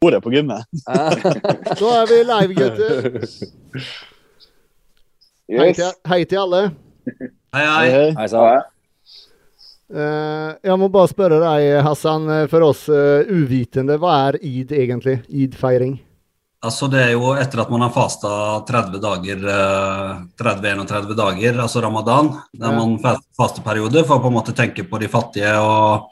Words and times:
bordet 0.00 0.22
på 0.22 0.30
gymmet. 0.32 0.64
Nå 1.80 1.90
er 1.94 2.08
vi 2.10 2.18
live, 2.26 2.54
gutter. 2.54 3.08
Hei 5.48 5.70
til, 5.74 5.92
hei 6.10 6.20
til 6.28 6.42
alle. 6.44 6.64
Hei, 7.56 7.64
Hei, 7.64 7.86
hei. 7.94 8.26
hei. 8.28 8.58
Eh, 9.88 10.50
jeg 10.68 10.76
må 10.76 10.90
bare 10.92 11.08
spørre 11.08 11.38
deg, 11.40 11.78
Hassan, 11.86 12.26
eh, 12.28 12.42
for 12.52 12.66
oss 12.66 12.82
uh, 12.92 13.24
uvitende, 13.32 13.96
hva 14.02 14.18
er 14.28 14.36
id 14.44 14.74
egentlig? 14.76 15.22
Id-feiring? 15.32 15.94
Altså 16.60 16.88
Det 16.92 16.98
er 17.00 17.12
jo 17.14 17.30
etter 17.38 17.62
at 17.62 17.70
man 17.72 17.84
har 17.86 17.92
fasta 17.94 18.28
30 18.68 19.00
dager, 19.00 19.46
uh, 19.48 20.18
30-31 20.42 21.14
dager, 21.16 21.60
altså 21.64 21.80
ramadan, 21.86 22.34
der 22.52 22.68
Ja. 22.68 22.74
man 22.76 22.98
fa- 23.00 23.16
fasteperiode 23.38 24.04
for 24.04 24.18
å 24.18 24.24
på 24.26 24.28
en 24.28 24.36
måte 24.36 24.52
tenke 24.58 24.84
på 24.84 25.00
de 25.00 25.08
fattige 25.08 25.54
og 25.62 26.10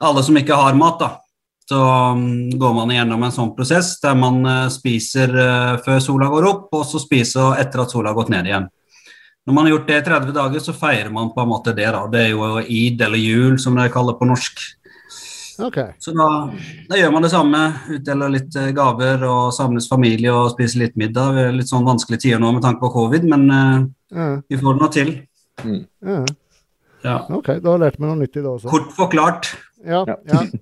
alle 0.00 0.22
som 0.24 0.38
ikke 0.40 0.56
har 0.56 0.72
mat. 0.78 0.98
da. 1.02 1.10
Så 1.72 1.84
mm, 2.14 2.58
går 2.58 2.74
man 2.74 2.90
igjennom 2.92 3.22
en 3.24 3.32
sånn 3.32 3.54
prosess 3.56 3.94
der 4.02 4.16
man 4.18 4.42
eh, 4.44 4.66
spiser 4.68 5.30
eh, 5.32 5.78
før 5.80 6.02
sola 6.04 6.26
går 6.28 6.46
opp, 6.50 6.66
og 6.76 6.82
så 6.84 7.00
spiser 7.00 7.54
etter 7.62 7.80
at 7.80 7.94
sola 7.94 8.10
har 8.10 8.18
gått 8.18 8.32
ned 8.34 8.50
igjen. 8.50 8.66
Når 9.48 9.56
man 9.56 9.64
har 9.64 9.72
gjort 9.72 9.88
det 9.88 9.96
i 10.02 10.04
30 10.10 10.34
dager, 10.36 10.60
så 10.60 10.74
feirer 10.76 11.08
man 11.14 11.30
på 11.32 11.40
en 11.40 11.48
måte 11.48 11.72
det. 11.72 11.88
da. 11.94 12.02
Det 12.12 12.26
er 12.26 12.28
jo 12.34 12.60
id, 12.60 13.00
eller 13.00 13.22
jul, 13.22 13.56
som 13.58 13.80
de 13.80 13.88
kaller 13.94 14.18
på 14.20 14.28
norsk. 14.28 14.60
Okay. 15.64 15.96
Så 15.98 16.12
da, 16.12 16.28
da 16.92 17.00
gjør 17.00 17.16
man 17.16 17.24
det 17.24 17.32
samme. 17.32 17.62
Utdeler 17.96 18.36
litt 18.36 18.60
eh, 18.60 18.68
gaver 18.76 19.24
og 19.30 19.48
samles 19.56 19.88
familie 19.88 20.36
og 20.36 20.52
spiser 20.52 20.84
litt 20.84 21.00
middag. 21.00 21.32
Det 21.38 21.48
er 21.48 21.56
litt 21.56 21.72
sånn 21.72 21.88
vanskelige 21.88 22.26
tider 22.26 22.44
nå 22.44 22.52
med 22.52 22.66
tanke 22.68 22.84
på 22.84 22.92
covid, 23.00 23.24
men 23.32 23.48
uh, 23.48 24.38
vi 24.44 24.60
får 24.60 24.76
det 24.76 24.84
nå 24.84 24.92
til. 25.00 25.12
Mm. 25.64 25.82
Ja. 27.00 27.18
OK, 27.32 27.54
da 27.56 27.64
har 27.64 27.80
jeg 27.80 27.86
lært 27.86 28.02
meg 28.02 28.12
noe 28.12 28.20
nytt 28.26 28.36
i 28.36 28.44
dag 28.44 28.58
også. 28.58 28.76
Kort 28.76 28.92
forklart. 29.00 29.54
Ja, 29.88 30.04
Ja. 30.04 30.44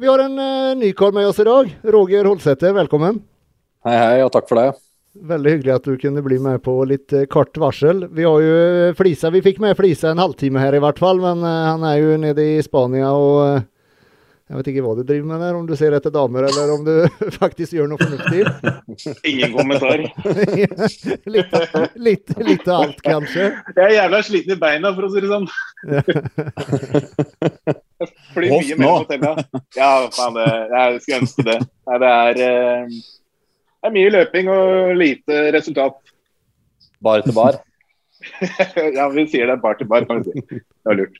Vi 0.00 0.06
har 0.06 0.18
en 0.18 0.38
uh, 0.38 0.76
nykar 0.78 1.12
med 1.12 1.26
oss 1.26 1.40
i 1.40 1.44
dag. 1.44 1.78
Roger 1.82 2.24
Holsæter, 2.24 2.70
velkommen. 2.72 3.16
Hei, 3.82 3.96
hei, 3.98 4.20
og 4.22 4.30
takk 4.30 4.46
for 4.46 4.60
det. 4.60 4.68
Veldig 5.26 5.54
hyggelig 5.56 5.72
at 5.74 5.88
du 5.88 5.96
kunne 5.98 6.22
bli 6.22 6.36
med 6.38 6.60
på 6.62 6.76
litt 6.86 7.10
eh, 7.18 7.24
kort 7.26 7.58
varsel. 7.58 8.04
Vi 8.14 8.22
har 8.22 8.44
jo 8.44 8.52
eh, 8.60 8.92
Flisa, 8.94 9.32
vi 9.34 9.42
fikk 9.42 9.58
med 9.64 9.74
Flisa 9.74 10.12
en 10.12 10.22
halvtime 10.22 10.62
her 10.62 10.76
i 10.78 10.82
hvert 10.84 11.02
fall, 11.02 11.18
men 11.18 11.42
han 11.42 11.82
er 11.82 11.96
jo 11.98 12.14
nede 12.22 12.44
i 12.46 12.62
Spania 12.62 13.10
og 13.10 13.64
jeg 14.48 14.60
vet 14.60 14.70
ikke 14.70 14.84
hva 14.86 14.94
du 14.96 15.02
driver 15.02 15.26
med 15.32 15.42
der, 15.44 15.56
om 15.58 15.66
du 15.66 15.74
ser 15.76 15.98
etter 15.98 16.14
damer 16.14 16.46
eller 16.46 16.70
om 16.76 16.86
du 16.86 16.94
faktisk 17.40 17.74
gjør 17.74 17.90
noe 17.90 17.98
fornuftig. 18.00 18.46
Ingen 19.32 19.58
kommentar. 19.58 20.06
litt, 21.34 21.58
litt, 21.98 22.38
litt 22.46 22.70
av 22.70 22.86
alt, 22.86 23.02
kanskje. 23.02 23.50
Jeg 23.74 23.84
er 23.90 23.96
jævla 23.98 24.22
sliten 24.30 24.54
i 24.54 24.60
beina, 24.62 24.94
for 24.94 25.10
å 25.10 25.12
si 25.12 25.26
det 25.26 25.34
sånn. 25.34 25.50
Jeg 27.98 28.08
flyr 28.34 28.50
Hoff 28.52 28.66
mye 28.68 28.76
på 28.78 28.90
hotellet. 28.94 29.38
Ja, 29.76 29.92
faen, 30.14 30.34
det, 30.36 30.46
jeg 30.70 31.00
skulle 31.02 31.18
ønske 31.24 31.42
det. 31.48 31.58
Nei, 31.88 31.96
det 32.02 32.10
er, 32.16 32.34
eh, 32.46 32.84
det 33.78 33.86
er 33.88 33.92
mye 33.96 34.10
løping 34.14 34.44
og 34.54 34.66
lite 34.98 35.34
resultat. 35.56 35.94
Bar 37.02 37.18
til 37.26 37.34
bar. 37.34 37.54
Ja, 38.98 39.04
vi 39.14 39.22
sier 39.30 39.46
det 39.46 39.62
bar 39.62 39.74
til 39.78 39.88
bar, 39.90 40.02
kan 40.06 40.16
vi 40.20 40.24
si. 40.32 40.38
Det 40.58 40.86
var 40.90 40.96
lurt. 40.98 41.16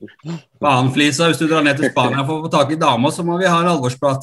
Banen 0.60 0.92
Flisa, 0.94 1.22
hvis 1.30 1.40
du 1.40 1.44
drar 1.46 1.62
ned 1.66 1.76
til 1.78 1.90
Spania 1.92 2.22
for 2.24 2.34
å 2.38 2.42
få 2.46 2.50
tak 2.52 2.68
i 2.74 2.80
dama, 2.80 3.08
så 3.14 3.20
må 3.26 3.34
vi 3.38 3.48
ha 3.48 3.58
en 3.62 3.70
alvorsprat. 3.70 4.22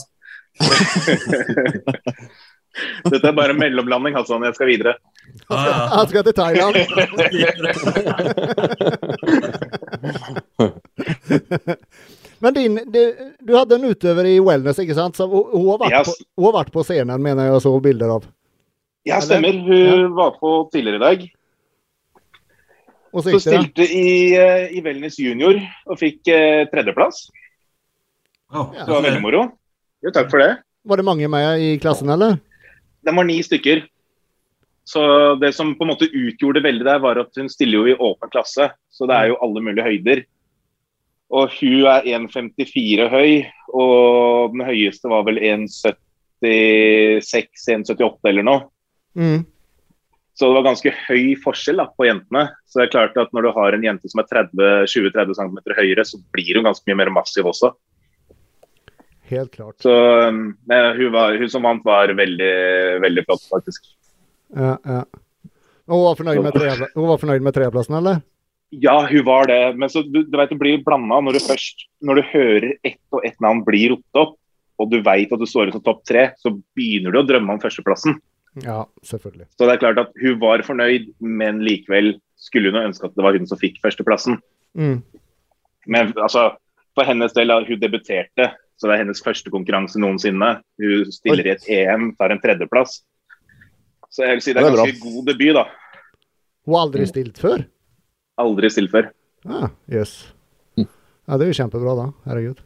Dette 3.06 3.28
er 3.30 3.36
bare 3.36 3.54
mellomlanding, 3.56 4.16
Hassan. 4.18 4.44
Jeg 4.44 4.56
skal 4.58 4.68
videre. 4.68 4.94
Ah, 5.48 5.66
ja. 5.66 5.74
Han 5.96 6.08
skal 6.12 6.24
til 6.28 6.36
Thailand. 6.36 6.76
Men 12.46 12.54
din, 12.54 12.76
det, 12.94 13.04
du 13.42 13.56
hadde 13.58 13.80
en 13.80 13.88
utøver 13.90 14.28
i 14.30 14.36
wellness, 14.44 14.78
ikke 14.84 14.94
sant? 14.94 15.18
Så 15.18 15.26
hun, 15.26 15.48
hun, 15.50 15.64
har 15.72 15.80
vært 15.82 15.96
Yes. 15.96 16.10
på, 16.12 16.28
hun 16.38 16.46
har 16.46 16.54
vært 16.60 16.76
på 16.76 16.84
scenen, 16.86 17.24
mener 17.24 17.48
jeg, 17.48 17.56
og 17.58 17.64
så 17.64 17.72
bilder 17.82 18.12
av. 18.20 18.28
Ja, 19.10 19.18
stemmer. 19.26 19.58
Hun 19.66 20.14
var 20.14 20.36
på 20.38 20.52
tidligere 20.74 21.00
i 21.00 21.06
dag. 21.06 21.26
Så 23.16 23.40
stilte 23.42 23.88
i, 23.88 24.36
eh, 24.38 24.76
i 24.78 24.84
Wellness 24.86 25.18
junior 25.18 25.58
og 25.88 25.98
fikk 25.98 26.30
eh, 26.30 26.68
tredjeplass. 26.70 27.24
Å, 28.54 28.68
Det 28.76 28.92
var 28.92 29.06
veldig 29.08 29.24
moro. 29.24 29.42
Jo, 30.06 30.14
takk 30.14 30.30
for 30.30 30.44
det. 30.44 30.52
Var 30.86 31.02
det 31.02 31.08
mange 31.08 31.30
med 31.32 31.66
i 31.66 31.74
klassen, 31.82 32.14
eller? 32.14 32.38
De 33.02 33.16
var 33.16 33.26
ni 33.26 33.40
stykker. 33.42 33.88
Så 34.86 35.02
det 35.42 35.56
som 35.58 35.74
på 35.74 35.88
en 35.88 35.96
måte 35.96 36.12
utgjorde 36.12 36.60
det 36.60 36.68
veldig 36.68 36.86
der, 36.86 37.02
var 37.02 37.18
at 37.24 37.42
hun 37.42 37.50
stiller 37.50 37.82
jo 37.82 37.90
i 37.90 37.98
åpen 37.98 38.30
klasse. 38.30 38.70
Så 38.94 39.10
det 39.10 39.18
er 39.18 39.32
jo 39.32 39.40
alle 39.42 39.64
mulige 39.66 39.88
høyder. 39.88 40.26
Og 41.36 41.44
hun 41.58 41.82
er 41.92 42.08
1,54 42.16 43.10
høy, 43.12 43.32
og 43.76 44.54
den 44.54 44.64
høyeste 44.68 45.08
var 45.12 45.22
vel 45.28 45.38
1,76-1,78 45.42 48.30
eller 48.32 48.46
noe. 48.48 48.62
Mm. 49.20 49.42
Så 50.36 50.50
det 50.50 50.56
var 50.58 50.66
ganske 50.68 50.92
høy 51.06 51.26
forskjell 51.40 51.80
da, 51.80 51.86
på 51.96 52.08
jentene. 52.10 52.44
Så 52.68 52.80
det 52.80 52.86
er 52.86 52.94
klart 52.94 53.16
at 53.20 53.32
når 53.36 53.42
du 53.48 53.52
har 53.56 53.76
en 53.76 53.86
jente 53.88 54.10
som 54.12 54.20
er 54.20 54.28
20-30 54.28 55.38
cm 55.38 55.58
høyere, 55.78 56.04
så 56.08 56.16
blir 56.36 56.54
hun 56.60 56.68
ganske 56.68 56.86
mye 56.90 57.00
mer 57.04 57.12
massiv 57.16 57.44
også. 57.52 57.68
Helt 59.32 59.52
klart. 59.56 59.78
Så 59.82 59.94
um, 60.28 60.42
hun, 60.68 61.12
var, 61.16 61.38
hun 61.40 61.50
som 61.50 61.64
vant 61.66 61.86
var 61.88 62.12
veldig, 62.20 62.56
veldig 63.02 63.24
flott, 63.26 63.46
faktisk. 63.50 63.88
Ja, 64.54 64.76
ja. 64.84 65.02
Hun 65.86 66.02
var 66.02 66.18
fornøyd 66.18 66.42
med, 66.42 66.54
tre, 66.54 66.70
hun 66.98 67.10
var 67.10 67.20
fornøyd 67.22 67.44
med 67.46 67.56
tredjeplassen, 67.56 67.96
eller? 68.00 68.22
Ja, 68.82 68.96
hun 69.08 69.26
var 69.28 69.48
det. 69.48 69.60
Men 69.80 69.92
så, 69.92 70.02
du, 70.04 70.24
du 70.24 70.38
vet, 70.38 70.52
det 70.52 70.60
blir 70.60 70.84
blanda 70.86 71.20
når 71.24 71.38
du 71.38 71.44
først 71.46 71.86
Når 72.06 72.20
du 72.20 72.24
hører 72.32 72.72
ett 72.88 73.00
og 73.16 73.26
ett 73.28 73.38
navn 73.44 73.64
bli 73.68 73.86
ropt 73.94 74.20
opp, 74.20 74.36
og 74.82 74.92
du 74.92 74.98
vet 75.04 75.32
at 75.32 75.40
du 75.42 75.48
står 75.48 75.70
ut 75.70 75.78
som 75.78 75.84
topp 75.86 76.02
tre, 76.08 76.30
så 76.42 76.52
begynner 76.76 77.14
du 77.14 77.22
å 77.22 77.28
drømme 77.28 77.56
om 77.56 77.62
førsteplassen. 77.62 78.18
Ja, 78.64 78.86
selvfølgelig. 79.08 79.48
Så 79.56 79.68
det 79.68 79.76
er 79.76 79.82
klart 79.84 80.02
at 80.02 80.12
hun 80.20 80.38
var 80.42 80.64
fornøyd, 80.68 81.10
men 81.20 81.62
likevel 81.64 82.18
skulle 82.40 82.72
hun 82.72 82.90
ønske 82.90 83.08
at 83.08 83.16
det 83.16 83.24
var 83.24 83.36
hun 83.36 83.48
som 83.48 83.60
fikk 83.60 83.80
førsteplassen. 83.84 84.40
Mm. 84.76 85.00
Men 85.92 86.12
altså, 86.16 86.50
for 86.96 87.08
hennes 87.08 87.36
del, 87.36 87.54
hun 87.68 87.82
debuterte, 87.82 88.50
så 88.76 88.90
det 88.90 88.96
er 88.96 89.04
hennes 89.06 89.24
første 89.24 89.52
konkurranse 89.54 90.00
noensinne. 90.02 90.58
Hun 90.82 91.12
stiller 91.16 91.48
i 91.48 91.54
et 91.56 91.68
EM, 91.72 92.10
tar 92.20 92.34
en 92.36 92.42
tredjeplass. 92.44 93.00
Så 94.12 94.28
jeg 94.28 94.38
vil 94.40 94.44
si 94.44 94.56
det 94.56 94.64
er 94.64 94.72
Det 94.72 94.74
er 94.74 94.80
bra. 94.80 95.00
god 95.04 95.32
debut, 95.32 95.56
da. 95.56 95.66
Hun 96.66 96.76
har 96.76 96.88
aldri 96.88 97.08
stilt 97.08 97.40
før? 97.40 97.64
Aldri 98.42 98.70
stilt 98.74 98.94
før. 98.94 99.10
Ah, 99.46 99.70
yes. 99.92 100.18
Ja, 100.76 101.38
det 101.38 101.46
er 101.46 101.52
jo 101.52 101.58
kjempebra, 101.58 101.96
da. 101.98 102.06
Herregud. 102.28 102.62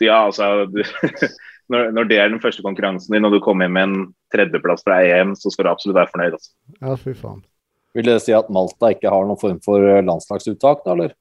Ja, 0.00 0.22
altså 0.28 0.68
du, 0.70 0.82
når, 1.72 1.90
når 1.96 2.08
det 2.10 2.18
er 2.22 2.30
den 2.30 2.42
første 2.42 2.62
konkurransen 2.64 3.14
din, 3.14 3.26
og 3.26 3.34
du 3.34 3.40
kommer 3.44 3.66
hjem 3.66 3.76
med 3.76 3.88
en 3.88 4.10
tredjeplass 4.34 4.84
fra 4.86 5.00
EM, 5.04 5.34
så 5.38 5.52
skal 5.52 5.66
du 5.66 5.72
absolutt 5.72 5.98
være 5.98 6.12
fornøyd. 6.12 6.36
Altså. 6.38 6.52
Ja, 6.78 6.98
fy 7.00 7.14
faen. 7.18 7.40
Vil 7.96 8.10
det 8.10 8.20
si 8.22 8.36
at 8.36 8.50
Malta 8.52 8.92
ikke 8.94 9.10
har 9.10 9.26
noen 9.26 9.40
form 9.40 9.58
for 9.64 9.82
eh, 9.82 10.04
landslagsuttak, 10.04 10.84
da, 10.84 10.94
eller? 10.94 11.16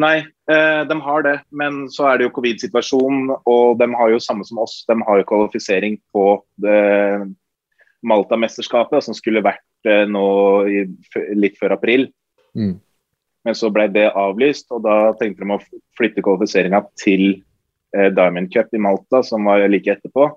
Nei, 0.00 0.16
eh, 0.52 0.82
de 0.86 0.96
har 1.00 1.24
det, 1.24 1.36
men 1.56 1.86
så 1.92 2.10
er 2.10 2.20
det 2.20 2.28
jo 2.28 2.34
covid-situasjonen, 2.36 3.32
og 3.48 3.80
de 3.80 3.88
har 3.96 4.12
jo 4.12 4.20
samme 4.22 4.44
som 4.46 4.60
oss. 4.62 4.82
De 4.88 4.96
har 5.00 5.22
jo 5.22 5.28
kvalifisering 5.32 5.96
på 6.14 6.26
Malta-mesterskapet, 8.06 9.04
som 9.04 9.16
skulle 9.16 9.44
vært 9.44 9.88
eh, 9.88 10.04
nå 10.08 10.26
i, 10.68 10.84
litt 11.36 11.56
før 11.60 11.76
april. 11.78 12.08
Mm. 12.56 12.74
Men 13.46 13.54
så 13.54 13.70
ble 13.70 13.86
det 13.94 14.08
avlyst, 14.18 14.66
og 14.74 14.82
da 14.86 15.12
tenkte 15.20 15.44
de 15.44 15.54
å 15.54 15.60
flytte 15.98 16.24
kvalifiseringa 16.24 16.82
til 16.98 17.28
eh, 17.94 18.08
Diamond 18.14 18.50
Cup 18.52 18.74
i 18.74 18.82
Malta, 18.82 19.22
som 19.22 19.46
var 19.46 19.62
like 19.70 19.92
etterpå. 19.92 20.32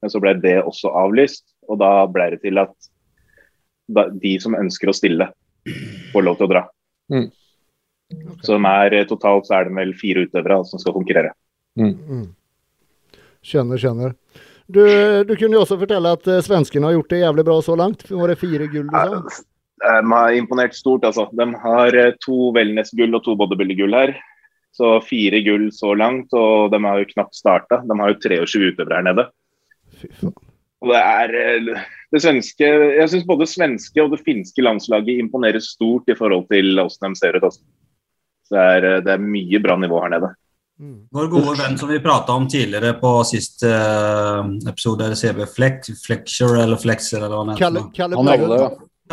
Men 0.00 0.12
så 0.12 0.20
ble 0.22 0.34
det 0.40 0.56
også 0.62 0.92
avlyst, 0.96 1.44
og 1.68 1.80
da 1.82 1.92
ble 2.08 2.30
det 2.34 2.42
til 2.44 2.60
at 2.62 2.74
de 4.22 4.34
som 4.40 4.56
ønsker 4.56 4.88
å 4.88 4.96
stille, 4.96 5.28
får 6.12 6.24
lov 6.24 6.38
til 6.38 6.48
å 6.48 6.52
dra. 6.54 6.64
Mm. 7.12 7.28
Så 8.44 8.56
de 8.56 8.70
er, 8.70 8.94
eh, 9.00 9.06
totalt 9.08 9.48
så 9.48 9.58
er 9.58 9.68
det 9.68 9.76
vel 9.76 9.92
fire 9.98 10.24
utøvere 10.24 10.62
som 10.68 10.80
skal 10.80 10.96
konkurrere. 10.96 11.34
Mm. 11.80 12.32
Skjønner, 13.44 13.80
skjønner. 13.80 14.14
Du, 14.64 14.80
du 15.28 15.34
kunne 15.36 15.58
jo 15.58 15.64
også 15.66 15.76
fortelle 15.80 16.14
at 16.16 16.28
eh, 16.30 16.44
svenskene 16.44 16.88
har 16.88 16.96
gjort 16.96 17.10
det 17.12 17.20
jævlig 17.20 17.44
bra 17.44 17.58
så 17.64 17.76
langt. 17.76 18.06
Var 18.08 18.32
det 18.32 18.40
fire 18.40 18.68
gull 18.72 18.88
du 18.88 18.96
sa? 18.96 19.42
De 19.82 20.12
har 20.12 20.36
imponert 20.36 20.76
stort, 20.76 21.04
altså. 21.04 21.26
De 21.34 21.48
har 21.64 21.98
eh, 21.98 22.14
to 22.22 22.52
wellness-gull 22.54 23.18
og 23.18 23.24
to 23.26 23.34
bodybuilder-gull 23.40 23.96
her. 23.98 24.14
Så 24.74 24.96
fire 25.06 25.38
gull 25.46 25.68
så 25.74 25.92
langt, 25.94 26.32
og 26.34 26.72
de 26.72 26.80
har 26.82 27.02
jo 27.02 27.10
knapt 27.12 27.36
starta. 27.38 27.82
De 27.86 27.98
har 28.00 28.12
jo 28.12 28.20
23 28.22 28.72
utøvere 28.72 29.00
her 29.00 29.06
nede. 29.06 29.28
Og 30.84 30.92
det 30.92 31.00
er 31.00 31.34
eh, 31.40 31.82
det 32.12 32.20
svenske 32.22 32.68
Jeg 32.68 33.10
syns 33.10 33.26
både 33.28 33.48
svenske 33.48 34.02
og 34.02 34.12
det 34.12 34.22
finske 34.26 34.64
landslaget 34.64 35.22
imponerer 35.22 35.62
stort 35.64 36.10
i 36.12 36.16
forhold 36.18 36.48
til 36.52 36.74
hvordan 36.76 37.14
de 37.14 37.20
ser 37.20 37.38
ut. 37.38 37.46
Altså. 37.48 37.62
Så 38.44 38.56
det 38.56 38.64
er, 38.64 38.88
eh, 38.90 39.04
det 39.04 39.14
er 39.14 39.28
mye 39.28 39.62
bra 39.64 39.78
nivå 39.80 40.02
her 40.04 40.16
nede. 40.16 40.34
Mm. 40.74 41.04
Vår 41.14 41.28
gode 41.30 41.54
venn 41.54 41.76
som 41.78 41.88
vi 41.88 42.00
prata 42.02 42.34
om 42.34 42.48
tidligere 42.50 42.96
på 42.98 43.12
siste 43.28 43.70
eh, 43.70 44.50
episode, 44.70 45.12
CB 45.16 45.46
Flex, 45.54 45.94
Flexure 46.02 46.64
eller 46.66 46.80
Flexer 46.82 47.22
eller 47.22 47.36
hva 47.36 47.44
han 47.44 47.54
heter. 47.54 47.88
Kalle, 47.94 48.18
Kalle. 48.26 48.60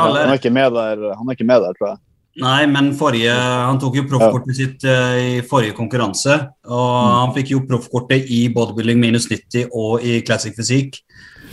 Han, 0.02 0.32
er 0.32 0.40
ikke 0.40 0.54
med 0.54 0.74
der, 0.76 1.04
han 1.18 1.30
er 1.30 1.38
ikke 1.38 1.48
med 1.48 1.64
der, 1.66 1.78
tror 1.78 1.94
jeg. 1.94 2.02
Nei, 2.40 2.64
men 2.72 2.94
forrige, 2.96 3.34
han 3.36 3.80
tok 3.80 3.98
jo 4.00 4.06
proffkortet 4.08 4.56
sitt 4.56 4.86
uh, 4.88 5.18
i 5.20 5.42
forrige 5.44 5.76
konkurranse. 5.76 6.38
Og 6.64 6.88
mm. 6.88 7.16
han 7.18 7.34
fikk 7.36 7.52
jo 7.52 7.66
proffkortet 7.68 8.30
i 8.32 8.46
bodybuilding 8.56 9.02
minus 9.02 9.28
90 9.28 9.68
og 9.76 10.06
i 10.08 10.22
classic 10.24 10.56
fysikk. 10.56 11.02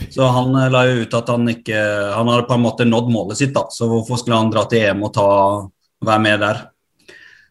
Så 0.07 0.29
han 0.31 0.55
uh, 0.55 0.69
la 0.71 0.85
jo 0.87 1.01
ut 1.03 1.15
at 1.17 1.27
han 1.27 1.51
ikke 1.51 1.79
Han 2.15 2.29
hadde 2.31 2.45
på 2.47 2.55
en 2.55 2.63
måte 2.63 2.87
nådd 2.87 3.09
målet 3.11 3.41
sitt, 3.41 3.51
da. 3.57 3.65
Så 3.75 3.89
hvorfor 3.91 4.21
skulle 4.21 4.39
han 4.39 4.53
dra 4.53 4.63
til 4.71 4.85
EM 4.87 5.03
og 5.03 5.11
ta, 5.17 5.27
være 6.07 6.23
med 6.23 6.45
der? 6.45 6.61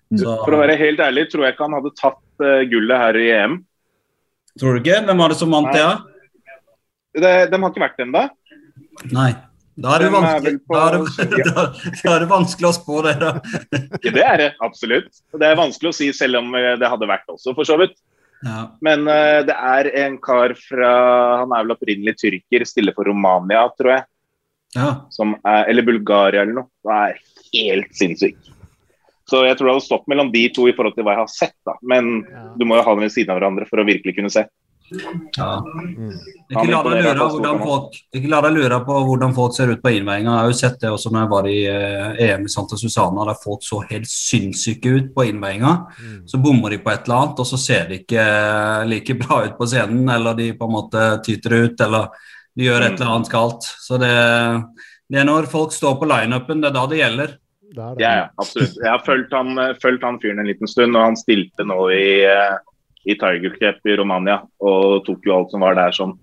Så, 0.08 0.38
For 0.46 0.56
å 0.56 0.62
være 0.62 0.78
helt 0.80 1.02
ærlig, 1.04 1.26
tror 1.28 1.44
jeg 1.44 1.52
ikke 1.52 1.68
han 1.68 1.76
hadde 1.76 1.96
tatt 2.00 2.46
uh, 2.46 2.62
gullet 2.72 3.04
her 3.04 3.20
i 3.20 3.28
EM. 3.36 3.58
Tror 4.58 4.72
du 4.72 4.80
ikke? 4.80 5.02
Hvem 5.04 5.20
var 5.20 5.34
det 5.34 5.38
som 5.42 5.52
vant 5.52 5.68
det? 5.74 5.84
Ja? 5.84 5.92
De, 7.18 7.34
de 7.52 7.60
har 7.60 7.68
ikke 7.68 7.84
vært 7.84 8.00
det 8.00 8.08
ennå. 8.08 8.24
Nei. 9.12 9.30
Da 9.78 9.94
er, 9.94 10.02
det 10.02 10.10
vanskelig, 10.10 10.58
da, 10.66 10.78
er 10.82 10.94
det, 10.98 11.42
da, 11.54 11.64
da 12.02 12.12
er 12.16 12.22
det 12.24 12.28
vanskelig 12.32 12.66
å 12.66 12.74
spå 12.74 13.02
det, 13.06 13.14
da. 13.20 13.30
det 14.02 14.24
er 14.24 14.40
det, 14.40 14.48
absolutt. 14.64 15.20
Det 15.38 15.46
er 15.46 15.58
vanskelig 15.58 15.92
å 15.92 15.94
si, 15.94 16.08
selv 16.16 16.40
om 16.40 16.50
eh, 16.58 16.72
det 16.80 16.90
hadde 16.90 17.06
vært 17.10 17.30
også, 17.30 17.54
for 17.54 17.68
så 17.68 17.78
vidt. 17.78 17.94
Ja. 18.46 18.68
Men 18.86 19.06
uh, 19.10 19.40
det 19.46 19.54
er 19.54 19.88
en 19.98 20.14
kar 20.22 20.52
fra 20.54 20.90
Han 21.40 21.50
er 21.56 21.64
vel 21.64 21.74
opprinnelig 21.74 22.20
tyrker, 22.20 22.62
stiller 22.68 22.94
for 22.94 23.08
Romania, 23.10 23.64
tror 23.78 23.96
jeg. 23.96 24.06
Ja. 24.76 24.90
Er, 25.24 25.64
eller 25.72 25.86
Bulgaria 25.86 26.44
eller 26.44 26.60
noe. 26.60 26.70
Det 26.84 26.98
er 26.98 27.18
helt 27.52 27.94
sinnssykt. 27.98 28.52
Så 29.28 29.42
jeg 29.44 29.58
tror 29.58 29.68
det 29.68 29.74
hadde 29.76 29.84
stått 29.84 30.06
mellom 30.08 30.30
de 30.32 30.46
to 30.54 30.68
i 30.70 30.74
forhold 30.76 30.94
til 30.96 31.04
hva 31.04 31.16
jeg 31.16 31.22
har 31.22 31.32
sett, 31.32 31.56
da. 31.68 31.74
Men 31.82 32.22
ja. 32.24 32.44
du 32.56 32.64
må 32.68 32.78
jo 32.78 32.84
ha 32.86 32.94
dem 32.94 33.04
ved 33.04 33.12
siden 33.12 33.34
av 33.34 33.40
hverandre 33.40 33.66
for 33.68 33.82
å 33.82 33.88
virkelig 33.88 34.14
kunne 34.16 34.32
se. 34.32 34.46
Ja. 35.36 35.48
Mm. 35.64 36.12
Ikke, 36.48 36.64
la 36.70 36.80
deg 36.86 37.02
lure 37.04 37.26
hvordan 37.32 37.60
folk, 37.60 37.96
ikke 38.16 38.30
la 38.32 38.40
deg 38.46 38.54
lure 38.56 38.78
på 38.86 39.00
hvordan 39.08 39.34
folk 39.36 39.56
ser 39.56 39.72
ut 39.72 39.82
på 39.82 39.92
innveiinga. 39.96 40.30
Jeg 40.30 40.40
har 40.40 40.52
jo 40.52 40.58
sett 40.60 40.78
det 40.82 40.92
også 40.92 41.12
når 41.12 41.20
jeg 41.20 41.30
var 41.32 41.48
i 41.50 41.56
eh, 41.72 42.22
EM 42.28 42.46
i 42.48 42.52
Santa 42.52 42.78
Susana, 42.80 43.26
der 43.28 43.40
folk 43.42 43.66
så 43.66 43.82
helt 43.90 44.08
sinnssyke 44.10 44.94
ut 44.96 45.10
på 45.16 45.26
innveiinga. 45.28 45.74
Mm. 45.98 46.20
Så 46.30 46.40
bommer 46.42 46.74
de 46.74 46.80
på 46.84 46.92
et 46.92 47.08
eller 47.08 47.18
annet, 47.22 47.42
og 47.44 47.50
så 47.50 47.60
ser 47.60 47.90
de 47.90 48.00
ikke 48.02 48.28
like 48.88 49.18
bra 49.20 49.42
ut 49.46 49.58
på 49.58 49.68
scenen, 49.68 50.06
eller 50.14 50.38
de 50.38 50.52
på 50.56 50.68
en 50.68 50.76
måte 50.78 51.08
tyter 51.26 51.58
ut, 51.58 51.84
eller 51.88 52.08
de 52.56 52.68
gjør 52.68 52.86
et 52.86 52.94
eller 52.96 53.12
annet 53.16 53.32
galt. 53.32 53.68
Så 53.84 54.00
det, 54.00 54.14
det 55.08 55.20
er 55.20 55.28
når 55.28 55.50
folk 55.52 55.74
står 55.76 56.00
på 56.00 56.08
lineupen, 56.08 56.64
det 56.64 56.72
er 56.72 56.78
da 56.78 56.86
det 56.88 57.02
gjelder. 57.02 57.36
Det 57.68 57.76
det. 57.76 58.02
Ja, 58.02 58.14
ja, 58.22 58.30
absolutt. 58.40 58.80
Jeg 58.80 58.88
har 58.88 59.04
fulgt 59.04 59.34
han, 59.36 59.60
fulgt 59.82 60.06
han 60.06 60.16
fyren 60.22 60.40
en 60.40 60.48
liten 60.48 60.70
stund, 60.70 60.96
og 60.96 61.10
han 61.10 61.20
stilte 61.20 61.66
nå 61.68 61.82
i 61.92 62.08
uh, 62.24 62.56
i 63.08 63.16
Tiger 63.18 63.54
Cup 63.56 63.86
i 63.88 63.96
Romania 63.96 64.42
og 64.60 65.04
tok 65.06 65.24
jo 65.26 65.36
alt 65.36 65.52
som 65.54 65.64
var 65.64 65.76
der 65.78 65.94
sånn. 65.96 66.14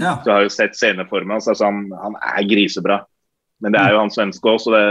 Ja. 0.00 0.16
Så 0.22 0.30
jeg 0.30 0.34
har 0.34 0.44
jo 0.46 0.52
sett 0.52 0.76
sceneformen 0.78 1.36
hans. 1.36 1.48
Altså 1.50 1.68
han, 1.68 1.84
han, 2.00 2.16
er 2.16 2.46
grisebra. 2.48 3.02
Men 3.62 3.74
det 3.74 3.80
er 3.82 3.94
jo 3.94 4.00
han 4.00 4.12
svenske 4.12 4.48
òg, 4.50 4.60
så 4.62 4.72
det, 4.72 4.84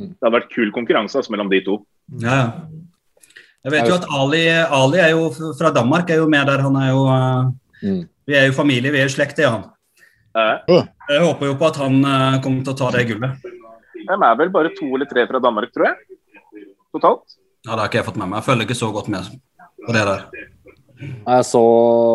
det 0.00 0.26
har 0.26 0.34
vært 0.34 0.52
kul 0.52 0.72
konkurranse 0.74 1.18
altså, 1.20 1.32
mellom 1.32 1.50
de 1.52 1.62
to. 1.64 1.78
Ja. 2.20 2.40
Jeg 3.64 3.72
vet 3.72 3.88
jo 3.88 3.96
at 3.96 4.04
Ali, 4.12 4.42
Ali, 4.52 5.00
er 5.00 5.14
jo 5.14 5.30
fra 5.56 5.72
Danmark, 5.72 6.10
er 6.12 6.20
jo 6.20 6.28
med 6.28 6.44
der. 6.50 6.64
Han 6.66 6.76
er 6.76 6.90
jo 6.90 7.06
uh, 7.08 8.02
Vi 8.28 8.36
er 8.36 8.50
jo 8.50 8.56
familie, 8.56 8.92
vi 8.92 9.00
er 9.00 9.08
jo 9.08 9.14
slekt, 9.16 9.38
det 9.40 9.48
er 9.48 9.56
han. 9.56 9.70
Jeg 10.34 11.22
håper 11.22 11.48
jo 11.48 11.56
på 11.56 11.70
at 11.70 11.78
han 11.80 11.96
uh, 12.04 12.36
kommer 12.44 12.66
til 12.66 12.74
å 12.74 12.78
ta 12.82 12.90
det 12.92 13.06
gullet. 13.08 13.48
De 14.04 14.18
er 14.18 14.36
vel 14.36 14.52
bare 14.52 14.72
to 14.76 14.90
eller 14.92 15.08
tre 15.08 15.24
fra 15.30 15.40
Danmark, 15.40 15.72
tror 15.72 15.88
jeg. 15.88 16.18
Totalt. 16.92 17.38
Ja, 17.64 17.72
Det 17.72 17.80
har 17.80 17.88
ikke 17.88 18.02
jeg 18.02 18.08
fått 18.10 18.20
med 18.20 18.28
meg. 18.28 18.42
Jeg 18.42 18.48
følger 18.50 18.68
ikke 18.68 18.82
så 18.82 18.90
godt 18.92 19.08
med 19.12 19.32
på 19.86 19.96
det 19.96 20.04
der. 20.04 20.52
Jeg 21.02 21.46
så 21.48 21.60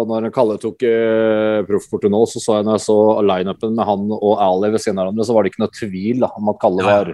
når 0.08 0.30
Kalle 0.34 0.56
tok 0.62 0.84
uh, 0.88 1.60
proffkortet 1.68 2.12
nå, 2.14 2.22
så 2.32 2.40
så 2.42 2.60
jeg 2.60 2.68
når 2.68 2.78
jeg 2.78 2.86
så 2.86 3.00
lineupen 3.28 3.76
med 3.76 3.88
han 3.90 4.06
og 4.16 4.34
Ali 4.40 4.72
ved 4.72 4.84
siden 4.84 5.02
av 5.02 5.08
hverandre, 5.08 5.28
så 5.28 5.36
var 5.36 5.44
det 5.44 5.52
ikke 5.52 5.64
noe 5.66 5.76
tvil 5.76 6.24
da, 6.24 6.32
om 6.40 6.52
at 6.54 6.60
Kalle 6.62 6.86
var 6.88 7.12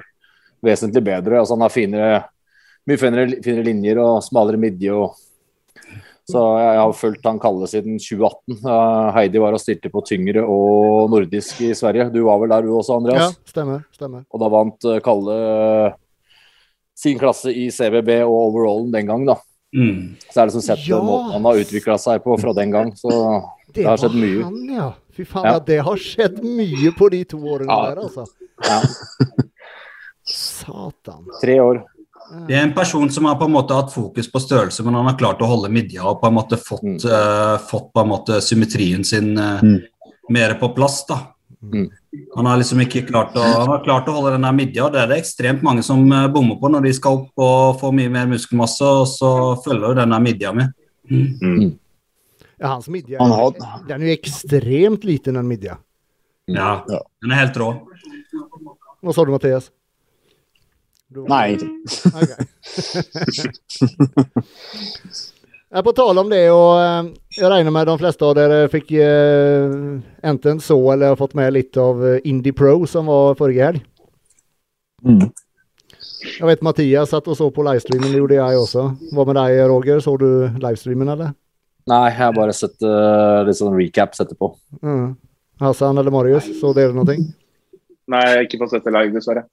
vesentlig 0.66 1.04
bedre. 1.06 1.40
Altså, 1.40 1.58
han 1.58 1.66
har 1.66 1.74
finere, 1.74 2.20
mye 2.86 3.02
finere, 3.02 3.40
finere, 3.46 3.66
linjer 3.66 4.02
og 4.04 4.20
smalere 4.26 4.62
midje. 4.62 4.94
Og... 4.94 5.18
Så 6.30 6.44
jeg, 6.60 6.70
jeg, 6.70 6.84
har 6.84 6.96
fulgt 7.02 7.28
han 7.32 7.42
Kalle 7.42 7.72
siden 7.72 7.98
2018. 7.98 8.60
Uh, 8.62 9.10
Heidi 9.18 9.42
var 9.42 9.58
og 9.58 9.64
stilte 9.64 9.94
på 9.94 10.06
tyngre 10.06 10.46
og 10.46 11.10
nordisk 11.14 11.66
i 11.66 11.74
Sverige. 11.78 12.12
Du 12.14 12.22
var 12.30 12.44
vel 12.44 12.54
der 12.54 12.68
du 12.68 12.76
også, 12.78 13.00
Andreas? 13.02 13.34
Ja, 13.34 13.56
stemmer. 13.56 13.84
stemmer. 13.96 14.26
Og 14.30 14.46
da 14.46 14.54
vant 14.54 14.90
uh, 14.92 15.02
Kalle 15.06 15.42
sin 16.96 17.18
klasse 17.20 17.52
i 17.52 17.68
CVB 17.74 18.22
og 18.24 18.38
overallen 18.54 18.94
den 18.94 19.10
gang, 19.10 19.26
da. 19.28 19.40
Mm. 19.76 20.16
Så 20.32 20.42
er 20.42 20.48
det 20.48 20.56
som 20.56 20.64
sett 20.64 20.86
ja. 20.88 21.02
måten 21.04 21.34
han 21.36 21.48
har 21.50 21.60
utvikla 21.60 21.98
seg 22.00 22.24
på 22.24 22.38
fra 22.40 22.54
den 22.56 22.72
gang. 22.72 22.94
Så 22.96 23.12
det, 23.12 23.82
det 23.82 23.90
har 23.90 24.00
skjedd 24.00 24.16
mye. 24.16 24.44
Han, 24.44 24.62
ja. 24.72 24.92
Fy 25.16 25.26
faen, 25.28 25.48
ja. 25.48 25.60
det 25.64 25.82
har 25.88 26.00
skjedd 26.00 26.40
mye 26.44 26.94
på 26.96 27.10
de 27.14 27.24
to 27.32 27.40
årene 27.40 27.72
ja. 27.72 27.92
der, 27.92 28.02
altså. 28.08 28.26
Ja. 28.64 28.80
Satan. 30.26 31.28
Tre 31.42 31.60
år. 31.64 31.84
Det 32.48 32.56
er 32.58 32.64
en 32.66 32.74
person 32.74 33.10
som 33.14 33.28
har 33.30 33.38
på 33.38 33.46
en 33.46 33.54
måte 33.54 33.76
hatt 33.78 33.94
fokus 33.94 34.28
på 34.32 34.42
størrelse, 34.42 34.84
men 34.84 34.98
han 34.98 35.06
har 35.08 35.18
klart 35.20 35.44
å 35.46 35.50
holde 35.50 35.70
midja 35.72 36.08
og 36.10 36.18
på 36.24 36.32
en 36.32 36.38
måte 36.40 36.58
fått, 36.58 36.84
mm. 36.84 36.98
uh, 37.06 37.58
fått 37.70 37.92
på 37.94 38.02
en 38.02 38.10
måte 38.10 38.40
symmetrien 38.42 39.06
sin 39.06 39.36
uh, 39.38 39.62
mm. 39.62 39.78
mer 40.34 40.58
på 40.62 40.72
plass. 40.76 41.04
da. 41.10 41.20
Mm. 41.62 41.92
Han 42.36 42.50
har 42.50 42.60
liksom 42.60 42.82
ikke 42.84 43.06
klart 43.08 43.36
å, 43.38 43.44
han 43.44 43.72
har 43.72 43.84
klart 43.86 44.10
å 44.12 44.16
holde 44.18 44.36
den 44.36 44.46
der 44.48 44.56
midja. 44.56 44.90
Det 44.92 45.00
er 45.02 45.10
det 45.12 45.20
ekstremt 45.22 45.64
mange 45.66 45.84
som 45.86 46.04
eh, 46.12 46.28
bommer 46.32 46.58
på 46.62 46.72
når 46.72 46.88
de 46.88 46.94
skal 46.98 47.20
opp 47.22 47.46
og 47.46 47.80
få 47.82 47.92
mye 47.96 48.12
mer 48.12 48.30
muskelmasse, 48.32 48.86
og 48.86 49.08
så 49.12 49.32
følger 49.66 49.88
jo 49.90 49.98
den 50.02 50.16
der 50.16 50.24
midja 50.24 50.54
med. 50.56 50.76
Mm. 51.10 51.28
mm. 51.42 51.74
Ja, 52.56 52.68
hans 52.72 52.88
midja 52.88 53.20
har... 53.20 53.52
den 53.88 54.02
er 54.02 54.08
jo 54.08 54.16
ekstremt 54.16 55.04
liten, 55.04 55.36
den 55.36 55.48
midja. 55.50 55.76
Ja, 56.48 56.86
den 56.88 57.34
er 57.34 57.42
helt 57.44 57.58
rå. 57.60 57.72
Hva 59.04 59.16
sa 59.16 59.26
du, 59.28 59.34
Mathias? 59.36 59.72
Du... 61.12 61.26
Nei, 61.30 61.56
ingenting. 61.56 61.74
Okay. 62.16 62.40
På 65.84 65.92
tale 65.92 66.22
om 66.22 66.30
det, 66.32 66.46
og 66.56 66.78
eh, 66.80 67.08
jeg 67.36 67.50
regner 67.52 67.74
med 67.76 67.90
de 67.90 67.98
fleste 68.00 68.24
av 68.24 68.36
dere 68.38 68.70
fikk 68.72 68.94
eh, 68.96 69.74
enten 70.24 70.62
så 70.64 70.78
eller 70.94 71.12
har 71.12 71.20
fått 71.20 71.34
med 71.36 71.52
litt 71.52 71.76
av 71.76 72.00
eh, 72.00 72.22
Indie 72.32 72.56
Pro, 72.56 72.78
som 72.88 73.10
var 73.12 73.36
forrige 73.36 73.66
helg. 73.68 73.82
Mm. 75.04 75.26
Jeg 76.24 76.48
vet 76.48 76.64
Mathias 76.64 77.12
satt 77.12 77.28
og 77.28 77.36
så 77.36 77.50
på 77.52 77.66
livestreamen, 77.68 78.08
det 78.08 78.22
gjorde 78.22 78.38
jeg 78.38 78.62
også. 78.62 78.86
Hva 79.12 79.26
med 79.28 79.36
deg, 79.36 79.58
Roger? 79.68 80.00
Så 80.04 80.14
du 80.22 80.30
livestreamen, 80.64 81.12
eller? 81.12 81.34
Nei, 81.92 82.00
jeg 82.08 82.16
har 82.22 82.38
bare 82.38 82.56
sett 82.56 82.80
uh, 82.82 83.44
litt 83.46 83.60
sånn 83.60 83.76
recaps 83.76 84.24
etterpå. 84.24 84.50
Mm. 84.80 85.12
Hassan 85.62 86.00
eller 86.02 86.14
Marius, 86.14 86.48
så 86.62 86.72
dere 86.74 86.96
noe? 86.96 87.14
Nei, 87.14 88.24
jeg 88.24 88.40
har 88.40 88.48
ikke 88.48 88.62
fått 88.64 88.74
sett 88.78 88.88
det 88.88 88.96
live, 88.96 89.14
dessverre. 89.14 89.44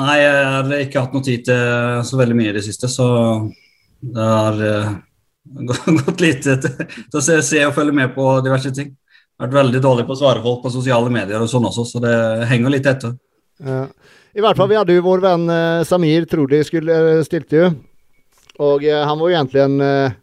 Nei, 0.00 0.16
jeg 0.16 0.48
har 0.48 0.72
ikke 0.80 1.04
hatt 1.04 1.14
noe 1.14 1.28
tid 1.28 1.44
til 1.46 2.02
så 2.08 2.18
veldig 2.18 2.38
mye 2.40 2.50
i 2.50 2.56
det 2.56 2.64
siste, 2.66 2.90
så 2.90 3.06
det 4.00 4.26
har 4.26 4.58
gått 6.04 6.22
litt 6.24 6.44
til 6.44 7.18
å 7.18 7.24
se, 7.24 7.40
se, 7.42 7.64
og 7.66 7.74
følge 7.76 7.96
med 7.96 8.14
på 8.16 8.30
diverse 8.44 8.72
ting. 8.74 8.94
Vært 9.38 9.54
veldig 9.54 9.80
dårlig 9.82 10.06
på 10.08 10.16
å 10.16 10.18
svare 10.18 10.42
folk 10.42 10.64
på 10.64 10.72
sosiale 10.74 11.10
medier 11.14 11.42
og 11.42 11.50
sånn 11.50 11.68
også, 11.68 11.84
så 11.86 12.02
det 12.02 12.14
henger 12.50 12.74
litt 12.74 12.88
etter. 12.90 13.14
Ja. 13.62 13.84
I 14.38 14.42
hvert 14.44 14.58
fall, 14.58 14.68
vi 14.70 14.76
hadde 14.78 14.94
jo 14.94 15.04
vår 15.06 15.22
venn 15.24 15.50
eh, 15.50 15.84
Samir 15.88 16.26
Trodi 16.30 16.60
skulle 16.66 16.94
eh, 17.18 17.20
stilte 17.26 17.58
jo. 17.58 17.68
Og 18.62 18.84
eh, 18.86 19.02
han 19.02 19.18
var 19.18 19.30
jo 19.30 19.36
egentlig 19.36 19.62
en 19.64 19.80
eh, 19.82 20.16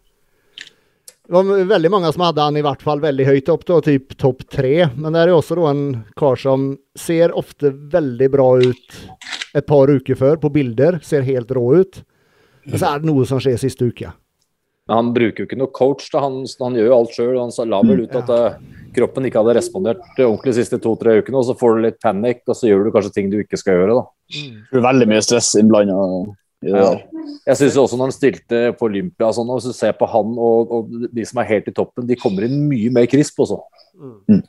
Det 1.25 1.33
var 1.35 1.63
veldig 1.71 1.91
mange 1.91 2.11
som 2.13 2.23
hadde 2.27 2.43
han 2.43 2.59
i 2.59 2.63
hvert 2.63 2.83
fall 2.85 3.01
veldig 3.03 3.27
høyt 3.27 3.51
opp, 3.51 3.65
da, 3.67 3.79
typ 3.83 4.15
topp 4.21 4.45
tre. 4.51 4.89
Men 4.93 5.15
det 5.15 5.23
er 5.23 5.33
jo 5.33 5.39
også 5.39 5.57
da 5.59 5.71
en 5.71 5.85
kar 6.19 6.39
som 6.39 6.67
ser 6.95 7.33
ofte 7.35 7.71
veldig 7.71 8.29
bra 8.35 8.49
ut 8.61 8.99
et 9.55 9.65
par 9.65 9.89
uker 9.89 10.19
før, 10.19 10.37
på 10.43 10.51
bilder. 10.53 10.99
Ser 11.03 11.25
helt 11.27 11.51
rå 11.55 11.65
ut. 11.81 12.03
Men 12.67 12.79
så 12.79 12.91
er 12.91 13.01
det 13.01 13.09
noe 13.09 13.25
som 13.27 13.41
skjer 13.41 13.57
siste 13.61 13.87
uka. 13.87 14.13
Men 14.85 14.99
han 14.99 15.13
bruker 15.15 15.41
jo 15.41 15.47
ikke 15.47 15.57
noe 15.57 15.73
coach. 15.73 16.07
Da. 16.13 16.21
Han, 16.27 16.43
han 16.61 16.77
gjør 16.77 16.91
jo 16.91 16.97
alt 16.99 17.15
sjøl. 17.15 17.37
Han 17.41 17.71
la 17.71 17.81
vel 17.85 18.03
ut 18.05 18.17
at 18.19 18.29
uh, 18.29 18.57
kroppen 18.93 19.25
ikke 19.25 19.41
hadde 19.41 19.57
respondert 19.57 20.03
ordentlig 20.19 20.53
de 20.53 20.59
siste 20.59 20.79
to-tre 20.81 21.17
ukene. 21.19 21.41
og 21.41 21.47
Så 21.47 21.57
får 21.57 21.73
du 21.73 21.85
litt 21.87 22.01
panikk, 22.03 22.43
og 22.45 22.57
så 22.57 22.69
gjør 22.69 22.85
du 22.85 22.93
kanskje 22.93 23.15
ting 23.15 23.31
du 23.33 23.39
ikke 23.41 23.59
skal 23.61 23.79
gjøre. 23.79 23.97
da. 23.97 24.05
Mm. 24.37 24.59
Det 24.69 24.81
er 24.81 24.89
veldig 24.89 25.07
mye 25.09 25.23
stress 25.25 25.53
innblanda. 25.57 25.97
Ja. 26.65 26.91
Jeg 27.45 27.59
synes 27.59 27.77
også 27.77 27.97
når 27.97 28.09
han 28.09 28.15
stilte 28.15 28.59
på 28.77 28.87
Olympia, 28.87 29.29
sånn, 29.33 29.49
hvis 29.53 29.69
du 29.69 29.77
ser 29.77 29.97
på 29.97 30.07
han 30.09 30.37
og, 30.41 30.71
og, 30.73 30.93
de 31.13 31.25
som 31.27 31.41
er 31.41 31.49
helt 31.49 31.67
i 31.69 31.73
toppen, 31.75 32.07
de 32.09 32.17
kommer 32.17 32.47
inn 32.47 32.63
mye 32.69 32.93
mer 32.93 33.09
krisp 33.09 33.41
også. 33.43 33.59
Mm. 33.97 34.39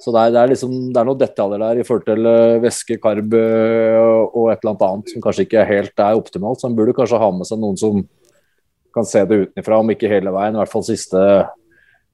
Så 0.00 0.12
det 0.14 0.20
er, 0.22 0.30
det, 0.32 0.40
er 0.40 0.52
liksom, 0.54 0.76
det 0.94 0.96
er, 0.96 1.08
noen 1.08 1.20
detaljer 1.20 1.60
der 1.60 1.80
i 1.80 1.84
forhold 1.84 2.06
til 2.06 2.28
uh, 2.28 2.60
væske, 2.62 2.96
karb 3.02 3.36
uh, 3.36 4.22
og 4.30 4.48
et 4.52 4.62
eller 4.62 4.86
annet 4.86 5.12
som 5.12 5.24
kanskje 5.24 5.44
ikke 5.44 5.66
helt 5.68 6.00
er 6.00 6.16
optimalt. 6.16 6.60
Så 6.60 6.70
han 6.70 6.78
burde 6.78 6.96
kanskje 6.96 7.20
ha 7.20 7.28
med 7.34 7.48
seg 7.48 7.60
noen 7.60 7.76
som 7.80 8.00
kan 8.94 9.06
se 9.08 9.24
det 9.28 9.44
utenfra, 9.46 9.80
om 9.80 9.90
ikke 9.94 10.10
hele 10.10 10.32
veien. 10.34 10.56
I 10.56 10.62
hvert 10.62 10.72
fall 10.72 10.86
siste 10.86 11.24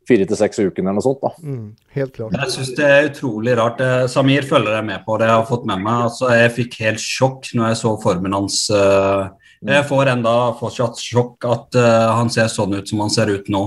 fire 0.07 0.27
til 0.29 0.39
seks 0.39 0.61
ukene 0.63 0.91
eller 0.91 1.01
noe 1.01 1.05
sånt. 1.07 1.23
da. 1.23 1.33
Mm, 1.43 1.71
helt 1.97 2.15
klart. 2.15 2.37
Jeg 2.37 2.55
syns 2.55 2.75
det 2.79 2.87
er 2.87 3.09
utrolig 3.11 3.57
rart. 3.59 3.83
Eh, 3.83 4.05
Samir 4.11 4.47
følger 4.47 4.79
jeg 4.79 4.87
med 4.87 5.03
på 5.07 5.17
det 5.19 5.27
jeg 5.31 5.35
har 5.35 5.49
fått 5.49 5.67
med 5.69 5.83
meg. 5.83 6.05
Altså, 6.11 6.31
jeg 6.35 6.55
fikk 6.61 6.79
helt 6.85 7.03
sjokk 7.03 7.51
når 7.57 7.73
jeg 7.73 7.81
så 7.83 7.95
formen 8.03 8.37
hans. 8.37 8.61
Eh, 8.71 9.25
jeg 9.67 9.89
får 9.89 10.13
enda 10.13 10.37
fortsatt 10.61 11.01
sjokk 11.01 11.47
at 11.49 11.79
uh, 11.81 12.13
han 12.13 12.29
ser 12.31 12.51
sånn 12.53 12.77
ut 12.77 12.87
som 12.87 13.01
han 13.03 13.11
ser 13.11 13.33
ut 13.33 13.49
nå. 13.51 13.63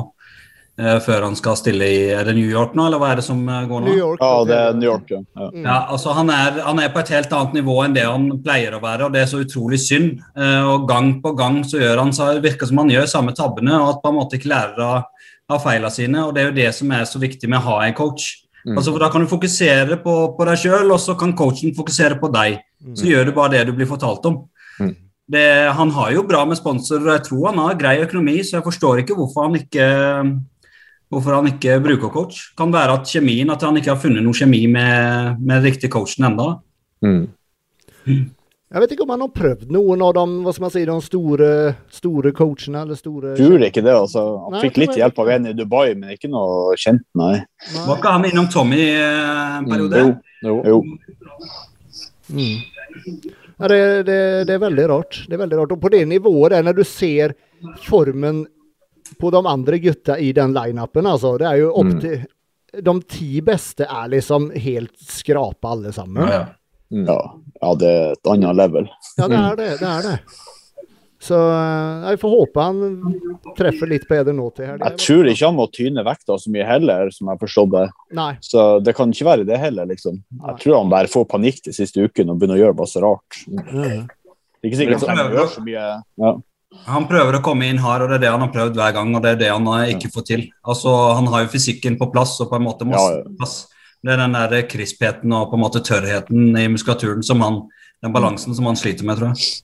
Eh, 0.79 0.97
før 1.03 1.25
han 1.27 1.35
skal 1.37 1.57
stille 1.59 1.85
i 1.85 1.99
Er 2.15 2.27
det 2.27 2.35
New 2.37 2.47
York 2.47 2.75
nå, 2.77 2.87
eller 2.87 3.01
hva 3.01 3.11
er 3.13 3.21
det 3.21 3.25
som 3.27 3.41
eh, 3.43 3.67
går 3.69 3.83
nå? 3.83 3.91
New 3.91 3.99
York. 3.99 4.23
Ja, 4.23 4.45
det 4.47 4.57
er 4.57 4.79
New 4.79 4.89
York, 4.89 5.13
ja. 5.13 5.21
ja. 5.35 5.49
Mm. 5.53 5.63
Ja, 5.67 5.77
altså 5.95 6.15
han 6.17 6.31
er, 6.33 6.59
han 6.65 6.81
er 6.83 6.91
på 6.93 7.03
et 7.03 7.13
helt 7.13 7.33
annet 7.35 7.57
nivå 7.59 7.77
enn 7.83 7.95
det 7.97 8.07
han 8.07 8.27
pleier 8.45 8.75
å 8.77 8.81
være, 8.83 9.07
og 9.07 9.15
det 9.15 9.23
er 9.23 9.31
så 9.31 9.41
utrolig 9.43 9.81
synd. 9.83 10.21
Eh, 10.37 10.69
og 10.73 10.87
gang 10.89 11.15
på 11.23 11.33
gang 11.39 11.61
så 11.67 11.81
gjør 11.81 12.03
han 12.03 12.13
så 12.15 12.31
virker 12.43 12.69
som 12.69 12.83
han 12.83 12.93
gjør 12.93 13.09
samme 13.11 13.35
tabbene, 13.37 13.75
og 13.79 13.95
at 13.95 14.03
på 14.03 14.13
en 14.13 14.19
måte 14.21 14.39
ikke 14.39 14.53
lærer 14.53 14.85
av, 14.85 15.27
av 15.49 15.65
feilene 15.65 15.93
sine. 15.93 16.23
Og 16.25 16.35
det 16.35 16.43
er 16.43 16.51
jo 16.51 16.59
det 16.61 16.69
som 16.79 16.95
er 16.95 17.09
så 17.09 17.21
viktig 17.21 17.51
med 17.51 17.61
å 17.61 17.67
ha 17.71 17.81
en 17.85 17.97
coach. 17.97 18.31
Mm. 18.65 18.75
Altså 18.77 18.91
for 18.91 19.01
Da 19.01 19.11
kan 19.11 19.23
du 19.23 19.31
fokusere 19.31 19.99
på, 20.03 20.15
på 20.37 20.47
deg 20.49 20.63
sjøl, 20.63 20.89
og 20.91 21.03
så 21.03 21.15
kan 21.19 21.35
coachen 21.37 21.75
fokusere 21.77 22.19
på 22.21 22.31
deg. 22.33 22.61
Så 22.95 23.07
gjør 23.09 23.27
du 23.27 23.35
bare 23.35 23.57
det 23.57 23.67
du 23.67 23.75
blir 23.75 23.89
fortalt 23.89 24.25
om. 24.29 24.43
Mm. 24.79 24.93
Det, 25.29 25.47
han 25.77 25.91
har 25.93 26.13
jo 26.15 26.23
bra 26.25 26.41
med 26.47 26.57
sponsorer, 26.57 27.05
og 27.05 27.15
jeg 27.17 27.25
tror 27.27 27.49
han 27.51 27.59
har 27.61 27.77
grei 27.77 27.97
økonomi, 28.01 28.39
så 28.41 28.57
jeg 28.57 28.65
forstår 28.65 29.03
ikke 29.03 29.17
hvorfor 29.17 29.45
han 29.45 29.59
ikke 29.59 29.89
Hvorfor 31.09 31.39
han 31.39 31.47
ikke 31.49 31.79
bruker 31.81 32.11
coach. 32.13 32.41
Kan 32.57 32.73
være 32.73 32.99
at 32.99 33.09
kjemien, 33.09 33.49
at 33.49 33.63
han 33.65 33.77
ikke 33.79 33.95
har 33.95 34.01
funnet 34.01 34.21
noe 34.25 34.37
kjemi 34.37 34.65
med, 34.69 35.39
med 35.41 35.55
den 35.57 35.65
riktige 35.71 35.89
coachen 35.93 36.27
ennå. 36.29 36.51
Mm. 37.05 37.23
Jeg 38.69 38.83
vet 38.83 38.91
ikke 38.93 39.05
om 39.07 39.13
han 39.15 39.23
har 39.23 39.31
prøvd 39.33 39.71
noen 39.73 40.01
av 40.05 40.11
de, 40.13 40.23
hva 40.45 40.51
skal 40.53 40.65
man 40.67 40.73
si, 40.75 40.83
de 40.85 40.97
store, 41.01 41.47
store 41.89 42.31
coachene, 42.37 42.83
eller 42.85 42.99
store 42.99 43.31
Tror 43.39 43.65
ikke 43.65 43.81
det, 43.81 43.95
altså. 43.97 44.25
Han 44.43 44.53
Nei, 44.53 44.61
fikk 44.67 44.77
litt 44.83 44.99
hjelp 44.99 45.21
av 45.23 45.31
en 45.33 45.49
i 45.49 45.55
Dubai, 45.57 45.95
men 45.97 46.13
ikke 46.13 46.29
noe 46.29 46.75
kjent, 46.77 47.01
nei. 47.17 47.39
Nei. 47.71 47.87
Var 47.87 47.97
ikke 47.97 48.13
han 48.13 48.29
innom 48.29 48.51
Tommy 48.53 48.83
eh, 48.91 49.55
en 49.57 49.71
periode? 49.71 50.03
Jo, 50.05 50.13
Jo. 50.45 50.59
jo. 50.69 51.49
Mm. 52.29 52.61
Ja, 53.59 53.67
det, 53.73 53.81
det, 54.05 54.19
det 54.45 54.53
er 54.53 54.61
veldig 54.61 54.85
rart. 54.93 55.23
Det 55.25 55.33
er 55.33 55.41
veldig 55.41 55.63
rart. 55.63 55.73
Og 55.73 55.81
på 55.81 55.89
det 55.91 56.03
nivået 56.07 56.53
der, 56.53 56.69
når 56.69 56.77
du 56.77 56.85
ser 56.85 57.33
formen 57.87 58.45
på 59.19 59.31
de 59.31 59.41
andre 59.47 59.79
gutta 59.79 60.17
i 60.19 60.31
den 60.35 60.53
lineupen, 60.53 61.05
altså. 61.09 61.37
Det 61.39 61.47
er 61.47 61.57
jo 61.63 61.71
opp 61.73 61.85
Mm. 61.93 61.99
til 62.01 62.27
De 62.83 62.93
ti 63.09 63.41
beste 63.41 63.81
er 63.89 64.07
liksom 64.13 64.51
helt 64.53 64.93
skrapa 65.01 65.71
alle 65.73 65.89
sammen. 65.91 66.21
Ja, 66.27 66.33
ja. 66.35 66.45
Mm. 66.93 67.05
Ja, 67.07 67.33
ja, 67.61 67.71
det 67.75 67.87
er 67.89 68.11
et 68.13 68.27
annet 68.29 68.55
level. 68.55 68.89
Ja, 69.17 69.27
det 69.27 69.37
er 69.39 69.55
det. 69.57 69.69
Det 69.79 69.87
er 69.89 70.01
det. 70.05 70.19
Så 71.19 71.35
eh, 71.35 72.05
jeg 72.11 72.19
får 72.21 72.29
håpe 72.31 72.61
han 72.63 72.77
treffer 73.57 73.89
litt 73.91 74.05
bedre 74.07 74.31
nå 74.37 74.45
til 74.55 74.69
helga. 74.69 74.85
Jeg 74.93 75.01
tror 75.01 75.27
ikke 75.31 75.45
han 75.49 75.57
må 75.57 75.65
tyne 75.73 76.03
vekta 76.05 76.37
så 76.39 76.49
mye 76.53 76.67
heller, 76.69 77.09
som 77.11 77.27
jeg 77.33 77.39
forstod 77.41 77.71
det. 77.73 77.87
Nei. 78.15 78.29
Så 78.45 78.67
det 78.85 78.93
kan 78.95 79.11
ikke 79.11 79.25
være 79.27 79.45
det 79.49 79.57
heller, 79.59 79.85
liksom. 79.89 80.21
Jeg 80.45 80.55
tror 80.61 80.77
han 80.79 80.89
bare 80.93 81.11
får 81.11 81.25
panikk 81.27 81.63
de 81.65 81.73
siste 81.75 82.05
ukene 82.05 82.31
og 82.31 82.39
begynner 82.39 82.55
å 82.55 82.61
gjøre 82.63 82.77
masse 82.79 83.01
rart. 83.03 83.41
Mhm. 83.49 84.05
Det 84.61 84.67
er 84.67 84.69
ikke 84.69 84.79
sikkert 84.83 85.07
han 85.09 85.33
gjør 85.33 85.49
så 85.57 85.61
mye. 85.65 85.83
Ja. 86.21 86.31
Han 86.85 87.07
prøver 87.09 87.39
å 87.39 87.41
komme 87.43 87.65
inn 87.69 87.79
hard, 87.81 88.03
og 88.05 88.11
det 88.11 88.19
er 88.19 88.23
det 88.27 88.31
han 88.33 88.43
har 88.45 88.51
prøvd 88.53 88.77
hver 88.77 88.93
gang. 88.93 89.15
og 89.15 89.23
det 89.23 89.31
er 89.31 89.39
det 89.41 89.49
han 89.49 89.65
har 89.65 89.87
ikke 89.89 90.11
får 90.13 90.25
til. 90.27 90.45
Altså, 90.65 91.15
Han 91.15 91.27
har 91.27 91.43
jo 91.43 91.53
fysikken 91.55 91.97
på 91.97 92.11
plass 92.13 92.39
og 92.41 92.49
på 92.51 92.55
en 92.59 92.67
måte 92.67 92.85
masse 92.85 93.09
Ja, 93.09 93.23
ja. 93.23 93.35
plass. 93.37 93.67
Det 94.03 94.13
er 94.13 94.17
den 94.21 94.37
der 94.37 94.61
krispheten 94.69 95.33
og 95.33 95.49
på 95.49 95.57
en 95.57 95.63
måte 95.65 95.81
tørrheten 95.83 96.55
i 96.57 96.67
muskulaturen 96.67 97.23
som 97.25 97.41
han 97.41 97.61
den 98.01 98.13
balansen 98.13 98.55
som 98.55 98.65
han 98.69 98.77
sliter 98.79 99.03
med, 99.03 99.17
tror 99.19 99.33
jeg. 99.35 99.63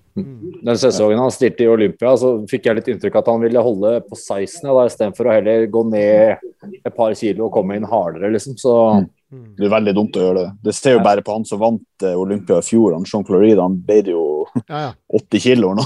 Den 0.65 0.77
sesongen 0.79 1.19
han 1.19 1.31
stilte 1.31 1.63
i 1.63 1.69
Olympia, 1.71 2.11
så 2.19 2.33
fikk 2.49 2.65
jeg 2.67 2.75
litt 2.75 2.87
inntrykk 2.91 3.15
av 3.15 3.21
at 3.23 3.29
han 3.31 3.43
ville 3.45 3.63
holde 3.63 3.91
på 4.09 4.15
16 4.17 4.65
da, 4.67 4.83
istedenfor 4.89 5.29
å 5.29 5.35
heller 5.37 5.67
gå 5.71 5.83
ned 5.87 6.35
et 6.83 6.95
par 6.95 7.13
kilo 7.15 7.45
og 7.47 7.53
komme 7.55 7.77
inn 7.77 7.87
hardere, 7.87 8.31
liksom. 8.33 8.57
Så 8.59 8.73
Mm. 8.75 9.09
Det 9.57 9.65
er 9.67 9.71
veldig 9.71 9.93
dumt 9.97 10.17
å 10.19 10.23
gjøre 10.23 10.41
det. 10.41 10.51
Det 10.67 10.73
ser 10.75 10.97
jo 10.97 11.03
bare 11.05 11.23
på 11.25 11.33
han 11.35 11.45
som 11.47 11.59
vant 11.61 12.03
eh, 12.05 12.15
Olympia 12.19 12.57
i 12.61 12.65
fjor. 12.65 12.95
Han 12.95 13.05
Jean 13.07 13.25
Florida 13.27 13.63
han 13.65 13.77
ble 13.87 14.01
jo 14.11 14.23
Ja, 14.67 14.81
ja. 14.85 14.89
80 15.19 15.43
kilo 15.43 15.71
nå. 15.77 15.85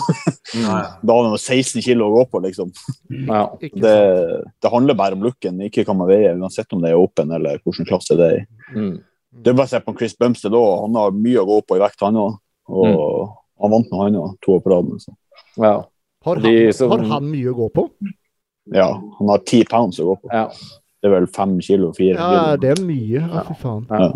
Da 0.54 1.16
hadde 1.16 1.18
han 1.28 1.36
jo 1.36 1.40
16 1.40 1.84
kilo 1.86 2.10
å 2.10 2.16
gå 2.18 2.24
på, 2.32 2.42
liksom. 2.44 2.72
ja. 3.30 3.44
Det, 3.62 3.96
det 4.62 4.72
handler 4.74 4.98
bare 5.00 5.18
om 5.18 5.24
looken, 5.28 5.62
ikke 5.68 5.86
hva 5.88 5.96
man 6.02 6.10
veier, 6.10 6.38
uansett 6.40 6.74
om 6.76 6.82
det 6.84 6.92
er 6.92 7.00
åpen 7.00 7.32
eller 7.38 7.62
hvilken 7.64 7.88
klasse 7.90 8.18
det 8.20 8.28
er 8.28 8.42
i. 8.42 8.44
Mm. 8.76 8.96
Det 9.40 9.52
er 9.52 9.58
bare 9.58 9.70
å 9.70 9.72
se 9.72 9.82
på 9.86 9.96
Chris 10.00 10.18
Bumstead 10.18 10.56
òg. 10.58 10.70
Han 10.88 10.98
har 10.98 11.16
mye 11.16 11.42
å 11.42 11.48
gå 11.48 11.60
på 11.70 11.78
i 11.78 11.84
vekt, 11.84 12.02
han 12.02 12.18
òg. 12.20 12.40
Og 12.70 13.30
han 13.62 13.74
vant 13.76 13.92
nå, 13.92 14.02
han 14.04 14.20
òg. 14.20 14.36
To 14.46 14.58
år 14.58 14.64
på 14.66 14.74
rad. 14.74 14.92
Ja. 15.60 15.76
Har, 16.26 16.42
han, 16.44 16.90
har 16.92 17.06
han 17.14 17.30
mye 17.30 17.54
å 17.54 17.58
gå 17.62 17.70
på? 17.78 17.86
Ja, 18.76 18.90
han 19.20 19.32
har 19.32 19.42
10 19.46 19.70
pounds 19.70 20.02
å 20.02 20.12
gå 20.12 20.16
på. 20.24 20.32
ja. 20.34 20.48
Det 21.00 21.08
er 21.08 21.14
vel 21.16 21.28
5 21.32 21.60
kilo, 21.64 21.94
4 21.96 22.16
Ja, 22.16 22.30
kilo. 22.30 22.58
det 22.64 22.72
er 22.76 22.82
mye. 22.84 23.22
Ja, 23.24 23.44
fy 23.48 23.54
faen. 23.62 23.86
Ja. 23.90 24.12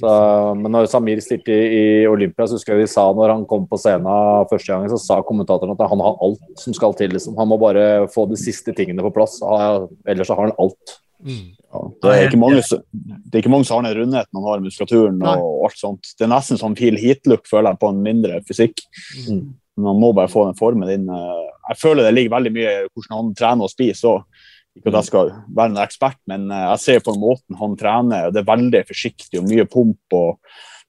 Så, 0.00 0.10
men 0.56 0.72
når 0.72 0.86
Samir 0.88 1.20
stilte 1.20 1.52
i, 1.52 1.64
i 1.76 2.06
Olympia, 2.08 2.46
så 2.48 2.56
husker 2.56 2.76
jeg 2.78 2.86
de 2.86 2.92
sa 2.92 3.02
når 3.12 3.32
han 3.34 3.42
kom 3.48 3.66
på 3.68 3.76
scenen 3.80 4.46
første 4.48 4.70
gangen, 4.72 4.88
så 4.92 4.96
sa 5.02 5.18
kommentatoren 5.26 5.74
at 5.74 5.82
han 5.90 6.00
har 6.04 6.16
alt 6.24 6.62
som 6.62 6.76
skal 6.76 6.94
til. 6.96 7.12
Liksom. 7.12 7.36
Han 7.36 7.50
må 7.50 7.58
bare 7.60 8.06
få 8.12 8.24
de 8.30 8.38
siste 8.40 8.72
tingene 8.76 9.04
på 9.04 9.12
plass, 9.18 9.36
ellers 9.44 10.30
så 10.30 10.38
har 10.38 10.48
han 10.48 10.56
alt. 10.62 10.96
Mm. 11.26 11.44
Ja, 11.76 11.82
det, 12.04 12.14
er 12.14 12.26
ikke 12.30 12.40
mange, 12.40 12.62
det 12.62 13.36
er 13.36 13.42
ikke 13.42 13.52
mange 13.52 13.68
som 13.68 13.80
har 13.82 13.88
den 13.90 13.98
rundheten 14.00 14.38
han 14.40 14.48
har 14.48 14.62
i 14.62 14.64
muskulaturen. 14.64 15.20
Nei. 15.20 15.36
og 15.44 15.66
alt 15.68 15.80
sånt. 15.80 16.12
Det 16.16 16.24
er 16.24 16.32
nesten 16.32 16.60
sånn 16.60 16.76
feel 16.78 16.96
Heat-look, 17.00 17.44
føler 17.50 17.72
jeg, 17.74 17.80
på 17.82 17.92
en 17.92 18.02
mindre 18.04 18.40
fysikk. 18.48 18.80
Mm. 19.26 19.44
Men 19.76 19.90
han 19.92 20.00
må 20.00 20.14
bare 20.16 20.32
få 20.32 20.46
den 20.48 20.56
formen 20.56 20.88
inn. 20.88 21.08
eh, 21.12 21.46
Jeg 21.68 21.80
føler 21.82 22.06
det 22.06 22.14
ligger 22.16 22.32
veldig 22.38 22.52
mye 22.54 22.70
i 22.78 22.84
hvordan 22.86 23.16
han 23.18 23.34
trener 23.36 23.66
og 23.68 23.72
spiser 23.74 24.08
òg. 24.14 24.35
Ikke 24.76 24.90
at 24.92 24.98
jeg 25.00 25.08
skal 25.08 25.30
være 25.56 25.70
en 25.72 25.80
ekspert, 25.82 26.18
men 26.28 26.50
eh, 26.52 26.64
jeg 26.72 26.82
ser 26.84 27.04
på 27.06 27.14
måten 27.18 27.56
han 27.60 27.76
trener. 27.80 28.28
og 28.28 28.34
Det 28.36 28.42
er 28.42 28.50
veldig 28.52 28.82
forsiktig 28.90 29.40
og 29.40 29.48
mye 29.48 29.64
pump. 29.72 29.98
og 30.12 30.38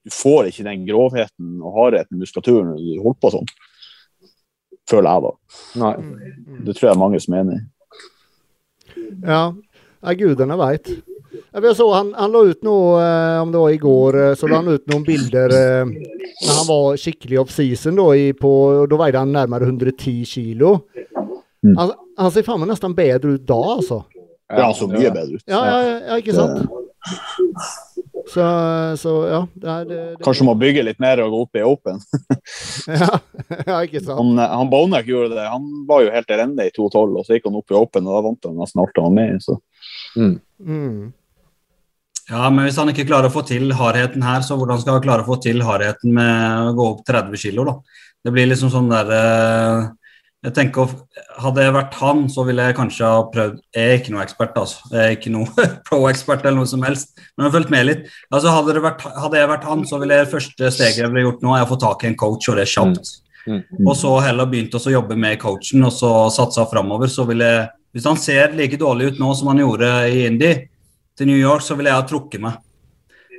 Du 0.04 0.12
får 0.14 0.50
ikke 0.50 0.66
den 0.68 0.84
grovheten 0.88 1.56
og 1.62 1.74
hardheten 1.78 2.16
i 2.18 2.22
muskulaturen 2.22 2.72
når 2.74 2.84
du 2.84 3.02
holder 3.02 3.20
på 3.24 3.32
sånn. 3.36 3.50
Føler 4.88 5.10
jeg, 5.10 5.24
da. 5.24 5.32
Nei. 5.82 5.94
Mm. 6.00 6.60
Det 6.64 6.76
tror 6.76 6.88
jeg 6.88 6.94
er 6.94 7.02
mange 7.02 7.20
som 7.20 7.34
er 7.36 7.44
enig 7.44 7.58
i. 7.58 7.64
Ja, 9.24 9.42
ja 9.52 10.14
gudene 10.16 10.56
veit. 10.60 10.88
Han, 11.52 12.10
han 12.16 12.32
la 12.32 12.40
ut 12.48 12.62
noe, 12.64 13.00
eh, 13.02 13.40
om 13.42 13.50
det 13.52 13.60
var 13.60 13.72
i 13.74 13.80
går, 13.82 14.16
eh, 14.22 14.34
så 14.38 14.48
la 14.48 14.60
han 14.62 14.70
ut 14.72 14.86
noen 14.90 15.04
bilder 15.06 15.52
eh, 15.54 15.90
når 16.44 16.54
han 16.60 16.68
var 16.68 16.98
skikkelig 17.00 17.40
off-season. 17.42 17.96
Da 18.00 18.06
i 18.16 18.30
på- 18.36 18.86
da 18.88 19.00
veide 19.00 19.22
han 19.22 19.32
nærmere 19.34 19.68
110 19.68 20.24
kilo. 20.28 20.74
Mm. 21.68 21.74
Han, 21.78 21.92
han 22.18 22.32
ser 22.34 22.46
faen 22.46 22.62
meg 22.62 22.72
nesten 22.72 22.96
bedre 22.96 23.36
ut 23.36 23.44
da, 23.48 23.58
altså. 23.76 24.02
Det 24.48 24.56
er 24.56 24.64
han 24.64 24.76
så 24.76 24.88
mye 24.88 25.10
bedre 25.12 25.36
ut. 25.36 25.44
Ja, 25.50 25.60
ja, 25.68 25.96
ja, 26.08 26.16
ikke 26.22 26.36
sant? 26.36 26.64
Så, 28.28 28.44
så 29.00 29.12
ja. 29.28 29.40
Det 29.54 29.68
er, 29.72 29.84
det, 29.88 29.98
det, 30.18 30.24
Kanskje 30.24 30.46
må 30.48 30.54
bygge 30.60 30.84
litt 30.84 30.98
mer 31.00 31.20
og 31.24 31.32
gå 31.32 31.42
opp 31.46 31.60
i 31.60 31.64
open. 31.64 32.00
Ja, 32.88 33.18
ja, 33.66 33.78
ikke 33.84 34.00
sant. 34.00 34.16
Han, 34.16 34.38
han 34.40 34.70
Bonek 34.72 35.08
gjorde 35.08 35.36
det. 35.36 35.44
Han 35.52 35.66
var 35.88 36.04
jo 36.04 36.12
helt 36.12 36.30
elendig 36.32 36.70
i 36.70 36.74
2-12, 36.76 37.16
og 37.20 37.26
så 37.26 37.36
gikk 37.36 37.48
han 37.48 37.58
opp 37.60 37.72
i 37.72 37.76
Open, 37.76 38.08
og 38.08 38.16
da 38.16 38.24
vant 38.24 38.48
han 38.48 38.60
nesten 38.62 38.82
alt 38.82 38.96
han 39.00 39.08
var 39.10 39.16
med 39.18 39.34
i. 39.36 39.56
Mm. 40.16 40.34
Mm. 40.64 41.02
Ja, 42.28 42.48
men 42.52 42.64
hvis 42.64 42.78
han 42.80 42.92
ikke 42.92 43.06
klarer 43.08 43.28
å 43.28 43.34
få 43.34 43.44
til 43.48 43.72
hardheten 43.76 44.24
her, 44.24 44.40
så 44.44 44.56
hvordan 44.60 44.80
skal 44.80 44.98
han 44.98 45.04
klare 45.04 45.24
å 45.24 45.28
få 45.28 45.38
til 45.44 45.60
hardheten 45.64 46.12
med 46.16 46.72
å 46.72 46.74
gå 46.76 46.88
opp 46.94 47.04
30 47.08 47.40
kilo, 47.44 47.64
da? 47.68 48.04
Det 48.24 48.32
blir 48.34 48.48
liksom 48.50 48.72
sånn 48.72 48.90
der 48.90 49.12
eh, 49.14 49.84
Jeg 50.46 50.54
tenker, 50.54 50.90
Hadde 51.42 51.62
jeg 51.64 51.74
vært 51.74 51.96
han, 51.98 52.26
så 52.30 52.44
ville 52.46 52.66
jeg 52.68 52.76
kanskje 52.78 53.06
ha 53.10 53.22
prøvd 53.32 53.56
Jeg 53.74 53.86
er 53.88 53.96
ikke 53.98 54.12
noe 54.14 54.22
ekspert, 54.22 54.58
altså. 54.60 54.84
Jeg 54.92 55.00
er 55.04 55.16
ikke 55.16 55.32
noe 55.34 55.68
pro-ekspert 55.88 56.44
eller 56.46 56.60
noe 56.60 56.70
som 56.70 56.84
helst, 56.86 57.16
men 57.16 57.44
jeg 57.44 57.48
har 57.48 57.56
fulgt 57.56 57.72
med 57.74 57.88
litt. 57.88 58.04
Altså, 58.30 58.52
hadde, 58.54 58.76
det 58.76 58.84
vært, 58.84 59.02
hadde 59.24 59.40
jeg 59.40 59.50
vært 59.50 59.66
han, 59.70 59.86
så 59.88 59.98
ville 60.02 60.20
jeg 60.20 60.30
første 60.34 60.70
steget 60.76 61.02
jeg 61.02 61.10
ville 61.10 61.26
gjort 61.26 61.42
nå, 61.42 61.56
er 61.56 61.66
å 61.66 61.72
få 61.72 61.80
tak 61.82 62.04
i 62.04 62.12
en 62.12 62.20
coach, 62.22 62.46
og 62.50 62.58
det 62.58 62.68
er 62.68 62.72
kjapt. 62.76 63.12
Mm. 63.48 63.60
Og 63.86 63.94
så 63.96 64.12
heller 64.20 64.48
begynt 64.50 64.76
å 64.76 64.92
jobbe 64.92 65.16
med 65.18 65.38
coachen 65.40 65.86
og 65.86 65.92
så 65.96 66.12
satsa 66.34 66.66
framover. 66.70 67.10
Så 67.10 67.24
ville 67.28 67.46
jeg, 67.48 67.68
Hvis 67.96 68.04
han 68.04 68.18
ser 68.20 68.52
like 68.52 68.76
dårlig 68.76 69.14
ut 69.14 69.20
nå 69.22 69.32
som 69.34 69.48
han 69.48 69.62
gjorde 69.62 69.88
i 70.12 70.26
Indy, 70.28 70.52
til 71.18 71.26
New 71.26 71.38
York, 71.38 71.64
så 71.64 71.74
ville 71.74 71.90
jeg 71.90 71.98
ha 71.98 72.06
trukket 72.06 72.42
meg. 72.42 72.58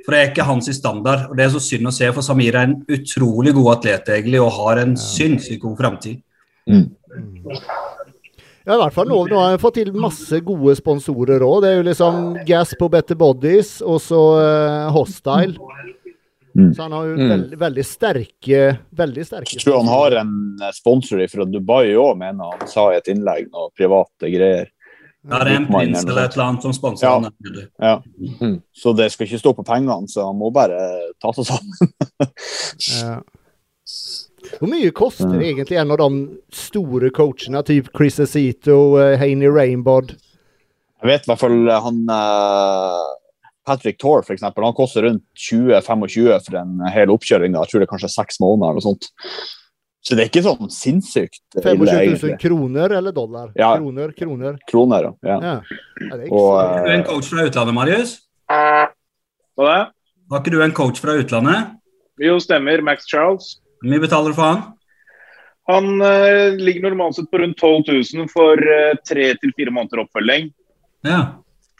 For 0.04 0.12
det 0.12 0.20
er 0.20 0.32
ikke 0.32 0.48
hans 0.48 0.68
standard. 0.74 1.28
Og 1.30 1.38
det 1.38 1.46
er 1.46 1.52
så 1.54 1.62
synd 1.62 1.88
å 1.88 1.92
se, 1.94 2.08
for 2.12 2.26
Samir 2.26 2.58
er 2.58 2.68
en 2.68 2.80
utrolig 2.90 3.54
god 3.56 3.76
atlet 3.76 4.10
egentlig, 4.16 4.40
og 4.42 4.52
har 4.58 4.82
en 4.82 4.96
sinnssykt 4.98 5.62
god 5.62 5.78
framtid. 5.78 6.20
Ja, 8.66 8.74
i 8.76 8.80
hvert 8.82 8.94
fall 8.94 9.08
nå. 9.08 9.18
Nå 9.30 9.38
har 9.40 9.54
han 9.54 9.62
fått 9.62 9.78
til 9.80 9.88
masse 9.96 10.40
gode 10.46 10.74
sponsorer 10.78 11.42
òg. 11.42 11.62
Det 11.64 11.70
er 11.72 11.78
jo 11.80 11.86
liksom 11.88 12.18
Gas 12.46 12.74
på 12.78 12.90
Better 12.92 13.16
Bodies 13.18 13.78
og 13.82 13.98
så 14.04 14.20
uh, 14.38 14.90
Hostile. 14.94 15.56
Mm. 16.54 16.72
Så 16.74 16.82
han 16.82 16.92
har 16.92 17.04
jo 17.06 17.14
Mm. 17.16 17.28
veldig, 17.30 17.56
veldig 17.60 17.82
sterke 17.86 18.60
Veldig 18.98 19.22
sterke 19.24 19.52
Jeg 19.54 19.62
tror 19.62 19.76
han 19.84 19.86
har 19.92 20.16
en 20.18 20.32
eh, 20.66 20.72
sponsor 20.74 21.22
fra 21.30 21.44
Dubai 21.46 21.92
òg, 21.94 22.16
mener 22.18 22.50
han 22.58 22.66
sa 22.68 22.88
i 22.90 22.96
et 22.98 23.06
innlegg, 23.12 23.46
noe 23.54 23.70
private 23.78 24.26
greier. 24.32 24.66
Ja, 25.30 25.44
det 25.44 25.52
er 25.52 25.56
en 25.60 25.68
prins 25.70 26.00
eller 26.02 26.10
eller 26.10 26.24
et 26.26 26.34
eller 26.34 26.44
annet 26.48 26.62
som 26.66 26.72
sponser 26.74 27.06
Ja. 27.06 27.12
han. 27.20 27.30
Ja. 27.78 27.94
Mm. 28.40 28.56
Så 28.74 28.96
det 28.98 29.12
skal 29.14 29.28
ikke 29.28 29.38
stå 29.44 29.52
på 29.60 29.64
pengene, 29.68 30.08
så 30.10 30.26
han 30.26 30.38
må 30.42 30.50
bare 30.52 30.80
ta 31.22 31.30
seg 31.38 31.46
sammen. 31.52 31.70
Ja. 32.98 33.20
Hvor 34.58 34.68
mye 34.70 34.90
koster 34.96 35.28
Mm. 35.28 35.42
egentlig 35.42 35.78
en 35.80 35.90
av 35.90 35.98
de 35.98 36.38
store 36.52 37.10
coachene, 37.10 37.62
typ 37.64 37.88
Chris 37.96 38.18
Acito, 38.20 38.96
uh, 38.98 39.16
Haney 39.16 39.48
Rainbod? 39.48 40.16
Jeg 41.00 41.08
vet 41.08 41.24
i 41.24 41.30
hvert 41.30 41.40
fall 41.40 41.68
eh, 41.68 41.80
han 41.80 42.00
eh, 42.12 43.06
Patrick 43.66 43.98
Thor 44.00 44.22
for 44.26 44.34
eksempel, 44.34 44.66
han 44.66 44.76
koster 44.76 45.06
rundt 45.06 45.24
20-25 45.36 46.44
for 46.44 46.58
en 46.60 46.82
hel 46.92 47.12
oppkjøring. 47.14 47.56
Jeg 47.56 47.70
tror 47.72 47.80
det 47.80 47.88
er 47.88 47.92
kanskje 47.94 48.12
seks 48.12 48.40
måneder 48.42 48.74
eller 48.74 48.82
noe 48.82 48.88
sånt. 48.90 49.08
Så 50.00 50.16
det 50.16 50.24
er 50.24 50.30
ikke 50.30 50.44
sånn 50.44 50.70
sinnssykt 50.72 51.42
25 51.60 51.80
000 51.84 51.96
egentlig. 52.00 52.36
kroner 52.40 52.92
eller 52.96 53.12
dollar? 53.12 53.50
Ja. 53.56 53.74
Kroner, 53.76 54.12
kroner. 54.16 54.56
Kroner, 54.68 55.10
ja. 55.20 55.28
Ja. 55.28 55.38
ja 55.40 56.14
er 56.16 56.22
ikke 56.24 56.36
Og. 56.40 56.52
Er 56.60 56.84
du 56.86 56.92
en 56.92 57.00
eh, 57.00 57.08
coach 57.08 57.28
fra 57.32 57.44
utlandet, 57.48 57.76
Marius? 57.76 58.14
Hva 58.48 59.66
det? 59.68 59.82
Var 60.30 60.40
ikke 60.40 60.54
du 60.54 60.60
en 60.64 60.76
coach 60.76 61.00
fra 61.02 61.16
utlandet? 61.20 61.76
Jo, 62.20 62.36
stemmer. 62.40 62.80
Max 62.84 63.08
Charles. 63.08 63.59
Hvor 63.80 63.92
mye 63.92 64.02
betaler 64.02 64.32
du 64.32 64.38
for 64.38 64.48
han? 64.48 64.62
Han 65.70 66.00
eh, 66.02 66.56
ligger 66.58 66.88
normalt 66.88 67.16
sett 67.16 67.30
på 67.30 67.38
rundt 67.40 67.60
12 67.60 67.84
000 68.16 68.30
for 68.32 68.58
eh, 68.60 68.96
tre 69.06 69.30
til 69.40 69.54
fire 69.56 69.72
måneder 69.74 70.02
oppfølging. 70.04 70.50
Ja. 71.06 71.20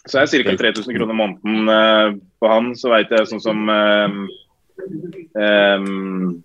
Så 0.09 0.21
er 0.21 0.30
det 0.30 0.45
ca. 0.47 0.57
3000 0.57 0.97
kroner 0.97 1.16
måneden 1.16 1.69
eh, 1.75 2.14
på 2.40 2.50
han. 2.50 2.73
Så 2.78 2.92
veit 2.92 3.12
jeg 3.12 3.28
sånn 3.28 3.42
som 3.45 3.73
eh, 3.73 4.16
em, 5.40 6.40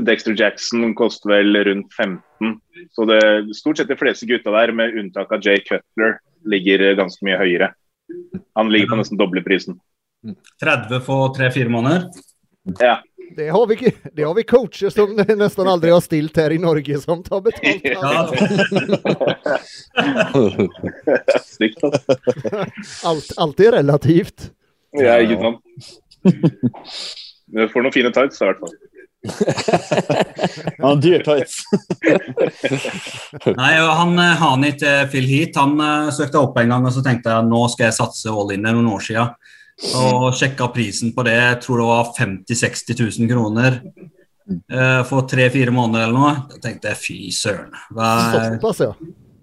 Dexter 0.00 0.36
Jackson 0.38 0.94
koster 0.96 1.34
vel 1.34 1.58
rundt 1.68 1.92
15. 1.98 2.56
Så 2.96 3.06
det 3.10 3.22
stort 3.58 3.80
sett 3.80 3.92
de 3.92 3.98
fleste 4.00 4.28
gutta 4.30 4.54
der, 4.54 4.72
med 4.76 4.96
unntak 4.98 5.32
av 5.34 5.44
Jay 5.44 5.60
Cutler, 5.66 6.20
ligger 6.48 6.88
eh, 6.88 6.96
ganske 6.98 7.26
mye 7.26 7.40
høyere. 7.40 7.72
Han 8.56 8.72
ligger 8.72 8.92
på 8.92 9.02
nesten 9.02 9.20
doble 9.20 9.44
prisen. 9.44 9.80
30 10.62 11.02
for 11.04 11.32
tre-fire 11.36 11.72
måneder? 11.72 12.08
Ja. 12.78 13.00
Det 13.36 13.48
har, 13.48 13.66
vi, 13.66 13.94
det 14.12 14.22
har 14.22 14.34
vi 14.34 14.42
coacher 14.42 14.90
som 14.90 15.16
nesten 15.38 15.68
aldri 15.68 15.90
har 15.90 16.00
stilt 16.04 16.36
her 16.36 16.52
i 16.52 16.58
Norge, 16.60 16.98
som 17.00 17.22
tar 17.24 17.40
betalt. 17.40 17.84
Ja. 17.84 18.28
Alt, 23.04 23.32
alt 23.36 23.60
er 23.60 23.72
relativt. 23.72 24.50
Ja, 24.92 25.20
ikke 25.20 25.40
sant. 25.40 25.60
Du 27.52 27.68
får 27.68 27.82
noen 27.84 27.92
fine 27.94 28.10
tights, 28.12 28.40
i 28.40 28.44
hvert 28.48 28.58
fall. 28.60 28.72
Han 30.82 31.00
dyr 31.00 31.22
tights. 31.24 31.62
Nei, 33.46 33.74
han 33.78 34.18
eh, 34.18 34.36
Hani 34.40 34.72
Phil 35.12 35.26
Heat 35.30 35.56
han 35.60 35.80
uh, 35.80 36.10
søkte 36.14 36.38
opp 36.42 36.58
en 36.58 36.68
gang, 36.74 36.86
og 36.88 36.94
så 36.94 37.02
tenkte 37.04 37.30
jeg 37.30 37.48
nå 37.48 37.68
skal 37.72 37.84
jeg 37.88 37.98
satse 38.00 38.26
all 38.32 38.52
in 38.54 38.64
det 38.66 38.72
noen 38.74 38.92
år 38.92 39.02
siden. 39.04 39.26
Og 39.98 40.28
sjekka 40.36 40.68
prisen 40.74 41.12
på 41.16 41.24
det, 41.26 41.34
jeg 41.38 41.60
tror 41.64 41.80
det 41.80 41.86
var 41.88 42.10
50 42.18 42.54
000-60 42.54 43.00
000 43.18 43.30
kroner 43.32 43.78
eh, 44.70 45.00
for 45.08 45.26
tre-fire 45.30 45.74
måneder 45.74 46.06
eller 46.06 46.18
noe. 46.18 46.34
Da 46.52 46.60
tenkte 46.62 46.92
jeg 46.92 47.00
fy 47.02 47.18
søren. 47.34 47.72
Såpass, 47.90 48.84
ja. 48.84 48.92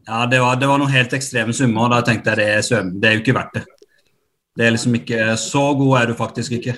Ja, 0.09 0.24
det 0.25 0.39
var, 0.41 0.55
det 0.57 0.69
var 0.69 0.79
noen 0.81 0.93
helt 0.93 1.13
ekstreme 1.13 1.53
summer, 1.53 1.86
og 1.86 1.91
da 1.93 2.00
tenkte 2.05 2.31
jeg 2.31 2.39
det 2.39 2.48
er, 2.55 2.63
søren, 2.65 2.95
det 2.98 3.09
er 3.09 3.17
jo 3.17 3.24
ikke 3.24 3.36
verdt 3.38 3.59
det. 3.59 3.65
Det 4.57 4.65
er 4.65 4.74
liksom 4.74 4.95
ikke 4.98 5.36
Så 5.39 5.62
god 5.77 6.00
er 6.00 6.09
du 6.09 6.15
faktisk 6.17 6.55
ikke. 6.57 6.74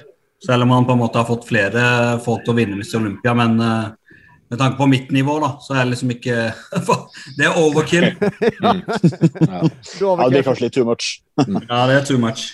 Selv 0.46 0.66
om 0.66 0.74
han 0.74 0.86
på 0.86 0.96
en 0.98 1.02
måte 1.04 1.22
har 1.22 1.30
fått 1.30 1.48
flere 1.48 1.84
folk 2.26 2.44
til 2.44 2.54
å 2.54 2.58
vinne 2.58 2.80
Mr. 2.80 2.98
Olympia, 3.00 3.34
men 3.38 3.60
eh, 3.62 4.18
med 4.52 4.60
tanke 4.60 4.76
på 4.82 4.88
mitt 4.92 5.14
nivå, 5.16 5.38
da, 5.40 5.54
så 5.64 5.78
er 5.78 5.86
det 5.86 5.94
liksom 5.94 6.12
ikke 6.12 6.38
Det 7.38 7.46
er 7.48 7.60
overkill. 7.62 8.10
Da 8.20 8.74
har 8.74 8.82
Ja, 9.62 9.62
det 9.62 10.34
blir 10.34 10.44
kanskje, 10.44 10.44
kanskje 10.50 10.66
litt 10.66 10.76
too 10.76 10.88
much. 10.90 11.12
Ja, 11.38 11.86
det 11.88 12.02
er 12.02 12.10
too 12.10 12.20
much. 12.20 12.50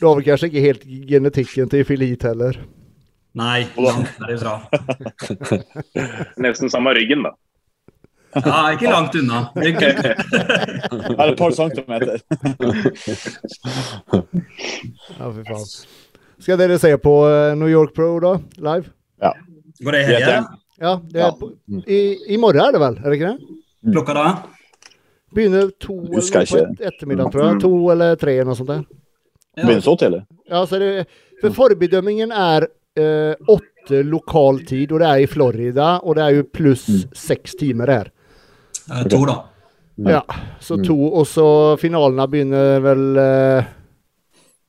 Da 0.00 0.06
har 0.08 0.16
vel 0.18 0.24
kanskje 0.26 0.48
ikke 0.50 0.64
helt 0.64 0.84
genetikken 1.10 1.70
til 1.72 1.84
Filit 1.88 2.22
heller. 2.26 2.58
Nei, 3.34 3.64
langt 3.82 4.12
derifra. 4.22 4.60
Nesten 6.44 6.70
samme 6.70 6.92
ryggen, 6.94 7.24
da. 7.26 7.32
Ja, 8.34 8.60
ikke 8.74 8.90
langt 8.90 9.14
unna. 9.18 9.44
Det 9.54 9.68
er 9.70 9.76
good. 9.78 9.98
Et 11.28 11.36
par 11.38 11.54
centimeter. 11.54 12.18
Ja, 15.18 15.28
fy 15.30 15.42
faen. 15.46 15.66
Skal 16.42 16.58
dere 16.58 16.78
se 16.82 16.90
på 17.00 17.12
eh, 17.30 17.52
New 17.58 17.70
York 17.70 17.94
Pro, 17.94 18.08
da? 18.22 18.34
Live? 18.58 18.90
Går 19.84 19.94
det 19.96 20.00
i 20.02 20.08
helga? 20.08 20.34
Ja, 20.82 20.96
det 21.10 21.20
er 21.20 21.24
Ja. 21.24 21.30
på, 21.38 21.50
i, 21.86 22.00
i 22.34 22.36
morgen 22.38 22.60
er 22.64 22.74
det 22.74 22.80
vel? 22.82 22.98
Er 22.98 23.06
det 23.10 23.18
ikke 23.20 23.30
det? 23.32 23.38
Klokka 23.94 24.14
da? 24.18 24.26
Begynner 25.34 25.70
to 25.82 25.96
eller 26.04 26.46
på 26.50 26.58
et, 26.60 26.82
ettermiddag, 26.90 27.30
tror 27.32 27.44
jeg. 27.48 27.60
To 27.64 27.72
eller 27.94 28.14
tre, 28.20 28.34
eller 28.38 28.50
noe 28.52 28.58
sånt 28.58 28.70
der. 28.70 28.82
Begynner 29.56 29.84
så 29.84 29.94
tidlig. 30.00 30.24
Ja, 30.50 30.64
så 30.66 30.78
det, 30.82 31.06
for 31.40 31.54
forbedømmingen 31.54 32.32
er 32.34 32.66
eh, 32.98 33.34
åtte 33.48 34.02
lokal 34.08 34.62
tid, 34.66 34.92
og 34.92 35.02
det 35.02 35.08
er 35.08 35.22
i 35.24 35.28
Florida, 35.30 35.88
og 36.02 36.16
det 36.18 36.24
er 36.24 36.38
jo 36.38 36.46
pluss 36.54 36.86
seks 37.14 37.54
timer 37.60 37.92
her. 37.92 38.10
Eh, 38.90 39.04
To, 39.12 39.24
da. 39.28 39.38
Ja, 40.10 40.24
så 40.58 40.80
to, 40.82 40.96
og 41.14 41.26
så 41.30 41.46
finalene 41.78 42.24
begynner 42.26 42.80
vel 42.82 43.04
eh, 43.22 43.68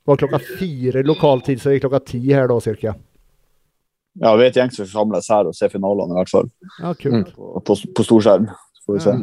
var 0.05 0.19
klokka 0.21 0.37
fire 0.59 1.01
lokal 1.03 1.41
tid, 1.41 1.57
så 1.61 1.71
det 1.71 1.79
er 1.79 1.85
klokka 1.87 2.03
ti 2.11 2.21
her 2.29 2.45
da, 2.51 2.59
cirka. 2.61 2.93
Ja, 4.21 4.35
vi 4.37 4.45
er 4.45 4.51
et 4.51 4.59
gjeng 4.59 4.69
som 4.71 4.87
samles 4.87 5.25
her 5.33 5.49
og 5.49 5.55
ser 5.57 5.71
finalene, 5.73 6.13
i 6.13 6.19
hvert 6.21 6.31
fall. 6.31 6.51
Ja, 6.77 6.93
kult. 6.95 7.33
På, 7.35 7.57
på, 7.65 7.75
på 7.97 8.05
storskjerm. 8.05 8.45
Så 8.77 8.85
får 8.85 8.99
vi 8.99 9.01
se. 9.07 9.15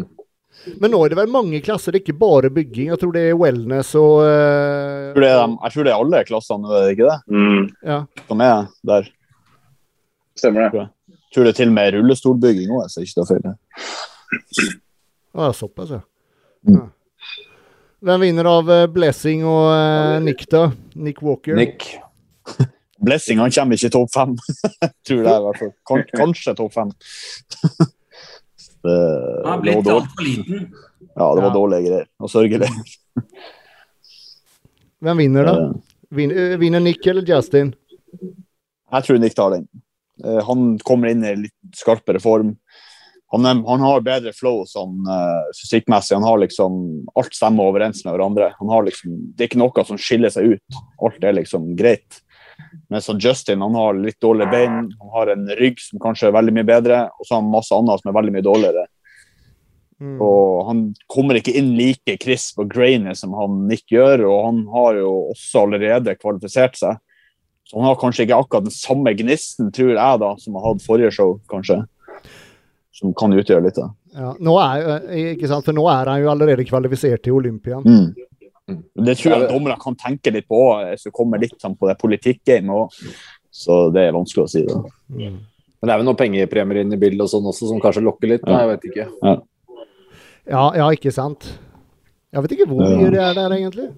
Men 0.79 0.93
nå 0.95 1.01
er 1.05 1.13
det 1.13 1.19
vel 1.19 1.33
mange 1.33 1.61
klasser, 1.65 1.93
det 1.93 2.01
er 2.01 2.05
ikke 2.07 2.21
bare 2.21 2.51
bygging. 2.55 2.91
Jeg 2.93 3.01
tror 3.01 3.13
det 3.17 3.25
er 3.31 3.39
wellness 3.39 3.93
og 3.99 4.23
uh... 4.23 4.29
Jeg 4.29 5.15
tror 5.17 5.25
det 5.25 5.33
er, 5.33 5.57
jeg 5.57 5.75
tror 5.75 5.87
det 5.89 5.93
er 5.93 6.05
alle 6.05 6.23
klassene, 6.29 6.71
er 6.71 6.87
det 6.87 6.95
ikke 6.97 7.09
det? 7.11 7.19
Mm, 7.35 7.65
Ja. 7.89 7.99
Som 8.29 8.45
er 8.47 8.67
der. 8.93 9.11
stemmer 10.39 10.73
det. 10.75 10.87
Jeg 11.13 11.35
tror 11.35 11.47
det 11.49 11.53
er 11.53 11.59
til 11.61 11.73
og 11.73 11.77
med 11.77 11.95
rullestolbygging 11.97 12.75
òg, 12.77 12.89
så 12.93 13.03
ikke 13.03 13.19
det 13.19 13.25
er 13.25 13.31
feil. 13.33 14.75
Ah, 15.33 15.53
såpass, 15.57 15.91
ja. 15.97 16.03
Mm. 16.69 16.77
ja. 16.77 16.87
Hvem 18.03 18.21
vinner 18.27 18.49
av 18.51 18.71
eh, 18.75 18.87
Blessing 18.91 19.45
og 19.47 19.69
uh, 19.71 20.19
Nick, 20.23 20.49
da? 20.51 20.65
Nick 20.99 21.23
Walker? 21.23 21.55
Nick. 21.55 21.87
Blessing 23.07 23.39
han 23.39 23.51
kommer 23.55 23.79
ikke 23.79 23.91
i 23.91 23.95
topp 23.95 24.11
fem. 24.15 24.37
tror 25.07 25.23
det, 25.23 25.35
i 25.35 25.45
hvert 25.47 25.61
fall. 25.63 25.73
Kanskje 26.19 26.55
topp 26.59 26.75
fem. 26.75 26.91
det, 28.83 28.97
Han 29.45 29.53
har 29.53 29.63
blitt 29.65 29.93
altfor 29.97 30.27
liten. 30.27 30.73
Ja, 31.13 31.27
det 31.37 31.43
var 31.43 31.51
Ja. 31.51 31.55
dårlige 31.55 31.85
greier. 31.91 32.07
Og 32.25 32.31
sørgelig. 32.33 32.69
Hvem 35.03 35.19
vinner, 35.19 35.45
da? 35.45 35.55
Eh, 35.65 35.73
Vin, 36.17 36.31
eh, 36.31 36.57
vinner 36.61 36.81
Nick 36.81 37.07
eller 37.07 37.23
Justin? 37.27 37.75
Jeg 38.93 39.05
tror 39.05 39.19
Nick 39.21 39.35
tar 39.37 39.51
den. 39.51 39.67
Eh, 40.25 40.41
Han 40.47 40.79
kommer 40.79 41.09
inn 41.13 41.25
i 41.25 41.35
litt 41.37 41.77
skarpere 41.77 42.21
form. 42.23 42.55
Han, 43.33 43.45
er, 43.49 43.61
han 43.67 43.81
har 43.81 44.03
bedre 44.05 44.33
flow 44.37 44.67
sånn 44.69 45.07
uh, 45.09 45.47
fysikkmessig. 45.57 46.19
Han 46.19 46.27
har 46.27 46.37
liksom 46.43 46.75
Alt 47.17 47.33
stemmer 47.33 47.71
overens 47.71 48.03
med 48.05 48.13
hverandre. 48.13 48.51
Han 48.59 48.69
har 48.69 48.85
liksom, 48.85 49.15
det 49.33 49.47
er 49.47 49.49
ikke 49.49 49.61
noe 49.63 49.85
som 49.89 49.97
skiller 50.01 50.29
seg 50.35 50.51
ut. 50.53 50.81
Alt 51.01 51.25
er 51.25 51.39
liksom 51.39 51.71
greit. 51.79 52.21
Men 52.93 53.05
så 53.05 53.17
Justin 53.21 53.63
han 53.65 53.77
har 53.79 53.97
litt 53.97 54.21
dårlige 54.21 54.53
bein, 54.53 54.91
han 55.01 55.13
har 55.15 55.33
en 55.33 55.47
rygg 55.59 55.81
som 55.81 56.01
kanskje 56.03 56.29
er 56.29 56.35
veldig 56.37 56.55
mye 56.59 56.69
bedre, 56.69 57.05
og 57.17 57.27
så 57.27 57.37
har 57.37 57.43
han 57.43 57.55
masse 57.55 57.77
annet 57.77 58.03
som 58.03 58.11
er 58.13 58.19
veldig 58.19 58.35
mye 58.35 58.47
dårligere. 58.47 58.85
Mm. 60.03 60.17
Og 60.25 60.67
han 60.67 60.83
kommer 61.13 61.39
ikke 61.39 61.55
inn 61.57 61.71
like 61.79 62.17
crisp 62.25 62.59
og 62.59 62.73
grainy 62.73 63.15
som 63.19 63.37
han 63.39 63.63
Nick 63.71 63.87
gjør, 63.95 64.27
og 64.27 64.45
han 64.49 64.61
har 64.75 64.99
jo 64.99 65.13
også 65.31 65.65
allerede 65.67 66.17
kvalifisert 66.19 66.79
seg. 66.81 67.01
Så 67.69 67.79
han 67.79 67.87
har 67.87 68.01
kanskje 68.01 68.27
ikke 68.27 68.41
akkurat 68.43 68.67
den 68.67 68.75
samme 68.75 69.15
gnisten, 69.17 69.71
tror 69.73 69.95
jeg, 69.95 70.21
da, 70.25 70.33
som 70.43 70.59
han 70.59 70.67
hadde 70.67 70.85
forrige 70.85 71.13
show, 71.15 71.37
kanskje. 71.49 71.79
Som 72.93 73.15
kan 73.17 73.33
utgjøre 73.33 73.65
litt. 73.65 73.79
da. 73.79 73.89
Ja, 74.13 74.35
nå 74.43 74.57
er, 74.61 75.07
eh? 75.09 75.47
For 75.49 75.73
nå 75.73 75.87
er 75.89 76.11
han 76.11 76.21
jo 76.21 76.33
allerede 76.35 76.67
kvalifisert 76.69 77.23
til 77.25 77.39
Olympian. 77.39 77.87
Mm. 77.87 78.11
Det 79.09 79.15
tror 79.19 79.35
jeg 79.35 79.49
dommere 79.51 79.79
kan 79.83 79.97
tenke 79.99 80.33
litt 80.35 80.49
på, 80.51 80.61
hvis 80.89 81.07
som 81.07 81.15
kommer 81.15 81.41
litt 81.43 81.57
sånn 81.63 81.77
på 81.79 81.89
det 81.91 81.97
politikkgamet 82.01 82.75
òg. 82.75 83.01
Så 83.53 83.79
det 83.93 84.07
er 84.09 84.15
vanskelig 84.17 84.47
å 84.47 84.51
si. 84.51 84.63
da. 84.69 84.81
Mm. 85.13 85.41
Men 85.83 85.89
det 85.89 85.95
er 85.95 86.01
vel 86.01 86.07
noen 86.07 86.21
pengepremier 86.21 86.85
inn 86.85 86.95
i 86.95 87.01
bildet 87.01 87.25
og 87.27 87.33
sånn 87.33 87.49
også, 87.51 87.69
som 87.69 87.81
kanskje 87.83 88.05
lokker 88.07 88.31
litt? 88.31 88.47
Nei, 88.47 88.61
jeg 88.63 88.71
vet 88.71 88.89
ikke. 88.91 89.07
Ja, 89.23 90.65
ja, 90.79 90.87
ikke 90.95 91.13
sant? 91.15 91.49
Jeg 92.33 92.45
vet 92.45 92.55
ikke 92.57 92.69
hvor 92.71 92.81
mye 92.87 93.11
det 93.13 93.21
er 93.21 93.35
der, 93.37 93.55
egentlig. 93.59 93.91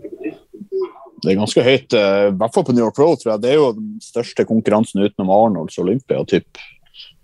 Det 1.25 1.33
er 1.33 1.39
ganske 1.39 1.65
høyt, 1.65 1.95
eh, 1.97 2.23
i 2.29 2.33
hvert 2.41 2.57
fall 2.57 2.65
på 2.67 2.75
New 2.75 2.83
York 2.85 2.97
Pro, 2.97 3.11
tror 3.21 3.35
jeg. 3.35 3.43
Det 3.45 3.53
er 3.53 3.61
jo 3.61 3.69
den 3.77 3.93
største 4.03 4.45
konkurransen 4.49 5.05
utenom 5.05 5.31
Arnolds 5.33 5.79
Olympia, 5.81 6.25
typ. 6.29 6.61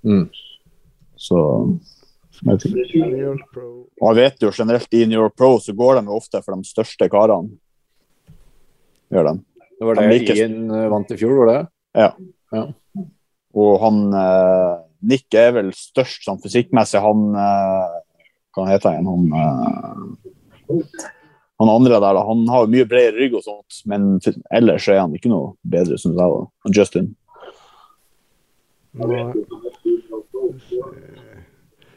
Mm. 0.06 0.28
Så 1.20 1.40
jeg 2.40 2.56
vet. 2.56 3.44
Og 4.00 4.06
jeg 4.10 4.16
vet 4.16 4.44
jo 4.46 4.50
generelt 4.56 4.94
i 4.96 5.04
New 5.06 5.20
York 5.20 5.34
Pro 5.36 5.58
så 5.60 5.74
går 5.76 6.00
de 6.00 6.06
jo 6.08 6.16
ofte 6.16 6.40
for 6.44 6.56
de 6.56 6.64
største 6.68 7.08
karene. 7.12 7.50
Gjør 9.12 9.26
de. 9.32 9.34
Det 9.80 9.86
var 9.88 9.94
De 9.98 10.04
det 10.06 10.12
liker- 10.20 10.36
Ian 10.36 10.70
eh, 10.70 10.88
vant 10.92 11.10
i 11.10 11.16
fjor, 11.20 11.34
var 11.40 11.50
det? 11.52 11.60
ja 11.96 12.62
Og 13.54 13.80
han 13.82 13.96
eh, 14.14 14.74
Nick 15.02 15.34
er 15.34 15.52
vel 15.56 15.70
størst 15.74 16.24
sånn 16.28 16.40
fysikkmessig. 16.42 17.00
Han 17.02 17.34
eh, 17.34 17.94
Hva 18.54 18.66
heter 18.68 18.96
han? 18.98 19.06
Han, 19.06 19.24
eh, 19.32 20.74
han 21.60 21.68
andre 21.72 21.98
der, 22.00 22.14
da. 22.16 22.22
Han 22.28 22.44
har 22.48 22.64
jo 22.66 22.70
mye 22.72 22.86
bredere 22.88 23.18
rygg 23.20 23.34
og 23.40 23.42
sånt, 23.44 23.80
men 23.90 24.18
ellers 24.54 24.86
er 24.88 25.00
han 25.02 25.12
ikke 25.16 25.28
noe 25.32 25.54
bedre, 25.64 25.98
syns 26.00 26.16
jeg. 26.16 26.36
da. 26.36 26.72
Justin. 26.76 27.10
Nå- 28.94 29.34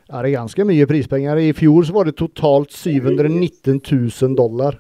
Ja, 0.10 0.22
det 0.22 0.30
er 0.34 0.36
ganske 0.38 0.66
mye 0.68 0.86
prispenger. 0.90 1.40
I 1.40 1.54
fjor 1.56 1.86
så 1.88 1.94
var 1.96 2.06
det 2.10 2.16
totalt 2.20 2.72
719 2.76 3.80
000 3.80 4.36
dollar. 4.38 4.76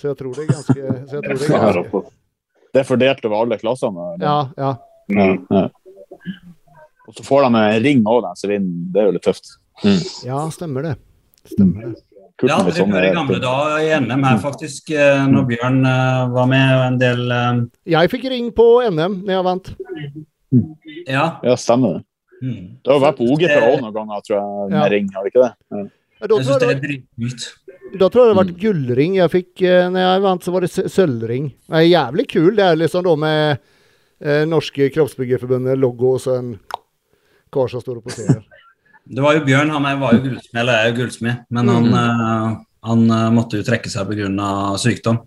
Så 0.00 0.08
jeg 0.10 0.16
tror 0.18 0.34
det 0.34 0.46
er 0.46 0.52
ganske, 0.54 0.74
så 1.08 1.18
jeg 1.18 1.22
tror 1.22 1.38
det 1.38 1.50
er 1.50 1.82
ganske. 1.82 2.02
Det 2.72 2.80
er 2.80 2.88
fordelt 2.88 3.26
over 3.28 3.42
alle 3.42 3.58
klassene. 3.60 4.06
eller? 4.14 4.24
Ja, 4.24 4.38
ja. 4.56 4.72
Mm. 5.12 5.46
Ja. 5.52 5.66
Og 7.08 7.16
så 7.18 7.24
får 7.26 7.42
de 7.44 7.50
en 7.60 7.82
ring 7.84 8.00
òg, 8.08 8.22
den 8.24 8.38
som 8.40 8.50
vinner. 8.50 8.86
Det 8.94 9.02
er 9.02 9.10
jo 9.10 9.14
litt 9.18 9.26
tøft. 9.26 9.52
Ja, 10.24 10.38
stemmer 10.54 10.86
det. 10.88 10.94
Stemmer 11.50 11.90
det. 11.90 12.02
Kult 12.40 12.48
Ja, 12.48 12.56
aldri 12.62 12.72
sånne- 12.78 13.02
i 13.10 13.12
gamle 13.14 13.38
dager 13.42 13.82
i 13.84 13.90
NM 14.00 14.22
her, 14.24 14.38
faktisk, 14.40 14.90
eh, 14.96 15.26
når 15.28 15.44
Bjørn 15.50 15.84
eh, 15.86 16.28
var 16.32 16.46
med 16.48 16.72
og 16.78 16.84
en 16.86 16.96
del 16.98 17.20
eh, 17.30 17.60
Jeg 17.92 18.10
fikk 18.10 18.24
ring 18.32 18.48
på 18.56 18.66
NM 18.88 19.18
når 19.26 19.34
jeg 19.36 19.44
vant. 19.44 19.70
Ja. 21.06 21.26
Ja, 21.44 21.54
stemmer 21.60 21.98
det. 21.98 22.04
Mm. 22.42 22.62
Det 22.82 22.90
har 22.92 23.00
vært 23.04 23.18
på 23.18 23.38
Det- 23.38 23.56
òg 23.62 23.80
noen 23.80 23.94
ganger, 23.94 24.22
tror 24.26 24.36
jeg, 24.38 24.70
med 24.70 24.78
Ja. 24.80 24.88
ring, 24.88 25.08
har 25.14 25.22
det 25.24 25.32
ikke 25.32 25.42
det? 25.44 25.52
Ja. 25.70 25.82
Ja, 26.22 26.26
Da 26.28 26.36
Jeg 26.36 26.46
syns 26.46 26.58
det 26.60 26.68
er 26.70 26.80
dritnytt. 26.80 27.44
da 27.98 28.08
tror 28.08 28.26
jeg 28.26 28.30
det 28.30 28.36
var 28.36 28.60
gullring 28.62 29.14
jeg 29.16 29.30
fikk 29.30 29.62
eh, 29.62 29.88
når 29.90 30.00
jeg 30.06 30.22
vant, 30.22 30.42
så 30.44 30.52
var 30.52 30.60
det 30.60 30.70
sølvring. 30.70 31.52
Det 31.68 31.78
er 31.80 31.90
jævlig 31.90 32.26
kul. 32.28 32.54
Det 32.56 32.64
er 32.64 32.76
liksom 32.76 33.02
da 33.04 33.16
med 33.16 33.58
eh, 34.20 34.44
Norske 34.46 34.90
Kroppsbyggerforbundet, 34.94 35.78
logo 35.78 36.14
og 36.14 36.20
så 36.20 36.38
en 36.38 36.58
kar 37.52 37.68
som 37.68 37.80
står 37.80 37.96
og 37.98 38.04
poserer. 38.04 38.42
Det 39.04 39.20
var 39.20 39.34
jo 39.34 39.40
Bjørn, 39.44 39.68
han 39.70 39.82
var 40.00 40.12
jo 40.14 40.20
gullsmed, 40.22 40.60
eller 40.62 40.72
er 40.78 40.92
jo 40.92 40.96
gullsmed, 41.02 41.40
men 41.50 41.68
han, 41.68 41.86
eh, 41.92 42.56
han 42.86 43.10
eh, 43.10 43.30
måtte 43.34 43.58
jo 43.58 43.62
trekke 43.66 43.90
seg 43.90 44.06
pga. 44.06 44.78
sykdom. 44.78 45.18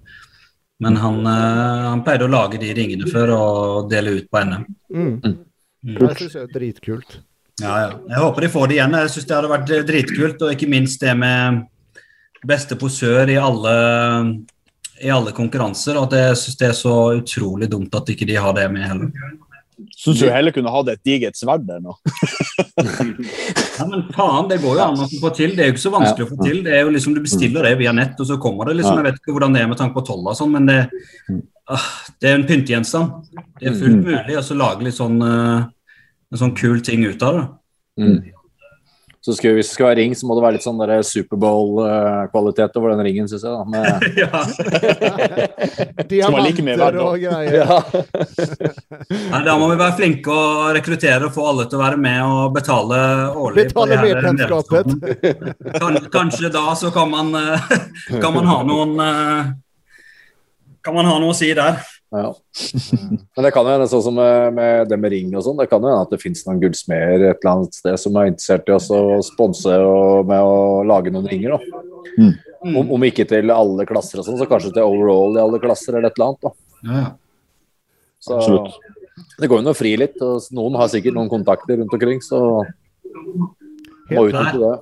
Men 0.79 0.95
han, 0.95 1.19
eh, 1.27 1.89
han 1.89 2.01
pleide 2.03 2.23
å 2.23 2.31
lage 2.31 2.57
de 2.59 2.73
ringene 2.73 3.03
før 3.11 3.33
og 3.35 3.89
dele 3.89 4.15
ut 4.21 4.29
på 4.31 4.39
NM. 4.45 4.65
Mm. 4.93 5.37
Mm. 5.85 5.99
Det 6.01 6.11
syns 6.17 6.35
jeg 6.35 6.47
er 6.47 6.53
dritkult. 6.55 7.17
Ja, 7.61 7.75
ja. 7.85 7.91
Jeg 8.09 8.19
håper 8.23 8.45
de 8.45 8.51
får 8.51 8.67
det 8.67 8.77
igjen. 8.79 8.97
Jeg 8.99 9.13
syns 9.13 9.29
det 9.29 9.37
hadde 9.37 9.53
vært 9.53 9.71
eh, 9.71 9.85
dritkult. 9.87 10.41
Og 10.43 10.55
ikke 10.55 10.69
minst 10.71 11.03
det 11.05 11.13
med 11.19 11.63
beste 12.45 12.77
posør 12.77 13.29
i 13.31 13.37
alle, 13.41 13.75
i 15.01 15.11
alle 15.13 15.33
konkurranser. 15.37 15.99
Og 16.01 16.09
at 16.09 16.17
jeg 16.19 16.41
syns 16.43 16.59
det 16.61 16.69
er 16.71 16.77
så 16.77 16.95
utrolig 17.21 17.69
dumt 17.71 17.95
at 17.95 18.11
ikke 18.11 18.27
de 18.29 18.37
har 18.41 18.57
det 18.57 18.67
med 18.73 18.87
heller. 18.89 19.33
Syns 19.95 20.21
du 20.23 20.29
heller 20.31 20.53
kunne 20.55 20.71
hatt 20.71 20.89
et 20.93 21.01
digert 21.05 21.37
sverd 21.39 21.65
der 21.67 21.81
nå? 21.83 21.95
Ja, 23.75 23.83
men 23.91 24.05
faen, 24.15 24.45
det 24.47 24.61
går 24.63 24.77
jo 24.77 24.83
an 24.85 25.01
å 25.03 25.05
få 25.19 25.29
til. 25.35 25.51
Det 25.51 25.63
er 25.63 25.67
jo 25.67 25.73
ikke 25.73 25.83
så 25.83 25.91
vanskelig 25.91 26.25
å 26.25 26.29
få 26.29 26.37
til. 26.45 26.61
Det 26.63 26.71
er 26.77 26.85
jo 26.85 26.93
liksom 26.95 27.15
Du 27.15 27.19
bestiller 27.25 27.65
det 27.67 27.73
via 27.81 27.91
nett, 27.95 28.13
og 28.23 28.29
så 28.29 28.37
kommer 28.39 28.69
det. 28.69 28.77
liksom, 28.79 29.01
Jeg 29.01 29.07
vet 29.09 29.17
ikke 29.19 29.33
hvordan 29.35 29.55
det 29.55 29.63
er 29.63 29.67
med 29.67 29.79
tanke 29.81 29.97
på 29.97 30.03
toll 30.07 30.23
og 30.23 30.37
sånn, 30.39 30.53
men 30.55 30.69
det, 30.69 30.77
ah, 31.75 31.87
det 32.23 32.29
er 32.29 32.37
en 32.37 32.45
pyntegjenstand. 32.47 33.27
Det 33.59 33.67
er 33.67 33.75
fullt 33.81 33.99
mulig 34.05 34.37
å 34.39 34.45
så 34.47 34.55
lage 34.55 34.87
litt 34.87 34.95
sånn 34.95 35.19
eh, 35.27 35.67
en 36.35 36.43
sånn 36.43 36.57
kul 36.57 36.81
ting 36.85 37.05
ut 37.07 37.23
av 37.23 37.39
det. 37.39 37.45
Mm. 38.03 38.17
Så 39.25 39.33
skal, 39.33 39.55
hvis 39.57 39.71
det 39.71 39.73
skal 39.73 39.87
være 39.87 39.97
ring, 40.03 40.11
så 40.13 40.27
må 40.29 40.35
det 40.37 40.43
være 40.43 40.53
litt 40.59 40.65
sånn 40.67 40.77
Superbowl-kvalitet 41.09 42.75
over 42.77 42.91
den 42.93 42.99
ringen, 43.07 43.25
syns 43.25 43.41
jeg. 43.41 43.53
da. 43.57 43.63
Med, 43.65 43.87
Diamanter 46.11 46.99
og 47.01 47.17
greier. 47.23 47.55
ja. 47.63 47.79
Nei, 49.31 49.41
Da 49.47 49.55
må 49.57 49.71
vi 49.71 49.79
være 49.79 49.97
flinke 49.97 50.29
og 50.29 50.69
rekruttere 50.77 51.25
og 51.25 51.33
få 51.33 51.47
alle 51.49 51.65
til 51.71 51.79
å 51.79 51.81
være 51.81 51.97
med 52.05 52.21
og 52.21 52.53
betale 52.53 52.99
årlig. 53.33 53.65
Betale 53.73 53.97
medlemskapet. 54.03 54.93
Kan, 55.79 55.97
kanskje 56.13 56.53
da 56.53 56.77
så 56.77 56.93
kan 56.93 57.09
man, 57.09 57.33
eh, 57.39 57.65
kan 58.19 58.29
man 58.35 58.45
ha 58.51 58.61
noen 58.67 58.93
eh, 59.09 59.53
Kan 60.85 60.93
man 60.99 61.09
ha 61.09 61.17
noe 61.17 61.33
å 61.33 61.39
si 61.41 61.49
der. 61.57 61.81
Ja. 62.13 62.29
Men 63.35 63.45
det 63.45 63.51
kan 63.51 63.65
jo 63.65 63.73
hende, 63.73 63.87
sånn 63.89 64.03
som 64.05 64.15
med, 64.15 64.53
med 64.55 64.89
det 64.91 64.97
med 65.01 65.11
ring 65.11 65.33
og 65.35 65.43
sånn, 65.43 65.57
det 65.59 65.67
kan 65.71 65.83
jo 65.83 65.89
hende 65.89 66.05
at 66.05 66.13
det 66.13 66.21
finnes 66.21 66.45
noen 66.45 66.61
gullsmeder 66.61 67.25
et 67.31 67.41
eller 67.41 67.51
annet 67.51 67.77
sted 67.79 67.97
som 67.99 68.19
er 68.19 68.29
interessert 68.29 68.69
i 68.69 68.75
oss 68.75 68.89
å 68.93 69.01
sponse 69.25 69.73
og, 69.81 70.25
med 70.29 70.45
å 70.45 70.83
lage 70.87 71.13
noen 71.13 71.27
ringer. 71.31 71.57
da. 71.57 71.83
Mm. 72.15 72.33
Om, 72.65 72.93
om 72.97 73.05
ikke 73.05 73.27
til 73.29 73.51
alle 73.53 73.85
klasser 73.89 74.21
og 74.21 74.27
sånn, 74.27 74.39
så 74.39 74.47
kanskje 74.49 74.73
til 74.77 74.87
overall 74.87 75.37
i 75.37 75.43
alle 75.43 75.61
klasser 75.61 75.97
eller 75.97 76.09
et 76.09 76.17
eller 76.17 76.31
annet. 76.31 76.47
da. 76.47 76.53
Ja, 76.85 77.01
ja. 77.03 77.13
Så 78.25 78.39
Absolutt. 78.39 78.73
det 79.37 79.49
går 79.49 79.59
jo 79.59 79.63
an 79.65 79.73
å 79.73 79.77
fri 79.77 79.93
litt. 80.01 80.17
og 80.23 80.47
Noen 80.55 80.77
har 80.79 80.89
sikkert 80.89 81.17
noen 81.17 81.29
kontakter 81.29 81.77
rundt 81.81 81.93
omkring, 81.93 82.23
så 82.25 82.39
må 84.09 84.27
utnytte 84.29 84.61
det. 84.61 84.75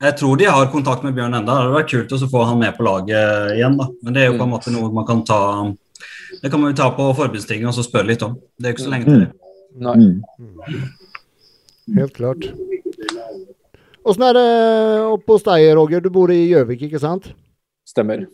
Jeg 0.00 0.16
tror 0.16 0.36
de 0.40 0.48
har 0.48 0.68
kontakt 0.72 1.04
med 1.04 1.16
Bjørn 1.16 1.36
enda. 1.36 1.52
Det 1.52 1.60
hadde 1.60 1.76
vært 1.76 1.90
kult 1.92 2.12
å 2.16 2.28
få 2.32 2.44
han 2.48 2.60
med 2.60 2.76
på 2.76 2.84
laget 2.86 3.54
igjen. 3.56 3.76
da. 3.76 3.86
Men 4.04 4.16
det 4.16 4.22
er 4.22 4.30
jo 4.30 4.38
på 4.38 4.46
en 4.46 4.52
måte 4.54 4.72
noe 4.72 4.92
man 4.96 5.06
kan 5.08 5.20
ta 5.28 5.40
Det 6.40 6.50
kan 6.50 6.60
man 6.60 6.72
jo 6.72 6.78
ta 6.80 6.88
på 6.96 7.06
forbundstinget 7.18 7.68
og 7.68 7.76
så 7.76 7.84
spørre 7.84 8.08
litt 8.12 8.24
om. 8.24 8.38
Det 8.56 8.70
er 8.70 8.74
ikke 8.74 8.86
så 8.86 8.92
lenge 8.92 9.08
til 9.08 9.22
det. 9.24 9.30
Nei. 9.80 9.94
Mm. 10.00 10.84
Helt 11.98 12.16
klart. 12.16 12.46
Åssen 14.08 14.24
er 14.24 14.36
det 14.38 14.50
oppe 15.04 15.36
hos 15.36 15.44
deg, 15.46 15.66
Roger? 15.76 16.00
Du 16.00 16.08
bor 16.12 16.32
i 16.32 16.38
Gjøvik, 16.48 16.86
ikke 16.88 17.00
sant? 17.02 17.28
Stemmer. 17.88 18.24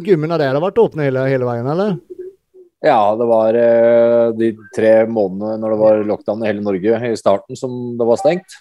Gymmene 0.00 0.38
der 0.40 0.56
har 0.56 0.64
vært 0.64 0.80
åpne 0.82 1.06
hele, 1.06 1.26
hele 1.30 1.46
veien, 1.46 1.68
eller? 1.70 1.98
Ja, 2.80 3.14
det 3.16 3.26
var 3.28 3.56
eh, 3.60 4.30
de 4.40 4.54
tre 4.74 4.94
månedene 5.04 5.60
når 5.60 5.74
det 5.74 5.80
var 5.82 6.02
lockdown 6.08 6.42
i 6.42 6.48
hele 6.48 6.64
Norge 6.64 7.00
i 7.10 7.16
starten 7.18 7.58
som 7.58 7.74
det 8.00 8.08
var 8.08 8.18
stengt. 8.20 8.56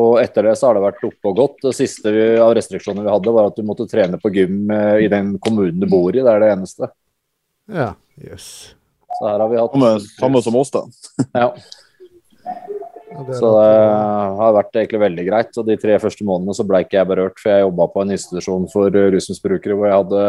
Og 0.00 0.20
etter 0.22 0.46
det 0.46 0.54
så 0.56 0.68
har 0.68 0.78
det 0.78 0.84
vært 0.86 1.04
oppe 1.04 1.30
og 1.30 1.36
gått. 1.36 1.58
Det 1.66 1.74
siste 1.76 2.12
av 2.40 2.54
restriksjonene 2.56 3.04
vi 3.04 3.12
hadde, 3.12 3.34
var 3.34 3.50
at 3.50 3.58
du 3.58 3.66
måtte 3.66 3.88
trene 3.90 4.18
på 4.22 4.32
gym 4.34 4.70
eh, 4.72 5.04
i 5.04 5.10
den 5.12 5.34
kommunen 5.42 5.82
du 5.82 5.88
bor 5.90 6.14
i. 6.14 6.22
Det 6.22 6.32
er 6.32 6.42
det 6.42 6.50
eneste. 6.54 6.90
Ja, 7.70 7.92
jøss. 8.20 8.48
Så 9.18 9.26
her 9.26 9.42
har 9.42 9.50
vi 9.50 9.58
hatt 9.60 9.74
Samme, 9.74 9.90
samme 10.16 10.42
som 10.44 10.58
oss, 10.60 10.72
da. 10.74 10.84
Ja, 11.42 11.52
Ja, 13.10 13.24
det 13.26 13.36
så 13.40 13.48
det 13.56 13.70
har 14.38 14.54
vært 14.54 14.76
egentlig 14.78 15.00
veldig 15.02 15.24
greit. 15.26 15.56
Og 15.58 15.66
de 15.66 15.76
tre 15.82 15.96
første 15.98 16.24
månedene 16.24 16.54
så 16.54 16.64
ble 16.66 16.84
ikke 16.84 17.00
jeg 17.00 17.08
berørt, 17.10 17.40
for 17.42 17.50
jeg 17.50 17.64
jobba 17.64 17.86
på 17.90 18.04
en 18.04 18.14
institusjon 18.14 18.68
for 18.70 18.96
eh, 18.96 19.08
rusmisbrukere 19.16 19.76
hvor 19.76 19.88
jeg 19.88 19.96
hadde 19.98 20.22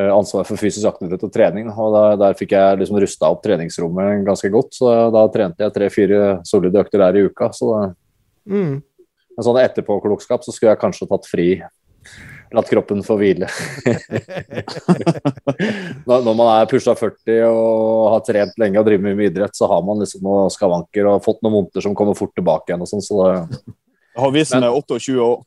eh, 0.00 0.10
ansvar 0.10 0.48
for 0.48 0.60
fysisk 0.60 0.88
aktivitet 0.90 1.22
og 1.28 1.32
trening. 1.34 1.70
Og 1.70 1.94
der, 1.94 2.16
der 2.24 2.38
fikk 2.38 2.56
jeg 2.56 2.80
liksom 2.82 2.98
rusta 3.04 3.30
opp 3.30 3.44
treningsrommet 3.46 4.26
ganske 4.26 4.50
godt. 4.50 4.74
Så 4.74 4.90
da 5.14 5.22
trente 5.32 5.62
jeg 5.62 5.76
tre-fire 5.78 6.22
solide 6.48 6.82
økter 6.82 7.06
der 7.06 7.20
i 7.20 7.28
uka. 7.30 7.52
Så 7.54 7.70
det, 7.76 7.92
Mm. 8.44 8.82
Men 9.34 9.46
sånn 9.46 9.60
etterpåklokskap 9.62 10.44
så 10.44 10.52
skulle 10.54 10.74
jeg 10.74 10.82
kanskje 10.82 11.08
tatt 11.10 11.28
fri. 11.28 11.48
Latt 12.52 12.68
kroppen 12.70 13.00
få 13.02 13.16
hvile. 13.18 13.48
når, 16.04 16.18
når 16.26 16.34
man 16.34 16.50
er 16.52 16.68
pusha 16.70 16.94
40 16.98 17.40
og 17.48 18.10
har 18.12 18.26
trent 18.26 18.60
lenge 18.60 18.78
og 18.80 18.86
driver 18.86 19.06
mye 19.06 19.18
med 19.18 19.32
idrett, 19.32 19.56
så 19.56 19.68
har 19.70 19.80
man 19.86 20.02
liksom 20.02 20.26
noen 20.26 20.52
skavanker 20.52 21.08
og 21.10 21.24
fått 21.24 21.40
noen 21.42 21.56
vondter 21.60 21.84
som 21.84 21.96
kommer 21.98 22.18
fort 22.18 22.34
tilbake 22.36 22.70
igjen. 22.70 22.84
og 22.84 22.90
sånn, 22.90 23.02
så 23.04 23.30
det, 24.14 24.30
vist 24.36 24.54
meg 24.54 24.70
28 24.70 25.16
år. 25.24 25.42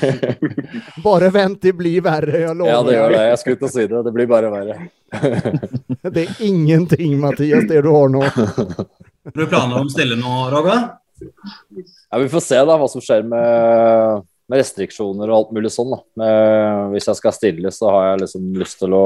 Bare 1.06 1.28
vent, 1.30 1.60
det 1.62 1.72
blir 1.78 2.00
verre, 2.02 2.40
jeg 2.42 2.56
lover. 2.56 2.72
Ja, 2.72 2.80
det 2.86 2.96
gjør 2.96 3.14
det. 3.14 3.20
Jeg 3.28 3.42
skulle 3.42 3.60
til 3.60 3.68
å 3.68 3.72
si 3.74 3.84
det. 3.92 4.00
Det 4.06 4.14
blir 4.16 4.30
bare 4.30 4.50
verre. 4.50 4.78
Det 6.14 6.22
er 6.22 6.42
ingenting, 6.46 7.18
Mathias, 7.20 7.66
det 7.68 7.82
du 7.84 7.90
har 7.92 8.08
nå. 8.10 8.22
Har 8.24 9.36
du 9.36 9.46
planer 9.50 9.82
om 9.82 9.88
å 9.88 9.92
stille 9.92 10.16
nå, 10.18 10.34
Roger? 10.52 10.86
Ja, 11.20 12.18
Vi 12.18 12.28
får 12.32 12.44
se 12.46 12.60
da 12.66 12.76
hva 12.80 12.88
som 12.88 13.02
skjer 13.04 13.26
med, 13.28 14.24
med 14.50 14.58
restriksjoner 14.58 15.30
og 15.30 15.36
alt 15.36 15.50
mulig 15.54 15.70
sånn. 15.72 15.94
da. 15.94 16.00
Men 16.18 16.94
hvis 16.94 17.06
jeg 17.10 17.18
skal 17.20 17.34
stille, 17.36 17.72
så 17.74 17.90
har 17.94 18.06
jeg 18.08 18.22
liksom 18.24 18.48
lyst 18.58 18.80
til 18.82 18.96
å 18.98 19.04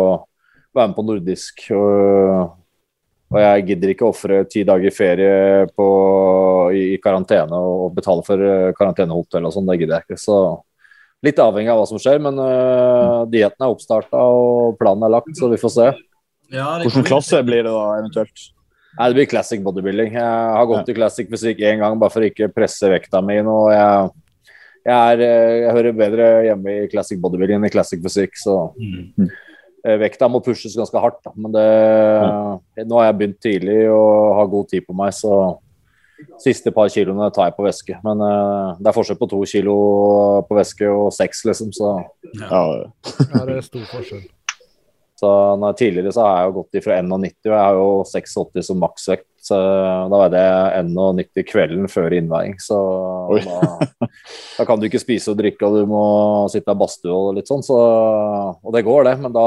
være 0.74 0.90
med 0.90 0.96
på 0.96 1.06
nordisk. 1.06 1.66
Og, 1.76 2.54
og 3.34 3.40
jeg 3.42 3.66
gidder 3.70 3.92
ikke 3.92 4.08
ofre 4.08 4.40
ti 4.50 4.64
dager 4.66 4.94
ferie 4.94 5.66
på, 5.76 5.88
i, 6.72 6.86
i 6.94 7.02
karantene 7.02 7.60
og 7.60 7.92
betale 7.98 8.24
for 8.26 8.40
eh, 8.40 8.72
karantenehotell 8.78 9.50
og 9.50 9.54
sånn. 9.54 9.68
Det 9.68 9.78
gidder 9.82 9.98
jeg 9.98 10.08
ikke. 10.08 10.22
Så 10.24 10.38
litt 11.24 11.40
avhengig 11.40 11.72
av 11.72 11.82
hva 11.82 11.86
som 11.92 12.00
skjer. 12.00 12.20
Men 12.24 12.40
uh, 12.40 13.22
dietten 13.30 13.64
er 13.64 13.70
oppstarta 13.70 14.24
og 14.24 14.80
planen 14.80 15.06
er 15.06 15.16
lagt, 15.18 15.32
så 15.38 15.52
vi 15.52 15.60
får 15.60 15.76
se. 15.76 15.92
Ja, 16.54 16.74
Hvilken 16.82 17.06
klasse 17.08 17.40
blir 17.44 17.64
det 17.64 17.72
da, 17.72 17.86
eventuelt? 18.00 18.50
Nei, 18.94 19.06
det 19.10 19.16
blir 19.16 19.26
classic 19.26 19.62
bodybuilding. 19.64 20.12
Jeg 20.14 20.50
har 20.54 20.66
gått 20.70 20.90
i 20.92 20.94
classic 20.94 21.30
fysikk 21.32 21.64
én 21.66 21.80
gang 21.82 21.96
bare 21.98 22.14
for 22.14 22.22
å 22.22 22.28
ikke 22.28 22.52
presse 22.54 22.86
vekta 22.92 23.18
mi 23.26 23.40
Og 23.42 23.72
Jeg, 23.74 24.12
jeg, 24.84 24.92
er, 24.92 25.20
eh, 25.24 25.56
jeg 25.64 25.72
hører 25.78 25.96
bedre 25.96 26.28
hjemme 26.44 26.74
i 26.84 26.86
classic 26.92 27.20
bodybuilding 27.22 27.56
enn 27.60 27.66
i 27.68 27.72
classic 27.72 28.02
fysikk, 28.04 28.36
så 28.36 28.56
Mm. 28.76 29.28
eh, 29.84 29.96
vekta 30.00 30.28
må 30.30 30.42
pushes 30.44 30.76
ganske 30.76 31.00
hardt. 31.00 31.20
Da. 31.24 31.32
Men 31.36 31.52
det, 31.52 32.86
nå 32.88 32.98
har 33.00 33.10
jeg 33.12 33.18
begynt 33.18 33.40
tidlig 33.44 33.90
og 33.92 34.36
har 34.38 34.46
god 34.52 34.68
tid 34.68 34.86
på 34.86 34.94
meg, 34.96 35.12
så 35.12 35.58
siste 36.40 36.70
par 36.72 36.88
kiloene 36.88 37.26
tar 37.34 37.48
jeg 37.50 37.56
på 37.56 37.64
væske. 37.66 37.96
Men 38.04 38.20
uh, 38.22 38.76
det 38.78 38.86
er 38.86 38.94
forskjell 38.96 39.18
på 39.18 39.28
to 39.28 39.40
kilo 39.50 39.74
på 40.48 40.56
væske 40.56 40.86
og 40.88 41.10
seks, 41.12 41.42
liksom. 41.44 41.72
Så, 41.74 41.90
Ja, 42.38 42.62
Ja, 43.34 43.44
det 43.44 43.56
er 43.58 43.60
stor 43.66 43.84
forskjell. 43.90 44.22
så 45.20 45.58
nei, 45.58 45.72
tidligere 45.78 46.12
så 46.14 46.22
har 46.24 46.36
jeg 46.38 46.52
jo 46.52 46.62
gått 46.62 46.78
ifra 46.80 46.96
1,90 47.02 47.50
og 47.50 47.52
jeg 47.52 47.64
har 47.64 47.74
jo 47.74 48.04
86 48.04 48.62
som 48.70 48.80
maksvekt. 48.80 49.26
Så 49.44 49.56
da 50.08 50.20
veide 50.22 50.40
jeg 50.40 50.84
1,90 50.86 51.46
kvelden 51.50 51.90
før 51.92 52.14
innveiing. 52.16 52.54
Så 52.62 52.78
da, 53.44 53.58
da 54.58 54.66
kan 54.68 54.80
du 54.80 54.86
ikke 54.88 55.02
spise 55.02 55.34
og 55.34 55.40
drikke, 55.40 55.68
og 55.68 55.76
du 55.76 55.90
må 55.90 56.04
sitte 56.52 56.72
i 56.72 56.80
badstue 56.80 57.12
og 57.12 57.36
litt 57.36 57.50
sånn. 57.50 57.64
Så, 57.66 57.76
og 57.76 58.72
det 58.76 58.86
går, 58.86 59.04
det, 59.10 59.18
men 59.20 59.34
da, 59.34 59.46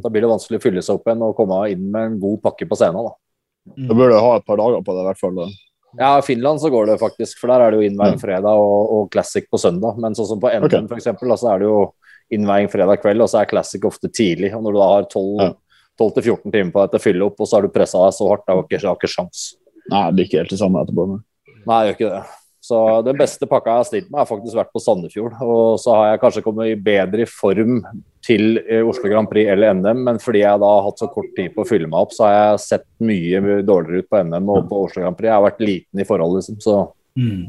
da 0.00 0.12
blir 0.12 0.24
det 0.24 0.32
vanskelig 0.32 0.62
å 0.62 0.64
fylle 0.64 0.84
seg 0.86 0.96
opp 0.96 1.10
igjen 1.10 1.26
og 1.26 1.36
komme 1.36 1.60
inn 1.74 1.84
med 1.92 2.08
en 2.08 2.18
god 2.22 2.40
pakke 2.48 2.68
på 2.70 2.80
scenen. 2.80 3.04
da. 3.10 3.14
Da 3.88 3.96
bør 3.96 4.12
du 4.12 4.18
ha 4.20 4.32
et 4.38 4.48
par 4.48 4.60
dager 4.60 4.84
på 4.84 4.96
det, 4.96 5.04
i 5.04 5.08
hvert 5.10 5.20
fall. 5.20 5.36
da. 5.42 5.50
Ja, 5.98 6.18
i 6.18 6.24
Finland 6.26 6.60
så 6.60 6.70
går 6.72 6.86
det 6.86 6.98
faktisk, 6.98 7.38
for 7.40 7.52
der 7.52 7.62
er 7.62 7.70
det 7.70 7.78
jo 7.78 7.90
innveiing 7.90 8.16
fredag 8.18 8.58
og, 8.58 8.94
og 8.96 9.12
classic 9.12 9.46
på 9.50 9.60
søndag. 9.60 10.00
Men 10.00 10.16
sånn 10.16 10.32
som 10.32 10.40
på 10.42 10.50
NM 10.50 10.66
okay. 10.66 10.88
eksempel, 10.96 11.36
så 11.38 11.52
er 11.52 11.62
det 11.62 11.68
jo 11.68 11.84
innveiing 12.34 12.70
fredag 12.72 13.02
kveld, 13.02 13.22
og 13.22 13.30
så 13.30 13.42
er 13.42 13.50
classic 13.50 13.84
ofte 13.86 14.10
tidlig. 14.10 14.50
Og 14.56 14.64
når 14.64 14.74
du 14.74 14.80
da 14.80 14.88
har 14.94 15.06
12 15.10 15.44
Ja. 15.44 15.50
12-14 16.00 16.50
timer 16.50 16.72
på 16.74 16.82
deg 16.84 16.94
til 16.94 17.00
å 17.00 17.04
fylle 17.04 17.28
opp, 17.28 17.36
og 17.40 17.48
så 17.48 17.58
har 17.58 17.66
du 17.66 17.74
pressa 17.74 18.00
deg 18.06 18.16
så 18.16 18.30
hardt, 18.30 18.46
det 18.46 18.54
har 18.54 18.64
ikke, 18.64 18.80
har 18.86 18.98
ikke 18.98 19.12
sjans. 19.12 19.44
Nei, 19.90 20.06
det 20.06 20.14
blir 20.16 20.28
ikke 20.28 20.40
helt 20.42 20.54
det 20.54 20.62
samme 20.62 20.82
etterpå. 20.82 21.06
Men. 21.10 21.20
Nei, 21.64 21.78
jeg 21.84 21.92
gjør 21.92 21.98
ikke 21.98 22.14
det. 22.14 22.24
Så 22.64 22.78
Den 23.04 23.18
beste 23.20 23.44
pakka 23.44 23.70
jeg 23.70 23.82
har 23.82 23.86
stilt 23.90 24.06
meg, 24.08 24.22
har 24.22 24.28
faktisk 24.30 24.56
vært 24.56 24.72
på 24.72 24.80
Sandefjord. 24.80 25.34
Og 25.44 25.74
så 25.82 25.92
har 25.92 26.06
jeg 26.08 26.20
kanskje 26.22 26.42
kommet 26.46 26.70
i 26.70 26.78
bedre 26.80 27.26
form 27.28 27.82
til 28.24 28.56
eh, 28.62 28.80
Oslo 28.80 29.10
Grand 29.12 29.28
Prix 29.28 29.50
eller 29.52 29.76
NM, 29.76 30.00
men 30.06 30.20
fordi 30.22 30.40
jeg 30.40 30.62
da 30.62 30.70
har 30.72 30.86
hatt 30.86 31.02
så 31.02 31.10
kort 31.12 31.28
tid 31.36 31.52
på 31.52 31.60
å 31.60 31.68
fylle 31.68 31.90
meg 31.90 32.06
opp, 32.06 32.14
så 32.16 32.24
har 32.24 32.34
jeg 32.38 32.62
sett 32.64 32.86
mye 33.04 33.60
dårligere 33.68 34.00
ut 34.00 34.08
på 34.08 34.22
NM 34.30 34.48
og 34.54 34.70
på 34.70 34.80
Oslo 34.86 35.04
Grand 35.04 35.18
Prix. 35.18 35.28
Jeg 35.28 35.36
har 35.36 35.44
vært 35.44 35.60
liten 35.66 36.00
i 36.00 36.08
forhold, 36.08 36.40
liksom. 36.40 36.60
Så 36.64 36.78
Mm. 37.14 37.46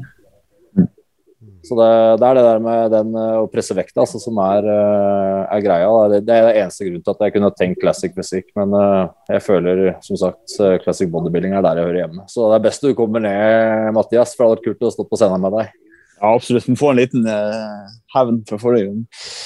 Så 1.66 1.76
det, 1.78 1.88
det, 2.20 2.28
er 2.28 2.38
det 2.38 2.44
der 2.46 2.60
med 2.62 2.92
den 2.94 3.16
eh, 3.18 3.38
å 3.42 3.48
presse 3.50 3.74
vekta 3.76 4.04
altså, 4.04 4.20
som 4.22 4.38
er, 4.44 4.68
eh, 4.70 5.40
er 5.56 5.64
greia. 5.64 5.88
Det, 6.12 6.20
det, 6.28 6.36
er 6.36 6.46
det 6.46 6.60
eneste 6.62 6.86
grunnen 6.86 7.02
til 7.06 7.14
at 7.16 7.24
jeg 7.26 7.34
kunne 7.36 7.50
tenkt 7.58 7.80
classic 7.82 8.14
musikk. 8.18 8.52
Men 8.58 8.76
uh, 8.76 9.08
jeg 9.32 9.42
føler 9.44 9.82
som 10.06 10.20
sagt 10.20 10.54
classic 10.84 11.10
bodybuilding 11.12 11.56
er 11.56 11.66
der 11.66 11.80
jeg 11.80 11.90
hører 11.90 12.02
hjemme. 12.04 12.28
Så 12.30 12.46
det 12.50 12.60
er 12.60 12.68
best 12.68 12.86
du 12.86 12.94
kommer 12.98 13.24
ned, 13.24 13.90
Mathias, 13.96 14.36
for 14.36 14.44
det 14.44 14.48
hadde 14.48 14.60
vært 14.60 14.70
kult 14.70 14.88
å 14.88 14.94
stå 14.94 15.08
på 15.10 15.20
scenen 15.20 15.42
med 15.42 15.58
deg. 15.58 15.74
Ja, 16.20 16.34
absolutt. 16.34 16.68
Vi 16.68 16.76
får 16.76 16.90
en 16.90 16.96
liten 16.96 17.26
uh, 17.28 17.88
hevn 18.14 18.40
for 18.48 18.62
forrige 18.62 18.88
gang. 18.88 19.00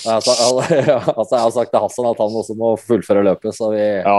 Altså, 0.06 0.34
altså, 1.18 1.34
jeg 1.34 1.44
har 1.44 1.54
sagt 1.56 1.72
til 1.72 1.82
Hassan 1.82 2.10
at 2.12 2.20
han 2.22 2.40
også 2.42 2.58
må 2.58 2.74
fullføre 2.78 3.24
løpet, 3.26 3.56
så 3.56 3.72
vi 3.74 3.82
Ja, 3.82 4.18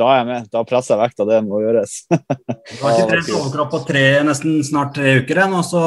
da 0.00 0.08
er 0.08 0.22
jeg 0.22 0.28
med. 0.30 0.46
Da 0.54 0.62
presser 0.68 0.96
jeg 0.96 1.02
vekta. 1.02 1.26
Det 1.28 1.42
må 1.44 1.60
gjøres. 1.62 1.98
du 2.08 2.78
har 2.80 2.96
ikke 2.96 3.10
trent 3.10 3.34
overkropp 3.36 3.74
på 3.74 3.82
tre, 3.92 4.06
nesten 4.26 4.62
snart 4.66 4.96
tre 4.96 5.18
uker 5.20 5.44
ennå, 5.44 5.60
så 5.66 5.82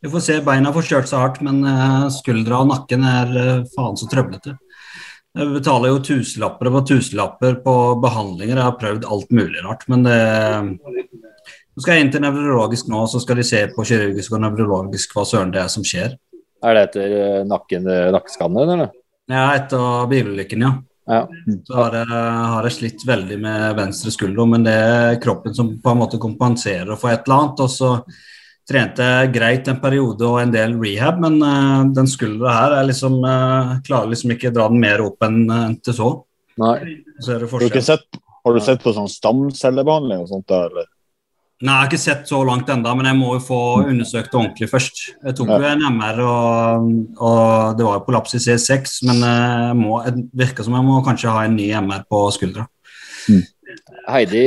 vi 0.00 0.10
får 0.10 0.24
se. 0.24 0.38
Beina 0.44 0.72
får 0.72 0.88
kjørt 0.88 1.10
seg 1.10 1.22
hardt, 1.22 1.40
men 1.44 1.62
uh, 1.66 2.08
skuldra 2.12 2.62
og 2.62 2.70
nakken 2.72 3.06
er 3.06 3.32
uh, 3.36 3.68
faen 3.74 3.98
så 4.00 4.08
trøblete. 4.10 4.56
Jeg 5.38 5.52
betaler 5.54 5.92
jo 5.92 6.02
tusenlapper 6.02 6.72
på 6.74 6.80
tusenlapper 6.90 7.60
på 7.64 7.74
behandlinger. 8.02 8.56
Jeg 8.56 8.66
har 8.66 8.78
prøvd 8.80 9.06
alt 9.06 9.30
mulig 9.34 9.62
rart, 9.66 9.86
men 9.92 10.06
det 10.08 10.20
Nå 11.70 11.84
skal 11.84 11.94
jeg 11.94 12.02
inn 12.04 12.10
til 12.12 12.20
nevrologisk 12.24 12.88
nå, 12.90 13.04
så 13.08 13.20
skal 13.22 13.38
de 13.38 13.44
se 13.46 13.60
på 13.72 13.84
kirurgisk 13.86 14.32
og 14.34 14.40
nevrologisk 14.42 15.12
hva 15.14 15.22
søren 15.24 15.52
det 15.54 15.60
er 15.62 15.68
som 15.70 15.84
skjer. 15.86 16.16
Er 16.66 16.76
det 16.76 16.82
etter 16.88 17.12
nakken, 17.48 17.86
nakkeskanner, 18.12 18.72
eller? 18.74 18.90
Ja, 19.30 19.44
etter 19.54 20.08
bilulykken, 20.10 20.64
ja. 20.66 20.72
ja. 21.08 21.20
Så 21.68 21.78
har 21.78 21.94
jeg, 22.00 22.08
har 22.10 22.66
jeg, 22.66 22.74
slitt 22.74 23.06
veldig 23.06 23.38
med 23.46 23.78
venstre 23.78 24.12
skulder, 24.12 24.50
men 24.50 24.66
det 24.66 24.74
er 24.74 25.20
kroppen 25.22 25.54
som 25.56 25.70
på 25.80 25.94
en 25.94 26.02
måte 26.02 26.20
kompenserer 26.20 26.98
for 26.98 27.14
et 27.14 27.22
eller 27.22 27.38
annet. 27.38 27.62
Og 27.64 27.72
så 27.72 27.92
trente 28.70 29.06
greit 29.34 29.68
en 29.70 29.80
periode 29.82 30.26
og 30.26 30.38
en 30.42 30.54
del 30.54 30.76
rehab, 30.78 31.20
men 31.22 31.40
uh, 31.42 31.82
den 31.96 32.08
skuldra 32.10 32.54
her 32.54 32.76
er 32.78 32.88
liksom 32.90 33.18
uh, 33.24 33.76
klarer 33.86 34.12
liksom 34.12 34.36
ikke 34.36 34.54
dra 34.54 34.68
den 34.70 34.80
mer 34.82 35.02
opp 35.04 35.26
enn 35.26 35.42
en 35.50 35.76
til 35.82 35.96
så. 35.96 36.14
Nei. 36.60 36.76
så 37.22 37.34
er 37.34 37.44
det 37.44 37.50
har, 37.50 37.62
du 37.72 37.84
sett, 37.84 38.18
har 38.44 38.56
du 38.56 38.60
sett 38.60 38.82
på 38.82 38.92
sånn 38.92 39.08
stamcellebehandling 39.08 40.24
og 40.24 40.32
sånt? 40.32 40.48
der, 40.50 40.66
eller? 40.68 40.88
Nei, 41.60 41.74
jeg 41.74 41.78
har 41.78 41.88
ikke 41.90 42.00
sett 42.00 42.28
så 42.28 42.40
langt 42.44 42.68
enda, 42.72 42.92
men 42.96 43.08
jeg 43.10 43.16
må 43.18 43.34
jo 43.36 43.40
få 43.44 43.60
undersøkt 43.82 44.30
det 44.32 44.38
ordentlig 44.40 44.68
først. 44.70 45.00
Jeg 45.26 45.36
tok 45.36 45.50
jo 45.52 45.68
en 45.68 45.84
MR, 45.92 46.20
og, 46.24 46.86
og 47.20 47.74
det 47.76 47.84
var 47.84 47.98
jo 47.98 48.04
prolaps 48.06 48.36
i 48.38 48.40
C6, 48.46 48.94
men 49.08 49.20
det 49.20 50.14
virker 50.40 50.64
som 50.64 50.78
jeg 50.78 50.86
må 50.88 51.02
kanskje 51.04 51.34
ha 51.34 51.44
en 51.44 51.58
ny 51.60 51.68
MR 51.84 52.06
på 52.08 52.22
skuldra. 52.36 52.64
Mm. 53.28 53.42
Heidi 54.10 54.42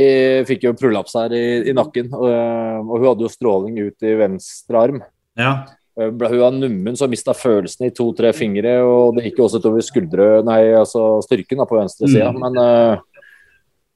fikk 0.48 0.68
jo 0.68 0.74
prolaps 0.78 1.16
her 1.18 1.34
i, 1.36 1.46
i 1.70 1.76
nakken, 1.76 2.12
og, 2.14 2.28
og, 2.28 2.98
hun 2.98 3.08
hadde 3.12 3.26
jo 3.26 3.32
stråling 3.32 3.80
ut 3.88 4.06
i 4.06 4.18
venstre 4.20 4.82
arm. 4.82 5.00
Ja. 5.40 5.54
Hun 6.00 6.18
var 6.18 6.54
nummen, 6.56 6.98
så 6.98 7.08
mista 7.10 7.36
følelsen 7.38 7.88
i 7.88 7.94
to-tre 7.94 8.32
fingre, 8.34 8.80
og 8.82 9.18
det 9.18 9.28
gikk 9.28 9.42
jo 9.42 9.48
også 9.48 9.62
utover 9.62 9.86
skuldre, 9.86 10.28
nei, 10.46 10.62
altså 10.74 11.22
styrken 11.26 11.62
da, 11.62 11.68
på 11.70 11.78
venstre 11.78 12.10
side. 12.10 12.32
Mm. 12.34 12.42
Men 12.42 12.58
uh, 12.58 13.28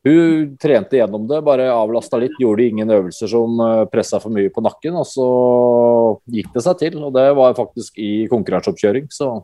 hun 0.08 0.54
trente 0.62 1.00
gjennom 1.00 1.26
det, 1.30 1.42
bare 1.46 1.72
avlasta 1.74 2.20
litt, 2.22 2.38
gjorde 2.40 2.70
ingen 2.70 2.94
øvelser 2.94 3.32
som 3.32 3.60
pressa 3.92 4.22
for 4.24 4.34
mye 4.34 4.54
på 4.54 4.64
nakken. 4.64 4.96
Og 5.02 5.10
så 5.10 5.28
gikk 6.38 6.54
det 6.54 6.64
seg 6.64 6.80
til, 6.84 7.00
og 7.02 7.16
det 7.18 7.28
var 7.38 7.58
faktisk 7.58 7.98
i 8.00 8.12
konkurranseoppkjøring, 8.32 9.10
så 9.12 9.40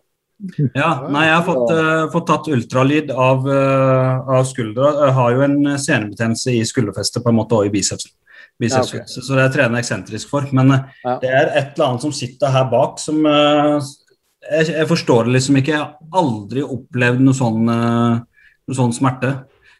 ja, 0.73 0.89
nei, 1.07 1.23
jeg 1.29 1.35
har 1.37 1.45
fått, 1.47 1.71
uh, 1.71 2.09
fått 2.11 2.25
tatt 2.27 2.49
ultralyd 2.51 3.11
av, 3.11 3.45
uh, 3.47 4.33
av 4.39 4.43
skuldra. 4.49 4.89
Jeg 5.05 5.15
har 5.17 5.35
jo 5.35 5.45
en 5.45 5.57
senebetennelse 5.79 6.55
i 6.57 6.65
skulderfestet 6.67 7.23
på 7.23 7.31
en 7.31 7.37
måte 7.37 7.55
og 7.59 7.69
i 7.69 7.71
bicepsen. 7.73 8.11
biceps 8.59 8.91
ja, 8.91 9.01
okay. 9.01 9.07
Så 9.07 9.37
det 9.37 9.45
er 9.45 9.63
jeg 9.63 9.79
eksentrisk 9.79 10.31
for. 10.33 10.49
Men 10.51 10.75
uh, 10.75 10.89
ja. 11.05 11.15
det 11.21 11.31
er 11.31 11.51
et 11.53 11.71
eller 11.77 11.93
annet 11.93 12.07
som 12.07 12.15
sitter 12.15 12.51
her 12.51 12.67
bak 12.71 12.99
som 12.99 13.23
jeg, 13.23 14.67
jeg, 14.67 14.87
forstår 14.89 15.29
det 15.29 15.37
liksom 15.37 15.61
ikke. 15.61 15.77
Jeg 15.77 15.81
har 15.81 16.19
aldri 16.19 16.65
opplevd 16.67 17.23
noe 17.23 17.37
sånn, 17.37 17.63
noe 17.63 18.75
sånn 18.75 18.95
smerte. 18.95 19.37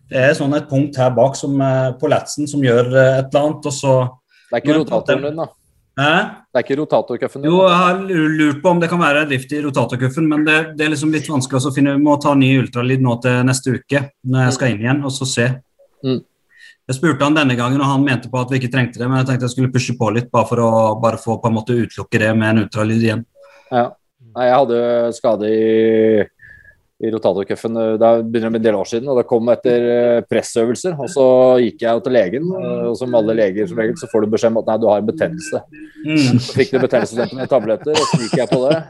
Det 0.08 0.21
er 0.30 0.38
sånn 0.38 0.56
et 0.56 0.69
punkt 0.69 0.95
her 0.99 1.12
bak 1.15 1.36
som, 1.36 1.60
på 1.99 2.12
latsen 2.12 2.47
som 2.47 2.63
gjør 2.63 2.88
et 2.93 3.28
eller 3.28 3.41
annet, 3.41 3.67
og 3.67 3.76
så 3.76 3.97
Det 4.47 4.62
er 4.62 4.63
ikke 4.63 4.80
rotatoren 4.80 5.28
din, 5.28 5.43
da? 5.43 5.49
Hæ? 5.99 6.13
Det 6.49 6.58
er 6.58 6.65
ikke 6.65 6.77
rotatorcuffen? 6.79 7.43
Jo, 7.45 7.60
jeg 7.67 7.77
har 7.77 7.99
lurt 8.10 8.62
på 8.63 8.71
om 8.71 8.79
det 8.82 8.89
kan 8.89 9.01
være 9.01 9.27
drift 9.29 9.51
i 9.53 9.62
rotatorcuffen, 9.62 10.25
men 10.29 10.45
det, 10.45 10.58
det, 10.77 10.86
er 10.86 10.93
liksom 10.93 11.13
litt 11.13 11.29
vanskelig 11.29 11.69
å 11.69 11.73
finne. 11.73 11.93
Vi 11.97 12.01
må 12.06 12.15
ta 12.21 12.34
ny 12.38 12.49
ultralyd 12.63 13.03
nå 13.06 13.17
til 13.21 13.43
neste 13.45 13.75
uke, 13.77 14.01
når 14.25 14.47
jeg 14.47 14.56
skal 14.58 14.73
inn 14.73 14.82
igjen, 14.82 15.03
og 15.06 15.13
så 15.13 15.27
se. 15.29 15.47
Mm. 16.06 16.21
Jeg 16.89 16.97
spurte 16.97 17.23
han 17.23 17.38
denne 17.38 17.56
gangen, 17.60 17.82
og 17.82 17.91
han 17.91 18.06
mente 18.06 18.32
på 18.32 18.41
at 18.41 18.49
vi 18.51 18.60
ikke 18.60 18.71
trengte 18.73 18.99
det, 18.99 19.06
men 19.06 19.21
jeg 19.21 19.29
tenkte 19.29 19.47
jeg 19.47 19.53
skulle 19.53 19.73
pushe 19.75 19.95
på 19.99 20.10
litt, 20.15 20.32
bare 20.34 20.49
for 20.49 20.63
å 20.65 20.71
bare 21.03 21.21
få 21.21 21.38
på 21.39 21.51
en 21.51 21.58
måte 21.60 21.77
utelukke 21.77 22.23
det 22.25 22.32
med 22.39 22.49
en 22.49 22.65
ultralyd 22.65 23.06
igjen. 23.06 23.27
Ja. 23.69 23.91
Nei, 24.34 24.47
jeg 24.49 24.58
hadde 24.58 24.77
skade 25.13 25.49
i 25.53 26.23
i 27.04 27.12
rotatorcuffen. 27.12 27.76
Det 28.00 28.12
begynner 28.32 28.54
med 28.54 28.62
en 28.62 28.66
del 28.68 28.78
år 28.80 28.88
siden, 28.88 29.10
og 29.12 29.20
det 29.20 29.26
kom 29.28 29.50
etter 29.52 30.24
pressøvelser. 30.30 30.96
og 30.96 31.12
Så 31.12 31.26
gikk 31.66 31.84
jeg 31.84 32.04
til 32.06 32.16
legen, 32.16 32.48
og 32.54 32.96
som 33.00 33.18
alle 33.20 33.36
leger 33.38 33.68
som 33.68 33.82
regel, 33.82 33.98
så 34.00 34.08
får 34.12 34.24
du 34.24 34.34
beskjed 34.34 34.54
om 34.54 34.62
at 34.62 34.72
nei, 34.72 34.78
du 34.80 34.88
har 34.88 35.04
en 35.04 35.10
betennelse. 35.10 35.62
Mm. 36.06 36.39
Så 36.39 36.58
fikk 36.58 36.74
du 36.74 36.80
betennelsesdempende 36.80 37.50
tabletter, 37.52 37.98
og 37.98 38.10
så 38.10 38.22
gikk 38.24 38.38
jeg 38.39 38.52
på 38.52 38.62
det. 38.66 38.82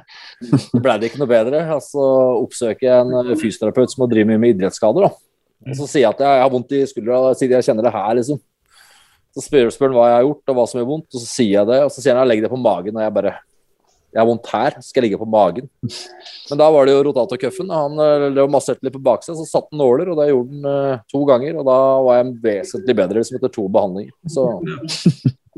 Så 0.67 0.81
ble 0.83 0.97
det 0.99 1.09
ikke 1.09 1.21
noe 1.23 1.33
bedre. 1.33 1.63
og 1.75 1.85
Så 1.85 2.07
oppsøker 2.43 2.89
jeg 2.89 3.05
en 3.07 3.37
fysioterapeut 3.39 3.93
som 3.93 4.05
driver 4.11 4.31
mye 4.33 4.43
med 4.45 4.55
idrettsskader. 4.55 5.07
da. 5.07 5.13
Og 5.71 5.79
Så 5.79 5.87
sier 5.87 6.05
jeg 6.05 6.13
at 6.13 6.25
jeg 6.25 6.43
har 6.43 6.51
vondt 6.53 6.75
i 6.75 6.83
skuldra, 6.89 7.21
siden 7.39 7.57
jeg 7.57 7.69
kjenner 7.69 7.87
det 7.87 7.95
her, 7.95 8.11
liksom. 8.19 8.41
Så 9.33 9.47
spør 9.47 9.71
han 9.87 9.97
hva 9.97 10.09
jeg 10.11 10.19
har 10.19 10.27
gjort 10.27 10.51
og 10.51 10.57
hva 10.59 10.67
som 10.69 10.77
gjør 10.77 10.91
vondt, 10.91 11.09
og 11.09 11.17
så 11.23 11.25
sier 11.25 11.55
jeg 11.55 11.69
det. 11.71 11.81
Og 11.87 11.89
så 11.89 12.03
sier 12.03 12.19
han 12.19 12.29
legg 12.29 12.43
det 12.43 12.51
på 12.53 12.61
magen, 12.61 12.99
og 12.99 13.01
jeg 13.01 13.15
bare 13.15 13.33
jeg 14.13 14.21
har 14.21 14.27
vondt 14.29 14.49
her, 14.53 14.75
skal 14.85 15.01
jeg 15.01 15.07
ligge 15.07 15.19
på 15.23 15.27
magen. 15.29 15.69
Men 15.81 16.59
da 16.59 16.67
var 16.69 16.85
det 16.85 16.93
jo 16.93 17.01
rotatorcuffen. 17.07 17.71
Han 17.73 17.97
uh, 17.97 18.43
masserte 18.51 18.85
litt 18.85 18.93
på 18.93 19.01
baksida, 19.01 19.33
så 19.39 19.45
satte 19.49 19.73
han 19.73 19.81
nåler, 19.81 20.11
og 20.13 20.19
det 20.19 20.27
gjorde 20.29 20.53
han 20.53 20.67
uh, 20.69 20.99
to 21.09 21.21
ganger. 21.29 21.57
Og 21.57 21.65
da 21.65 21.77
var 22.05 22.19
jeg 22.19 22.35
vesentlig 22.43 22.95
bedre 22.99 23.23
liksom, 23.23 23.39
etter 23.39 23.53
to 23.55 23.65
behandlinger. 23.73 24.13
Så, 24.29 24.45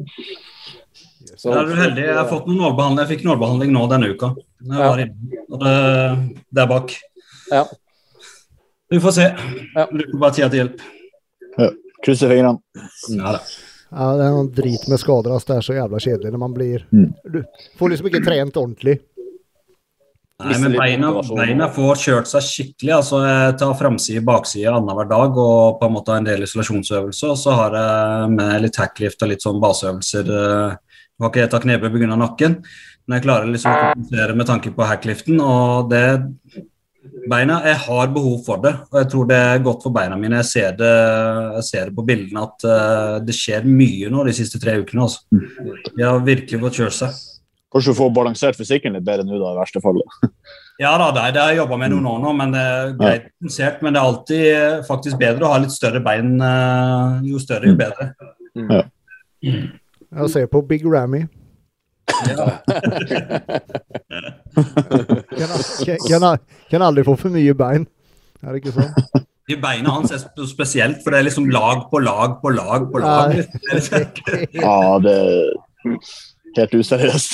så 1.44 1.52
er 1.52 1.68
du 1.68 1.76
heldig. 1.82 2.08
Jeg 2.08 2.15
har 2.22 2.32
fått 2.32 2.48
noen 2.48 2.63
nålbehandling. 2.63 3.04
Jeg 3.04 3.12
fikk 3.12 3.28
nålbehandling 3.28 3.76
nå 3.76 3.86
denne 3.91 4.13
uka. 4.15 4.32
Jeg 4.63 4.80
var 4.80 5.04
inne, 5.04 5.44
og 5.52 5.65
det, 5.65 5.76
det 6.56 6.63
er 6.63 6.72
bak. 6.72 6.98
Ja. 7.52 7.65
Vi 8.96 9.04
får 9.04 9.20
se. 9.20 9.30
Ja. 9.76 9.89
Bruker 9.91 10.20
bare 10.24 10.39
tida 10.39 10.52
til 10.54 10.63
hjelp. 10.63 10.89
Ja. 11.60 11.72
Krysser 12.06 12.32
fingrene. 12.32 12.62
Ja, 13.12 13.36
da. 13.36 13.39
Ja, 13.91 14.08
det 14.17 14.26
er 14.26 14.34
noe 14.34 14.48
drit 14.52 14.88
med 14.91 15.02
skader. 15.02 15.36
Altså. 15.36 15.52
Det 15.52 15.58
er 15.58 15.67
så 15.67 15.76
jævla 15.78 16.00
kjedelig 16.02 16.32
når 16.34 16.41
man 16.41 16.56
blir 16.56 16.88
Mm. 16.91 17.12
Du 17.32 17.43
får 17.78 17.89
liksom 17.91 18.08
ikke 18.10 18.24
trent 18.26 18.58
ordentlig. 18.58 19.00
Nei, 20.43 20.58
men 20.60 20.74
beina, 20.76 21.10
beina 21.32 21.67
får 21.71 22.00
kjørt 22.02 22.28
seg 22.28 22.43
skikkelig. 22.43 22.91
altså 22.98 23.21
Jeg 23.24 23.54
tar 23.62 23.78
framside 23.80 24.24
bakside 24.26 24.67
annenhver 24.67 25.08
dag 25.08 25.38
og 25.39 25.78
på 25.80 25.88
en 25.88 25.93
måte 25.95 26.17
en 26.17 26.28
del 26.28 26.43
isolasjonsøvelser. 26.43 27.32
Og 27.32 27.39
så 27.39 27.56
har 27.56 27.78
jeg 27.80 28.34
med 28.34 28.65
litt 28.65 28.76
hacklift 28.82 29.24
og 29.24 29.32
litt 29.32 29.45
sånn 29.45 29.62
baseøvelser. 29.63 30.28
Jeg 30.28 31.24
har 31.24 31.32
ikke 31.32 31.48
ta 31.54 31.62
knebøy 31.63 31.88
pga. 31.93 32.17
nakken, 32.19 32.58
men 33.08 33.15
jeg 33.15 33.24
klarer 33.24 33.48
liksom 33.48 33.71
å 33.71 33.93
kompensere 33.93 34.36
med 34.36 34.50
tanke 34.52 34.76
på 34.76 34.89
hackliften. 34.89 35.39
Og 35.39 35.89
det 35.89 36.06
Beina, 37.30 37.60
jeg 37.65 37.78
har 37.86 38.10
behov 38.13 38.41
for 38.46 38.62
det, 38.62 38.74
og 38.91 39.00
jeg 39.00 39.08
tror 39.12 39.30
det 39.30 39.38
er 39.38 39.63
godt 39.65 39.86
for 39.86 39.94
beina 39.96 40.18
mine. 40.20 40.41
Jeg 40.44 40.50
ser 40.50 40.76
det, 40.78 40.91
jeg 41.58 41.68
ser 41.70 41.88
det 41.89 41.96
på 41.98 42.06
bildene 42.06 42.44
at 42.46 42.65
uh, 42.70 43.15
det 43.26 43.36
skjer 43.36 43.65
mye 43.65 44.12
nå 44.13 44.26
de 44.28 44.36
siste 44.38 44.62
tre 44.62 44.76
ukene. 44.82 45.08
Altså. 45.08 45.24
De 45.89 46.06
har 46.06 46.22
virkelig 46.26 46.60
fått 46.62 46.82
kjørt 46.82 46.98
seg. 47.00 47.24
Kanskje 47.74 47.91
du 47.91 47.98
får 47.98 48.12
balansert 48.15 48.60
fysikken 48.60 48.94
litt 48.96 49.08
bedre 49.08 49.26
nå, 49.26 49.39
da, 49.41 49.56
i 49.56 49.62
verste 49.63 49.84
fall. 49.84 50.04
Ja 50.76 50.89
da, 51.00 51.06
det, 51.15 51.22
det 51.32 51.39
har 51.39 51.54
jeg 51.54 51.62
jobba 51.62 51.78
med 51.80 51.94
noen 51.94 52.08
år 52.12 52.18
nå, 52.20 52.32
men 52.36 52.50
det 52.52 52.60
er 52.60 52.89
greit 53.00 53.28
balansert. 53.30 53.78
Men 53.80 53.96
det 53.96 54.00
er 54.02 54.10
alltid 54.10 54.88
faktisk 54.89 55.22
bedre 55.22 55.48
å 55.48 55.54
ha 55.54 55.62
litt 55.63 55.72
større 55.72 56.02
bein. 56.04 56.34
Uh, 56.36 57.22
jo 57.24 57.39
større, 57.39 57.70
jo 57.72 57.78
bedre. 57.80 58.10
Ja. 58.60 58.82
Jeg 59.39 60.28
ser 60.34 60.50
på 60.52 60.60
Big 60.68 60.84
Rammy. 60.84 61.22
Ja. 62.30 62.45
Kan, 64.56 65.97
kan, 66.10 66.38
kan 66.71 66.82
aldri 66.86 67.04
få 67.08 67.15
for 67.19 67.34
mye 67.34 67.54
bein. 67.58 67.86
Er 68.45 68.56
det 68.56 68.62
ikke 68.63 68.75
sånn? 68.75 69.25
De 69.45 69.58
beina 69.62 69.91
hans 69.93 70.13
er 70.15 70.21
sp- 70.23 70.47
spesielt, 70.49 71.01
for 71.04 71.13
det 71.13 71.19
er 71.21 71.28
liksom 71.28 71.49
lag 71.54 71.84
på 71.91 71.99
lag 72.01 72.39
på 72.41 72.49
lag 72.56 72.88
på 72.91 73.01
lag. 73.04 73.36
Ja, 74.56 74.78
det 75.04 75.13
er 75.13 76.63
helt 76.63 76.75
useriøst. 76.80 77.32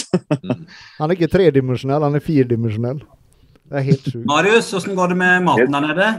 Han 0.97 1.05
er 1.07 1.15
ikke 1.15 1.29
tredimensjonell, 1.31 2.03
han 2.03 2.17
er 2.19 2.23
firedimensjonell. 2.25 2.99
Det 3.71 3.79
er 3.79 3.85
helt 3.87 4.07
sjukt. 4.11 4.25
Marius, 4.27 4.71
hvordan 4.75 4.97
går 4.97 5.13
det 5.13 5.17
med 5.21 5.45
maten 5.47 5.77
der 5.77 5.85
nede? 5.87 6.09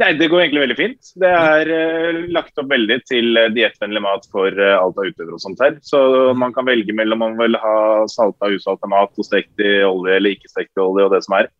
Nei, 0.00 0.12
Det 0.16 0.28
går 0.32 0.40
egentlig 0.40 0.62
veldig 0.62 0.76
fint. 0.78 1.10
Det 1.20 1.28
er 1.28 1.68
uh, 1.68 2.20
lagt 2.32 2.56
opp 2.60 2.70
veldig 2.70 2.96
til 3.10 3.36
uh, 3.36 3.50
diettvennlig 3.52 4.00
mat 4.04 4.24
for 4.32 4.48
uh, 4.56 4.78
alt 4.78 4.96
av 4.96 5.10
utøvere 5.10 5.36
og 5.36 5.42
sånt 5.42 5.60
her. 5.60 5.76
Så 5.84 6.00
man 6.38 6.54
kan 6.56 6.68
velge 6.68 6.96
mellom 6.96 7.20
om 7.20 7.34
man 7.36 7.42
vil 7.42 7.58
ha 7.60 7.76
salta 8.08 8.48
og 8.48 8.56
usalta 8.56 8.88
mat 8.88 9.12
og 9.12 9.28
stekt 9.28 9.60
i 9.60 9.82
olje 9.84 10.16
eller 10.16 10.36
ikke 10.36 10.48
stekt 10.52 10.72
i 10.78 10.84
olje 10.84 11.08
og 11.08 11.12
det 11.12 11.20
som 11.26 11.36
er. 11.42 11.50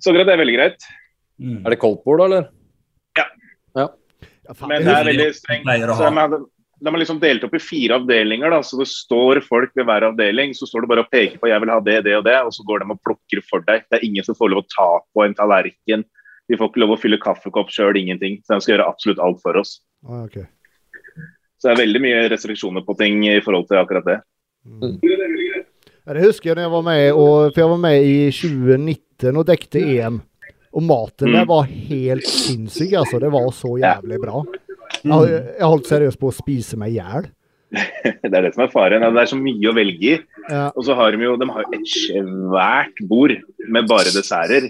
Så 0.00 0.12
greit, 0.16 0.28
det 0.28 0.36
er 0.36 0.42
veldig 0.42 0.56
greit. 0.56 0.88
Mm. 1.36 1.60
Er 1.66 1.74
det 1.74 1.82
koldtbord, 1.82 2.22
da, 2.22 2.28
eller? 2.30 2.52
Ja, 4.46 4.54
faen, 4.54 4.70
Men 4.70 4.84
det 4.86 4.92
er 4.94 5.08
veldig 5.10 5.32
strengt. 5.36 5.66
Så 5.96 6.10
de 6.84 6.92
har 6.92 7.00
liksom 7.00 7.20
delt 7.20 7.44
opp 7.46 7.54
i 7.56 7.62
fire 7.62 7.96
avdelinger, 7.96 8.52
da, 8.52 8.58
så 8.64 8.76
det 8.76 8.88
står 8.90 9.40
folk 9.46 9.72
ved 9.78 9.86
hver 9.88 10.04
avdeling. 10.10 10.52
Så 10.56 10.68
står 10.68 10.84
det 10.84 10.90
bare 10.92 11.04
og 11.06 11.12
peker 11.12 11.40
på 11.40 11.48
'jeg 11.48 11.60
vil 11.60 11.72
ha 11.72 11.80
det, 11.80 11.96
det 12.04 12.16
og 12.18 12.24
det', 12.24 12.44
og 12.44 12.52
så 12.52 12.64
går 12.68 12.84
de 12.84 12.92
og 12.92 13.00
plukker 13.00 13.40
for 13.48 13.64
deg. 13.64 13.84
Det 13.88 13.98
er 13.98 14.04
ingen 14.04 14.24
som 14.24 14.36
får 14.36 14.52
lov 14.52 14.64
å 14.64 14.68
ta 14.68 14.90
på 15.14 15.24
en 15.24 15.34
tallerken. 15.34 16.04
De 16.48 16.56
får 16.60 16.68
ikke 16.70 16.82
lov 16.84 16.94
å 16.94 17.00
fylle 17.02 17.18
kaffekopp 17.22 17.70
sjøl, 17.74 17.96
ingenting. 17.98 18.38
Så 18.46 18.54
de 18.54 18.60
skal 18.64 18.76
gjøre 18.76 18.88
absolutt 18.90 19.18
alt 19.24 19.40
for 19.42 19.58
oss. 19.58 19.80
Ah, 20.06 20.22
okay. 20.28 20.44
Så 21.58 21.68
det 21.68 21.72
er 21.74 21.80
veldig 21.84 22.02
mye 22.04 22.24
restriksjoner 22.30 22.84
på 22.86 22.94
ting 23.00 23.22
i 23.26 23.38
forhold 23.42 23.66
til 23.70 23.80
akkurat 23.80 24.06
det. 24.06 24.18
Ja, 26.06 26.14
det 26.14 26.22
husker 26.26 26.50
jeg 26.52 26.56
når 26.58 26.66
jeg 26.68 26.72
var 26.76 26.84
med, 26.86 27.04
og, 27.18 27.34
for 27.54 27.62
jeg 27.64 27.70
var 27.72 27.80
med 27.82 28.06
i 28.06 28.16
2019 28.34 29.40
og 29.40 29.46
dekte 29.48 29.82
EM. 29.82 30.20
Og 30.76 30.84
maten 30.84 31.32
der 31.32 31.46
Mm. 31.46 31.48
var 31.48 31.62
helt 31.64 32.26
sinnssyk, 32.28 32.92
altså. 33.00 33.18
Det 33.18 33.30
var 33.32 33.48
så 33.56 33.72
jævlig 33.80 34.18
bra. 34.20 34.42
Jeg, 35.02 35.56
jeg 35.58 35.66
holdt 35.72 35.88
seriøst 35.88 36.20
på 36.20 36.28
å 36.30 36.34
spise 36.36 36.76
meg 36.78 36.92
i 36.92 36.98
hjel. 37.00 37.26
Det 38.22 38.30
er 38.36 38.42
det 38.44 38.52
som 38.54 38.62
er 38.66 38.70
faren. 38.70 39.02
Det 39.02 39.22
er 39.22 39.26
så 39.32 39.38
mye 39.40 39.70
å 39.70 39.74
velge 39.74 40.12
i. 40.12 40.18
Ja. 40.50 40.68
Og 40.76 40.84
så 40.86 40.94
har 40.94 41.10
de 41.16 41.24
jo 41.24 41.34
de 41.40 41.48
har 41.50 41.64
et 41.74 41.88
svært 41.90 43.00
bord 43.08 43.32
med 43.66 43.88
bare 43.90 44.12
desserter. 44.14 44.68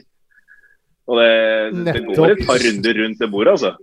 Og 1.07 1.21
det, 1.21 1.31
det 1.87 2.03
går 2.09 2.35
et 2.35 2.45
par 2.49 2.63
runder 2.63 3.01
rundt 3.03 3.21
det 3.23 3.31
bordet, 3.31 3.53
altså. 3.55 3.75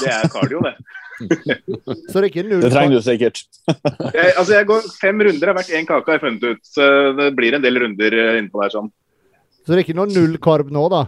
Det 0.00 0.10
er 0.14 0.28
kardio, 0.30 0.62
det. 0.62 0.74
Så 1.20 2.14
det 2.14 2.22
er 2.22 2.28
ikke 2.30 2.44
null 2.46 2.62
Det 2.64 2.70
trenger 2.72 2.96
du 2.96 3.04
sikkert. 3.04 3.42
Jeg, 4.16 4.30
altså 4.40 4.54
jeg 4.54 4.66
går 4.70 4.86
Fem 5.02 5.20
runder 5.26 5.50
har 5.50 5.56
vært 5.58 5.72
én 5.76 5.88
kake, 5.88 6.06
har 6.06 6.16
jeg 6.16 6.22
funnet 6.22 6.46
ut. 6.46 6.62
Så 6.64 6.86
det 7.18 7.26
blir 7.36 7.56
en 7.56 7.64
del 7.64 7.76
runder 7.82 8.16
eh, 8.16 8.38
innpå 8.40 8.62
der 8.62 8.72
sånn. 8.72 8.88
Så 9.60 9.72
det 9.72 9.76
er 9.76 9.84
ikke 9.84 9.98
noe 9.98 10.08
null 10.08 10.38
karb 10.42 10.70
nå, 10.72 10.86
da? 10.92 11.02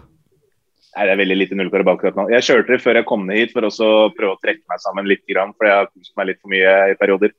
Nei, 0.93 1.07
det 1.09 1.15
er 1.15 1.21
veldig 1.23 1.37
lite 1.39 1.57
nullkarb 1.57 1.89
akkurat 1.95 2.19
nå. 2.19 2.27
Jeg 2.35 2.45
kjørte 2.45 2.75
det 2.75 2.83
før 2.85 2.99
jeg 3.01 3.09
kom 3.09 3.23
ned 3.25 3.39
hit 3.41 3.55
for 3.55 3.65
også 3.65 3.87
å 3.89 4.11
prøve 4.13 4.37
å 4.37 4.41
trekke 4.43 4.61
meg 4.69 4.83
sammen 4.83 5.09
litt, 5.09 5.23
grann, 5.31 5.55
for 5.57 5.69
jeg 5.69 5.79
har 5.79 5.89
kost 5.89 6.13
meg 6.21 6.29
litt 6.29 6.41
for 6.43 6.53
mye 6.53 6.75
i 6.93 6.99
perioder. 7.01 7.33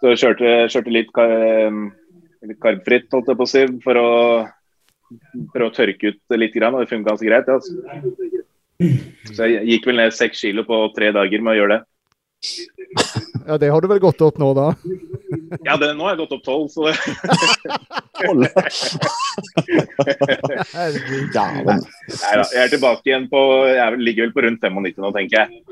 Så 0.00 0.12
jeg 0.12 0.20
kjørte, 0.20 0.50
kjørte 0.74 0.92
litt, 0.92 1.08
kar, 1.16 1.32
litt 2.44 2.60
karbfritt, 2.60 3.08
holdt 3.14 3.32
jeg 3.32 3.40
på 3.40 3.46
å 3.46 3.52
si, 3.54 3.64
for 3.86 4.00
å 4.00 4.10
prøve 5.54 5.70
å 5.70 5.74
tørke 5.74 6.12
ut 6.12 6.38
litt, 6.38 6.54
grann, 6.56 6.76
og 6.76 6.84
det 6.84 6.90
funka 6.90 7.10
ganske 7.12 7.28
greit. 7.28 7.48
Altså. 7.50 7.72
Så 9.34 9.48
jeg 9.48 9.66
gikk 9.68 9.90
vel 9.90 10.00
ned 10.00 10.16
seks 10.16 10.40
kilo 10.40 10.64
på 10.68 10.82
tre 10.96 11.10
dager 11.16 11.42
med 11.44 11.54
å 11.54 11.58
gjøre 11.62 11.78
det. 11.78 11.82
Ja, 13.50 13.56
det 13.58 13.70
har 13.72 13.80
du 13.82 13.88
vel 13.88 13.98
gått 14.02 14.20
opp 14.22 14.36
nå, 14.38 14.52
da? 14.54 14.68
Ja, 15.66 15.76
det, 15.80 15.92
nå 15.98 16.04
har 16.04 16.12
jeg 16.14 16.20
gått 16.20 16.34
opp 16.36 16.42
tolv, 16.46 16.68
så 16.70 16.86
det 16.86 16.94
Herregud. 20.70 21.30
Dæven. 21.34 21.80
Nei 21.80 22.34
da. 22.38 22.44
Jeg 22.52 22.62
er 22.62 22.72
tilbake 22.74 23.08
igjen 23.08 23.26
på 23.32 23.40
Jeg 23.70 24.00
ligger 24.02 24.28
vel 24.28 24.34
på 24.34 24.44
rundt 24.46 24.66
95 24.66 25.00
nå, 25.02 25.12
tenker 25.16 25.40
jeg. 25.40 25.62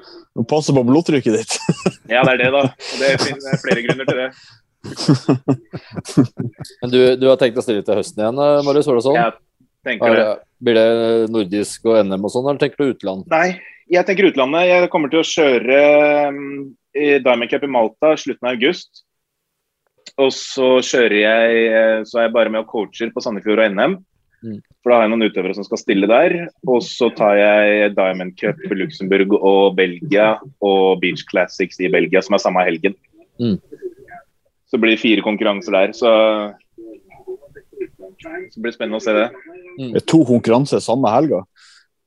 Passe 0.50 0.74
på 0.74 0.84
blodtrykket 0.88 1.36
ditt. 1.38 1.58
Ja, 2.10 2.24
det 2.24 2.34
er 2.34 2.40
det, 2.42 2.48
da. 2.54 2.64
Og 2.72 3.02
det 3.02 3.12
er 3.12 3.62
flere 3.62 3.84
grunner 3.86 4.08
til 4.08 4.22
det. 4.24 4.28
Men 6.82 6.92
du, 6.92 6.98
du 7.18 7.26
har 7.28 7.38
tenkt 7.40 7.58
å 7.58 7.64
stille 7.64 7.82
til 7.86 7.98
høsten 7.98 8.22
igjen, 8.22 8.38
eh, 8.42 8.60
Marius? 8.66 8.88
Det 8.88 9.04
sånn? 9.06 9.18
Jeg 9.18 9.34
tenker 9.86 10.12
Er 10.12 10.20
det. 10.20 10.28
blir 10.64 10.78
det 10.78 10.88
nordisk 11.34 11.88
og 11.88 12.00
NM 12.06 12.28
og 12.28 12.34
sånn, 12.34 12.46
eller 12.46 12.62
tenker 12.62 12.78
du 12.80 12.94
utland? 12.94 13.26
Nei, 13.32 13.58
jeg 13.90 14.06
tenker 14.08 14.30
utlandet. 14.30 14.68
Jeg 14.68 14.90
kommer 14.92 15.12
til 15.12 15.22
å 15.22 15.28
kjøre 15.28 15.76
i 16.98 17.10
Diamond 17.24 17.50
Cup 17.50 17.64
i 17.64 17.70
Malta 17.72 18.14
slutten 18.20 18.48
av 18.48 18.56
august. 18.56 19.04
Og 20.18 20.32
så 20.34 20.78
kjører 20.82 21.18
jeg 21.20 21.58
eh, 21.68 21.98
Så 22.08 22.18
er 22.18 22.26
jeg 22.26 22.34
bare 22.34 22.50
med 22.50 22.64
og 22.64 22.70
coacher 22.72 23.10
på 23.14 23.22
Sandefjord 23.22 23.62
og 23.62 23.74
NM. 23.74 23.98
Mm. 24.38 24.58
For 24.82 24.90
da 24.90 24.98
har 24.98 25.04
jeg 25.04 25.12
noen 25.12 25.26
utøvere 25.26 25.56
som 25.56 25.66
skal 25.66 25.80
stille 25.80 26.08
der. 26.10 26.36
Og 26.66 26.80
så 26.86 27.10
tar 27.14 27.38
jeg 27.38 27.92
Diamond 27.96 28.34
Cup 28.38 28.60
i 28.66 28.78
Luxembourg 28.78 29.34
og 29.38 29.76
Belgia 29.78 30.30
og 30.64 31.02
Beach 31.02 31.24
Classics 31.30 31.80
i 31.82 31.90
Belgia, 31.92 32.22
som 32.24 32.38
er 32.38 32.44
samme 32.44 32.64
helgen. 32.66 32.96
Mm. 33.38 33.58
Så 34.68 34.80
blir 34.80 34.94
det 34.94 35.02
fire 35.02 35.24
konkurranser 35.24 35.74
der. 35.74 35.94
Så 35.96 36.10
så 38.18 38.60
det 38.64 38.74
spennende 38.74 38.98
å 38.98 39.02
se 39.02 39.14
det. 39.14 39.28
Det 39.78 40.00
er 40.02 40.06
to 40.10 40.22
konkurranser 40.26 40.82
samme 40.82 41.10
helga. 41.12 41.42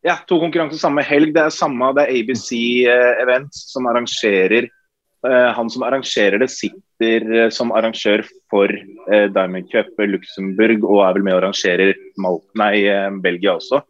Ja, 0.05 0.17
to 0.27 0.39
konkurranser 0.41 0.81
samme 0.81 1.03
helg. 1.05 1.33
Det 1.35 1.43
er 1.45 1.53
samme, 1.53 1.91
det 1.95 2.07
er 2.07 2.15
ABC 2.17 2.49
eh, 2.89 3.21
Events 3.21 3.67
som 3.69 3.85
arrangerer 3.89 4.65
eh, 4.65 5.49
Han 5.57 5.69
som 5.69 5.85
arrangerer 5.85 6.41
det, 6.41 6.49
sitter 6.53 7.27
eh, 7.37 7.49
som 7.53 7.73
arrangør 7.77 8.25
for 8.51 8.71
eh, 8.73 9.27
Diamond 9.31 9.69
Cup 9.71 9.93
Luxembourg 10.01 10.87
og 10.89 11.03
er 11.05 11.19
vel 11.19 11.27
med 11.27 11.37
og 11.37 11.43
arrangerer 11.43 11.93
Mal 12.21 12.41
nei, 12.57 12.73
Belgia 13.21 13.55
også. 13.59 13.83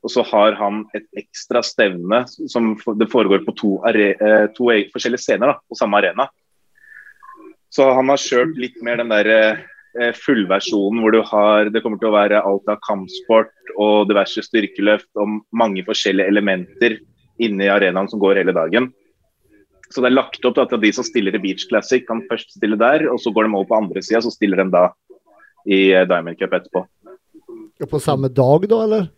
Og 0.00 0.08
så 0.08 0.24
har 0.30 0.56
han 0.56 0.86
et 0.96 1.04
ekstra 1.20 1.60
stevne 1.60 2.22
som 2.48 2.72
det 2.96 3.10
foregår 3.12 3.44
på 3.44 3.52
to, 3.58 3.74
are, 3.84 4.14
to 4.56 4.70
e- 4.72 4.86
forskjellige 4.94 5.26
scener 5.26 5.52
da, 5.52 5.58
på 5.60 5.76
samme 5.76 6.00
arena. 6.00 6.24
Så 7.74 7.86
han 7.90 8.10
har 8.12 8.20
kjørt 8.22 8.58
litt 8.60 8.76
mer 8.86 9.00
den 9.00 9.10
der 9.10 9.30
eh, 9.34 10.12
fullversjonen 10.14 11.00
hvor 11.02 11.14
du 11.14 11.22
har 11.26 11.70
Det 11.74 11.82
kommer 11.82 11.98
til 11.98 12.12
å 12.12 12.14
være 12.14 12.42
alt 12.46 12.70
av 12.70 12.78
kampsport 12.86 13.72
og 13.74 14.10
diverse 14.10 14.44
styrkeløft 14.46 15.10
og 15.18 15.40
mange 15.50 15.82
forskjellige 15.86 16.30
elementer 16.30 17.00
inne 17.42 17.66
i 17.66 17.72
arenaen 17.72 18.10
som 18.10 18.20
går 18.22 18.38
hele 18.38 18.54
dagen. 18.54 18.92
Så 19.90 20.02
det 20.02 20.12
er 20.12 20.16
lagt 20.20 20.46
opp 20.46 20.54
til 20.54 20.64
at 20.64 20.84
de 20.84 20.92
som 20.94 21.06
stiller 21.06 21.34
i 21.34 21.40
Beach 21.42 21.66
Classic, 21.70 22.04
kan 22.06 22.22
først 22.30 22.54
stille 22.56 22.78
der, 22.78 23.08
og 23.10 23.18
så 23.22 23.32
går 23.34 23.46
de 23.46 23.56
over 23.56 23.66
på 23.70 23.78
andre 23.78 24.02
sida, 24.02 24.22
så 24.22 24.30
stiller 24.32 24.62
de 24.62 24.68
da 24.70 24.84
i 25.66 25.80
eh, 25.90 26.06
Diamond 26.06 26.38
Cup 26.38 26.54
etterpå. 26.54 26.84
Og 27.82 27.90
På 27.90 28.00
samme 28.02 28.30
dag, 28.30 28.68
da, 28.70 28.80
eller? 28.86 29.10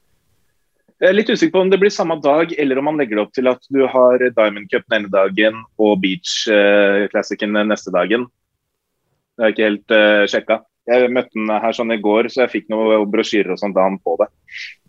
Jeg 0.97 1.11
er 1.11 1.17
litt 1.19 1.29
usikker 1.29 1.53
på 1.53 1.63
om 1.67 1.71
det 1.73 1.81
blir 1.83 1.93
samme 1.93 2.17
dag, 2.25 2.57
eller 2.57 2.81
om 2.81 2.89
man 2.89 2.97
legger 2.97 3.19
det 3.19 3.25
opp 3.27 3.37
til 3.37 3.53
at 3.53 3.69
du 3.69 3.83
har 3.85 4.23
Diamond 4.33 4.69
Cup 4.73 4.89
den 4.89 5.05
ene 5.05 5.13
dagen 5.13 5.61
og 5.77 6.01
Beach 6.01 6.47
Classic 6.49 7.13
Classicen 7.13 7.61
neste 7.69 7.93
dagen. 7.93 8.25
Det 9.37 9.45
har 9.45 9.53
jeg 9.53 9.57
ikke 9.57 9.69
helt 9.69 9.95
uh, 9.95 10.25
sjekka. 10.33 10.59
Jeg 10.87 11.13
møtte 11.13 11.35
han 11.37 11.63
her 11.65 11.75
sånn 11.77 11.93
i 11.93 12.01
går, 12.01 12.29
så 12.33 12.45
jeg 12.45 12.53
fikk 12.53 12.69
noen 12.73 13.07
brosjyrer 13.11 13.53
og 13.57 13.61
sånt 13.61 13.75
da 13.77 13.85
han 13.89 13.99
på 14.01 14.15
det. 14.21 14.29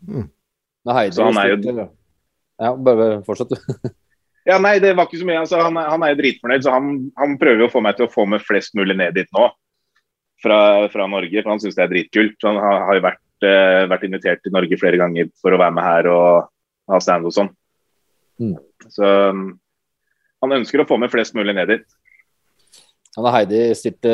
Nei, 0.08 0.96
Heidi 1.02 1.18
Så 1.18 1.26
han 1.26 1.40
er 1.42 1.56
jo- 1.56 1.88
Ja, 2.62 2.74
bare 2.76 3.08
fortsett, 3.26 3.54
du. 3.54 3.90
Ja, 4.48 4.56
nei, 4.64 4.78
det 4.80 4.94
var 4.96 5.10
ikke 5.10 5.20
så 5.20 5.26
mye. 5.28 5.42
Altså, 5.44 5.60
han, 5.60 5.76
han 5.76 6.04
er 6.06 6.14
jo 6.14 6.22
dritfornøyd, 6.22 6.64
så 6.64 6.72
han, 6.72 6.86
han 7.20 7.34
prøver 7.42 7.66
jo 7.66 7.68
å 7.68 7.72
få 7.74 7.82
meg 7.84 7.98
til 7.98 8.06
å 8.08 8.14
få 8.14 8.24
med 8.32 8.46
flest 8.46 8.78
mulig 8.80 8.96
ned 8.96 9.18
dit 9.18 9.28
nå. 9.36 9.50
Fra, 10.40 10.60
fra 10.94 11.08
Norge, 11.12 11.42
for 11.42 11.52
han 11.52 11.60
syns 11.60 11.76
det 11.76 11.84
er 11.84 11.92
dritkult. 11.92 12.38
Så 12.40 12.54
han 12.54 12.60
har, 12.64 12.86
har 12.88 12.96
jo 12.96 13.04
vært, 13.04 13.24
uh, 13.44 13.84
vært 13.92 14.06
invitert 14.08 14.44
til 14.46 14.56
Norge 14.56 14.80
flere 14.80 15.02
ganger 15.02 15.28
for 15.42 15.52
å 15.52 15.60
være 15.60 15.76
med 15.76 15.84
her 15.84 16.08
og 16.14 16.48
ha 16.94 17.00
stand 17.04 17.28
og 17.28 17.36
sånn. 17.36 17.52
Mm. 18.40 18.56
Så 18.94 19.12
um, 19.34 19.48
han 20.46 20.56
ønsker 20.62 20.80
å 20.80 20.88
få 20.88 20.96
med 21.02 21.12
flest 21.12 21.36
mulig 21.36 21.58
ned 21.58 21.74
dit. 21.74 21.97
Ja, 23.16 23.24
da 23.26 23.34
Heidi 23.34 23.62
stilte 23.78 24.14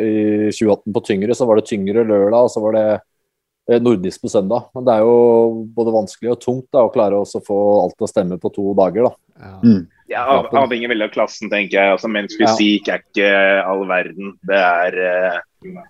i 0.00 0.16
2018 0.48 0.92
på 0.94 1.04
tyngre, 1.04 1.36
så 1.36 1.48
var 1.48 1.60
det 1.60 1.68
tyngre 1.68 2.04
lørdag, 2.08 2.46
og 2.46 2.52
så 2.52 2.62
var 2.64 2.76
det 2.76 2.84
eh, 2.94 3.80
nordisk 3.82 4.24
på 4.24 4.32
søndag. 4.32 4.70
Men 4.76 4.86
det 4.86 4.96
er 4.96 5.04
jo 5.04 5.64
både 5.76 5.94
vanskelig 5.94 6.32
og 6.34 6.40
tungt 6.40 6.68
da, 6.72 6.86
å 6.86 6.92
klare 6.94 7.20
å 7.20 7.42
få 7.46 7.58
alt 7.82 7.98
til 7.98 8.08
å 8.08 8.10
stemme 8.10 8.40
på 8.40 8.52
to 8.54 8.72
dager. 8.78 9.10
da. 9.10 9.12
Ja. 9.40 9.56
Mm. 9.64 9.82
Ja, 10.10 10.24
av, 10.26 10.48
Avhenger 10.58 10.90
veldig 10.90 11.06
av 11.06 11.12
klassen, 11.14 11.50
tenker 11.52 11.76
jeg. 11.78 11.94
Altså, 11.94 12.08
Menns 12.10 12.34
fysikk 12.34 12.88
er 12.90 13.04
ikke 13.04 13.28
all 13.62 13.84
verden. 13.86 14.32
Det 14.48 14.58
er 14.58 14.96
uh, 14.98 15.84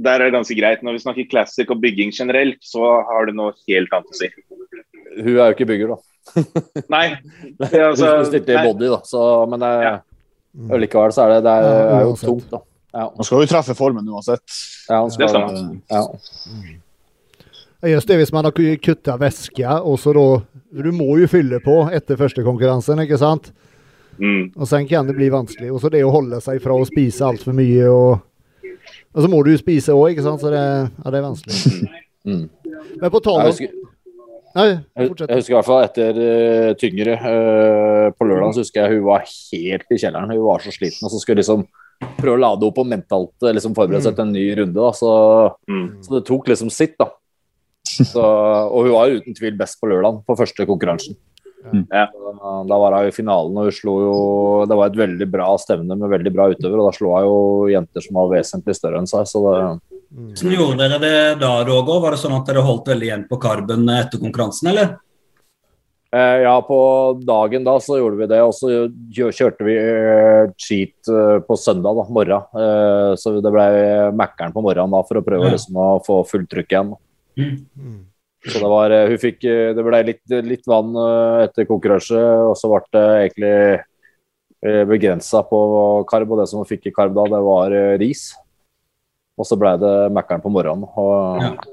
Der 0.00 0.14
er 0.14 0.24
det 0.24 0.36
ganske 0.38 0.56
greit. 0.56 0.80
Når 0.86 0.96
vi 0.96 1.02
snakker 1.02 1.28
classic 1.28 1.68
og 1.74 1.82
bygging 1.82 2.14
generelt, 2.16 2.62
så 2.64 3.02
har 3.10 3.28
det 3.28 3.36
noe 3.36 3.52
helt 3.66 3.92
annet 3.92 4.14
å 4.14 4.20
si. 4.22 4.30
Hun 5.18 5.34
er 5.34 5.50
jo 5.50 5.58
ikke 5.58 5.68
bygger, 5.68 5.92
da. 5.92 6.00
Nei. 6.94 7.06
Altså, 7.90 8.14
Hun 8.22 8.30
stilte 8.30 8.56
i 8.56 8.64
body, 8.64 8.88
da. 8.94 9.02
Så, 9.04 9.20
men 9.52 9.66
det, 9.66 9.74
Ja. 9.84 9.94
Mm. 10.52 10.68
likevel 10.82 11.12
så 11.16 11.24
er 11.24 11.34
det, 11.36 11.42
det 11.46 11.52
er, 11.52 11.64
Ja, 11.64 11.98
er 11.98 12.02
jo 12.04 12.16
tungt, 12.20 12.50
da. 12.52 12.58
Ja, 12.92 13.06
Man 13.16 13.24
skal 13.24 13.40
jo 13.40 13.48
treffe 13.48 13.74
formen 13.74 14.08
uansett. 14.12 14.42
ja, 14.88 14.98
han 15.00 15.10
skal, 15.10 15.32
det. 15.32 15.62
ja. 15.88 16.02
Ja, 17.82 17.88
Just 17.88 18.08
det, 18.08 18.16
hvis 18.20 18.32
man 18.32 18.44
har 18.44 18.52
kutta 18.52 19.16
væske, 19.18 19.66
og 19.82 19.98
så 19.98 20.12
da 20.14 20.26
Du 20.82 20.92
må 20.92 21.16
jo 21.18 21.26
fylle 21.28 21.58
på 21.60 21.88
etter 21.92 22.16
første 22.16 22.44
konkurransen, 22.44 23.00
ikke 23.02 23.18
sant? 23.18 23.50
Mm. 24.18 24.52
Og 24.56 24.68
sen 24.68 24.86
kan 24.88 25.06
det 25.08 25.16
bli 25.16 25.28
vanskelig. 25.32 25.72
Og 25.72 25.80
så 25.82 25.90
det 25.92 26.04
å 26.04 26.12
holde 26.12 26.38
seg 26.40 26.60
fra 26.62 26.72
å 26.76 26.84
spise 26.88 27.24
altfor 27.26 27.52
mye, 27.56 27.88
og, 27.90 28.20
og 29.12 29.20
så 29.24 29.28
må 29.28 29.42
du 29.44 29.50
jo 29.52 29.58
spise 29.60 29.92
òg, 29.92 30.12
ikke 30.14 30.24
sant? 30.24 30.40
Så 30.40 30.52
det, 30.52 30.62
ja, 30.62 31.10
det 31.12 31.18
er 31.20 31.26
vanskelig. 31.26 31.90
Mm. 32.24 32.44
Men 33.02 33.10
på 33.10 33.20
om 33.34 33.42
husker, 33.48 33.72
Nei, 34.52 34.66
jeg, 34.68 35.08
fortsett. 35.08 35.30
jeg 35.30 35.40
husker 35.40 35.54
i 35.54 35.56
hvert 35.56 35.68
fall 35.68 35.84
etter 35.86 36.18
uh, 36.18 36.72
tyngre 36.80 37.14
uh, 37.22 38.08
på 38.16 38.26
lørdag, 38.28 38.52
så 38.52 38.64
husker 38.64 38.82
jeg 38.82 38.98
hun 38.98 39.06
var 39.06 39.24
helt 39.24 39.86
i 39.94 39.98
kjelleren. 40.02 40.34
Hun 40.34 40.44
var 40.44 40.64
så 40.64 40.74
sliten, 40.74 41.06
og 41.06 41.14
så 41.14 41.20
skulle 41.22 41.40
liksom 41.40 41.64
prøve 42.18 42.36
å 42.36 42.42
lade 42.42 42.66
opp 42.66 42.80
og 42.82 42.88
mentalt 42.90 43.44
eh, 43.46 43.54
liksom 43.54 43.76
forberede 43.76 44.02
seg 44.02 44.16
til 44.18 44.24
en 44.26 44.32
ny 44.34 44.46
runde. 44.58 44.74
da, 44.78 44.92
så, 44.96 45.10
Mm. 45.70 46.02
så 46.02 46.16
det 46.16 46.24
tok 46.26 46.48
liksom 46.50 46.70
sitt, 46.74 46.96
da. 46.98 47.12
Så, 47.92 48.22
og 48.22 48.86
hun 48.86 48.94
var 48.94 49.12
uten 49.12 49.36
tvil 49.36 49.54
best 49.58 49.78
på 49.80 49.88
lørdag, 49.90 50.22
på 50.26 50.36
første 50.38 50.66
konkurransen. 50.66 51.16
Ja. 51.92 52.08
Da 52.66 52.78
var 52.82 52.96
hun 52.96 53.06
i 53.06 53.14
finalen, 53.14 53.54
og 53.54 53.68
hun 53.68 53.74
slo 53.74 53.92
jo 54.02 54.14
Det 54.66 54.74
var 54.74 54.88
et 54.90 54.96
veldig 54.98 55.28
bra 55.30 55.46
stevne 55.62 55.94
med 55.94 56.10
veldig 56.10 56.32
bra 56.34 56.48
utøver, 56.50 56.80
og 56.80 56.88
da 56.88 56.96
slo 56.96 57.12
hun 57.14 57.26
jo 57.28 57.36
jenter 57.70 58.02
som 58.02 58.18
var 58.18 58.32
vesentlig 58.32 58.74
større 58.74 58.98
enn 58.98 59.06
seg, 59.06 59.28
så 59.30 59.42
det 59.46 59.62
Hvordan 60.12 60.52
gjorde 60.52 60.76
dere 60.82 60.98
det 61.00 61.40
da, 61.40 61.52
Roger? 61.64 62.02
Var 62.04 62.14
det 62.14 62.20
sånn 62.20 62.34
at 62.36 62.48
dere 62.50 62.64
holdt 62.66 62.90
veldig 62.92 63.06
igjen 63.08 63.24
på 63.30 63.38
karben 63.40 63.88
etter 63.88 64.20
konkurransen, 64.20 64.68
eller? 64.72 64.90
Eh, 66.12 66.42
Ja, 66.44 66.58
på 66.60 66.76
dagen 67.24 67.64
da 67.64 67.78
så 67.80 67.96
gjorde 67.96 68.18
vi 68.20 68.26
det, 68.28 68.40
og 68.44 68.52
så 68.52 68.68
kjørte 69.32 69.64
vi 69.64 69.76
eh, 69.80 70.50
cheat 70.60 71.08
eh, 71.08 71.38
på 71.46 71.56
søndag 71.56 71.96
da, 71.96 72.04
morgen. 72.12 72.44
Eh, 72.52 73.14
Så 73.16 73.32
det 73.40 73.52
ble 73.54 73.64
Mækkern 74.12 74.52
på 74.52 74.60
morgenen 74.60 74.92
da 74.92 75.00
for 75.08 75.16
å 75.22 75.24
prøve 75.24 75.48
Ja. 75.48 75.54
liksom 75.56 75.80
å 75.80 76.04
få 76.04 76.20
fulltrykk 76.28 76.68
igjen. 76.76 76.92
Mm. 77.38 78.04
Så 78.44 78.58
det 78.60 78.68
var, 78.68 78.90
eh, 78.92 79.08
hun 79.08 79.16
fikk, 79.22 79.44
eh, 79.48 79.72
det 79.72 79.84
ble 79.86 80.02
litt, 80.04 80.22
litt 80.44 80.66
vann 80.68 80.92
eh, 80.92 81.46
etter 81.46 81.64
konkurranse, 81.64 82.20
og 82.50 82.56
så 82.60 82.68
ble 82.68 82.84
det 82.92 83.08
egentlig 83.32 83.84
begrensa 84.62 85.40
på 85.42 86.06
karb, 86.06 86.30
og 86.30 86.38
det 86.38 86.48
som 86.48 86.60
hun 86.60 86.68
fikk 86.68 86.86
i 86.86 86.92
karb 86.94 87.14
da, 87.16 87.24
det 87.32 87.40
var 87.42 87.72
eh, 87.72 87.96
ris. 87.98 88.28
Og 89.40 89.48
så 89.48 89.56
ble 89.58 89.74
det 89.80 89.92
Mækkern 90.12 90.42
på 90.44 90.52
morgenen. 90.52 90.84
Og, 91.00 91.68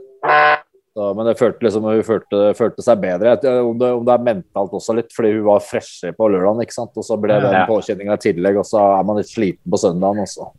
så, 0.95 1.09
men 1.15 1.27
det 1.27 1.37
følte 1.39 1.65
liksom, 1.65 1.85
hun 1.85 2.03
følte, 2.07 2.43
følte 2.57 2.83
seg 2.83 3.01
bedre. 3.03 3.35
Om 3.61 3.79
det, 3.79 3.89
om 3.99 4.05
det 4.07 4.13
er 4.15 4.27
mentalt 4.29 4.75
også 4.79 4.95
litt, 4.97 5.11
fordi 5.15 5.33
hun 5.37 5.47
var 5.47 5.63
freshere 5.63 6.15
på 6.17 6.29
lørdagen, 6.31 6.63
ikke 6.65 6.77
sant. 6.77 6.95
Og 6.97 7.05
så 7.05 7.17
ble 7.21 7.39
den 7.43 7.57
Ja. 7.57 7.65
påkjenninga 7.69 8.15
i 8.17 8.23
tillegg, 8.29 8.61
og 8.61 8.67
så 8.67 8.81
er 8.99 9.03
man 9.07 9.19
litt 9.21 9.31
sliten 9.31 9.69
på 9.69 9.81
søndagen 9.81 10.23
også. 10.25 10.49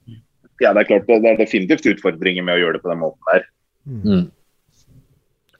Ja, 0.61 0.75
det 0.77 0.85
er 0.85 0.91
klart 0.93 1.09
det 1.09 1.23
det 1.25 1.33
er 1.33 1.41
definitivt 1.41 1.89
utfordringer 1.95 2.45
med 2.45 2.59
å 2.59 2.63
gjøre 2.63 2.77
det 2.77 2.83
på 2.85 2.93
den 2.93 3.01
måten 3.01 3.33
der. 3.33 3.49
Mm. 3.89 4.27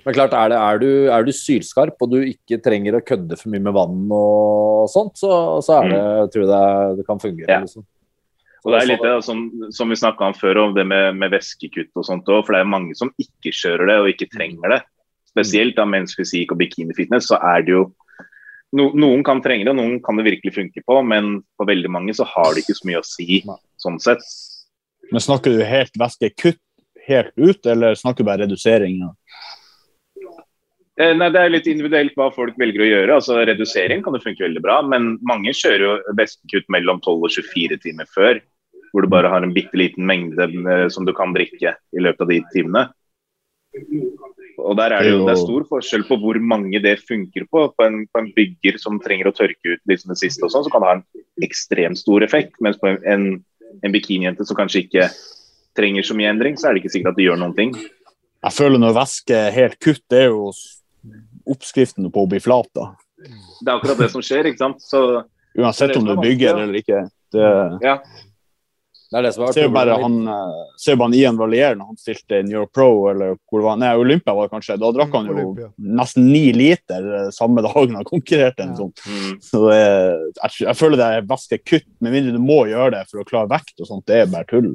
Men 0.05 0.17
klart, 0.17 0.33
er, 0.33 0.49
det, 0.53 0.59
er, 0.61 0.79
du, 0.81 0.91
er 1.13 1.25
du 1.25 1.33
sylskarp 1.37 2.01
og 2.01 2.13
du 2.13 2.21
ikke 2.25 2.57
trenger 2.65 2.97
å 2.97 3.05
kødde 3.05 3.37
for 3.37 3.53
mye 3.53 3.65
med 3.65 3.75
vann 3.77 4.13
og 4.17 4.89
sånt, 4.93 5.17
så, 5.21 5.61
så 5.65 5.81
er 5.83 5.91
det, 5.93 6.05
tror 6.33 6.45
jeg 6.47 6.51
det, 6.53 7.01
det 7.01 7.07
kan 7.09 7.21
fungere. 7.21 7.49
Ja. 7.53 7.59
Liksom. 7.65 7.85
Og 8.61 8.75
det 8.75 8.81
er 8.81 8.89
litt 8.91 9.05
det, 9.05 9.13
som, 9.25 9.45
som 9.73 9.89
vi 9.93 9.97
snakka 9.97 10.31
om 10.31 10.37
før, 10.37 10.65
om 10.67 10.75
det 10.77 10.85
med, 10.89 11.17
med 11.17 11.33
væskekutt 11.33 11.95
og 11.97 12.07
sånt 12.07 12.29
òg. 12.29 12.43
For 12.45 12.57
det 12.57 12.61
er 12.61 12.73
mange 12.73 12.97
som 12.99 13.13
ikke 13.21 13.55
kjører 13.57 13.89
det 13.89 13.97
og 14.03 14.11
ikke 14.13 14.29
trenger 14.35 14.77
det. 14.77 14.81
Spesielt 15.31 15.79
da 15.79 15.87
mens 15.89 16.17
fysikk 16.19 16.53
og 16.53 16.61
bikinifitness, 16.61 17.31
så 17.31 17.39
er 17.55 17.65
det 17.65 17.77
jo 17.77 17.85
no, 18.77 18.91
Noen 18.93 19.25
kan 19.27 19.41
trenge 19.45 19.65
det, 19.65 19.73
og 19.73 19.81
noen 19.81 20.01
kan 20.05 20.19
det 20.19 20.27
virkelig 20.29 20.57
funke 20.59 20.85
på, 20.85 20.99
men 21.07 21.39
for 21.57 21.71
veldig 21.71 21.93
mange 21.93 22.17
så 22.17 22.27
har 22.29 22.53
det 22.53 22.65
ikke 22.65 22.77
så 22.81 22.91
mye 22.91 23.01
å 23.01 23.07
si 23.07 23.43
sånn 23.81 24.01
sett. 24.03 24.27
Men 25.11 25.25
snakker 25.25 25.57
du 25.57 25.65
helt 25.67 25.97
væskekutt 25.99 26.61
helt 27.11 27.33
ut, 27.37 27.67
eller 27.67 27.95
snakker 27.95 28.25
du 28.25 28.29
bare 28.29 28.45
redusering? 28.45 29.01
Ja? 29.01 29.11
Eh, 31.01 31.15
Nei, 31.17 31.31
Det 31.31 31.41
er 31.41 31.53
litt 31.55 31.69
individuelt 31.71 32.17
hva 32.19 32.31
folk 32.35 32.59
velger 32.61 32.85
å 32.85 32.91
gjøre. 32.91 33.15
altså 33.15 33.41
Redusering 33.49 34.05
kan 34.05 34.17
det 34.17 34.23
funke 34.25 34.45
veldig 34.45 34.63
bra, 34.65 34.81
men 34.83 35.15
mange 35.27 35.55
kjører 35.57 35.87
jo 35.87 36.15
væskekutt 36.19 36.69
mellom 36.69 37.01
12 37.01 37.25
og 37.25 37.31
24 37.31 37.81
timer 37.87 38.11
før. 38.15 38.41
Hvor 38.91 39.07
du 39.07 39.11
bare 39.13 39.31
har 39.31 39.45
en 39.47 39.55
bitte 39.55 39.79
liten 39.79 40.07
mengde 40.09 40.47
eh, 40.47 40.89
som 40.91 41.07
du 41.07 41.13
kan 41.17 41.35
drikke 41.37 41.77
i 41.77 42.03
løpet 42.03 42.25
av 42.25 42.33
de 42.33 42.41
timene. 42.55 42.89
Og 44.61 44.77
Der 44.77 44.93
er 44.93 45.05
det 45.05 45.13
jo 45.13 45.21
det 45.25 45.35
er 45.37 45.41
stor 45.41 45.67
forskjell 45.69 46.05
på 46.09 46.19
hvor 46.21 46.39
mange 46.43 46.81
det 46.83 46.97
funker 47.07 47.47
på. 47.51 47.69
På 47.77 47.87
en, 47.87 48.03
på 48.11 48.23
en 48.23 48.31
bygger 48.37 48.81
som 48.83 48.99
trenger 49.03 49.31
å 49.31 49.35
tørke 49.37 49.77
ut 49.77 49.83
liksom 49.89 50.13
det 50.13 50.19
siste, 50.21 50.45
og 50.47 50.53
sånn, 50.53 50.67
så 50.67 50.73
kan 50.73 50.83
det 50.83 50.91
ha 50.91 50.97
en 50.99 51.47
ekstremt 51.47 52.01
stor 52.01 52.27
effekt. 52.27 52.59
Mens 52.65 52.81
på 52.81 52.91
en, 52.91 52.99
en, 53.07 53.29
en 53.87 53.95
bikinijente 53.95 54.47
som 54.47 54.59
kanskje 54.59 54.85
ikke 54.85 55.09
trenger 55.79 56.07
så 56.07 56.17
mye 56.19 56.33
endring, 56.33 56.59
så 56.59 56.69
er 56.69 56.75
det 56.75 56.83
ikke 56.83 56.95
sikkert 56.97 57.15
at 57.15 57.21
det 57.21 57.29
gjør 57.29 57.41
noen 57.41 57.57
ting. 57.57 57.75
Jeg 58.41 58.57
føler 58.57 58.81
når 58.83 58.97
væske 58.97 59.37
er 59.37 59.55
helt 59.55 59.79
kutt, 59.83 60.03
det 60.11 60.25
er 60.25 60.33
jo 60.33 60.51
oppskriften 61.51 62.09
på 62.13 62.25
å 62.25 62.31
bli 62.31 62.41
flat. 62.43 62.69
da. 62.77 62.91
Det 63.21 63.69
er 63.69 63.77
akkurat 63.77 64.01
det 64.01 64.11
som 64.13 64.25
skjer. 64.25 64.49
ikke 64.51 64.63
sant? 64.63 64.83
Så 64.83 65.23
Uansett 65.59 65.97
om 65.99 66.07
du 66.07 66.15
bygger 66.21 66.57
eller 66.63 66.81
ikke. 66.81 67.05
Det, 67.31 67.47
ja, 67.85 67.99
Det 69.11 69.19
er 69.19 69.25
det 69.27 69.31
som 69.35 69.43
har 69.43 69.49
vært 69.51 69.57
ser 69.59 69.65
jo 69.67 69.71
bare 69.75 69.95
han, 69.99 70.17
eh, 70.31 70.59
ser 70.79 70.99
bare 71.01 71.17
Ian 71.19 71.39
Valier 71.41 71.75
når 71.75 71.89
han 71.89 71.99
stilte 71.99 72.39
i 72.39 72.45
New 72.47 72.61
York 72.61 72.71
Pro, 72.77 72.91
eller 73.11 73.33
hvor 73.51 73.65
var 73.65 73.73
var, 73.73 73.81
nei, 73.83 73.91
Olympia 73.99 74.35
var 74.37 74.47
det 74.47 74.53
kanskje. 74.55 74.77
Da 74.79 74.91
drakk 74.95 75.17
han 75.19 75.27
jo 75.27 75.35
Olympia. 75.35 75.71
nesten 75.99 76.29
ni 76.31 76.45
liter 76.55 77.09
eh, 77.19 77.31
samme 77.35 77.65
dagen 77.67 77.97
han 77.99 78.07
konkurrerte. 78.07 78.63
en 78.63 78.75
Ja. 78.75 78.77
sånn. 78.79 78.93
mm. 78.95 79.33
Så 79.43 79.63
det, 79.67 79.81
jeg, 80.43 80.51
jeg 80.69 80.77
føler 80.79 80.97
det 81.03 81.09
er 81.17 81.27
væskekutt, 81.33 81.89
med 82.01 82.13
mindre 82.15 82.37
du 82.39 82.43
må 82.43 82.61
gjøre 82.71 82.93
det 82.99 83.07
for 83.11 83.25
å 83.25 83.27
klare 83.27 83.51
vekt 83.51 83.81
og 83.81 83.91
sånt. 83.91 84.07
Det 84.07 84.21
er 84.23 84.31
bare 84.31 84.47
tull. 84.47 84.71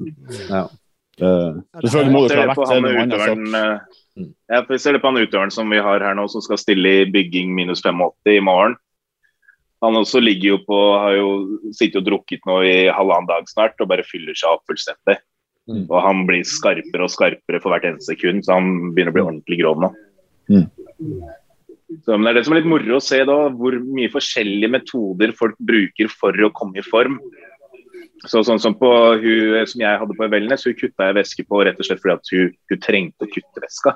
Ja. 0.50 0.68
Uh, 1.16 1.62
selvfølgelig 1.80 2.12
må 2.12 2.26
du 2.26 2.34
klare 2.34 2.50
det 2.50 2.56
på 2.58 2.66
vekt, 2.66 2.68
så 2.68 2.74
er 2.76 2.82
han 2.82 2.84
det 2.84 2.92
noe 2.92 3.04
annet. 3.06 3.22
sak. 3.24 3.56
eh, 3.56 4.26
ja, 4.52 4.60
for 4.66 4.74
vi 4.76 4.80
ser 4.84 4.98
det 4.98 5.02
på 5.04 5.12
han 5.12 5.22
utøveren 5.24 5.52
som 5.52 5.70
vi 5.72 5.80
har 5.80 6.04
her 6.04 6.16
nå, 6.20 6.28
som 6.28 6.44
skal 6.44 6.60
stille 6.60 6.92
i 7.02 7.06
bygging 7.12 7.56
minus 7.56 7.80
85 7.84 8.36
i 8.36 8.42
morgen. 8.44 8.76
Han 9.86 10.02
også 10.02 10.22
ligger 10.24 10.56
jo 10.56 10.60
på, 10.66 10.82
har 11.00 11.16
jo 11.18 11.30
sittet 11.76 12.02
og 12.02 12.10
drukket 12.10 12.46
nå 12.50 12.60
i 12.66 12.76
halvannen 12.94 13.30
dag 13.30 13.48
snart 13.52 13.80
og 13.82 13.90
bare 13.92 14.06
fyller 14.08 14.38
seg 14.38 14.58
opp 14.58 14.66
fullstendig. 14.70 15.18
Mm. 15.66 15.86
Og 15.88 15.96
han 16.06 16.26
blir 16.28 16.46
skarpere 16.46 17.08
og 17.08 17.14
skarpere 17.14 17.62
for 17.62 17.74
hvert 17.74 17.88
eneste 17.90 18.14
sekund, 18.14 18.44
så 18.46 18.60
han 18.60 18.94
begynner 18.94 19.14
å 19.14 19.18
bli 19.18 19.26
ordentlig 19.26 19.60
grov 19.64 19.82
nå. 19.82 19.90
Mm. 20.52 20.68
Så, 22.06 22.18
men 22.18 22.28
det 22.28 22.32
er 22.32 22.38
det 22.40 22.46
som 22.48 22.56
er 22.56 22.62
litt 22.62 22.70
moro 22.70 22.98
å 22.98 23.04
se 23.04 23.22
da, 23.28 23.38
hvor 23.54 23.78
mye 23.82 24.12
forskjellige 24.14 24.72
metoder 24.74 25.34
folk 25.38 25.58
bruker 25.62 26.10
for 26.12 26.38
å 26.46 26.52
komme 26.54 26.82
i 26.82 26.86
form. 26.86 27.20
Så, 28.26 28.42
sånn 28.46 28.62
som 28.62 28.76
på 28.78 28.90
hun 29.22 29.70
som 29.70 29.82
jeg 29.84 30.02
hadde 30.02 30.18
på 30.18 30.30
Wellness, 30.32 30.66
hun 30.66 30.78
kutta 30.78 31.10
jeg 31.10 31.18
væske 31.20 31.46
på 31.50 31.62
rett 31.66 31.82
og 31.82 31.88
slett 31.88 32.02
fordi 32.02 32.40
hun, 32.42 32.54
hun 32.72 32.82
trengte 32.82 33.28
å 33.28 33.32
kutte 33.32 33.64
væska. 33.64 33.96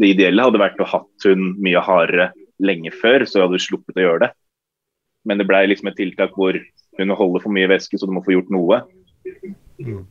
Det 0.00 0.14
ideelle 0.14 0.46
hadde 0.46 0.62
vært 0.62 0.80
å 0.80 0.88
hatt 0.88 1.28
hun 1.28 1.50
mye 1.60 1.82
hardere 1.84 2.30
lenge 2.60 2.92
før, 2.94 3.26
så 3.28 3.44
hadde 3.44 3.58
hun 3.58 3.66
sluppet 3.66 4.00
å 4.00 4.06
gjøre 4.06 4.22
det. 4.26 4.30
Men 5.24 5.40
det 5.40 5.48
blei 5.48 5.66
liksom 5.68 5.90
et 5.90 5.98
tiltak 6.00 6.32
hvor 6.36 6.56
hun 6.98 7.16
holder 7.16 7.44
for 7.44 7.54
mye 7.54 7.68
væske, 7.70 7.98
så 7.98 8.08
du 8.08 8.14
må 8.14 8.22
få 8.24 8.34
gjort 8.36 8.50
noe. 8.54 8.80
Mm. 9.80 10.04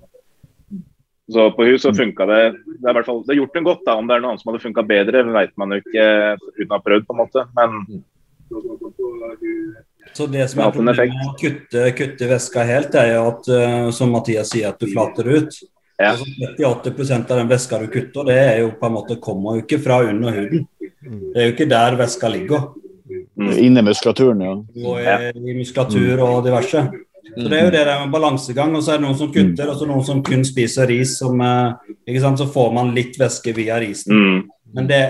Så 1.29 1.51
på 1.53 1.65
hun 1.65 1.79
så 1.79 1.93
funka 1.93 2.25
det 2.25 2.37
Det 2.65 2.89
er 2.89 2.95
hvert 2.97 3.05
fall, 3.05 3.19
det 3.25 3.35
er 3.35 3.39
gjort 3.43 3.57
en 3.59 3.67
godt. 3.67 3.83
da, 3.85 3.95
Om 3.99 4.07
det 4.07 4.15
er 4.15 4.23
noe 4.23 4.31
annet 4.33 4.41
som 4.41 4.51
hadde 4.51 4.63
funka 4.63 4.85
bedre, 4.89 5.25
vet 5.35 5.51
man 5.61 5.75
jo 5.75 5.81
ikke 5.83 6.05
uten 6.57 6.71
å 6.71 6.77
ha 6.77 6.85
prøvd, 6.85 7.05
på 7.05 7.15
en 7.15 7.21
måte. 7.21 7.45
Men 7.57 8.03
Så 10.17 10.25
det 10.25 10.47
som 10.49 10.63
er 10.63 10.71
problemet 10.73 11.13
med 11.13 11.27
å 11.29 11.35
kutte, 11.37 11.83
kutte 11.97 12.29
væska 12.31 12.65
helt, 12.65 12.95
er 12.97 13.13
jo 13.13 13.27
at, 13.29 13.49
eh, 13.53 13.91
som 13.93 14.09
Mathias 14.09 14.49
sier, 14.49 14.71
at 14.73 14.79
du 14.81 14.89
flater 14.89 15.29
ut. 15.29 15.59
Ja. 15.99 16.15
Altså 16.15 16.25
30-80 16.57 17.29
av 17.29 17.37
den 17.37 17.51
væska 17.51 17.79
du 17.79 17.87
kutter, 17.93 18.25
det 18.25 18.39
er 18.39 18.57
jo 18.63 18.71
på 18.79 18.87
en 18.87 18.95
måte, 18.95 19.19
kommer 19.21 19.59
jo 19.59 19.65
ikke 19.65 19.81
fra 19.83 19.99
under 20.09 20.33
huden. 20.33 20.65
Mm. 20.81 21.33
Det 21.33 21.37
er 21.37 21.45
jo 21.45 21.53
ikke 21.53 21.69
der 21.69 21.99
væska 21.99 22.31
ligger. 22.31 22.71
Mm, 23.39 23.53
Inni 23.65 23.83
muskulaturen, 23.87 24.41
ja. 24.43 24.55
Og 24.85 24.99
i, 24.99 25.51
i 25.51 25.55
muskulatur 25.57 26.23
og 26.25 26.43
diverse. 26.45 26.83
Så 27.29 27.47
Det 27.47 27.57
er 27.59 27.65
jo 27.65 27.71
det 27.73 27.85
der 27.85 28.03
med 28.03 28.11
balansegang. 28.13 28.75
og 28.75 28.83
Så 28.83 28.93
er 28.93 28.99
det 28.99 29.05
noen 29.05 29.17
som 29.17 29.31
kutter, 29.33 29.69
og 29.69 29.79
så 29.79 29.87
noen 29.87 30.05
som 30.05 30.21
kun 30.25 30.45
spiser 30.47 30.87
ris. 30.89 31.17
Som, 31.19 31.41
eh, 31.41 31.95
ikke 32.07 32.21
sant? 32.23 32.39
Så 32.41 32.49
får 32.51 32.71
man 32.73 32.93
litt 32.95 33.19
væske 33.19 33.53
via 33.55 33.79
risen. 33.79 34.15
mm, 34.15 34.49
Men 34.73 34.87
det 34.87 35.03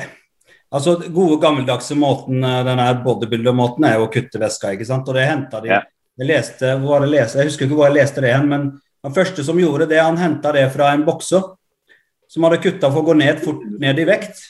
altså 0.72 0.98
gode 1.12 1.40
gammeldagse 1.42 1.96
måten, 1.98 2.42
denne 2.42 2.66
den 2.66 2.80
her 2.80 3.00
bodybuilder-måten 3.04 3.86
er 3.86 3.98
jo 3.98 4.08
å 4.08 4.12
kutte 4.14 4.40
væska, 4.42 4.74
ikke 4.76 4.86
sant. 4.86 5.08
Og 5.08 5.16
det 5.16 5.28
henta 5.28 5.62
de. 5.62 5.70
Jeg 6.20 6.28
leste, 6.28 6.76
hvor 6.80 7.00
var 7.00 7.06
det 7.06 7.10
jeg 7.10 7.22
leste, 7.22 7.38
jeg 7.40 7.48
husker 7.48 7.66
ikke 7.66 7.76
hvor 7.80 7.88
jeg 7.88 7.96
leste 7.96 8.22
det 8.22 8.34
hen, 8.34 8.50
men 8.50 8.82
den 9.04 9.14
første 9.16 9.44
som 9.48 9.60
gjorde 9.60 9.88
det, 9.88 10.02
han 10.04 10.18
henta 10.20 10.52
det 10.52 10.66
fra 10.74 10.92
en 10.94 11.06
bokser 11.08 11.42
som 12.30 12.44
hadde 12.44 12.60
kutta 12.62 12.92
for 12.92 13.02
å 13.02 13.08
gå 13.08 13.16
ned 13.18 13.40
fort 13.40 13.64
ned 13.80 14.00
i 14.00 14.06
vekt. 14.06 14.42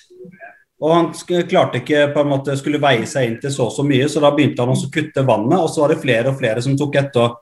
Og 0.79 0.93
han 0.93 1.09
klarte 1.49 1.81
ikke 1.81 2.07
på 2.13 2.23
en 2.23 2.31
måte 2.31 2.55
skulle 2.59 2.79
veie 2.79 3.07
seg 3.09 3.27
inn 3.27 3.37
til 3.41 3.51
så 3.51 3.67
og 3.67 3.75
så 3.75 3.83
mye, 3.83 4.07
så 4.07 4.21
da 4.23 4.31
begynte 4.35 4.63
han 4.63 4.71
også 4.71 4.87
å 4.87 4.93
kutte 4.93 5.25
vannet, 5.27 5.59
og 5.59 5.67
så 5.67 5.83
var 5.83 5.93
det 5.93 6.01
flere 6.03 6.31
og 6.31 6.39
flere 6.39 6.63
som 6.63 6.77
tok 6.79 6.95
etter. 7.01 7.35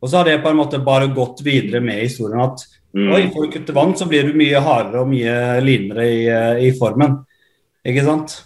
Og 0.00 0.08
så 0.08 0.18
har 0.18 0.26
det 0.26 0.40
på 0.42 0.50
en 0.50 0.58
måte 0.58 0.80
bare 0.82 1.10
gått 1.14 1.44
videre 1.46 1.82
med 1.84 2.02
historien 2.02 2.42
at 2.42 2.64
mm. 2.96 3.08
Oi, 3.14 3.24
får 3.30 3.46
du 3.46 3.54
kutte 3.54 3.76
vann, 3.76 3.94
så 3.94 4.08
blir 4.10 4.26
du 4.26 4.38
mye 4.38 4.62
hardere 4.64 5.04
og 5.04 5.10
mye 5.12 5.34
linere 5.62 6.06
i, 6.08 6.22
eh, 6.32 6.62
i 6.66 6.72
formen. 6.78 7.20
Ikke 7.86 8.06
sant? 8.08 8.40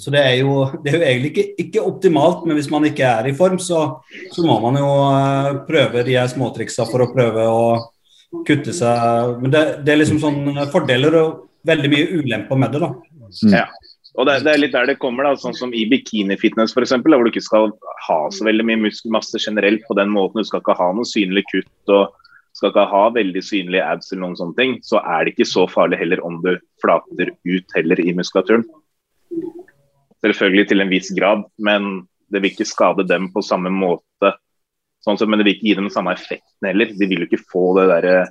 Så 0.00 0.10
det 0.10 0.20
er 0.24 0.38
jo, 0.40 0.64
det 0.82 0.90
er 0.90 0.96
jo 0.96 1.06
egentlig 1.06 1.30
ikke, 1.30 1.46
ikke 1.64 1.86
optimalt, 1.86 2.44
men 2.48 2.56
hvis 2.58 2.70
man 2.72 2.86
ikke 2.88 3.08
er 3.08 3.28
i 3.28 3.34
form, 3.36 3.58
så, 3.60 3.82
så 4.32 4.44
må 4.44 4.56
man 4.64 4.78
jo 4.80 4.90
eh, 5.12 5.50
prøve 5.68 6.04
de 6.06 6.16
her 6.16 6.30
småtriksa 6.30 6.86
for 6.88 7.04
å 7.04 7.10
prøve 7.12 7.44
å 7.48 7.64
kutte 8.48 8.72
seg 8.74 9.36
Men 9.42 9.52
det, 9.52 9.60
det 9.86 9.92
er 9.92 10.00
liksom 10.00 10.18
sånn 10.18 10.64
fordeler 10.72 11.14
og 11.20 11.34
veldig 11.68 11.90
mye 11.92 12.08
ulemper 12.18 12.58
med 12.58 12.74
det, 12.74 12.80
da. 12.82 12.88
Ja. 13.42 13.66
Og 14.14 14.28
det, 14.28 14.36
det 14.46 14.52
er 14.52 14.60
litt 14.62 14.74
der 14.76 14.86
det 14.86 15.00
kommer, 15.02 15.26
da, 15.26 15.38
sånn 15.38 15.56
som 15.58 15.72
i 15.74 15.82
bikinifitness 15.90 16.74
f.eks., 16.74 16.94
hvor 17.02 17.26
du 17.26 17.32
ikke 17.32 17.42
skal 17.42 17.72
ha 18.06 18.18
så 18.30 18.46
veldig 18.46 18.66
mye 18.68 18.82
muskelmasse 18.84 19.40
generelt 19.42 19.82
på 19.88 19.96
den 19.98 20.12
måten. 20.14 20.38
Du 20.38 20.46
skal 20.46 20.62
ikke 20.62 20.76
ha 20.78 20.92
noe 20.94 21.08
synlig 21.08 21.42
kutt 21.50 21.94
og 21.94 22.14
skal 22.54 22.70
ikke 22.70 22.86
ha 22.92 23.02
veldig 23.16 23.42
synlige 23.42 23.86
abs 23.90 24.12
eller 24.12 24.22
noen 24.28 24.38
sånne 24.38 24.58
ting. 24.60 24.76
Så 24.86 25.02
er 25.02 25.24
det 25.24 25.34
ikke 25.34 25.48
så 25.50 25.66
farlig 25.70 25.98
heller 25.98 26.22
om 26.26 26.38
du 26.44 26.52
flater 26.82 27.34
ut 27.42 27.74
heller 27.74 28.02
i 28.04 28.14
muskulaturen. 28.14 28.62
Selvfølgelig 30.22 30.68
til 30.70 30.84
en 30.84 30.92
viss 30.94 31.10
grad, 31.16 31.42
men 31.58 32.04
det 32.30 32.40
vil 32.40 32.54
ikke 32.54 32.70
skade 32.70 33.06
dem 33.10 33.32
på 33.34 33.42
samme 33.44 33.72
måte. 33.74 34.36
Sånn 35.04 35.18
som, 35.18 35.28
men 35.28 35.42
det 35.42 35.48
vil 35.48 35.56
ikke 35.56 35.68
gi 35.72 35.78
dem 35.80 35.88
den 35.90 35.96
samme 35.96 36.14
effekten 36.14 36.70
heller. 36.70 36.94
De 36.94 37.10
vil 37.10 37.24
jo 37.24 37.28
ikke 37.28 37.42
få 37.50 37.66
det 37.80 37.88
der, 37.90 38.30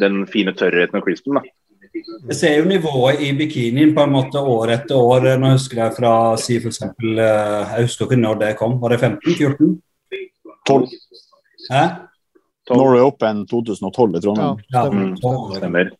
den 0.00 0.24
fine 0.32 0.56
tørrheten 0.56 0.98
og 0.98 1.04
crispen. 1.04 1.38
da. 1.38 1.44
Jeg 1.92 2.36
ser 2.38 2.54
jo 2.56 2.68
nivået 2.68 3.20
i 3.20 3.32
bikinien 3.36 3.92
på 3.94 4.02
en 4.02 4.14
måte 4.14 4.40
år 4.40 4.72
etter 4.78 4.96
år. 4.96 5.26
Nå 5.40 5.52
husker 5.52 5.82
jeg 5.84 5.96
fra 5.98 6.12
si 6.40 6.58
for 6.60 6.72
eksempel, 6.72 7.18
eh, 7.18 7.74
Jeg 7.76 7.88
husker 7.88 8.06
ikke 8.06 8.20
når 8.20 8.38
det 8.40 8.52
kom. 8.56 8.78
Var 8.80 8.94
det 8.94 9.00
15-14? 9.00 9.74
12. 10.68 10.86
Hæ? 11.70 11.82
Norway 12.70 13.00
Open 13.00 13.46
2012 13.46 14.16
i 14.16 14.20
Trondheim. 14.20 14.62
Ja. 14.72 14.86
stemmer. 14.86 15.56
Stemmer. 15.56 15.90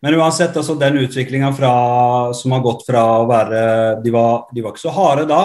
Men 0.00 0.14
uansett, 0.14 0.56
altså 0.56 0.74
den 0.78 0.98
utviklinga 0.98 1.52
som 2.34 2.52
har 2.52 2.60
gått 2.62 2.84
fra 2.86 3.02
å 3.22 3.26
være 3.26 4.02
de 4.02 4.10
var, 4.14 4.44
de 4.54 4.62
var 4.62 4.74
ikke 4.74 4.84
så 4.84 4.94
harde 4.94 5.24
da, 5.30 5.40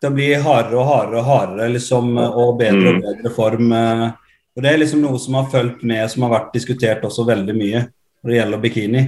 til 0.00 0.10
å 0.10 0.14
bli 0.14 0.30
hardere 0.34 0.78
og 0.80 0.88
hardere 0.88 1.20
og 1.20 1.28
hardere 1.28 1.68
liksom, 1.74 2.16
og 2.18 2.56
bedre 2.58 2.94
og 2.94 3.02
bedre 3.02 3.34
form. 3.34 3.72
eh. 3.72 4.06
Og 4.56 4.62
Det 4.62 4.70
er 4.70 4.78
liksom 4.78 5.02
noe 5.02 5.18
som 5.18 5.34
har 5.34 5.50
fulgt 5.50 5.82
med, 5.82 6.10
som 6.10 6.22
har 6.22 6.30
vært 6.30 6.54
diskutert 6.54 7.04
også 7.04 7.26
veldig 7.26 7.56
mye 7.58 7.80
når 8.22 8.30
det 8.30 8.36
gjelder 8.38 8.62
bikini. 8.62 9.04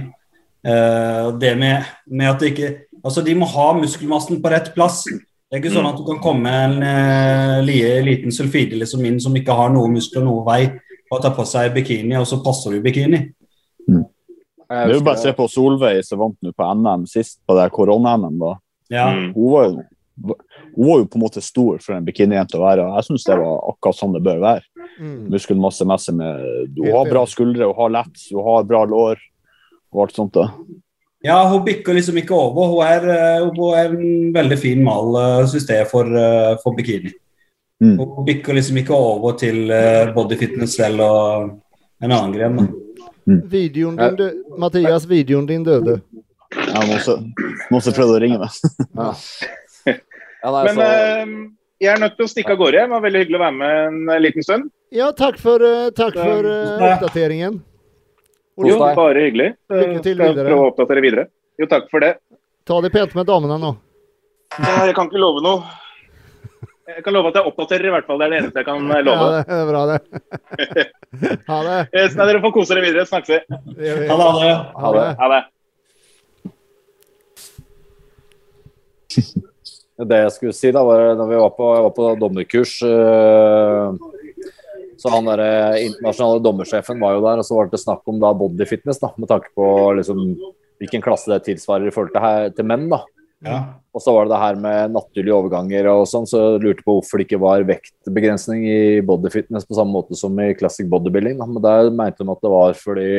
Eh, 0.65 1.27
det 1.39 1.53
med, 1.59 1.85
med 2.09 2.29
at 2.31 2.43
det 2.43 2.53
ikke 2.55 2.75
Altså, 3.05 3.21
de 3.23 3.35
må 3.37 3.45
ha 3.47 3.69
muskelmassen 3.77 4.39
på 4.41 4.49
rett 4.51 4.71
plass. 4.75 5.03
Det 5.07 5.53
er 5.53 5.61
ikke 5.61 5.71
sånn 5.71 5.85
at 5.87 5.95
du 5.95 6.01
kan 6.03 6.17
komme 6.19 6.51
en 6.51 6.73
uh, 6.81 7.61
liten 7.63 8.33
sulfide 8.35 8.75
liksom 8.75 9.05
inn 9.07 9.19
som 9.23 9.35
ikke 9.37 9.53
har 9.55 9.69
noe 9.71 9.87
muskler 9.93 10.25
noe 10.25 10.41
vei, 10.43 10.65
og 11.07 11.21
ta 11.23 11.29
på 11.31 11.45
seg 11.47 11.69
bikini, 11.77 12.17
og 12.19 12.25
så 12.27 12.41
passer 12.43 12.73
du 12.73 12.81
bikini. 12.83 13.21
bikini. 13.85 14.01
Det 14.67 14.79
er 14.81 14.97
jo 14.97 15.03
bare 15.05 15.15
å 15.15 15.23
se 15.23 15.31
på 15.37 15.47
Solveig 15.47 16.01
som 16.03 16.19
vant 16.19 16.35
nå 16.43 16.51
på 16.51 16.71
NM 16.81 17.05
sist, 17.07 17.39
på 17.47 17.55
det 17.55 17.69
korona-NM. 17.75 18.35
da. 18.41 18.51
Ja. 18.91 19.05
Mm. 19.15 19.29
Hun 19.37 19.53
var, 19.53 19.69
jo, 19.69 20.35
hun 20.75 20.89
var 20.89 20.99
jo 20.99 21.07
på 21.07 21.19
en 21.19 21.23
måte 21.23 21.43
stor 21.45 21.79
for 21.83 21.95
en 21.95 22.07
bikinijente 22.07 22.59
å 22.59 22.65
være, 22.65 22.83
og 22.83 22.99
jeg 22.99 23.07
syns 23.07 23.29
det 23.29 23.39
var 23.39 23.63
akkurat 23.71 23.99
sånn 24.01 24.17
det 24.17 24.23
bør 24.27 24.43
være. 24.43 24.67
Mm. 24.97 25.17
Muskelmassemessig 25.31 26.17
med 26.17 26.75
Du 26.75 26.83
har 26.89 27.07
bra 27.07 27.23
skuldre, 27.29 27.69
hun 27.69 27.79
har 27.79 27.95
lett, 28.01 28.27
hun 28.33 28.43
har 28.49 28.67
bra 28.67 28.83
lår 28.89 29.23
og 29.97 30.07
alt 30.07 30.15
sånt. 30.19 30.33
da. 30.37 30.47
Ja, 31.25 31.37
hun 31.49 31.63
bikker 31.65 31.95
liksom 31.97 32.17
ikke 32.21 32.35
over. 32.37 32.67
Hun 32.71 32.83
er, 32.85 33.07
eh, 33.09 33.45
hun 33.49 33.73
er 33.75 33.89
en 33.89 34.33
veldig 34.35 34.57
fin 34.61 34.83
mal, 34.85 35.15
eh, 35.17 35.45
synes 35.49 35.65
jeg, 35.69 35.87
for, 35.89 36.05
eh, 36.05 36.55
for 36.63 36.75
bikini. 36.77 37.11
Mm. 37.81 37.97
Hun 37.99 38.25
bikker 38.25 38.53
liksom 38.57 38.77
ikke 38.77 38.93
over 38.95 39.33
til 39.37 39.67
bodyfitness 39.67 40.13
body 40.15 40.37
fitness 40.37 40.79
eller 40.79 41.49
en 42.01 42.11
annen 42.11 42.33
gren. 42.33 42.55
Mm. 43.27 43.41
Videoen 43.51 43.97
din 43.97 44.15
døde. 44.15 44.43
Mathias, 44.57 45.05
videoen 45.09 45.45
din 45.45 45.63
døde. 45.63 46.01
Ja, 46.55 46.79
må 46.87 46.95
også, 46.95 47.17
må 47.69 47.77
også 47.81 47.93
prøve 47.93 48.15
å 48.17 48.21
ringe 48.21 48.39
meg. 48.39 48.49
Ja. 48.95 49.13
Ja, 50.43 50.51
Men 50.63 50.77
eh, 50.79 51.29
jeg 51.81 51.89
er 51.95 51.99
nødt 51.99 52.13
til 52.15 52.27
å 52.27 52.29
stikke 52.29 52.53
av 52.53 52.59
gårde. 52.61 52.83
Det 52.85 52.89
var 52.91 53.01
veldig 53.01 53.21
hyggelig 53.23 53.37
å 53.39 53.41
være 53.41 53.55
med 53.57 54.11
en 54.13 54.21
liten 54.21 54.43
stund. 54.45 54.67
Ja, 54.93 55.07
takk 55.11 55.39
for, 55.41 55.59
takk 55.97 56.13
for 56.13 56.45
Ja. 56.45 56.93
oppdateringen. 56.93 57.57
Jo, 58.57 58.77
bare 58.81 59.21
hyggelig. 59.27 59.51
Lykke 59.69 59.99
til 60.01 60.15
Skal 60.15 60.31
videre. 60.33 60.45
prøve 60.47 60.61
å 60.63 60.69
oppdatere 60.71 61.01
videre. 61.05 61.27
Jo, 61.61 61.67
takk 61.69 61.89
for 61.91 61.99
det. 62.01 62.15
ta 62.65 62.79
det 62.81 62.89
pent 62.93 63.13
med 63.15 63.27
damene 63.29 63.57
nå. 63.61 63.75
Jeg 64.57 64.95
kan 64.97 65.09
ikke 65.09 65.21
love 65.21 65.43
noe. 65.45 65.61
Jeg 66.87 67.03
kan 67.03 67.13
love 67.13 67.27
at 67.29 67.35
jeg 67.35 67.49
oppdaterer, 67.49 67.85
i 67.89 67.91
hvert 67.91 68.07
fall. 68.07 68.17
Det 68.21 68.25
er 68.25 68.31
det 68.31 68.39
eneste 68.41 68.61
jeg 68.61 68.67
kan 68.69 68.87
love. 69.05 69.27
Ja, 69.27 69.43
det 69.43 69.57
er 69.57 69.67
bra, 69.67 69.81
det. 69.91 69.99
ha 71.51 71.57
det. 71.67 71.77
Yes, 71.93 72.15
nei, 72.15 72.27
dere 72.31 72.41
får 72.45 72.53
kose 72.55 72.73
dere 72.73 72.85
videre. 72.85 73.05
Snakkes 73.09 73.29
vi. 73.33 73.39
vi. 73.75 73.89
Ha 74.07 74.15
det, 74.17 74.23
ha 74.23 74.39
det. 74.39 74.55
Ha 74.81 74.93
det. 74.95 75.05
Ha 75.21 75.27
det. 75.35 75.41
Det 80.07 80.17
jeg 80.21 80.31
skulle 80.35 80.53
si, 80.53 80.69
da, 80.71 80.83
var 80.85 81.15
når 81.17 81.29
vi 81.31 81.37
var 81.41 81.53
på, 81.57 81.67
jeg 81.73 81.85
var 81.87 81.93
på 81.97 82.07
dommerkurs 82.21 82.73
eh, 82.85 83.95
Så 84.97 85.11
han 85.13 85.27
der 85.29 85.43
eh, 85.43 85.83
internasjonale 85.87 86.43
dommersjefen 86.45 87.01
var 87.03 87.17
jo 87.17 87.25
der, 87.25 87.41
og 87.41 87.47
så 87.47 87.57
var 87.57 87.69
det 87.71 87.81
snakk 87.81 88.09
om 88.09 88.21
da 88.21 88.33
body 88.37 88.65
fitness, 88.69 89.01
da, 89.03 89.11
med 89.17 89.29
tanke 89.29 89.51
på 89.57 89.67
liksom, 89.99 90.23
hvilken 90.81 91.05
klasse 91.05 91.31
det 91.33 91.43
tilsvarer 91.45 91.89
i 91.89 91.93
forhold 91.93 92.15
til, 92.15 92.23
her, 92.23 92.49
til 92.57 92.67
menn. 92.69 92.87
da. 92.91 93.03
Ja. 93.45 93.57
Og 93.93 94.01
så 94.01 94.13
var 94.13 94.25
det 94.25 94.33
det 94.33 94.41
her 94.41 94.55
med 94.61 94.93
naturlige 94.95 95.35
overganger 95.35 95.89
og 95.91 96.07
sånn, 96.09 96.25
så 96.29 96.39
jeg 96.41 96.63
lurte 96.63 96.85
på 96.85 96.95
hvorfor 96.97 97.21
det 97.21 97.27
ikke 97.27 97.41
var 97.41 97.65
vektbegrensning 97.69 98.63
i 98.65 98.79
bodyfitness 99.05 99.67
på 99.67 99.77
samme 99.77 99.93
måte 99.93 100.17
som 100.17 100.37
i 100.41 100.55
classic 100.57 100.89
bodybuilding. 100.89 101.37
Da. 101.41 101.49
Men 101.49 101.65
der 101.65 101.91
mente 101.93 102.25
de 102.25 102.33
at 102.33 102.41
det 102.41 102.53
var 102.53 102.77
fordi 102.79 103.11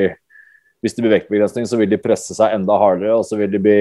hvis 0.83 0.95
det 0.95 1.03
blir 1.03 1.15
vektbegrensning, 1.17 1.67
så 1.67 1.79
vil 1.79 1.91
de 1.91 1.99
presse 1.99 2.35
seg 2.37 2.55
enda 2.55 2.77
hardere, 2.79 3.17
og 3.19 3.25
så 3.27 3.39
vil 3.39 3.51
de 3.51 3.61
bli 3.63 3.79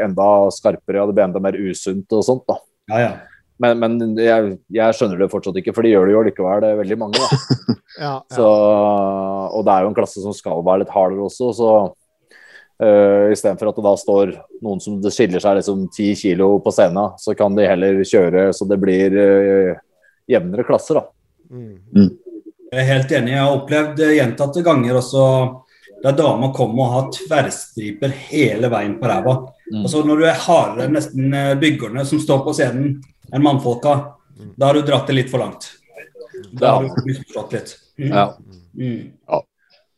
enda 0.00 0.28
skarpere, 0.56 1.02
og 1.02 1.10
det 1.10 1.18
blir 1.18 1.26
enda 1.26 1.42
mer 1.44 1.58
usunt 1.60 2.16
og 2.16 2.24
sånt. 2.24 2.46
da. 2.48 2.56
Ja, 2.92 3.00
ja. 3.04 3.10
Men, 3.60 3.80
men 3.82 4.18
jeg, 4.20 4.54
jeg 4.72 4.96
skjønner 4.96 5.20
det 5.20 5.30
fortsatt 5.32 5.58
ikke, 5.60 5.74
for 5.76 5.84
de 5.84 5.92
gjør 5.92 6.08
det 6.08 6.14
jo 6.14 6.24
likevel, 6.30 6.62
det 6.64 6.70
er 6.72 6.82
veldig 6.82 7.00
mange. 7.00 7.20
da. 7.20 7.76
Ja, 8.00 8.14
Så, 8.32 8.46
og 8.46 9.64
det 9.66 9.72
er 9.74 9.82
jo 9.84 9.88
en 9.90 9.96
klasse 9.96 10.22
som 10.22 10.32
skal 10.32 10.62
være 10.64 10.84
litt 10.84 10.92
hardere 10.94 11.26
også, 11.26 11.50
så 11.58 11.70
uh, 11.90 13.26
istedenfor 13.34 13.68
at 13.68 13.76
det 13.76 13.84
da 13.84 13.92
står 14.00 14.32
noen 14.64 14.80
som 14.80 14.96
det 15.02 15.12
skiller 15.12 15.42
seg 15.42 15.58
liksom 15.58 15.82
ti 15.92 16.06
kilo 16.16 16.54
på 16.64 16.72
scenen, 16.72 17.18
så 17.20 17.34
kan 17.36 17.58
de 17.58 17.66
heller 17.68 18.00
kjøre 18.06 18.46
så 18.56 18.64
det 18.70 18.78
blir 18.80 19.18
uh, 19.18 19.74
jevnere 20.30 20.64
klasser, 20.64 21.02
da. 21.02 21.04
Mm. 21.50 22.14
Jeg 22.70 22.78
er 22.78 22.88
helt 22.92 23.12
enig. 23.18 23.34
Jeg 23.34 23.42
har 23.42 23.56
opplevd 23.58 24.00
eh, 24.06 24.16
gjentatte 24.20 24.62
ganger 24.62 25.00
også 25.00 25.24
der 26.00 26.14
damer 26.16 26.52
kommer 26.56 26.84
og 26.84 26.92
har 26.94 27.08
tverrstriper 27.12 28.12
hele 28.30 28.70
veien 28.72 28.94
på 29.00 29.08
ræva. 29.10 29.34
Mm. 29.70 29.82
Altså 29.84 30.02
Når 30.06 30.18
du 30.18 30.24
er 30.26 30.40
hardere 30.46 30.86
enn 30.86 30.96
nesten 30.98 31.34
eh, 31.36 31.52
byggerne 31.60 32.04
som 32.08 32.22
står 32.22 32.42
på 32.46 32.54
scenen, 32.56 32.96
enn 33.30 33.44
mannfolka, 33.44 33.94
da 34.56 34.70
har 34.70 34.78
du 34.78 34.86
dratt 34.86 35.06
det 35.10 35.16
litt 35.16 35.30
for 35.30 35.42
langt. 35.42 35.68
Da 36.56 36.76
har 36.76 36.88
du 36.88 37.06
misforstått 37.06 37.54
litt. 37.54 37.76
Mm. 38.00 38.10
Ja. 38.10 38.26
Mm. 38.74 39.10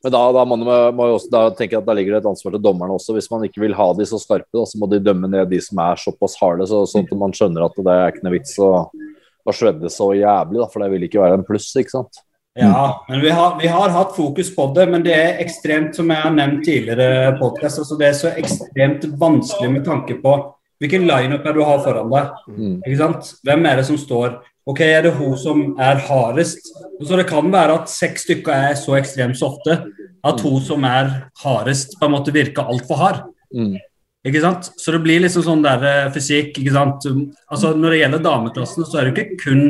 Men 0.02 0.12
da, 0.12 0.20
da, 0.34 0.44
må 0.44 0.56
man, 0.58 0.94
må 0.98 1.06
jo 1.06 1.16
også, 1.20 1.30
da 1.30 1.42
tenker 1.54 1.76
jeg 1.76 1.84
at 1.84 1.86
da 1.86 1.94
ligger 1.94 2.16
det 2.16 2.24
et 2.24 2.28
ansvar 2.32 2.56
til 2.56 2.64
dommerne 2.64 2.96
også. 2.96 3.14
Hvis 3.14 3.30
man 3.30 3.44
ikke 3.46 3.62
vil 3.62 3.76
ha 3.78 3.86
de 3.94 4.06
så 4.08 4.18
skarpe, 4.18 4.50
da, 4.50 4.64
så 4.66 4.80
må 4.80 4.88
de 4.90 4.98
dømme 5.02 5.30
ned 5.30 5.46
de 5.52 5.60
som 5.62 5.78
er 5.84 6.00
såpass 6.02 6.34
harde, 6.40 6.66
så, 6.66 6.82
sånn 6.90 7.06
at 7.06 7.14
man 7.20 7.34
skjønner 7.36 7.68
at 7.68 7.78
det 7.78 7.94
er 7.94 8.10
ikke 8.10 8.26
noe 8.26 8.34
vits 8.34 8.56
å, 8.58 8.72
å 8.90 9.54
shredde 9.54 9.92
så 9.94 10.10
jævlig, 10.18 10.58
da, 10.58 10.68
for 10.72 10.82
det 10.82 10.90
vil 10.96 11.06
ikke 11.06 11.22
være 11.22 11.38
en 11.38 11.46
pluss, 11.46 11.70
ikke 11.78 11.94
sant. 11.94 12.22
Ja, 12.54 13.04
men 13.08 13.20
vi 13.20 13.30
har, 13.32 13.54
vi 13.60 13.68
har 13.72 13.88
hatt 13.88 14.16
fokus 14.16 14.50
på 14.54 14.66
det, 14.76 14.84
men 14.92 15.04
det 15.04 15.14
er 15.16 15.38
ekstremt, 15.40 15.96
som 15.96 16.10
jeg 16.12 16.20
har 16.20 16.34
nevnt 16.36 16.64
tidligere, 16.66 17.36
podcast, 17.38 17.80
altså 17.80 17.96
det 17.96 18.10
er 18.10 18.18
så 18.18 18.32
ekstremt 18.36 19.06
vanskelig 19.20 19.70
med 19.72 19.86
tanke 19.88 20.18
på 20.20 20.34
hvilken 20.82 21.06
lineup 21.08 21.46
er 21.46 21.54
du 21.56 21.62
har 21.64 21.80
foran 21.84 22.10
deg. 22.10 22.32
Mm. 22.50 22.74
Ikke 22.82 22.98
sant? 22.98 23.30
Hvem 23.46 23.68
er 23.70 23.78
det 23.80 23.86
som 23.88 24.00
står? 24.00 24.40
Ok, 24.68 24.80
Er 24.84 25.02
det 25.02 25.14
hun 25.16 25.36
som 25.38 25.62
er 25.80 26.02
hardest? 26.08 26.68
Så 27.02 27.16
Det 27.16 27.26
kan 27.26 27.48
være 27.52 27.80
at 27.80 27.90
seks 27.90 28.26
stykker 28.26 28.52
er 28.52 28.74
så 28.78 28.98
ekstremt 28.98 29.38
softe 29.38 29.78
at 30.22 30.40
hun 30.40 30.60
som 30.62 30.84
er 30.84 31.30
hardest, 31.42 31.96
på 31.98 32.06
en 32.06 32.14
måte 32.14 32.34
virker 32.34 32.68
altfor 32.68 32.98
hard. 32.98 33.22
Mm. 33.54 33.78
Ikke 34.26 34.42
sant? 34.42 34.70
Så 34.78 34.92
det 34.94 35.02
blir 35.02 35.22
liksom 35.22 35.42
sånn 35.42 35.64
der 35.64 35.82
eh, 35.82 36.10
fysikk. 36.14 36.58
ikke 36.58 36.74
sant? 36.74 37.06
Altså 37.50 37.72
Når 37.74 37.90
det 37.90 38.02
gjelder 38.02 38.22
dameklassen, 38.22 38.86
så 38.86 39.00
er 39.00 39.10
det 39.10 39.16
ikke 39.16 39.40
kun 39.42 39.64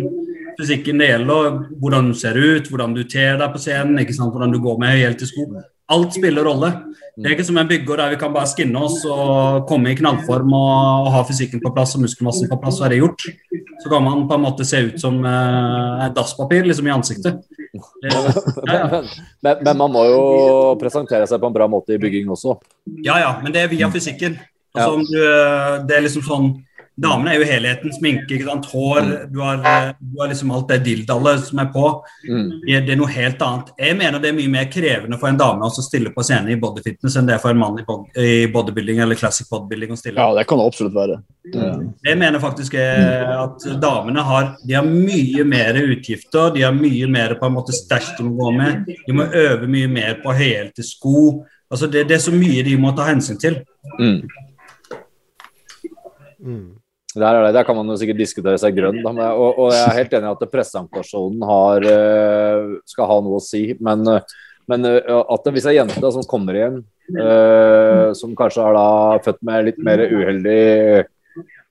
fysikken 0.59 1.03
det 1.03 1.11
gjelder. 1.11 1.61
Hvordan 1.83 2.11
du 2.13 2.17
ser 2.19 2.39
ut, 2.39 2.71
hvordan 2.71 2.97
du 2.97 3.05
ter 3.05 3.39
deg 3.41 3.53
på 3.53 3.61
scenen, 3.63 4.01
hvordan 4.23 4.53
du 4.53 4.61
går 4.63 4.81
med 4.81 4.97
høyhælte 4.97 5.29
sko. 5.29 5.47
Alt 5.93 6.15
spiller 6.17 6.47
rolle. 6.47 6.71
Det 7.19 7.29
er 7.29 7.35
ikke 7.35 7.45
som 7.45 7.59
en 7.61 7.69
bygger 7.69 8.01
der 8.01 8.13
vi 8.15 8.19
kan 8.21 8.33
bare 8.33 8.49
skinne 8.49 8.81
oss 8.81 9.03
og 9.05 9.67
komme 9.69 9.91
i 9.93 9.97
knallform 9.99 10.55
og 10.57 11.11
ha 11.13 11.21
fysikken 11.29 11.61
på 11.61 11.73
plass 11.75 11.93
og 11.99 12.07
muskelmassen 12.07 12.49
på 12.49 12.57
plass, 12.63 12.79
så 12.79 12.87
er 12.87 12.95
det 12.95 13.03
gjort. 13.03 13.27
Så 13.83 13.91
kan 13.91 14.05
man 14.05 14.25
på 14.31 14.39
en 14.39 14.45
måte 14.47 14.65
se 14.65 14.81
ut 14.87 14.97
som 15.01 15.19
eh, 15.27 16.07
dasspapir 16.17 16.65
liksom 16.71 16.89
i 16.89 16.95
ansiktet. 16.95 17.43
Det, 17.73 18.13
ja, 18.71 18.79
ja. 18.79 19.03
Men, 19.45 19.61
men 19.67 19.77
man 19.83 19.93
må 19.93 20.07
jo 20.09 20.23
presentere 20.81 21.29
seg 21.29 21.43
på 21.43 21.51
en 21.51 21.57
bra 21.59 21.69
måte 21.69 21.97
i 21.97 22.01
bygging 22.01 22.31
også. 22.33 22.57
Ja, 23.05 23.19
ja, 23.21 23.35
men 23.43 23.53
det 23.53 23.67
er 23.67 23.73
via 23.73 23.91
fysikken. 23.93 24.39
Altså, 24.73 24.95
om 24.97 25.05
du, 25.05 25.19
eh, 25.21 25.75
det 25.89 25.99
er 25.99 26.07
liksom 26.07 26.25
sånn 26.25 26.53
Damene 27.01 27.33
er 27.33 27.41
jo 27.41 27.47
helheten. 27.49 27.93
Sminke, 27.95 28.37
ikke 28.37 28.45
sant? 28.45 28.67
hår. 28.69 29.07
Du 29.33 29.41
har, 29.41 29.63
eh, 29.65 29.93
du 29.99 30.21
har 30.21 30.29
liksom 30.29 30.51
alt 30.53 30.69
det 30.69 30.83
dildallet 30.85 31.41
som 31.47 31.59
er 31.63 31.71
på. 31.73 31.87
Mm. 32.29 32.51
Det 32.67 32.81
det 32.87 32.93
er 32.93 32.99
noe 33.01 33.09
helt 33.09 33.41
annet. 33.43 33.73
Jeg 33.79 33.97
mener 33.97 34.21
det 34.21 34.29
er 34.29 34.37
mye 34.37 34.53
mer 34.53 34.67
krevende 34.73 35.19
for 35.19 35.29
en 35.29 35.39
dame 35.41 35.65
å 35.65 35.73
stille 35.73 36.13
på 36.13 36.25
scenen 36.27 36.53
i 36.53 36.59
bodyfitness 36.61 37.17
enn 37.17 37.27
det 37.27 37.37
er 37.37 37.41
for 37.43 37.55
en 37.55 37.63
mann 37.63 37.79
i, 37.81 37.85
bod 37.87 38.19
i 38.21 38.47
bodybuilding 38.53 39.01
eller 39.01 39.17
classic 39.17 39.49
bodybuilding 39.49 39.95
å 39.95 39.97
stille. 39.97 40.21
Ja, 40.21 40.35
det 40.37 40.45
kan 40.47 40.61
det 40.61 40.69
absolutt 40.69 40.95
være. 40.99 41.23
Jeg 42.05 42.19
mener 42.21 42.43
faktisk 42.43 42.75
eh, 42.75 43.33
at 43.39 43.65
damene 43.81 44.21
har, 44.29 44.53
de 44.63 44.77
har 44.77 44.85
mye 44.85 45.45
mer 45.49 45.81
utgifter, 45.81 46.53
de 46.55 46.67
har 46.67 46.77
mye 46.77 47.09
mer 47.09 47.39
på 47.41 47.49
en 47.49 47.57
måte 47.57 47.73
stæsj 47.77 48.13
de 48.19 48.29
må 48.29 48.37
gå 48.37 48.53
med. 48.61 48.93
De 49.07 49.17
må 49.17 49.27
øve 49.33 49.67
mye 49.71 49.89
mer 49.89 50.21
på 50.23 50.37
høyhælte 50.37 50.85
sko. 50.85 51.43
Altså 51.73 51.89
det, 51.89 52.05
det 52.09 52.19
er 52.19 52.25
så 52.27 52.35
mye 52.37 52.63
de 52.67 52.77
må 52.77 52.93
ta 52.93 53.09
hensyn 53.09 53.41
til. 53.41 53.63
Mm. 53.97 54.21
Mm. 56.43 56.82
Der, 57.15 57.29
er 57.29 57.47
det, 57.47 57.53
der 57.59 57.67
kan 57.69 57.77
man 57.77 57.91
jo 57.93 57.99
sikkert 58.01 58.21
diskutere 58.23 58.61
seg 58.61 58.77
grønn, 58.77 59.03
da, 59.05 59.13
men, 59.13 59.27
og, 59.37 59.59
og 59.61 59.75
jeg 59.75 59.83
er 59.85 59.99
helt 59.99 60.15
enig 60.17 60.31
i 60.31 60.33
at 60.33 60.53
pressesentasjonen 60.55 61.45
har, 61.49 61.87
eh, 61.93 62.71
skal 62.89 63.11
ha 63.11 63.19
noe 63.25 63.41
å 63.41 63.45
si. 63.45 63.67
Men, 63.85 64.07
eh, 64.09 64.37
men 64.73 64.89
eh, 64.89 65.11
at 65.21 65.45
det, 65.45 65.53
hvis 65.57 65.69
ei 65.69 65.77
jente 65.77 66.13
som 66.15 66.25
kommer 66.29 66.57
igjen, 66.57 66.79
uh, 67.19 68.13
som 68.17 68.33
kanskje 68.39 68.63
er 68.63 68.77
da 68.79 68.87
født 69.25 69.41
med 69.45 69.67
litt 69.67 69.81
mer 69.85 70.01
uheldig 70.07 70.61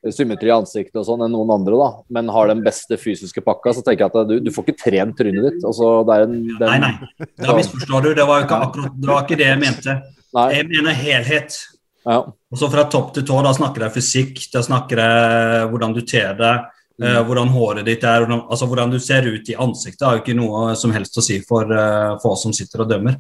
symmetri 0.10 0.50
i 0.50 0.54
ansiktet 0.54 0.98
og 0.98 1.06
sånn 1.06 1.24
enn 1.26 1.34
noen 1.34 1.54
andre, 1.54 1.78
da, 1.78 1.90
men 2.18 2.30
har 2.34 2.50
den 2.50 2.64
beste 2.66 2.98
fysiske 2.98 3.44
pakka, 3.46 3.74
så 3.78 3.84
tenker 3.86 4.08
jeg 4.08 4.12
at 4.12 4.30
du, 4.30 4.36
du 4.42 4.50
får 4.54 4.68
ikke 4.68 4.84
trent 4.84 5.18
trynet 5.18 5.46
ditt. 5.48 5.60
Altså, 5.68 5.92
en, 6.18 6.40
den, 6.50 6.66
Nei, 6.66 6.80
nei. 6.82 7.28
Da 7.38 7.58
misforstår 7.58 8.08
du. 8.08 8.10
Det 8.18 8.26
var, 8.26 8.42
jo 8.42 8.50
ikke 8.50 8.62
akkurat, 8.68 8.98
det 8.98 9.12
var 9.12 9.28
ikke 9.28 9.40
det 9.42 9.50
jeg 9.52 9.62
mente. 9.62 9.98
Nei, 10.38 10.48
Jeg 10.56 10.70
mener 10.72 10.98
helhet. 10.98 11.60
Ja. 12.06 12.20
Og 12.52 12.60
så 12.60 12.70
fra 12.72 12.86
topp 12.92 13.14
til 13.16 13.26
tå, 13.28 13.40
da 13.46 13.54
snakker 13.56 13.86
jeg 13.86 13.96
fysikk, 13.96 14.46
da 14.54 14.64
snakker 14.66 15.02
jeg 15.04 15.66
hvordan 15.72 15.96
du 15.96 16.02
ter 16.08 16.34
deg, 16.40 16.70
eh, 17.04 17.20
hvordan 17.28 17.52
håret 17.54 17.88
ditt 17.88 18.04
er, 18.04 18.26
hvordan, 18.26 18.46
altså 18.52 18.68
hvordan 18.70 18.94
du 18.94 19.00
ser 19.00 19.28
ut 19.30 19.52
i 19.52 19.58
ansiktet 19.58 20.08
har 20.08 20.18
jo 20.18 20.24
ikke 20.24 20.38
noe 20.38 20.72
som 20.80 20.94
helst 20.96 21.18
å 21.18 21.26
si 21.26 21.40
for, 21.48 21.70
uh, 21.70 22.18
for 22.24 22.36
oss 22.36 22.46
som 22.48 22.56
sitter 22.56 22.84
og 22.84 22.90
dømmer. 22.92 23.20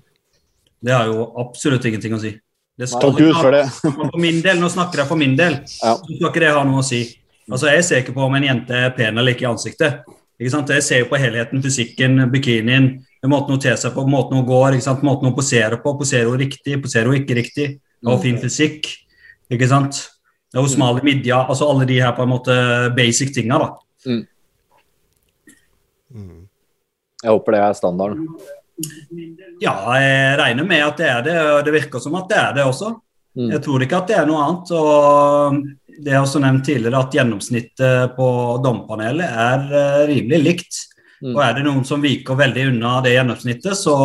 Det 0.81 0.95
har 0.95 1.11
jo 1.11 1.29
absolutt 1.39 1.85
ingenting 1.85 2.17
å 2.17 2.21
si. 2.21 2.33
Det 2.81 2.87
skal 2.89 3.11
Takk 3.11 3.19
Gud 3.21 3.35
for 3.37 3.53
det. 3.53 3.65
For 4.11 4.17
min 4.21 4.39
del, 4.41 4.57
nå 4.57 4.69
snakker 4.71 5.03
jeg 5.03 5.09
for 5.11 5.19
min 5.19 5.35
del, 5.37 5.59
Ja. 5.83 5.93
så 5.99 6.07
skal 6.07 6.31
ikke 6.31 6.41
det 6.41 6.53
ha 6.55 6.63
noe 6.65 6.81
å 6.81 6.87
si. 6.87 7.03
Altså, 7.51 7.67
Jeg 7.69 7.85
ser 7.85 8.01
ikke 8.01 8.15
på 8.15 8.25
om 8.25 8.35
en 8.37 8.47
jente 8.47 8.73
er 8.73 8.93
pen 8.95 9.17
eller 9.17 9.35
ikke 9.35 9.45
i 9.45 9.51
ansiktet. 9.51 10.01
Ikke 10.41 10.53
sant? 10.55 10.71
Jeg 10.73 10.81
ser 10.81 11.03
jo 11.03 11.09
på 11.11 11.19
helheten, 11.21 11.61
fysikken, 11.61 12.23
bikinien, 12.33 12.87
måten 13.29 13.53
hun 13.53 13.61
ter 13.61 13.75
seg 13.77 13.93
på, 13.93 14.07
måten 14.09 14.39
hun 14.39 14.47
går, 14.47 14.77
ikke 14.77 14.87
sant? 14.87 15.03
måten 15.05 15.29
hun 15.29 15.35
poserer 15.37 15.77
på. 15.83 15.93
Poserer 15.99 16.31
hun 16.31 16.41
riktig, 16.41 16.79
poserer 16.81 17.11
hun 17.11 17.19
ikke 17.19 17.37
riktig? 17.37 17.67
Hun 18.05 18.21
fin 18.23 18.39
fysikk? 18.41 18.89
Ikke 19.51 19.67
sant? 19.69 19.99
Er 20.51 20.63
hun 20.63 20.71
smal 20.71 20.99
i 20.99 21.05
midja? 21.05 21.43
Altså 21.45 21.67
alle 21.69 21.87
de 21.87 21.99
her 22.01 22.15
på 22.17 22.25
en 22.25 22.33
måte 22.33 22.55
basic 22.97 23.33
tinga, 23.35 23.59
da. 23.61 23.69
Jeg 27.21 27.29
håper 27.35 27.55
det 27.55 27.61
er 27.61 27.77
standarden. 27.77 28.25
Ja, 29.61 29.75
jeg 30.01 30.37
regner 30.39 30.65
med 30.67 30.83
at 30.87 30.99
det 30.99 31.09
er 31.11 31.23
det, 31.25 31.37
og 31.53 31.63
det 31.67 31.75
virker 31.75 32.01
som 32.01 32.17
at 32.17 32.29
det 32.31 32.39
er 32.41 32.55
det 32.57 32.65
også. 32.65 32.95
Mm. 33.37 33.51
Jeg 33.53 33.63
tror 33.63 33.85
ikke 33.85 33.99
at 34.01 34.09
det 34.09 34.17
er 34.17 34.27
noe 34.27 34.41
annet. 34.43 34.71
og 34.75 35.59
Det 36.01 36.15
er 36.15 36.19
også 36.19 36.41
nevnt 36.43 36.65
tidligere 36.67 37.03
at 37.05 37.15
gjennomsnittet 37.15 38.15
på 38.17 38.27
dommerpanelet 38.63 39.37
er 39.45 39.67
eh, 39.69 40.01
rimelig 40.09 40.41
likt. 40.41 40.81
Mm. 41.21 41.35
Og 41.35 41.41
er 41.45 41.55
det 41.55 41.65
noen 41.67 41.85
som 41.87 42.01
viker 42.03 42.39
veldig 42.39 42.67
unna 42.71 42.97
det 43.05 43.13
gjennomsnittet, 43.15 43.77
så 43.77 43.95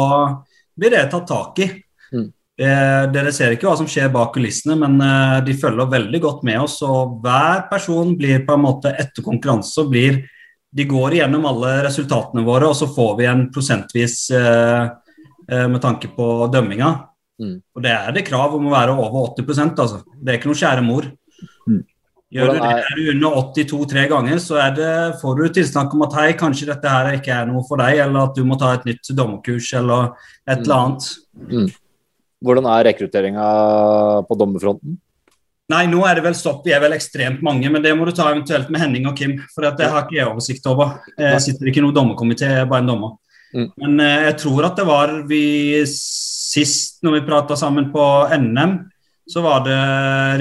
blir 0.77 0.93
det 0.93 1.07
tatt 1.11 1.29
tak 1.31 1.63
i. 1.65 1.71
Mm. 2.13 2.29
Eh, 2.57 3.03
Dere 3.13 3.33
ser 3.37 3.53
ikke 3.53 3.69
hva 3.69 3.77
som 3.77 3.89
skjer 3.91 4.09
bak 4.15 4.31
kulissene, 4.35 4.79
men 4.81 4.97
eh, 5.05 5.41
de 5.45 5.57
følger 5.61 5.91
veldig 5.93 6.21
godt 6.25 6.45
med 6.49 6.63
oss. 6.63 6.79
Og 6.87 7.19
hver 7.25 7.67
person 7.71 8.15
blir 8.17 8.47
på 8.47 8.57
en 8.57 8.65
måte 8.65 8.95
etter 8.97 9.25
konkurranse 9.27 9.85
og 9.85 9.93
blir 9.93 10.23
De 10.77 10.85
går 10.85 11.15
igjennom 11.17 11.47
alle 11.49 11.71
resultatene 11.87 12.43
våre, 12.45 12.69
og 12.69 12.77
så 12.77 12.89
får 12.93 13.13
vi 13.21 13.27
en 13.31 13.47
prosentvis 13.53 14.17
eh, 14.37 14.89
med 15.71 15.79
tanke 15.81 16.11
på 16.13 16.27
dømminga. 16.53 16.91
Mm. 17.41 17.55
Og 17.77 17.85
det 17.85 17.93
er 17.95 18.11
det 18.13 18.25
krav 18.27 18.57
om 18.59 18.67
å 18.69 18.73
være 18.75 18.97
over 18.97 19.31
80 19.39 19.63
altså. 19.77 20.03
Det 20.21 20.33
er 20.33 20.39
ikke 20.41 20.51
noe 20.51 20.59
kjære 20.61 20.85
mor. 20.85 21.07
Mm. 21.69 21.81
Gjør 22.35 22.51
du 22.51 22.59
det, 22.59 22.73
er- 22.75 22.99
du 22.99 23.11
under 23.15 23.39
82 23.55 23.87
tre 23.93 24.05
ganger, 24.11 24.39
så 24.43 24.59
er 24.67 24.77
det, 24.77 24.93
får 25.23 25.37
du 25.39 25.45
tilsnakk 25.61 25.95
om 25.95 26.03
at 26.09 26.19
hei, 26.19 26.29
kanskje 26.37 26.69
dette 26.73 26.93
her 26.93 27.13
ikke 27.15 27.33
er 27.33 27.47
noe 27.49 27.63
for 27.69 27.81
deg, 27.81 28.01
eller 28.03 28.27
at 28.27 28.37
du 28.37 28.43
må 28.45 28.59
ta 28.61 28.75
et 28.75 28.85
nytt 28.89 29.13
dommerkurs 29.17 29.73
eller 29.79 30.11
et 30.49 30.59
eller 30.59 30.77
annet. 30.77 31.11
Hvordan 32.45 32.69
er 32.69 32.89
rekrutteringa 32.91 33.45
på 34.29 34.39
dommerfronten? 34.39 34.99
Nei, 35.73 35.83
nå 35.91 36.03
er 36.07 36.19
det 36.19 36.23
vel 36.29 36.37
stopp. 36.39 36.61
Vi 36.67 36.75
er 36.77 36.83
vel 36.83 36.95
ekstremt 36.95 37.41
mange, 37.43 37.67
men 37.73 37.83
det 37.83 37.91
må 37.99 38.07
du 38.07 38.13
ta 38.15 38.29
eventuelt 38.31 38.69
med 38.71 38.85
Henning 38.85 39.09
og 39.11 39.17
Kim. 39.19 39.35
For 39.51 39.67
det 39.67 39.89
har 39.91 40.05
ikke 40.05 40.19
jeg 40.19 40.29
oversikt 40.31 40.69
over. 40.71 41.01
Jeg 41.19 41.43
sitter 41.43 41.71
ikke 41.71 41.83
i 41.83 41.87
noen 41.87 41.97
dommerkomité, 41.97 42.53
jeg 42.53 42.67
er 42.67 42.69
bare 42.71 42.85
en 42.85 42.93
dommer. 42.93 43.17
Mm. 43.57 43.71
Men 43.83 44.03
eh, 44.05 44.27
jeg 44.29 44.37
tror 44.45 44.69
at 44.69 44.79
det 44.79 44.87
var 44.87 45.15
vi 45.27 45.43
sist, 45.91 47.01
når 47.03 47.19
vi 47.19 47.25
prata 47.27 47.57
sammen 47.59 47.91
på 47.95 48.05
NM, 48.37 48.77
så 49.27 49.43
var 49.43 49.65
det 49.67 49.79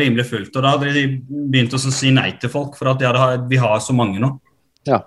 rimelig 0.04 0.28
fullt. 0.30 0.54
Og 0.54 0.62
da 0.62 0.76
hadde 0.76 0.94
de 0.94 1.06
begynt 1.26 1.74
å 1.74 1.82
si 1.82 2.14
nei 2.14 2.32
til 2.42 2.52
folk, 2.54 2.78
for 2.78 2.92
at 2.92 3.02
de 3.02 3.10
hadde, 3.10 3.48
vi 3.50 3.58
har 3.62 3.80
så 3.82 3.96
mange 3.98 4.22
nå. 4.22 4.30
Ja, 4.86 5.02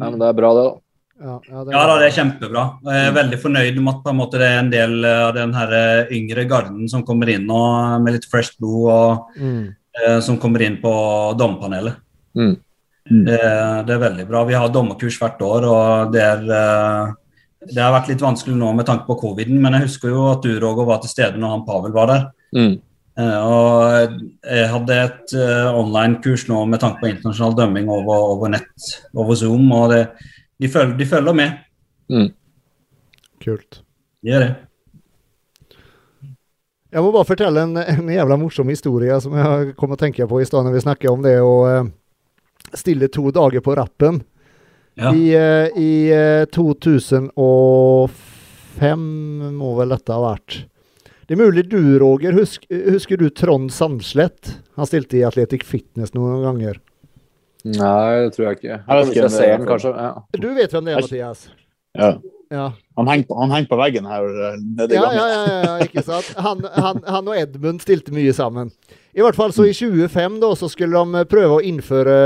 men 0.00 0.18
Det 0.18 0.32
er 0.32 0.38
bra, 0.40 0.50
det. 0.56 0.66
da. 0.66 0.89
Ja, 1.20 1.34
ja, 1.50 1.64
det, 1.66 1.72
Ja 1.74 1.82
da, 1.86 1.98
det 2.00 2.06
er 2.08 2.14
kjempebra. 2.16 2.62
Jeg 2.86 3.08
er 3.10 3.16
veldig 3.18 3.38
fornøyd 3.42 3.76
med 3.82 3.92
at 3.92 4.00
på 4.06 4.12
en 4.14 4.18
måte, 4.22 4.38
det 4.40 4.48
er 4.48 4.58
en 4.62 4.70
del 4.72 5.04
av 5.04 5.34
den 5.36 5.52
her 5.54 5.74
eh, 5.76 6.14
yngre 6.16 6.46
garden 6.48 6.88
som 6.88 7.04
kommer 7.04 7.28
inn 7.28 7.44
nå, 7.48 7.60
med 8.00 8.16
litt 8.16 8.28
fresh 8.30 8.56
blod, 8.58 8.88
og 8.88 9.40
Mm. 9.40 9.74
eh, 10.00 10.18
som 10.24 10.38
kommer 10.40 10.62
inn 10.64 10.78
på 10.80 10.92
dommerpanelet. 11.36 11.96
Mm. 12.36 12.56
Det, 13.10 13.40
det 13.86 13.94
er 13.96 14.04
veldig 14.06 14.26
bra. 14.28 14.44
Vi 14.46 14.54
har 14.54 14.68
dommerkurs 14.72 15.18
hvert 15.20 15.40
år, 15.42 15.64
og 15.66 16.12
det 16.14 16.22
er 16.22 16.44
eh, 16.56 17.16
det 17.68 17.82
har 17.82 17.92
vært 17.92 18.08
litt 18.08 18.22
vanskelig 18.24 18.56
nå 18.56 18.70
med 18.72 18.86
tanke 18.88 19.04
på 19.04 19.18
coviden, 19.20 19.58
men 19.60 19.74
jeg 19.76 19.88
husker 19.90 20.08
jo 20.14 20.22
at 20.32 20.40
du 20.46 20.54
Roger 20.62 20.86
var 20.88 21.02
til 21.02 21.10
stede 21.12 21.36
når 21.36 21.50
han 21.58 21.64
Pavel 21.66 21.92
var 21.92 22.06
der. 22.08 22.22
Mm. 22.56 22.78
Eh, 23.20 23.40
og 23.44 24.14
jeg 24.48 24.68
hadde 24.72 24.96
et 25.04 25.34
eh, 25.36 25.68
online-kurs 25.76 26.46
nå 26.48 26.62
med 26.70 26.80
tanke 26.80 27.02
på 27.02 27.10
internasjonal 27.10 27.58
dømming 27.58 27.90
over, 27.92 28.22
over 28.36 28.48
nett, 28.54 28.86
over 29.12 29.36
Zoom, 29.36 29.66
og 29.76 29.90
det, 29.92 30.06
de, 30.60 30.68
følger, 30.68 30.96
de 30.98 31.06
følger 31.08 31.36
med. 31.36 31.60
Kult. 33.40 33.80
De 34.20 34.34
gjør 34.34 34.42
det. 34.44 34.50
Jeg 36.90 37.04
må 37.06 37.12
bare 37.14 37.28
fortelle 37.28 37.62
en, 37.62 37.76
en 37.78 38.08
jævla 38.10 38.36
morsom 38.40 38.70
historie 38.72 39.14
som 39.22 39.36
jeg 39.38 39.74
kom 39.78 39.92
å 39.94 39.98
tenke 39.98 40.26
på 40.26 40.40
i 40.42 40.46
stad 40.48 40.64
når 40.66 40.74
vi 40.74 40.82
snakket 40.82 41.12
om 41.12 41.20
det 41.22 41.36
å 41.38 41.52
eh, 41.68 41.84
stille 42.74 43.06
to 43.14 43.30
dager 43.34 43.62
på 43.62 43.76
rappen. 43.78 44.18
Ja. 44.98 45.12
I, 45.14 45.28
eh, 45.38 45.78
I 45.78 46.10
eh, 46.10 46.48
2005 46.50 47.30
må 49.54 49.70
vel 49.78 49.94
dette 49.94 50.16
ha 50.16 50.32
vært. 50.32 50.64
Det 51.30 51.36
er 51.36 51.42
mulig 51.44 51.68
du, 51.70 51.78
Roger, 52.02 52.34
husker, 52.34 52.66
husker 52.90 53.20
du 53.20 53.28
Trond 53.30 53.70
Sandslett? 53.70 54.56
Han 54.74 54.86
stilte 54.90 55.20
i 55.20 55.26
Atletic 55.28 55.62
Fitness 55.62 56.10
noen 56.16 56.42
ganger. 56.42 56.82
Nei, 57.64 58.24
det 58.24 58.32
tror 58.34 58.46
jeg 58.48 58.56
ikke. 58.60 58.68
Jeg 58.76 58.84
vet 58.88 59.00
Hvis 59.04 59.10
ikke 59.14 59.22
jeg 59.26 59.30
ser 59.34 59.48
er 59.52 59.58
den, 59.58 59.66
kanskje. 59.68 59.90
Ja. 59.96 60.12
Du 60.40 60.48
vet 60.56 60.72
hvem 60.76 60.84
det 60.86 60.92
er, 60.94 61.00
Mathias? 61.04 61.48
Ja. 61.98 62.10
Ja. 62.50 62.64
Han 62.98 63.06
henger 63.06 63.26
på, 63.28 63.36
han 63.38 63.50
henger 63.54 63.68
på 63.70 63.76
veggen 63.78 64.06
her 64.10 64.24
eh, 64.26 64.56
nede 64.58 64.94
i 64.94 64.96
Ja, 64.96 65.02
gangen. 65.02 65.18
ja, 65.20 65.26
ja, 65.46 65.58
ja, 65.66 65.74
ikke 65.86 66.02
sant? 66.02 66.30
Han, 66.42 66.64
han, 66.74 67.02
han 67.06 67.28
og 67.30 67.36
Edmund 67.38 67.82
stilte 67.84 68.10
mye 68.16 68.32
sammen. 68.34 68.72
I 69.14 69.22
hvert 69.22 69.36
fall 69.38 69.52
så 69.54 69.68
i 69.68 69.74
2005 69.76 70.40
da, 70.42 70.50
så 70.58 70.66
skulle 70.72 70.98
de 70.98 71.22
prøve 71.30 71.60
å 71.60 71.62
innføre 71.62 72.16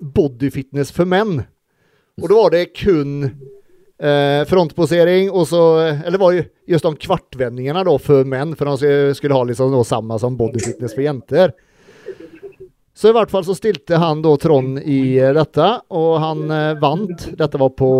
bodyfitness 0.00 0.92
for 0.94 1.08
menn. 1.08 1.42
Og 2.20 2.28
da 2.30 2.36
var 2.38 2.52
det 2.54 2.62
kun 2.76 3.24
eh, 3.26 4.42
frontposering 4.48 5.30
og 5.32 5.46
så 5.48 5.60
Eller 6.04 6.16
det 6.18 6.20
var 6.22 6.34
jo 6.36 6.42
just 6.74 6.84
de 6.86 6.92
kvartvendingene 7.06 7.84
da 7.88 7.94
for 8.02 8.24
menn, 8.28 8.54
for 8.58 8.68
de 8.70 8.76
skulle- 8.78 9.14
skulle 9.18 9.34
ha 9.38 9.44
liksom 9.48 9.72
sånn, 9.72 9.84
samme 9.88 10.18
som 10.20 10.36
bodyfitness 10.38 10.94
for 10.94 11.02
jenter. 11.06 11.54
Så 12.94 13.08
i 13.08 13.14
hvert 13.16 13.30
fall 13.32 13.44
så 13.46 13.56
stilte 13.56 13.96
han 14.00 14.20
da 14.24 14.34
Trond 14.40 14.82
i 14.84 15.16
eh, 15.18 15.32
dette, 15.36 15.68
og 15.96 16.10
han 16.20 16.44
eh, 16.52 16.74
vant. 16.80 17.28
Dette 17.38 17.60
var 17.60 17.72
på 17.78 17.92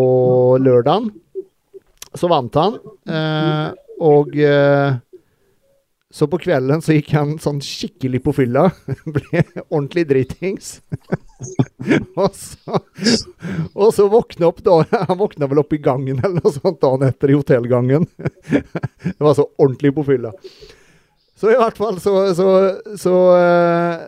lørdagen. 0.61 1.09
Så 2.13 2.29
vant 2.29 2.59
han. 2.61 2.77
Eh, 3.09 3.71
og 4.05 4.37
eh, 4.37 5.01
så 6.13 6.27
på 6.29 6.37
kvelden 6.45 6.83
så 6.85 6.93
gikk 6.93 7.15
han 7.17 7.39
sånn 7.41 7.63
skikkelig 7.65 8.21
på 8.27 8.35
fylla. 8.37 8.67
Ble 9.15 9.47
ordentlig 9.71 10.05
dritings. 10.11 10.75
og, 12.21 12.35
så, 12.37 12.83
og 13.73 13.95
så 13.97 14.07
våkna 14.13 14.51
opp 14.53 14.61
da 14.63 14.77
Han 15.09 15.19
våkna 15.19 15.49
vel 15.51 15.63
opp 15.65 15.73
i 15.73 15.81
gangen 15.83 16.21
eller 16.21 16.37
noe 16.37 16.53
sånt 16.53 16.83
dagen 16.85 17.09
etter 17.09 17.33
i 17.33 17.39
hotellgangen. 17.39 18.05
det 18.53 19.19
var 19.25 19.39
så 19.39 19.49
ordentlig 19.57 19.95
på 19.97 20.05
fylla. 20.11 20.35
Så 21.33 21.51
i 21.51 21.57
hvert 21.59 21.81
fall 21.81 21.97
så, 22.05 22.13
så, 22.37 22.51
så 23.01 23.17
eh, 23.39 24.05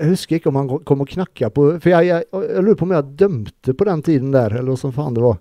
Jeg 0.00 0.14
husker 0.14 0.38
ikke 0.38 0.48
om 0.48 0.56
han 0.56 0.68
kom 0.88 1.02
og 1.04 1.10
knakka 1.10 1.50
på 1.52 1.64
For 1.82 1.92
jeg, 1.92 2.08
jeg, 2.08 2.24
jeg 2.32 2.62
lurer 2.64 2.78
på 2.80 2.86
om 2.86 2.94
jeg 2.96 3.16
dømte 3.20 3.74
på 3.76 3.88
den 3.88 4.04
tiden 4.06 4.30
der, 4.32 4.54
eller 4.56 4.72
hva 4.72 4.80
som 4.80 4.94
faen 4.96 5.16
det 5.16 5.24
var. 5.24 5.36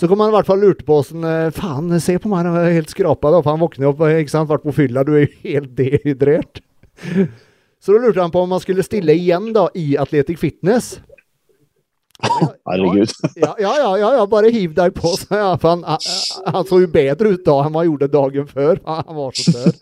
Så 0.00 0.08
kom 0.08 0.22
han 0.24 0.32
i 0.32 0.34
hvert 0.34 0.48
fall 0.48 0.62
lurte 0.64 0.86
på 0.88 0.96
åssen 1.02 1.26
Faen, 1.52 1.92
se 2.00 2.16
på 2.18 2.30
meg, 2.32 2.48
han 2.48 2.56
er 2.56 2.76
helt 2.78 2.92
skrapa, 2.92 3.34
da. 3.34 3.42
For 3.44 3.52
han 3.52 3.60
våkner 3.60 3.90
opp, 3.90 4.00
ikke 4.08 4.32
sant, 4.32 4.48
vært 4.50 4.64
på 4.64 4.74
fylla, 4.74 5.04
du 5.04 5.12
er 5.14 5.26
jo 5.26 5.32
helt 5.44 5.74
dehydrert. 5.78 6.62
Så 7.82 7.92
da 7.92 8.00
lurte 8.00 8.22
han 8.22 8.32
på 8.32 8.44
om 8.46 8.54
han 8.54 8.62
skulle 8.62 8.84
stille 8.86 9.14
igjen 9.18 9.50
da, 9.52 9.66
i 9.76 9.92
Atletic 10.00 10.40
Fitness. 10.40 10.94
Herregud. 12.22 13.10
Ja, 13.34 13.54
ja, 13.58 13.72
ja, 13.78 13.98
ja, 13.98 14.10
ja 14.14 14.26
bare 14.30 14.52
hiv 14.54 14.74
deg 14.76 14.94
på, 14.94 15.14
sa 15.18 15.38
jeg. 15.40 15.62
For 15.62 15.74
han, 15.74 15.82
han, 15.84 16.52
han 16.54 16.68
så 16.68 16.78
jo 16.84 16.90
bedre 16.92 17.34
ut 17.34 17.42
da 17.46 17.56
enn 17.64 17.74
han 17.74 17.88
gjorde 17.88 18.10
dagen 18.12 18.46
før. 18.50 18.78
Han 18.86 19.16
var 19.18 19.34
så 19.38 19.56
tørr. 19.56 19.80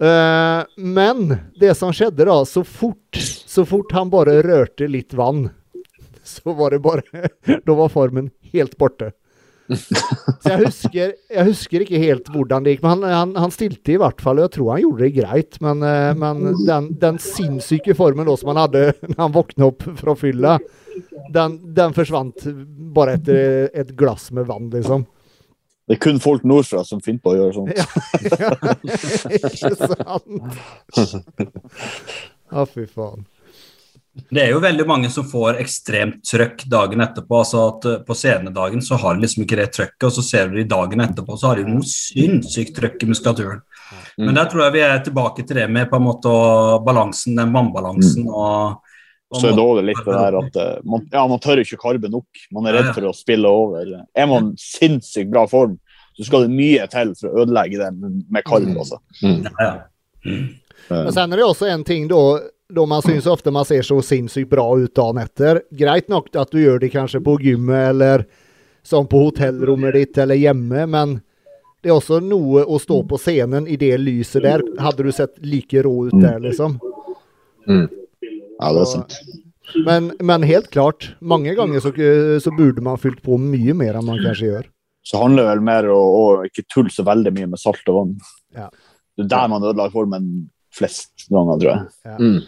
Eh, 0.00 0.62
men 0.76 1.36
det 1.60 1.74
som 1.78 1.92
skjedde 1.94 2.26
da, 2.26 2.38
så 2.48 2.64
fort, 2.66 3.18
så 3.46 3.64
fort 3.68 3.92
han 3.94 4.10
bare 4.10 4.40
rørte 4.42 4.88
litt 4.90 5.14
vann, 5.14 5.48
så 6.24 6.54
var 6.56 6.74
det 6.74 6.82
bare 6.84 7.28
Da 7.66 7.76
var 7.78 7.92
formen 7.92 8.32
helt 8.54 8.78
borte. 8.80 9.12
Så 9.64 10.50
jeg 10.50 10.60
husker, 10.60 11.12
jeg 11.32 11.44
husker 11.48 11.84
ikke 11.84 12.00
helt 12.02 12.26
hvordan 12.28 12.66
det 12.66 12.74
gikk, 12.74 12.82
men 12.84 12.98
han, 12.98 13.14
han, 13.16 13.30
han 13.46 13.54
stilte 13.54 13.94
i 13.94 14.00
hvert 14.00 14.20
fall, 14.20 14.36
og 14.36 14.48
jeg 14.48 14.54
tror 14.58 14.70
han 14.74 14.82
gjorde 14.82 15.06
det 15.06 15.14
greit. 15.16 15.58
Men, 15.64 15.84
eh, 15.88 16.10
men 16.20 16.42
den, 16.66 16.90
den 17.00 17.20
sinnssyke 17.22 17.96
formen 17.96 18.28
da 18.28 18.36
som 18.40 18.52
han 18.52 18.64
hadde 18.66 18.86
når 19.14 19.20
han 19.22 19.36
våkna 19.38 19.70
opp 19.70 19.86
fra 20.02 20.16
fylla, 20.18 20.58
den, 21.32 21.58
den 21.74 21.94
forsvant 21.96 22.44
bare 22.94 23.16
etter 23.16 23.70
et 23.72 23.94
glass 23.98 24.28
med 24.34 24.50
vann, 24.50 24.68
liksom. 24.74 25.06
Det 25.84 25.98
er 25.98 26.00
kun 26.00 26.20
folk 26.22 26.46
nordfra 26.48 26.80
som 26.88 27.00
finner 27.04 27.20
på 27.20 27.34
å 27.34 27.36
gjøre 27.36 27.54
sånt. 27.58 27.72
Ja, 27.76 27.84
ikke 29.50 29.74
sant? 29.76 31.18
Ja, 32.54 32.64
fy 32.64 32.86
faen. 32.88 33.26
Det 34.14 34.44
er 34.44 34.52
jo 34.52 34.60
veldig 34.62 34.84
mange 34.86 35.08
som 35.10 35.26
får 35.26 35.58
ekstremt 35.58 36.20
trøkk 36.28 36.62
dagen 36.70 37.02
etterpå. 37.02 37.40
altså 37.40 37.64
at 37.72 37.86
uh, 37.90 37.96
På 38.06 38.14
scenedagen 38.14 38.82
så 38.84 38.96
har 39.02 39.16
de 39.16 39.24
liksom 39.24 39.42
ikke 39.44 39.58
det 39.58 39.72
trøkket, 39.74 40.06
og 40.06 40.14
så 40.14 40.22
ser 40.22 40.48
du 40.48 40.56
de 40.60 40.66
dagen 40.70 41.02
etterpå, 41.02 41.36
så 41.36 41.50
har 41.50 41.60
de 41.60 41.66
noe 41.66 41.84
sinnssykt 41.88 42.76
trøkk 42.78 43.02
i 43.02 43.10
muskulaturen. 43.10 43.64
Mm. 44.16 44.28
Men 44.28 44.38
der 44.38 44.48
tror 44.50 44.64
jeg 44.64 44.76
vi 44.76 44.84
er 44.86 45.02
tilbake 45.04 45.44
til 45.44 45.58
det 45.60 45.66
med 45.72 45.90
på 45.90 45.98
en 45.98 46.06
måte 46.06 46.34
balansen, 46.86 47.34
den 47.40 47.52
vannbalansen 47.54 48.30
og, 48.30 48.38
og 48.38 48.93
Så 49.34 49.50
er 49.50 49.56
det 49.56 49.64
også 49.64 49.84
litt 49.84 50.02
det 50.06 50.16
der 50.16 50.38
at 50.40 50.58
eh, 50.62 50.74
man, 50.88 51.06
ja, 51.12 51.24
man 51.30 51.42
tør 51.42 51.62
ikke 51.62 51.80
karbe 51.80 52.10
nok. 52.12 52.44
Man 52.54 52.68
er 52.68 52.78
redd 52.78 52.90
for 52.94 53.08
å 53.10 53.14
spille 53.16 53.50
over. 53.50 53.90
Er 54.14 54.30
man 54.30 54.52
sinnssykt 54.60 55.32
bra 55.32 55.46
form, 55.50 55.78
så 56.14 56.28
skal 56.28 56.46
det 56.46 56.54
mye 56.54 56.86
til 56.92 57.14
for 57.18 57.30
å 57.30 57.44
ødelegge 57.44 57.80
det 57.82 57.92
med 57.98 58.46
karb. 58.46 58.70
Mm. 58.70 58.80
Altså. 58.82 59.00
Ja, 59.20 59.54
ja. 59.58 60.34
Men 60.88 61.12
sen 61.16 61.32
er 61.32 61.40
det 61.40 61.46
også 61.46 61.68
en 61.70 61.84
ting 61.86 62.08
da 62.10 62.24
da 62.74 62.86
man 62.86 63.02
syns 63.02 63.26
ofte 63.26 63.50
man 63.50 63.64
ser 63.64 63.82
så 63.82 64.02
sinnssykt 64.02 64.50
bra 64.50 64.64
ut 64.78 64.94
dagen 64.96 65.20
etter. 65.20 65.60
Greit 65.70 66.08
nok 66.08 66.30
at 66.36 66.50
du 66.50 66.62
gjør 66.62 66.80
det 66.82 66.90
kanskje 66.94 67.20
på 67.24 67.36
gymmet 67.42 67.90
eller 67.90 68.24
som 68.82 69.06
på 69.08 69.20
hotellrommet 69.26 69.94
ditt 69.94 70.18
eller 70.18 70.38
hjemme, 70.40 70.86
men 70.86 71.18
det 71.84 71.92
er 71.92 71.98
også 71.98 72.18
noe 72.24 72.64
å 72.64 72.78
stå 72.80 73.02
på 73.08 73.18
scenen 73.20 73.68
i 73.68 73.76
det 73.80 73.92
lyset 74.00 74.44
der. 74.44 74.64
Hadde 74.80 75.04
du 75.04 75.12
sett 75.12 75.36
like 75.44 75.82
rå 75.84 76.08
ut 76.08 76.16
der, 76.16 76.40
liksom? 76.40 76.78
Ja, 78.60 78.70
det 78.72 78.84
er 78.84 78.90
sant. 78.90 79.16
Men, 79.86 80.10
men 80.20 80.42
helt 80.46 80.68
klart, 80.70 81.14
mange 81.24 81.54
ganger 81.56 81.80
så, 81.80 81.90
så 82.44 82.52
burde 82.54 82.82
man 82.84 82.98
fylt 83.00 83.22
på 83.24 83.38
mye 83.40 83.74
mer 83.74 83.96
enn 83.98 84.04
man 84.06 84.20
kanskje 84.22 84.50
gjør. 84.50 84.66
Så 85.04 85.20
handler 85.20 85.44
det 85.44 85.50
vel 85.54 85.64
mer 85.66 85.88
om 85.92 86.18
å 86.18 86.26
ikke 86.48 86.64
tulle 86.72 86.92
så 86.92 87.04
veldig 87.04 87.32
mye 87.36 87.48
med 87.54 87.60
salt 87.60 87.88
og 87.92 87.96
vann. 87.98 88.12
Ja. 88.56 88.68
Det 89.16 89.24
er 89.26 89.30
der 89.34 89.48
man 89.52 89.62
ødelegger 89.64 89.92
formen 89.94 90.28
flest 90.74 91.26
ganger, 91.32 91.58
tror 91.60 91.70
jeg. 91.72 92.18
Mm. 92.18 92.38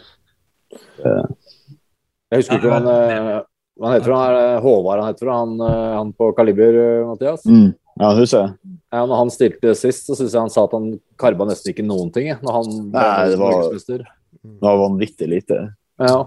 Jeg 2.27 2.41
husker 2.41 2.57
ikke 2.59 2.71
hva 2.71 2.79
han, 2.81 2.89
eh, 2.91 3.41
han 3.83 3.93
heter. 3.95 4.13
Han 4.13 4.29
er 4.35 4.37
eh, 4.41 4.61
Håvard, 4.65 5.01
han 5.03 5.11
heter 5.13 5.31
han, 5.31 5.53
eh, 5.63 5.91
han 5.97 6.13
på 6.17 6.31
Kaliber, 6.37 6.79
eh, 6.81 7.03
Mathias. 7.07 7.45
Mm. 7.47 7.69
Ja, 7.97 8.11
husker 8.17 8.43
jeg. 8.43 8.73
Ja, 8.93 9.03
når 9.09 9.21
han 9.23 9.31
stilte 9.33 9.73
sist, 9.77 10.05
så 10.09 10.17
syns 10.17 10.33
jeg 10.35 10.41
han 10.43 10.51
sa 10.53 10.65
at 10.67 10.75
han 10.77 10.91
karba 11.19 11.47
nesten 11.49 11.73
ikke 11.73 11.85
noen 11.87 12.11
ting. 12.13 12.29
Når 12.43 12.57
han 12.59 12.73
Nei, 12.93 13.29
det 13.31 13.39
var- 13.41 13.71
Det 13.73 14.61
var 14.61 14.77
vanvittig 14.83 15.27
lite. 15.29 15.61
Ja. 15.99 16.19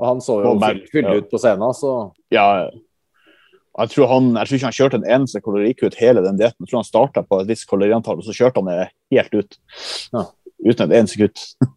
Og 0.00 0.06
han 0.06 0.20
så 0.24 0.38
jo 0.40 0.54
fyll- 0.62 0.86
fyldig 0.92 1.16
ja. 1.16 1.18
ut 1.20 1.30
på 1.32 1.38
scenen, 1.42 1.74
så 1.76 1.94
Ja, 2.32 2.70
jeg 3.80 3.90
tror, 3.92 4.06
han, 4.10 4.30
jeg 4.36 4.48
tror 4.48 4.56
ikke 4.56 4.66
han 4.66 4.76
kjørte 4.76 4.98
en 4.98 5.10
eneste 5.14 5.40
kalorikutt 5.44 5.94
hele 6.00 6.22
den 6.24 6.38
dietten. 6.40 6.64
Jeg 6.64 6.70
tror 6.72 6.80
han 6.82 6.88
starta 6.88 7.22
på 7.22 7.40
et 7.40 7.48
visst 7.48 7.68
kaloriantall, 7.70 8.18
og 8.18 8.26
så 8.26 8.34
kjørte 8.34 8.60
han 8.60 8.70
det 8.70 8.88
helt 9.14 9.36
ut. 9.36 9.58
Ja. 10.12 10.24
Uten 10.66 10.90
et 10.90 10.98
eneste 11.00 11.20
kutt. 11.26 11.46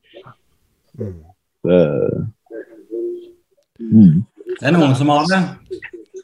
Mm. 0.93 1.23
Det, 1.65 1.77
mm. 3.81 4.19
Det 4.59 4.67
er 4.67 4.75
noen 4.75 4.91
som 4.93 5.09
har 5.09 5.23
det. 5.25 5.39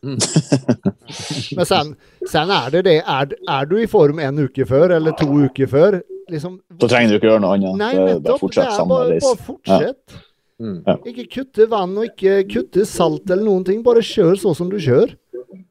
Men 1.58 1.66
sen, 1.66 1.90
sen 2.30 2.54
er 2.54 2.70
det 2.76 2.84
det, 2.86 2.94
er, 3.02 3.34
er 3.50 3.66
du 3.66 3.80
i 3.82 3.88
form 3.90 4.22
en 4.22 4.44
uke 4.46 4.68
før 4.70 4.94
eller 5.00 5.18
to 5.18 5.26
uker 5.26 5.72
før, 5.72 5.98
liksom 6.30 6.60
Så 6.78 6.92
trenger 6.92 7.16
du 7.16 7.18
ikke 7.18 7.32
gjøre 7.32 7.42
noe 7.48 7.58
annet. 7.58 7.80
Nei, 7.82 7.90
bare 7.98 8.12
nettopp. 8.12 8.28
Det 8.30 8.38
fortsett 8.44 8.68
er 8.68 8.78
samme 8.78 8.94
bare, 8.94 9.10
reis. 9.16 9.26
bare 9.26 9.48
fortsett. 9.48 10.20
Mm. 10.60 10.80
Ikke 11.10 11.26
kutte 11.38 11.68
vann 11.72 11.96
og 11.98 12.06
ikke 12.10 12.44
kutte 12.52 12.86
salt 12.88 13.30
eller 13.30 13.46
noen 13.48 13.66
ting. 13.68 13.82
Bare 13.86 14.04
kjør 14.06 14.36
så 14.40 14.54
som 14.58 14.70
du 14.72 14.78
kjør. 14.82 15.16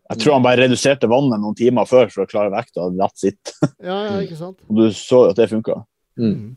Jeg 0.08 0.22
tror 0.22 0.38
han 0.38 0.44
bare 0.46 0.62
reduserte 0.64 1.08
vannet 1.10 1.40
noen 1.42 1.56
timer 1.58 1.84
før 1.88 2.08
for 2.12 2.24
å 2.24 2.30
klare 2.30 2.52
vekta. 2.54 2.88
That's 2.96 3.26
it. 3.28 3.52
Ja, 3.84 3.98
ja, 4.06 4.16
ikke 4.24 4.38
sant? 4.38 4.58
Og 4.68 4.80
du 4.80 4.88
så 4.96 5.26
jo 5.26 5.34
at 5.34 5.38
det 5.38 5.50
funka. 5.52 5.82
Mm. 6.18 6.56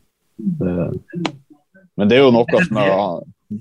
Men 1.96 2.08
det 2.08 2.16
er 2.16 2.24
jo 2.24 2.32
noe 2.34 2.62
som 2.64 2.80
er 2.80 2.92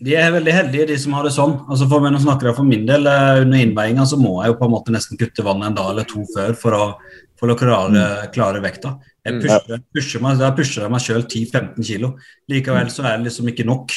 De 0.02 0.16
er 0.16 0.32
veldig 0.32 0.54
heldige, 0.56 0.88
de 0.94 0.98
som 1.04 1.14
har 1.18 1.28
det 1.28 1.34
sånn. 1.36 1.58
Altså 1.68 1.88
for, 1.92 2.04
men 2.04 2.16
snakker 2.24 2.50
jeg 2.50 2.58
for 2.58 2.68
min 2.68 2.86
del, 2.88 3.06
eh, 3.12 3.42
Under 3.44 3.60
innveiinga 3.60 4.06
så 4.08 4.20
må 4.20 4.38
jeg 4.42 4.54
jo 4.54 4.60
på 4.62 4.70
en 4.70 4.74
måte 4.78 4.96
nesten 4.96 5.20
kutte 5.20 5.44
vannet 5.46 5.68
en 5.72 5.78
dag 5.78 5.92
eller 5.92 6.08
to 6.08 6.24
før 6.32 6.56
for 6.58 6.78
å, 6.78 6.86
for 7.40 7.52
å 7.52 7.58
klare, 7.60 8.06
klare 8.32 8.64
vekta. 8.64 8.96
Jeg 9.28 9.36
Mm. 9.36 9.42
pusher, 9.44 9.84
pusher 9.94 10.22
meg, 10.24 10.40
Da 10.40 10.52
pusher 10.56 10.82
jeg 10.82 10.92
meg 10.92 11.04
sjøl 11.04 11.28
10-15 11.28 11.84
kilo. 11.86 12.16
Likevel 12.50 12.90
så 12.90 13.04
er 13.06 13.18
det 13.18 13.28
liksom 13.28 13.52
ikke 13.52 13.68
nok. 13.68 13.92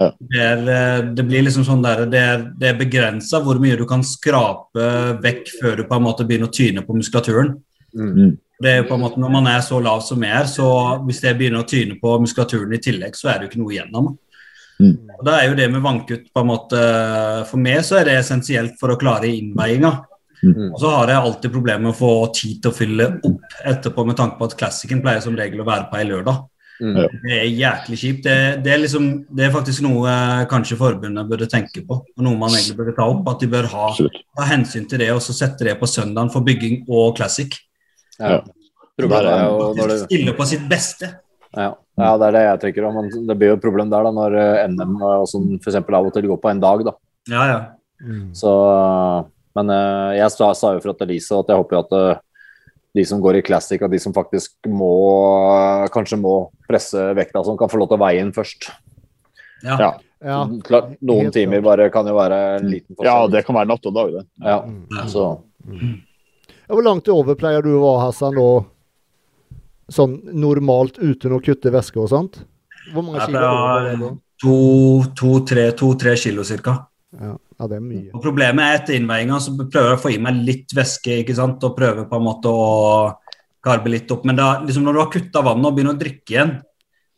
Ja. 0.00 0.10
Det, 0.18 0.40
er, 0.40 0.62
eh, 0.74 1.00
det 1.16 1.24
blir 1.28 1.44
liksom 1.44 1.64
sånn 1.66 1.82
der, 1.84 2.04
det 2.08 2.20
er, 2.20 2.44
det 2.56 2.70
er 2.70 2.78
begrensa 2.78 3.42
hvor 3.44 3.58
mye 3.60 3.76
du 3.76 3.84
kan 3.88 4.04
skrape 4.06 4.86
vekk 5.20 5.50
før 5.58 5.80
du 5.80 5.84
på 5.88 5.98
en 5.98 6.06
måte 6.06 6.24
begynner 6.28 6.48
å 6.48 6.54
tyne 6.54 6.84
på 6.86 6.96
muskulaturen. 6.96 7.56
Mm. 7.96 8.38
Det 8.60 8.70
er 8.70 8.82
jo 8.82 8.88
på 8.90 8.94
en 8.94 9.02
måte 9.02 9.18
Når 9.18 9.32
man 9.32 9.46
er 9.50 9.62
så 9.66 9.80
lav 9.82 10.02
som 10.04 10.22
jeg 10.22 10.36
er, 10.36 10.48
så 10.48 10.66
hvis 11.06 11.22
det 11.24 11.34
begynner 11.38 11.64
å 11.64 11.68
tyne 11.68 11.96
på 12.00 12.16
muskulaturen 12.22 12.76
i 12.76 12.82
tillegg, 12.82 13.16
så 13.16 13.32
er 13.32 13.38
det 13.38 13.48
jo 13.48 13.52
ikke 13.52 13.62
noe 13.62 13.74
igjennom. 13.74 14.12
Mm. 14.80 14.94
Og 15.18 15.24
Da 15.26 15.38
er 15.38 15.48
jo 15.50 15.56
det 15.58 15.68
med 15.72 15.84
vannkutt 15.84 16.30
på 16.32 16.40
en 16.40 16.48
måte 16.48 16.78
For 17.50 17.60
meg 17.60 17.82
så 17.84 17.98
er 17.98 18.08
det 18.08 18.14
essensielt 18.16 18.78
for 18.80 18.94
å 18.94 19.00
klare 19.00 19.28
innveiinga. 19.28 19.90
Mm. 20.40 20.70
Og 20.70 20.78
så 20.80 20.92
har 20.94 21.12
jeg 21.12 21.20
alltid 21.20 21.52
problemer 21.52 21.84
med 21.84 21.92
å 21.92 21.98
få 21.98 22.12
tid 22.36 22.62
til 22.62 22.72
å 22.72 22.76
fylle 22.76 23.08
opp 23.28 23.58
etterpå, 23.68 24.06
med 24.08 24.16
tanke 24.16 24.38
på 24.38 24.48
at 24.48 24.56
classicen 24.56 25.02
pleier 25.04 25.20
som 25.24 25.36
regel 25.36 25.60
å 25.60 25.68
være 25.68 25.90
på 25.90 26.00
ei 26.00 26.06
lørdag. 26.08 26.46
Mm. 26.80 26.96
Det 26.96 27.34
er 27.36 27.48
jæklig 27.48 27.98
kjipt. 28.00 28.22
Det, 28.24 28.36
det, 28.64 28.72
er 28.72 28.80
liksom, 28.80 29.08
det 29.36 29.46
er 29.46 29.52
faktisk 29.54 29.84
noe 29.84 30.08
eh, 30.08 30.44
kanskje 30.50 30.78
forbundet 30.80 31.28
burde 31.28 31.48
tenke 31.50 31.82
på, 31.86 31.98
og 32.00 32.24
noe 32.24 32.38
man 32.40 32.54
egentlig 32.56 32.78
burde 32.78 32.94
ta 32.96 33.08
opp. 33.10 33.26
At 33.34 33.42
de 33.42 33.50
bør 33.52 33.68
ha, 33.72 33.88
ta 34.38 34.46
hensyn 34.48 34.86
til 34.88 35.02
det 35.02 35.10
og 35.14 35.20
så 35.24 35.36
sette 35.36 35.66
det 35.68 35.76
på 35.80 35.88
søndagen 35.90 36.32
for 36.32 36.46
bygging 36.46 36.86
og 36.88 37.18
classic. 37.18 37.58
Ja. 38.20 38.40
Problemet 39.00 39.32
er 39.32 39.44
jo 39.46 39.66
når 39.76 39.92
det 39.92 39.98
Stille 40.06 40.36
på 40.36 40.46
sitt 40.48 40.64
beste. 40.70 41.10
ja. 41.56 41.72
ja, 41.74 42.14
det 42.20 42.30
er 42.30 42.36
det 42.36 42.46
jeg 42.46 42.62
tenker 42.64 42.88
om. 42.88 42.96
men 43.00 43.28
Det 43.28 43.36
blir 43.36 43.52
jo 43.52 43.58
et 43.58 43.66
problem 43.66 43.92
der 43.92 44.08
da, 44.08 44.14
når 44.16 44.38
eh, 44.40 44.64
NM 44.72 44.96
og 44.96 45.28
sånn 45.30 45.52
f.eks. 45.60 45.82
av 45.82 46.00
og 46.00 46.14
til 46.16 46.30
går 46.30 46.40
på 46.40 46.52
en 46.52 46.64
dag. 46.64 46.88
da. 46.88 46.96
Ja, 47.30 47.44
ja. 47.50 47.60
Så, 48.32 48.50
men 49.58 49.72
eh, 49.74 50.18
jeg 50.20 50.32
sa, 50.32 50.50
sa 50.56 50.74
jo 50.76 50.82
fra 50.84 50.96
til 50.96 51.10
Elise 51.10 51.36
at 51.36 51.52
jeg 51.52 51.60
håper 51.60 51.76
jo 51.76 51.84
at 51.84 51.96
eh, 51.98 52.20
de 52.94 53.04
som 53.06 53.20
går 53.22 53.36
i 53.38 53.42
classic, 53.46 53.82
og 53.82 53.90
de 53.92 53.98
som 54.02 54.12
faktisk 54.16 54.54
må 54.68 54.90
kanskje 55.94 56.18
må 56.18 56.50
presse 56.68 56.98
vekta, 57.14 57.44
som 57.46 57.56
kan 57.58 57.70
få 57.70 57.78
lov 57.78 57.88
til 57.92 57.98
å 57.98 58.04
veie 58.04 58.20
inn 58.24 58.32
først. 58.36 58.70
ja. 59.64 59.76
Ja. 59.78 59.90
Ja. 60.20 60.42
Klart, 60.66 60.90
noen 61.00 61.30
Helt 61.30 61.32
timer 61.34 61.62
bare 61.64 61.86
kan 61.88 62.04
jo 62.04 62.12
være 62.12 62.58
en 62.58 62.66
liten 62.68 62.94
ja, 63.00 63.26
det 63.32 63.40
kan 63.46 63.56
være 63.56 63.70
natt 63.70 63.86
og 63.88 63.94
dag, 63.96 64.10
det. 64.12 64.24
Ja, 64.44 64.58
Mm. 64.66 65.08
så 65.08 65.40
Ja, 65.64 66.74
Hvor 66.74 66.84
langt 66.84 67.08
over 67.08 67.34
pleier 67.34 67.62
du 67.64 67.70
å 67.78 67.80
være, 67.80 68.02
Hassan, 68.04 68.34
da? 68.36 68.64
Sånn 69.90 70.20
normalt 70.36 70.98
uten 71.00 71.32
å 71.32 71.40
kutte 71.42 71.72
væske 71.72 71.96
og 71.98 72.10
sånt? 72.12 72.44
Hvor 72.92 73.02
mange 73.02 73.24
kilo 73.24 73.38
er 73.38 73.96
pleier 73.96 73.98
da? 73.98 74.10
to-tre 75.16 75.64
to, 75.76 75.94
tre 75.94 76.14
kilo 76.16 76.42
cirka. 76.44 76.76
Ja, 77.18 77.36
ja, 77.60 77.66
det 77.68 77.76
er 77.76 77.82
mye. 77.84 78.06
Og 78.16 78.22
Problemet 78.24 78.64
er 78.64 78.78
etter 78.78 78.96
innveiinga 78.96 79.38
så 79.44 79.52
prøver 79.58 79.90
jeg 79.90 79.98
å 79.98 80.00
få 80.00 80.12
i 80.14 80.20
meg 80.22 80.38
litt 80.46 80.72
væske 80.76 81.18
ikke 81.20 81.36
sant? 81.36 81.66
og 81.66 81.76
prøver 81.76 82.06
på 82.08 82.16
en 82.16 82.24
måte 82.24 82.48
å 82.48 82.70
karbe 83.60 83.92
litt 83.92 84.10
opp. 84.14 84.24
Men 84.24 84.38
da, 84.38 84.54
liksom 84.64 84.86
når 84.86 84.96
du 84.96 85.00
har 85.02 85.10
kutta 85.12 85.42
vannet 85.44 85.68
og 85.68 85.76
begynner 85.76 85.98
å 85.98 86.00
drikke 86.00 86.32
igjen, 86.34 86.54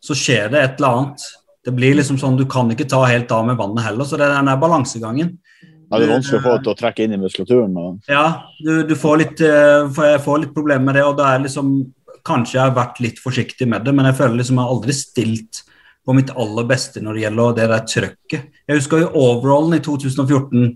så 0.03 0.17
skjer 0.19 0.51
det 0.51 0.59
et 0.59 0.81
eller 0.81 0.97
annet. 0.97 1.25
Det 1.63 1.71
blir 1.71 1.95
liksom 1.95 2.19
sånn, 2.19 2.35
Du 2.35 2.43
kan 2.49 2.67
ikke 2.73 2.89
ta 2.91 2.99
helt 3.07 3.31
av 3.31 3.47
med 3.47 3.55
vannet 3.55 3.85
heller, 3.85 4.03
så 4.03 4.19
det 4.19 4.27
er 4.27 4.35
den 4.35 4.51
der 4.51 4.59
balansegangen. 4.59 5.37
Ja, 5.63 5.99
det 5.99 6.07
er 6.09 6.15
vanskelig 6.17 6.41
å 6.41 6.43
få 6.43 6.57
til 6.59 6.73
å 6.73 6.79
trekke 6.79 7.05
inn 7.05 7.15
i 7.15 7.21
muskulaturen. 7.21 7.77
Og, 7.79 7.99
Ja, 8.11 8.49
du, 8.59 8.81
du 8.89 8.95
får 8.99 9.19
litt, 9.21 9.43
eh, 9.47 9.87
jeg 9.87 10.23
får 10.25 10.41
litt 10.43 10.55
problemer 10.55 10.89
med 10.89 10.99
det, 10.99 11.05
og 11.07 11.19
da 11.21 11.33
er 11.33 11.45
liksom 11.47 11.77
Kanskje 12.23 12.55
jeg 12.55 12.63
har 12.63 12.75
vært 12.77 13.01
litt 13.03 13.17
forsiktig 13.19 13.65
med 13.67 13.83
det, 13.83 13.91
men 13.91 14.05
jeg 14.07 14.15
føler 14.15 14.37
liksom 14.39 14.55
jeg 14.55 14.63
har 14.63 14.71
aldri 14.71 14.93
stilt 14.95 15.57
på 16.03 16.15
mitt 16.17 16.31
aller 16.35 16.65
beste 16.67 17.01
når 17.03 17.15
det 17.15 17.23
gjelder 17.25 17.57
det 17.57 17.67
der 17.71 17.85
trøkket. 17.87 18.49
Jeg 18.67 18.79
husker 18.79 19.03
jo 19.03 19.11
overallen 19.23 19.77
i 19.77 19.83
2014. 19.83 20.73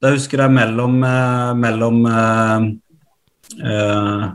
Da 0.00 0.12
husker 0.14 0.44
jeg 0.44 0.54
mellom, 0.56 1.00
eh, 1.04 1.50
mellom 1.60 2.04
eh, 2.10 2.68
eh, 3.66 4.28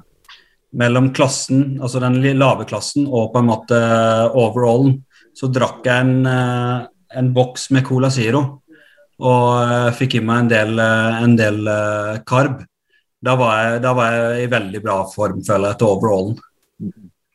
mellom 0.76 1.14
klassen, 1.16 1.80
altså 1.82 2.02
den 2.04 2.20
lave 2.38 2.66
klassen, 2.68 3.08
og 3.08 3.32
på 3.34 3.40
en 3.40 3.48
måte 3.48 3.80
overallen, 4.36 5.00
så 5.36 5.48
drakk 5.52 5.88
jeg 5.88 6.04
en, 6.04 6.26
eh, 6.28 6.86
en 7.16 7.34
boks 7.34 7.70
med 7.72 7.86
Cola 7.88 8.12
Zero. 8.12 8.62
Og 9.24 9.52
eh, 9.64 9.92
fikk 9.96 10.18
i 10.20 10.24
meg 10.24 10.44
en 10.44 10.52
del, 10.52 10.80
eh, 10.80 11.22
en 11.24 11.36
del 11.40 11.68
eh, 11.72 12.18
karb. 12.28 12.64
Da 13.24 13.36
var, 13.40 13.62
jeg, 13.64 13.82
da 13.86 13.94
var 13.96 14.16
jeg 14.16 14.44
i 14.44 14.52
veldig 14.52 14.82
bra 14.84 14.98
form, 15.10 15.40
føler 15.46 15.72
jeg, 15.72 15.80
til 15.80 15.94
overallen. 15.94 16.36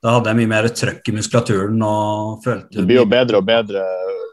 Da 0.01 0.17
hadde 0.17 0.33
jeg 0.33 0.41
mye 0.41 0.51
mer 0.51 0.69
trøkk 0.73 1.11
i 1.11 1.13
muskulaturen 1.13 1.83
og 1.85 2.41
følte 2.45 2.81
det 2.81 2.87
blir 2.89 3.03
jo 3.03 3.09
bedre 3.11 3.41
og 3.41 3.49
bedre 3.49 3.85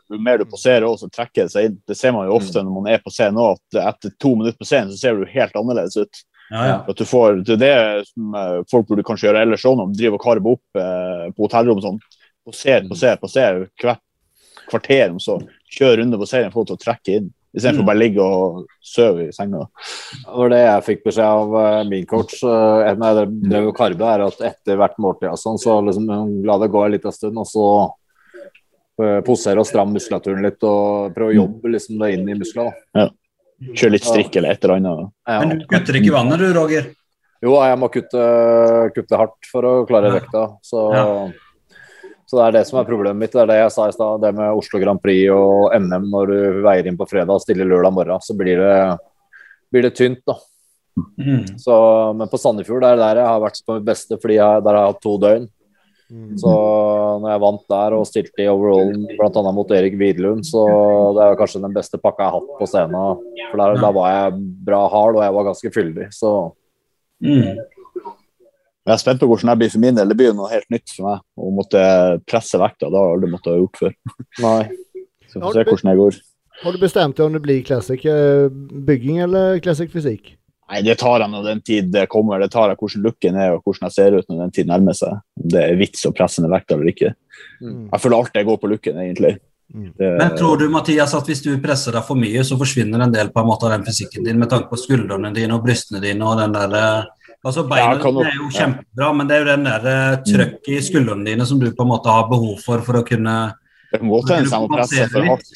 jo 0.07 0.19
mer 0.23 0.39
du 0.39 0.45
poserer, 0.47 0.85
også, 0.87 1.07
så 1.07 1.15
trekker 1.17 1.47
det 1.47 1.51
seg 1.51 1.67
inn. 1.67 1.77
Det 1.87 1.97
ser 1.99 2.13
man 2.15 2.27
jo 2.29 2.37
ofte 2.37 2.63
når 2.63 2.75
man 2.77 2.89
er 2.93 3.01
på 3.03 3.11
scenen 3.11 3.41
òg, 3.43 3.59
at 3.75 3.79
etter 3.89 4.13
to 4.21 4.33
minutter 4.37 4.57
på 4.59 4.67
scenen 4.67 4.93
så 4.93 5.01
ser 5.01 5.17
du 5.17 5.27
helt 5.27 5.57
annerledes 5.59 5.97
ut. 5.99 6.21
Ja, 6.47 6.61
ja. 6.63 6.75
At 6.87 6.99
du 6.99 7.03
får, 7.03 7.41
det 7.43 7.57
er 7.57 7.63
det 7.63 8.07
som 8.07 8.35
eh, 8.39 8.59
folk 8.71 8.87
burde 8.87 9.03
kanskje 9.07 9.27
gjøre 9.27 9.41
ellers 9.43 9.65
òg, 9.67 9.75
når 9.79 9.89
de 9.91 9.99
driver 9.99 10.19
og 10.19 10.23
karber 10.23 10.55
opp 10.55 10.79
eh, 10.79 11.25
på 11.35 11.47
hotellrom 11.47 11.81
sånn. 11.83 11.99
Poser, 12.47 12.85
poser, 12.87 13.19
poser 13.19 13.65
hvert 13.83 14.03
kvarter, 14.67 15.11
om 15.11 15.19
så 15.19 15.41
kjør 15.75 15.99
runde 16.01 16.19
på 16.19 16.29
serien, 16.29 16.53
få 16.55 16.63
til 16.67 16.77
å 16.77 16.81
trekke 16.81 17.19
inn. 17.19 17.27
Istedenfor 17.55 17.83
Mm. 17.83 17.85
bare 17.87 17.97
ligge 18.01 18.21
og 18.21 18.65
sove 18.83 19.27
i 19.29 19.31
senga. 19.31 19.63
Det 20.25 20.35
var 20.35 20.49
det 20.49 20.59
jeg 20.59 20.83
fikk 20.83 21.03
beskjed 21.07 21.25
av 21.25 21.55
eh, 21.61 21.83
min 21.89 22.05
coach 22.05 22.43
uh, 22.43 22.93
når 22.93 23.21
jeg 23.21 23.29
drev 23.49 23.67
og 23.71 23.75
karbe, 23.77 24.03
er 24.05 24.25
at 24.27 24.41
etter 24.51 24.77
hvert 24.77 24.97
måltid 24.99 25.29
og 25.31 25.39
sånn, 25.41 25.57
så 25.57 25.79
liksom, 25.85 26.43
la 26.45 26.57
det 26.61 26.69
gå 26.69 26.83
en 26.85 26.91
liten 26.91 27.11
stund, 27.15 27.37
og 27.37 27.47
så 27.47 27.65
eh, 29.01 29.21
posere 29.25 29.59
og 29.63 29.65
stramme 29.69 29.93
muskulaturen 29.97 30.43
litt 30.45 30.61
og 30.67 31.15
prøve 31.15 31.33
å 31.33 31.37
jobbe 31.39 31.71
liksom 31.73 31.97
det 32.03 32.11
inn 32.17 32.29
i 32.29 32.37
musklene. 32.37 32.73
Ja. 32.97 33.07
Kjøre 33.73 33.95
litt 33.95 34.05
strikk 34.05 34.35
eller 34.37 34.53
et 34.53 34.63
eller 34.63 34.75
annet. 34.77 35.11
Ja. 35.25 35.39
Men 35.41 35.57
du 35.57 35.65
kutter 35.71 35.97
ikke 35.97 36.13
vannet 36.13 36.39
du, 36.43 36.47
Roger? 36.53 36.91
Jo, 37.41 37.55
jeg 37.61 37.77
må 37.81 37.87
kutte, 37.93 38.21
kutte 38.95 39.17
hardt 39.17 39.49
for 39.51 39.65
å 39.65 39.73
klare 39.89 40.11
Ja. 40.11 40.19
vekta. 40.19 40.43
Så, 40.65 40.83
Ja. 40.93 41.07
Så 42.27 42.37
det 42.37 42.45
er 42.45 42.55
det 42.57 42.63
som 42.67 42.81
er 42.81 42.87
problemet 42.89 43.21
mitt. 43.21 43.31
Det 43.31 43.39
er 43.39 43.49
det 43.49 43.59
jeg 43.61 43.71
sa 43.71 43.87
i 43.87 43.95
stad. 43.95 44.19
Det 44.19 44.33
med 44.35 44.59
Oslo 44.59 44.81
Grand 44.83 44.99
Prix 44.99 45.29
og 45.31 45.71
NM 45.79 46.09
når 46.11 46.31
du 46.33 46.39
veier 46.65 46.89
inn 46.89 46.99
på 46.99 47.07
fredag 47.07 47.31
og 47.37 47.43
stiller 47.43 47.69
lørdag 47.69 47.95
morgen, 47.95 48.23
så 48.23 48.35
blir 48.35 48.59
det, 48.59 48.77
blir 49.71 49.87
det 49.87 49.93
tynt, 49.95 50.19
da. 50.27 50.35
Mm. 50.97 51.45
Så, 51.61 51.75
men 52.17 52.27
på 52.27 52.39
Sandefjord 52.41 52.83
det 52.83 52.89
er 52.95 52.99
der 52.99 53.21
jeg 53.21 53.29
har 53.29 53.43
vært 53.43 53.61
på 53.63 53.77
mitt 53.77 53.87
beste, 53.87 54.17
fordi 54.19 54.39
jeg, 54.41 54.65
der 54.65 54.75
har 54.75 54.83
jeg 54.83 54.95
hatt 54.95 55.01
to 55.05 55.15
døgn. 55.23 55.47
Mm. 56.07 56.35
Så 56.39 56.51
når 57.21 57.31
jeg 57.33 57.43
vant 57.43 57.65
der 57.71 57.95
og 57.97 58.05
stilte 58.07 58.43
i 58.43 58.51
overallen 58.51 59.07
bl.a. 59.19 59.51
mot 59.55 59.73
Erik 59.75 59.97
Widlund, 59.99 60.45
så 60.47 60.63
det 61.15 61.23
er 61.25 61.39
kanskje 61.39 61.63
den 61.63 61.75
beste 61.75 61.99
pakka 61.99 62.23
jeg 62.25 62.31
har 62.33 62.39
hatt 62.41 62.53
på 62.59 62.69
scenen. 62.69 63.25
For 63.51 63.63
der, 63.63 63.79
da 63.83 63.91
var 63.95 64.13
jeg 64.13 64.45
bra 64.67 64.85
hard, 64.91 65.19
og 65.19 65.23
jeg 65.25 65.35
var 65.39 65.51
ganske 65.51 65.73
fyldig. 65.79 66.11
Så 66.15 66.33
Mm. 67.17 67.57
Jeg 68.87 68.93
er 68.95 69.01
spent 69.01 69.19
på 69.19 69.27
hvordan 69.27 69.51
det 69.51 69.59
blir 69.59 69.71
for 69.73 69.83
min 69.83 69.97
del. 69.97 70.07
Det 70.07 70.15
blir 70.15 70.35
noe 70.35 70.47
helt 70.47 70.69
nytt 70.71 70.93
for 70.95 71.09
meg. 71.09 71.23
Å 71.35 71.51
måtte 71.51 71.83
presse 72.23 72.59
vekta, 72.61 72.87
det 72.87 72.95
har 72.95 73.09
jeg 73.09 73.17
aldri 73.17 73.31
måttet 73.33 73.51
ha 73.51 73.59
gjort 73.59 73.81
før. 73.81 73.95
nei. 74.45 74.61
Så 75.27 75.35
vi 75.35 75.43
får 75.43 75.57
se 75.57 75.65
hvordan 75.67 75.91
det 75.91 75.99
går. 75.99 76.19
Har 76.63 76.73
du 76.73 76.81
bestemt 76.81 77.17
deg 77.17 77.27
om 77.27 77.35
det 77.35 77.43
blir 77.43 77.65
classic 77.67 78.05
eh, 78.07 78.47
bygging 78.87 79.19
eller 79.27 79.59
classic 79.61 79.91
fysikk? 79.93 80.31
Nei, 80.71 80.79
Det 80.87 80.97
tar 80.99 81.23
jeg 81.23 81.31
når 81.31 81.43
den 81.49 81.61
tid 81.67 81.91
det 81.91 82.07
kommer. 82.11 82.39
Det 82.39 82.49
tar 82.55 82.71
jeg 82.71 82.79
hvordan 82.79 83.03
looken 83.05 83.41
er 83.43 83.57
og 83.57 83.67
hvordan 83.67 83.87
jeg 83.87 83.97
ser 83.97 84.17
ut 84.17 84.31
når 84.31 84.41
den 84.45 84.55
tid 84.55 84.71
nærmer 84.71 84.95
seg. 84.97 85.19
Om 85.39 85.51
det 85.53 85.65
er 85.65 85.77
vits 85.79 86.07
å 86.07 86.13
presse 86.15 86.43
ned 86.43 86.51
vekta 86.55 86.75
eller 86.75 86.91
ikke. 86.91 87.13
Mm. 87.59 87.85
Jeg 87.91 88.03
føler 88.03 88.17
alt 88.17 88.39
jeg 88.39 88.47
går 88.47 88.59
på 88.63 88.71
looken, 88.71 89.03
egentlig. 89.03 89.35
Mm. 89.73 89.91
Det, 89.99 90.09
Men 90.17 90.35
tror 90.39 90.59
du 90.59 90.69
Mathias, 90.71 91.13
at 91.15 91.27
hvis 91.27 91.43
du 91.43 91.51
presser 91.63 91.95
deg 91.95 92.07
for 92.07 92.19
mye, 92.19 92.43
så 92.47 92.55
forsvinner 92.59 93.03
en 93.03 93.13
del 93.13 93.31
på 93.35 93.43
en 93.43 93.49
måte 93.49 93.67
av 93.67 93.75
den 93.75 93.85
fysikken 93.87 94.23
din 94.23 94.39
med 94.39 94.51
tanke 94.51 94.71
på 94.71 94.79
skuldrene 94.79 95.33
dine 95.35 95.55
og 95.55 95.65
brystene 95.67 95.99
dine 96.03 96.23
og 96.23 96.39
den 96.39 96.55
der 96.55 96.75
eh, 96.79 97.16
Altså 97.45 97.63
Beina 97.69 97.93
Ja, 97.93 98.01
dine 98.01 98.25
er 98.25 98.35
jo 98.39 98.49
kjempebra, 98.49 99.13
men 99.13 99.29
det 99.29 99.35
er 99.35 99.43
jo 99.43 99.49
den 99.51 99.67
der 99.67 99.87
eh, 99.91 100.19
trøkket 100.25 100.73
i 100.73 100.81
skuldrene 100.83 101.27
dine 101.27 101.45
som 101.47 101.61
du 101.61 101.69
på 101.69 101.85
en 101.85 101.91
måte 101.91 102.11
har 102.11 102.29
behov 102.31 102.57
for 102.63 102.81
for 102.85 103.01
å 103.01 103.05
kunne 103.07 103.37
det 103.87 104.01
kan 104.01 104.09
godt 104.11 104.31
hende 104.33 104.51
jeg 104.51 104.59
må 104.59 104.67
presse 104.67 105.05
for 105.13 105.27
hardt. 105.29 105.51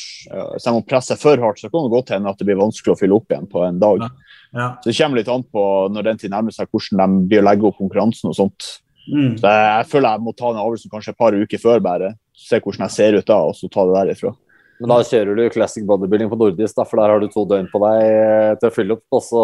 selv 0.64 0.76
må 0.78 0.84
presse 0.88 1.16
for 1.20 1.42
hardt, 1.44 1.60
så 1.60 1.68
kan 1.68 1.84
det 1.84 1.92
godt 1.92 2.14
hende 2.16 2.32
at 2.32 2.38
det 2.40 2.46
blir 2.48 2.62
vanskelig 2.62 2.94
å 2.94 3.00
fylle 3.00 3.18
opp 3.18 3.34
igjen 3.34 3.50
på 3.52 3.66
en 3.66 3.82
dag. 3.82 4.06
Ja. 4.06 4.38
Ja. 4.52 4.68
Så 4.84 4.92
Det 4.92 4.96
kommer 4.98 5.20
litt 5.20 5.32
an 5.32 5.44
på 5.44 5.64
når 5.92 6.08
den 6.08 6.22
tid 6.22 6.32
nærmer 6.32 6.56
seg, 6.56 6.70
hvordan 6.72 7.20
de 7.20 7.28
blir 7.28 7.42
å 7.42 7.48
legge 7.48 7.68
opp 7.68 7.80
konkurransen 7.80 8.32
og 8.32 8.38
sånt. 8.38 8.70
Mm. 9.08 9.36
Så 9.40 9.48
jeg, 9.48 9.68
jeg 9.68 9.90
føler 9.92 10.16
jeg 10.16 10.24
må 10.24 10.34
ta 10.36 10.52
den 10.52 10.62
avgjørelsen 10.62 10.94
kanskje 10.94 11.14
et 11.14 11.20
par 11.20 11.36
uker 11.36 11.62
før, 11.62 11.84
bare. 11.84 12.14
Se 12.38 12.60
hvordan 12.60 12.88
jeg 12.88 12.96
ser 12.96 13.20
ut 13.20 13.28
da, 13.28 13.40
og 13.50 13.56
så 13.58 13.68
ta 13.72 13.86
det 13.88 13.98
derifra. 13.98 14.34
Men 14.82 14.90
da 14.90 14.98
kjører 15.06 15.38
du 15.38 15.44
classic 15.54 15.84
bodybuilding 15.86 16.30
på 16.32 16.40
nordisk, 16.42 16.74
da, 16.78 16.86
for 16.90 16.98
der 16.98 17.12
har 17.14 17.22
du 17.22 17.28
to 17.30 17.44
døgn 17.46 17.68
på 17.70 17.82
deg 17.84 18.00
eh, 18.08 18.54
til 18.58 18.72
å 18.72 18.74
fylle 18.74 18.96
opp. 18.98 19.04
Og 19.14 19.22
så 19.22 19.44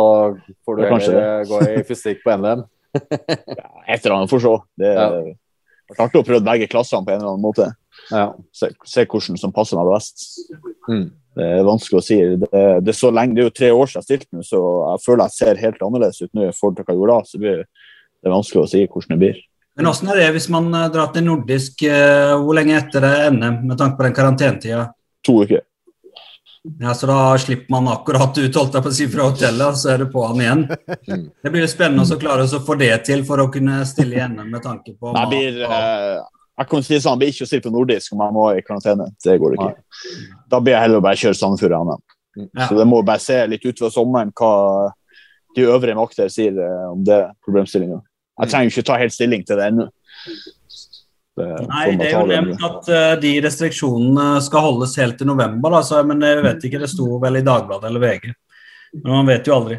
får 0.65 0.79
du 0.79 0.85
kanskje 0.88 1.11
heller 1.13 1.49
gå 1.49 1.59
i 1.67 1.83
fysikk 1.85 2.23
på 2.25 2.38
NM. 2.41 2.65
Ja, 2.97 3.67
et 3.93 4.01
eller 4.01 4.15
annet, 4.15 4.31
får 4.31 4.41
se. 4.41 4.53
Det 4.81 4.89
Ja. 4.95 5.03
er 5.93 5.99
artig 6.01 6.19
å 6.23 6.25
prøve 6.25 6.41
begge 6.47 6.69
klassene 6.71 7.05
på 7.05 7.13
en 7.13 7.19
eller 7.19 7.35
annen 7.35 7.45
måte. 7.45 7.67
Ja. 8.09 8.31
Se, 8.55 8.71
se 8.88 9.05
hvordan 9.05 9.38
som 9.38 9.53
passer 9.53 9.77
meg 9.77 9.91
best. 9.91 10.23
Mm. 10.89 11.11
Det 11.38 11.49
er 11.59 11.67
vanskelig 11.67 11.99
å 11.99 12.05
si. 12.07 12.17
Det, 12.41 12.49
det, 12.49 12.89
er 12.89 12.97
så 12.97 13.11
lenge, 13.13 13.35
det 13.38 13.43
er 13.43 13.49
jo 13.51 13.57
tre 13.59 13.69
år 13.75 13.91
siden 13.91 14.01
jeg 14.01 14.07
stilte 14.07 14.39
nå, 14.39 14.45
så 14.47 14.63
jeg 14.63 15.03
føler 15.03 15.27
jeg 15.27 15.38
ser 15.38 15.61
helt 15.61 15.85
annerledes 15.85 16.23
ut 16.23 16.33
nå 16.33 16.47
i 16.47 16.55
forhold 16.55 16.79
til 16.79 16.88
hva 16.88 16.95
jeg 16.95 17.01
gjorde 17.03 17.19
da. 17.19 17.27
Så 17.29 17.38
det, 17.38 17.43
blir, 17.43 17.93
det 18.17 18.31
er 18.31 18.33
vanskelig 18.33 18.63
å 18.63 18.71
si 18.71 18.83
hvordan 18.88 19.13
det 19.13 19.19
blir. 19.21 19.43
Men 19.77 19.91
åssen 19.91 20.09
er 20.09 20.17
det 20.17 20.31
hvis 20.33 20.49
man 20.49 20.71
eh, 20.73 20.88
drar 20.89 21.11
til 21.13 21.27
nordisk 21.27 21.83
eh, 21.85 22.31
Hvor 22.41 22.57
lenge 22.57 22.79
etter 22.79 23.03
det 23.05 23.11
er 23.13 23.35
NM, 23.35 23.59
med 23.69 23.77
tanke 23.77 23.99
på 23.99 24.07
den 24.07 24.15
karantenetida? 24.17 24.88
To 25.28 25.41
uker. 25.43 25.65
Ja, 26.80 26.93
så 26.93 27.07
da 27.07 27.38
slipper 27.39 27.71
man 27.71 27.88
akkurat 27.88 28.38
ut, 28.38 28.55
holdt 28.55 28.75
jeg 28.75 28.84
på 28.84 28.91
å 28.91 28.95
si, 28.95 29.05
fra 29.11 29.28
hotellet, 29.30 29.63
og 29.69 29.78
så 29.80 29.93
er 29.93 30.01
det 30.03 30.07
på 30.11 30.23
han 30.28 30.41
igjen. 30.41 30.63
Mm. 31.07 31.21
Det 31.43 31.51
blir 31.53 31.69
spennende 31.71 32.03
å 32.03 32.19
klare 32.19 32.43
å 32.43 32.63
få 32.65 32.75
det 32.80 32.91
til 33.07 33.23
for 33.28 33.39
å 33.39 33.47
kunne 33.53 33.80
stille 33.88 34.17
i 34.17 34.25
NM 34.28 34.49
med 34.51 34.63
tanke 34.65 34.95
på 34.97 35.13
Jeg 35.15 35.32
blir, 35.32 35.61
eh, 35.63 36.17
jeg 36.57 36.69
kan 36.71 36.84
si 36.84 36.99
sånn, 36.99 37.21
blir 37.21 37.32
ikke 37.32 37.47
å 37.47 37.49
stille 37.51 37.65
på 37.67 37.71
nordisk 37.73 38.15
om 38.15 38.25
jeg 38.25 38.36
må 38.36 38.45
i 38.57 38.65
karantene. 38.65 39.07
Det 39.23 39.38
går 39.39 39.55
ikke. 39.55 39.71
Da 40.51 40.59
blir 40.59 40.75
jeg 40.75 40.84
heller 40.88 40.99
å 40.99 41.05
bare 41.05 41.21
kjøre 41.21 41.39
Sandefjord 41.39 41.78
NM. 41.78 42.03
Ja. 42.43 42.67
Så 42.67 42.78
det 42.78 42.88
må 42.89 43.01
bare 43.05 43.23
se 43.23 43.39
litt 43.49 43.65
utover 43.65 43.93
sommeren 43.93 44.34
hva 44.36 44.51
de 45.55 45.65
øvrige 45.65 45.97
makter 45.97 46.30
sier 46.34 46.57
eh, 46.61 46.86
om 46.91 47.03
det 47.05 47.21
problemstillinga. 47.45 48.01
Jeg 48.41 48.51
trenger 48.51 48.73
ikke 48.73 48.86
ta 48.89 48.99
helt 49.01 49.15
stilling 49.15 49.45
til 49.47 49.57
det 49.57 49.71
ennå. 49.71 49.88
Det 51.38 51.47
Nei, 51.69 51.83
det 51.99 52.07
er 52.07 52.15
jo 52.15 52.25
nevnt 52.31 52.63
at 52.65 52.88
uh, 52.89 53.11
de 53.21 53.35
restriksjonene 53.45 54.39
skal 54.41 54.63
holdes 54.65 54.95
helt 54.97 55.19
til 55.19 55.29
november, 55.29 55.75
da, 55.75 55.83
så, 55.85 56.01
men 56.07 56.23
jeg 56.25 56.41
vet 56.45 56.65
ikke, 56.65 56.81
det 56.81 56.89
sto 56.89 57.19
vel 57.21 57.38
i 57.38 57.45
Dagbladet 57.45 57.91
eller 57.91 58.01
VG. 58.01 58.31
Men 59.03 59.11
man 59.11 59.29
vet 59.29 59.45
jo 59.45 59.53
aldri. 59.57 59.77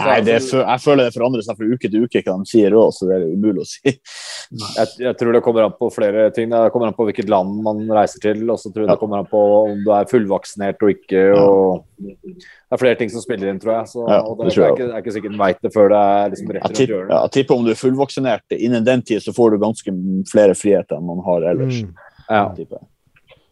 Nei, 0.00 0.20
det 0.24 0.34
er, 0.38 0.44
jeg 0.62 0.80
føler 0.80 1.04
det 1.04 1.12
forandrer 1.14 1.42
seg 1.44 1.56
fra 1.58 1.66
uke 1.68 1.88
til 1.92 2.04
uke 2.06 2.22
hva 2.24 2.34
de 2.40 2.48
sier 2.48 2.72
òg, 2.72 2.92
så 2.96 3.08
det 3.10 3.16
er 3.18 3.24
umulig 3.34 3.60
å 3.60 3.66
si. 3.68 3.92
Jeg, 3.92 4.88
jeg 5.04 5.16
tror 5.20 5.32
det 5.36 5.42
kommer 5.44 5.66
an 5.66 5.74
på 5.76 5.90
flere 5.92 6.30
ting. 6.32 6.48
Det 6.52 6.70
kommer 6.72 6.88
an 6.88 6.96
på 6.96 7.04
hvilket 7.08 7.28
land 7.32 7.58
man 7.64 7.82
reiser 7.92 8.20
til. 8.24 8.40
Og 8.52 8.56
så 8.60 8.72
tror 8.72 8.84
jeg 8.86 8.88
Ja. 8.88 8.94
det 8.96 9.00
kommer 9.02 9.20
an 9.20 9.28
på 9.28 9.42
om 9.70 9.82
du 9.84 9.90
er 9.96 10.08
fullvaksinert 10.08 10.80
og 10.84 10.94
ikke. 10.94 11.22
Og 11.36 11.84
det 12.00 12.72
er 12.72 12.80
flere 12.80 12.98
ting 13.00 13.12
som 13.12 13.20
spiller 13.24 13.48
inn, 13.52 13.60
tror 13.60 13.74
jeg. 13.78 13.90
Så, 13.92 14.06
Ja, 14.08 14.20
og 14.24 14.38
det 14.40 14.48
det, 14.48 14.54
tror 14.56 14.64
er 14.64 14.68
jeg 14.68 14.76
ikke, 14.78 14.88
er 14.96 15.04
ikke 15.04 15.16
sikkert 15.18 15.32
en 15.36 15.42
veit 15.44 15.60
det 15.62 15.72
før 15.76 15.92
det 15.92 16.00
er 16.12 16.32
liksom 16.34 16.54
rett 16.56 16.64
rundt 16.68 16.82
hjørnet. 16.88 17.12
ja, 17.12 17.20
jeg 17.26 17.34
tipper 17.38 17.54
om 17.60 17.64
du 17.64 17.70
er 17.74 17.80
fullvaksinert 17.82 18.56
innen 18.58 18.84
den 18.88 19.02
tid, 19.02 19.20
så 19.24 19.32
får 19.36 19.50
du 19.52 19.58
ganske 19.62 19.94
flere 20.32 20.56
friheter 20.56 20.96
enn 20.96 21.06
man 21.12 21.20
har 21.28 21.48
ellers. 21.52 21.82
Mm. 21.84 21.94
Ja. 22.30 22.46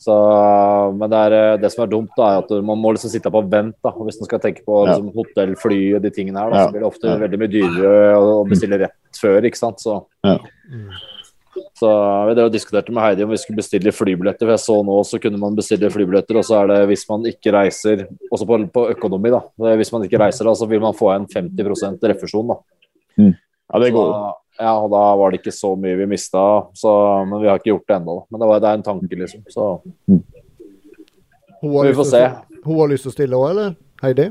Så, 0.01 0.15
men 0.97 1.11
det, 1.13 1.19
er, 1.27 1.35
eh, 1.37 1.59
det 1.61 1.69
som 1.75 1.83
er 1.85 1.91
dumt, 1.93 2.13
da, 2.17 2.31
er 2.31 2.39
at 2.41 2.53
man 2.65 2.81
må 2.81 2.95
liksom 2.97 3.13
sitte 3.13 3.33
på 3.33 3.43
vent. 3.53 3.77
da, 3.85 3.93
Hvis 3.93 4.17
man 4.23 4.31
skal 4.31 4.41
tenke 4.41 4.65
på 4.65 4.79
liksom, 4.89 5.11
hotell, 5.13 5.53
fly 5.61 5.81
og 5.99 6.05
de 6.07 6.13
tingene 6.17 6.41
her, 6.41 6.55
da, 6.55 6.65
så 6.65 6.73
blir 6.73 6.81
det 6.81 6.89
ofte 6.89 7.17
veldig 7.21 7.41
mye 7.43 7.53
dyrere 7.53 8.15
å 8.17 8.39
bestille 8.49 8.79
rett 8.81 9.21
før. 9.21 9.45
ikke 9.45 9.61
sant? 9.61 9.85
Så, 9.85 9.99
ja. 10.25 10.39
så 11.77 11.93
Vi 12.31 12.49
diskuterte 12.57 12.97
med 12.97 13.05
Heidi 13.05 13.27
om 13.27 13.35
vi 13.35 13.43
skulle 13.43 13.61
bestille 13.61 13.93
flybilletter. 13.93 14.47
for 14.47 14.57
jeg 14.57 14.65
så 14.65 14.81
nå 14.89 14.97
så 15.05 15.21
kunne 15.21 15.43
man 15.45 15.59
bestille 15.59 15.93
flybilletter, 15.93 16.41
og 16.41 16.49
så 16.49 16.63
er 16.63 16.73
det 16.73 16.81
hvis 16.95 17.05
man 17.11 17.29
ikke 17.29 17.53
reiser 17.59 18.07
Også 18.33 18.49
på, 18.49 18.63
på 18.73 18.89
økonomi, 18.97 19.37
da. 19.37 19.45
Hvis 19.77 19.93
man 19.93 20.09
ikke 20.09 20.25
reiser, 20.25 20.49
da, 20.49 20.57
så 20.57 20.71
vil 20.71 20.81
man 20.81 20.97
få 20.97 21.13
en 21.13 21.29
50% 21.29 22.09
refusjon. 22.15 22.55
da. 22.55 22.63
Ja, 23.21 23.85
det 23.85 23.93
går. 23.93 24.15
Så, 24.17 24.40
ja, 24.61 24.73
og 24.77 24.91
Da 24.93 25.03
var 25.17 25.33
det 25.33 25.41
ikke 25.41 25.55
så 25.57 25.73
mye 25.81 25.97
vi 25.97 26.07
mista, 26.11 26.43
men 27.27 27.41
vi 27.43 27.49
har 27.49 27.59
ikke 27.61 27.73
gjort 27.73 27.87
det 27.89 27.97
ennå. 27.97 28.17
Men 28.31 28.43
det, 28.43 28.49
var, 28.51 28.61
det 28.61 28.69
er 28.71 28.79
en 28.81 28.87
tanke, 28.87 29.17
liksom. 29.17 29.43
Så 29.49 29.69
Hun 31.61 31.75
har 31.77 31.87
vi 31.91 31.95
får 31.97 32.05
til 32.07 32.11
se. 32.13 32.25
sti- 32.29 32.65
Hun 32.65 32.79
har 32.81 32.89
lyst 32.93 33.07
til 33.07 33.13
å 33.13 33.17
stille 33.17 33.39
òg, 33.41 33.51
eller? 33.55 33.75
Heidi? 34.03 34.27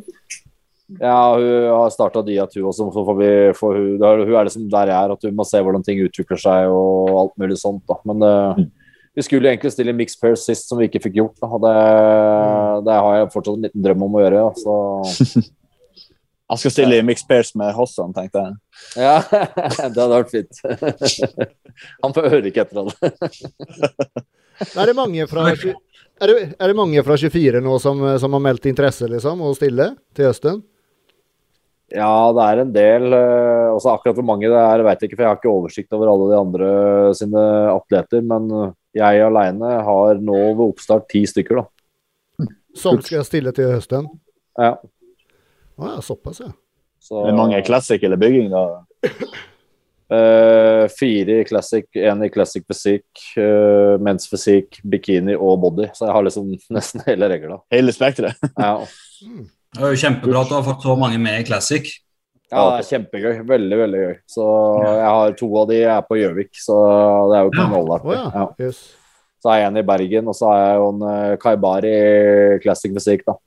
Ja, 1.00 1.36
hun 1.38 1.68
har 1.70 1.92
starta 1.94 2.24
Diat, 2.26 2.54
hun 2.58 2.70
også. 2.72 2.88
Så 2.94 3.04
får 3.06 3.18
vi, 3.20 3.30
for 3.58 3.78
hun, 3.78 3.98
hun 4.02 4.36
er 4.40 4.48
liksom 4.48 4.70
der 4.72 4.90
jeg 4.90 4.98
er, 4.98 5.12
at 5.14 5.26
hun 5.28 5.36
må 5.38 5.46
se 5.46 5.62
hvordan 5.62 5.84
ting 5.86 6.00
utvikler 6.06 6.40
seg 6.42 6.70
og 6.74 7.12
alt 7.24 7.36
mulig 7.42 7.58
sånt. 7.62 7.84
da. 7.90 8.00
Men 8.10 8.26
uh, 8.26 8.58
vi 9.18 9.26
skulle 9.26 9.52
egentlig 9.52 9.74
stille 9.76 9.94
mix 9.94 10.18
pair 10.18 10.34
sist, 10.40 10.70
som 10.70 10.80
vi 10.82 10.88
ikke 10.90 11.04
fikk 11.06 11.20
gjort. 11.22 11.38
Da. 11.42 11.50
Det, 11.66 11.76
det 12.90 12.98
har 13.06 13.20
jeg 13.20 13.32
fortsatt 13.36 13.56
en 13.60 13.68
liten 13.70 13.86
drøm 13.86 14.06
om 14.08 14.18
å 14.18 14.24
gjøre. 14.26 14.46
Da. 14.48 14.52
Så 14.58 15.44
Jeg 16.50 16.62
skal 16.64 16.72
stille 16.74 16.98
i 16.98 17.04
mixed 17.06 17.28
pairs 17.30 17.52
med 17.60 17.76
Hossan, 17.78 18.14
tenkte 18.16 18.42
jeg. 18.42 18.56
ja, 18.98 19.20
det 19.94 20.02
hadde 20.02 20.08
vært 20.16 20.32
fint. 20.34 20.62
Han 22.04 22.16
får 22.16 22.30
høre 22.34 22.50
ikke 22.50 22.66
etter 22.66 22.90
det. 22.90 22.96
Er 24.76 24.90
det 24.90 24.96
mange 24.98 25.24
fra, 25.32 25.46
er 25.56 26.28
det, 26.28 26.34
er 26.60 26.68
det 26.68 26.76
mange 26.76 27.00
fra 27.08 27.16
24 27.16 27.62
nå 27.64 27.78
som, 27.80 28.02
som 28.20 28.34
har 28.36 28.42
meldt 28.44 28.66
interesse 28.68 29.08
liksom, 29.08 29.40
å 29.48 29.54
stille 29.56 29.86
til 30.18 30.28
høsten? 30.28 30.58
Ja, 31.96 32.10
det 32.36 32.44
er 32.44 32.60
en 32.66 32.74
del. 32.76 33.06
eh, 33.16 33.70
Også 33.72 33.94
akkurat 33.94 34.18
hvor 34.20 34.28
mange 34.28 34.50
det 34.52 34.60
er, 34.60 34.84
vet 34.86 35.00
jeg 35.02 35.10
ikke, 35.10 35.16
for 35.22 35.24
jeg 35.26 35.32
har 35.32 35.40
ikke 35.40 35.54
oversikt 35.54 35.96
over 35.96 36.12
alle 36.12 36.28
de 36.34 36.38
andre 36.42 36.68
sine 37.18 37.46
atleter. 37.72 38.26
Men 38.34 38.52
eh, 38.52 38.74
jeg 39.00 39.24
aleine 39.30 39.72
har 39.88 40.20
nå 40.20 40.42
ved 40.60 40.66
oppstart 40.68 41.08
ti 41.14 41.24
stykker, 41.32 41.64
da. 41.64 42.50
Som 42.78 43.00
skal 43.06 43.24
stille 43.26 43.56
til 43.56 43.72
høsten? 43.78 44.12
Ja, 44.60 44.76
Å 45.80 45.94
ja, 45.94 46.02
såpass, 46.04 46.42
ja. 46.44 46.50
så, 47.00 47.22
Er 47.24 47.32
det 47.32 47.38
mange 47.38 47.62
classic 47.64 48.04
eller 48.04 48.20
bygging, 48.20 48.50
da? 48.52 48.64
Uh, 50.10 50.86
fire 51.00 51.38
i 51.40 51.46
classic, 51.48 51.88
én 51.96 52.26
i 52.26 52.32
classic 52.34 52.66
fysikk, 52.68 53.08
uh, 53.40 53.96
men's 54.04 54.28
fysikk, 54.28 54.82
bikini 54.84 55.38
og 55.38 55.62
body. 55.64 55.88
Så 55.96 56.10
jeg 56.10 56.18
har 56.18 56.28
liksom 56.28 56.52
nesten 56.76 57.06
hele 57.08 57.32
regla. 57.32 57.62
Hele 57.74 57.96
spekteret? 57.96 58.36
Ja. 58.60 58.76
Det 59.70 59.84
er 59.86 59.92
jo 59.94 60.02
kjempebra 60.02 60.40
at 60.42 60.50
du 60.50 60.56
har 60.58 60.64
fått 60.66 60.82
så 60.82 60.96
mange 60.98 61.20
med 61.22 61.44
i 61.44 61.46
Classic. 61.46 61.92
ja, 62.50 62.62
det 62.72 62.80
er 62.80 62.88
kjempegøy. 62.88 63.36
Veldig, 63.46 63.78
veldig 63.78 64.00
gøy. 64.02 64.16
Så 64.34 64.46
jeg 64.88 65.04
har 65.06 65.36
to 65.38 65.50
av 65.62 65.68
de 65.70 65.78
er 65.84 66.00
på 66.08 66.18
Gjøvik, 66.18 66.50
så 66.58 66.78
det 67.30 67.38
er 67.38 67.46
jo 67.46 67.52
på 67.54 67.68
noe 67.76 68.16
ja. 68.16 68.24
Ja. 68.34 68.48
Yes. 68.66 68.80
Så 69.40 69.52
har 69.52 69.60
jeg 69.62 69.70
en 69.70 69.78
i 69.78 69.86
Bergen, 69.86 70.32
og 70.32 70.36
så 70.36 70.50
har 70.50 70.64
jeg 70.64 70.80
jo 70.80 70.88
en 70.96 71.06
uh, 71.06 71.36
Kaibari 71.44 71.92
i 71.94 72.58
classic 72.64 72.96
fysikk, 72.98 73.28
da. 73.30 73.38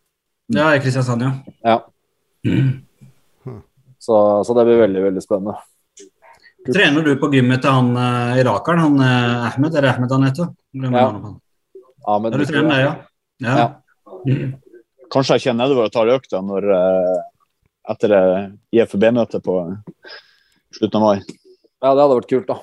Ja, 0.54 0.68
i 0.76 0.84
Kristiansand, 0.84 1.26
ja. 1.26 1.32
Ja. 1.66 1.76
Så, 4.03 4.16
så 4.45 4.55
det 4.59 4.64
blir 4.66 4.80
veldig, 4.82 5.03
veldig 5.05 5.22
spennende. 5.22 5.55
Trener 6.66 7.05
du 7.07 7.12
på 7.18 7.28
gymmet 7.30 7.62
til 7.62 7.70
han 7.74 7.93
uh, 7.95 8.38
irakeren, 8.38 8.82
han 8.82 8.99
uh, 8.99 9.47
Ahmed? 9.51 9.76
Er 9.78 9.86
det 9.86 9.93
Ahmed 9.93 10.14
han 10.14 10.26
heter? 10.26 10.51
Ja. 10.72 11.05
Ja, 12.03 12.18
du 12.34 12.45
trener, 12.47 12.80
ja. 12.82 12.93
ja. 13.38 13.55
Ja. 14.26 14.34
Kanskje 15.12 15.36
jeg 15.36 15.45
kjenner 15.47 15.66
nedover 15.68 15.86
og 15.86 15.95
tar 15.95 16.11
økta 16.11 16.40
når, 16.43 16.66
eh, 16.72 17.18
etter 17.93 18.14
IFB-møtet 18.74 19.45
på 19.45 19.57
slutten 20.72 20.99
av 20.99 21.05
mai. 21.05 21.20
Ja, 21.82 21.93
det 21.93 22.01
hadde 22.01 22.16
vært 22.16 22.30
kult, 22.32 22.49
da. 22.49 22.57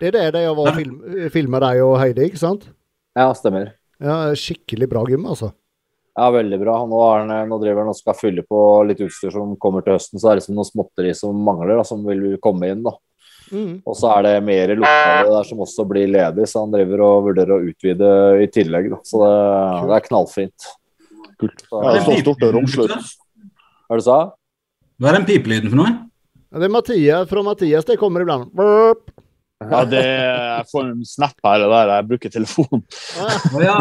Det 0.00 0.08
er 0.08 0.16
det 0.16 0.24
de 0.34 0.44
har 0.48 0.56
var 0.58 0.74
film, 0.74 0.96
filma 1.34 1.60
deg 1.62 1.82
og 1.84 1.98
Heidi, 2.00 2.30
ikke 2.30 2.40
sant? 2.40 2.64
Ja, 3.18 3.28
stemmer. 3.38 3.74
Ja, 4.02 4.32
Skikkelig 4.34 4.88
bra 4.90 5.04
gym, 5.06 5.28
altså. 5.30 5.52
Ja, 6.12 6.26
veldig 6.34 6.58
bra. 6.60 6.74
Nå, 6.88 6.98
er 7.08 7.22
han, 7.24 7.48
nå 7.48 7.56
driver 7.62 7.86
han 7.86 7.92
og 7.94 7.96
skal 7.96 8.16
fylle 8.18 8.44
på 8.44 8.58
litt 8.88 9.00
utstyr 9.00 9.32
som 9.32 9.54
kommer 9.60 9.84
til 9.84 9.96
høsten, 9.96 10.20
så 10.20 10.28
det 10.28 10.32
er 10.34 10.40
liksom 10.42 10.58
noe 10.58 10.68
småtteri 10.68 11.14
som 11.16 11.38
mangler, 11.46 11.78
da, 11.80 11.86
som 11.88 12.04
vil 12.04 12.36
komme 12.42 12.68
inn. 12.68 12.82
da. 12.84 12.92
Mm. 13.52 13.72
Og 13.84 13.96
så 13.96 14.10
er 14.14 14.26
det 14.26 14.34
mer 14.44 14.72
lokale 14.76 15.32
der 15.32 15.48
som 15.48 15.60
også 15.64 15.84
blir 15.88 16.08
ledig, 16.08 16.46
så 16.48 16.64
han 16.64 16.72
driver 16.72 17.04
og 17.06 17.26
vurderer 17.30 17.54
å 17.56 17.64
utvide 17.68 18.12
i 18.44 18.48
tillegg. 18.52 18.90
Da. 18.92 19.00
Så 19.08 19.20
det, 19.24 19.32
det 19.88 19.96
er 19.96 20.06
knallfint. 20.08 20.68
Kult. 21.40 21.64
Så, 21.64 21.80
Ja, 21.80 21.88
det 21.88 21.98
er 22.02 22.06
så 22.06 22.20
stort 22.20 22.46
og 22.48 22.54
romslig. 22.58 22.88
Hva 22.92 23.96
er 23.96 24.00
det 24.00 24.04
du 24.04 24.08
sa? 24.08 24.20
Hva 25.00 25.10
er 25.10 25.18
den 25.18 25.28
pipelyden 25.28 25.72
for 25.72 25.80
noe? 25.82 25.96
Det 26.52 26.68
er 26.68 26.72
Mathias 26.72 27.28
fra 27.30 27.42
Mathias, 27.44 27.88
det 27.88 27.96
kommer 28.00 28.24
iblant. 28.24 28.52
Burp. 28.56 29.08
Ja, 29.70 29.84
det, 29.88 30.02
jeg 30.02 30.64
får 30.72 30.84
en 30.90 31.04
snap 31.06 31.36
her 31.46 31.58
og 31.66 31.70
der. 31.74 31.86
Jeg 31.96 32.08
bruker 32.10 32.28
telefon. 32.32 32.78
Ah, 33.22 33.36
ja. 33.62 33.78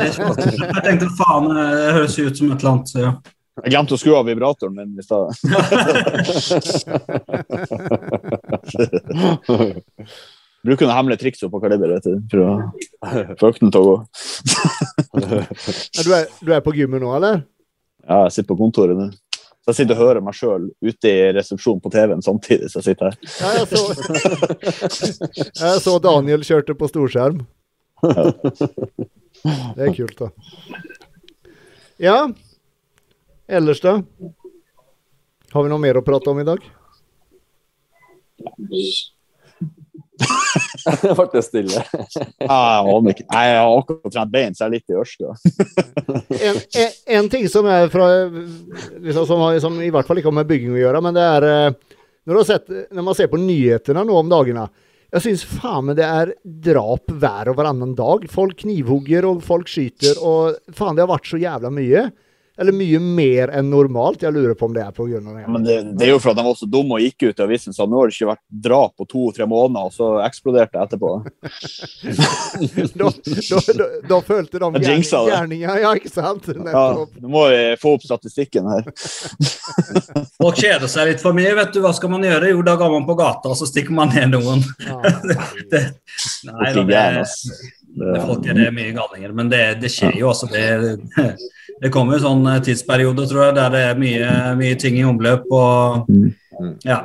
Jeg 0.00 0.08
jeg 0.16 0.82
tenkte 0.86 1.06
faen, 1.18 1.46
det 1.54 1.94
høres 1.98 2.16
ut 2.18 2.36
som 2.40 2.46
et 2.50 2.58
eller 2.58 2.72
annet. 2.72 2.88
Så 2.90 2.96
ja. 3.04 3.12
Jeg 3.60 3.70
glemte 3.74 3.94
å 3.96 4.00
skru 4.00 4.12
av 4.16 4.24
vibratoren 4.28 4.74
min 4.76 4.90
i 4.96 4.98
stad. 5.04 5.24
Bruker 10.60 10.84
noen 10.84 10.96
hemmelige 10.96 11.22
triks 11.22 11.40
på 11.48 11.60
kaliber 11.62 11.88
vet 11.94 12.04
du, 12.04 12.14
for 12.30 12.38
å 12.44 12.46
få 13.40 13.44
økten 13.48 13.70
til 13.72 13.80
å 13.80 13.86
gå. 13.86 13.96
du, 16.04 16.10
er, 16.12 16.24
du 16.44 16.50
er 16.52 16.60
på 16.64 16.74
gymmet 16.76 17.00
nå, 17.04 17.10
eller? 17.16 17.34
Ja, 18.04 18.16
jeg 18.26 18.32
sitter 18.36 18.50
på 18.52 18.60
kontoret 18.60 18.96
nå. 18.98 19.06
Så 19.70 19.76
jeg 19.76 19.84
sitter 19.84 19.98
og 20.00 20.02
hører 20.02 20.22
meg 20.26 20.34
sjøl 20.34 20.64
ute 20.82 21.10
i 21.10 21.26
resepsjonen 21.36 21.82
på 21.84 21.90
TV-en 21.94 22.24
samtidig 22.26 22.66
som 22.72 22.80
jeg 22.80 22.88
sitter 22.88 23.06
her. 23.06 23.16
Ja, 23.38 23.50
jeg 23.54 23.66
så, 23.70 23.82
jeg 25.60 25.82
så 25.84 25.94
Daniel 26.02 26.42
kjørte 26.42 26.74
på 26.74 26.88
storskjerm. 26.90 27.44
Det 28.02 29.84
er 29.86 29.92
kult, 29.94 30.18
da. 30.18 30.26
Ja. 32.02 32.16
Ellers, 33.46 33.78
da? 33.84 34.00
Har 35.54 35.62
vi 35.62 35.70
noe 35.70 35.84
mer 35.86 36.02
å 36.02 36.04
prate 36.06 36.34
om 36.34 36.42
i 36.42 36.48
dag? 36.50 36.66
Det 41.02 41.14
ble 41.16 41.42
stille. 41.44 41.82
Ja, 42.40 42.56
Jeg 42.56 42.94
aner 42.94 43.14
ikke. 43.14 43.26
Jeg 43.26 43.54
har 43.56 43.70
akkurat 43.76 44.14
trent 44.14 44.32
bein, 44.34 44.56
så 44.56 44.64
jeg 44.64 44.68
er 44.68 44.74
litt 44.76 44.92
i 44.92 44.98
ørska. 45.00 45.34
En, 46.40 46.58
en, 46.80 46.92
en 47.18 47.28
ting 47.32 47.46
som 47.50 47.66
er 47.68 47.88
fra 47.92 48.06
liksom, 48.30 49.24
som, 49.28 49.42
som 49.62 49.80
i 49.82 49.90
hvert 49.92 50.06
fall 50.08 50.20
ikke 50.20 50.30
har 50.30 50.38
med 50.40 50.48
bygging 50.48 50.76
å 50.76 50.78
gjøre, 50.80 51.02
men 51.04 51.16
det 51.16 51.24
er 51.26 51.46
eh, 51.48 51.96
når, 52.24 52.32
du 52.32 52.38
har 52.38 52.48
sett, 52.48 52.70
når 52.94 53.06
man 53.06 53.18
ser 53.18 53.30
på 53.32 53.40
nyhetene 53.40 54.04
nå 54.06 54.16
om 54.20 54.30
dagene 54.30 54.66
Jeg 55.10 55.24
syns 55.24 55.44
faen 55.48 55.88
meg 55.88 55.98
det 55.98 56.06
er 56.06 56.32
drap 56.70 57.10
hver 57.10 57.50
og 57.50 57.58
varannan 57.58 57.96
dag. 57.98 58.26
Folk 58.30 58.60
knivhugger, 58.62 59.26
og 59.26 59.44
folk 59.44 59.70
skyter, 59.70 60.20
og 60.22 60.60
faen, 60.76 60.96
det 60.96 61.04
har 61.04 61.10
vært 61.10 61.30
så 61.30 61.40
jævla 61.40 61.72
mye. 61.74 62.08
Eller 62.60 62.76
mye 62.76 62.98
mer 63.00 63.52
enn 63.56 63.70
normalt. 63.72 64.22
Jeg 64.22 64.34
lurer 64.36 64.56
på 64.58 64.68
om 64.68 64.74
det 64.76 64.82
er 64.84 64.90
av 64.92 65.08
det. 65.08 65.44
Men 65.48 65.64
det, 65.64 65.76
det 65.96 66.08
er 66.08 66.12
jo 66.12 66.20
for 66.20 66.34
at 66.34 66.40
de 66.40 66.44
var 66.44 66.58
så 66.58 66.68
dumme 66.68 66.98
og 66.98 67.04
gikk 67.04 67.30
ut 67.30 67.40
i 67.40 67.44
avisen 67.46 67.76
så 67.76 67.86
nå 67.88 68.02
har 68.02 68.10
det 68.10 68.16
ikke 68.18 68.28
vært 68.34 68.42
drap 68.68 68.92
på 69.00 69.06
to-tre 69.08 69.46
måneder, 69.48 69.88
og 69.88 69.94
så 69.94 70.10
eksploderte 70.26 70.76
det 70.76 70.82
etterpå. 70.84 71.12
da, 73.00 73.08
da, 73.08 73.62
da, 73.80 73.88
da 74.10 74.20
følte 74.26 74.60
de 74.60 74.70
gjerninga, 75.00 75.78
ja, 75.80 75.94
ikke 75.96 76.12
sant? 76.12 76.50
Ja, 76.50 76.84
Nå 77.20 77.32
må 77.32 77.46
vi 77.48 77.62
få 77.80 77.94
opp 77.96 78.04
statistikken 78.04 78.68
her. 78.68 78.86
Folk 80.40 80.60
kjeder 80.60 80.90
seg 80.90 81.10
litt 81.10 81.24
for 81.24 81.36
mye. 81.36 81.54
vet 81.56 81.72
du, 81.74 81.80
Hva 81.84 81.92
skal 81.96 82.12
man 82.12 82.24
gjøre? 82.26 82.52
Jo, 82.52 82.62
da 82.66 82.76
går 82.80 82.92
man 82.92 83.08
på 83.08 83.16
gata 83.18 83.52
og 83.52 83.58
så 83.58 83.68
stikker 83.68 83.96
man 83.96 84.12
ned 84.14 84.36
noen. 84.36 84.64
Ja. 84.84 85.00
Det, 85.70 85.80
nei, 86.44 86.70
da, 86.74 86.82
det, 86.82 87.00
det, 87.94 88.20
folk 88.26 88.46
er 88.48 88.56
det 88.58 88.70
mye 88.74 88.90
galninger. 88.96 89.32
Men 89.36 89.50
det, 89.52 89.60
det 89.82 89.90
skjer 89.92 90.16
jo 90.18 90.30
også. 90.32 90.48
Det, 90.50 90.64
det 91.80 91.90
kommer 91.94 92.18
jo 92.18 92.24
sånn 92.26 92.44
tidsperiode, 92.66 93.24
tror 93.30 93.46
jeg, 93.48 93.54
der 93.56 93.70
det 93.74 93.82
er 93.88 93.98
mye, 94.00 94.30
mye 94.58 94.76
ting 94.80 94.98
i 95.00 95.04
omløp. 95.08 95.46
og 95.50 96.08
Mm. 96.60 96.74
ja, 96.84 96.98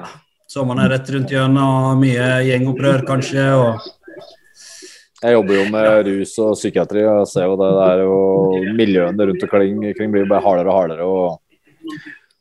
Sommeren 0.51 0.81
er 0.83 0.89
rett 0.91 1.09
rundt 1.13 1.31
hjørnet, 1.31 1.61
og 1.63 1.99
mye 2.01 2.25
gjengopprør 2.43 3.05
kanskje. 3.07 3.45
og 3.55 3.79
Jeg 5.23 5.33
jobber 5.33 5.55
jo 5.55 5.63
med 5.71 6.07
rus 6.09 6.33
og 6.43 6.53
psykiatri, 6.57 7.05
og 7.07 7.21
jeg 7.23 7.27
ser 7.31 7.47
jo 7.47 7.55
det, 7.61 7.69
det 7.77 7.85
er 7.93 8.03
jo 8.03 8.75
miljøene 8.75 9.27
rundt 9.29 9.43
omkring 9.47 9.79
omkring 9.89 10.11
blir 10.11 10.25
jo 10.25 10.29
bare 10.29 10.43
hardere 10.43 10.69
og 10.69 10.77
hardere. 10.81 11.07
og 11.07 11.39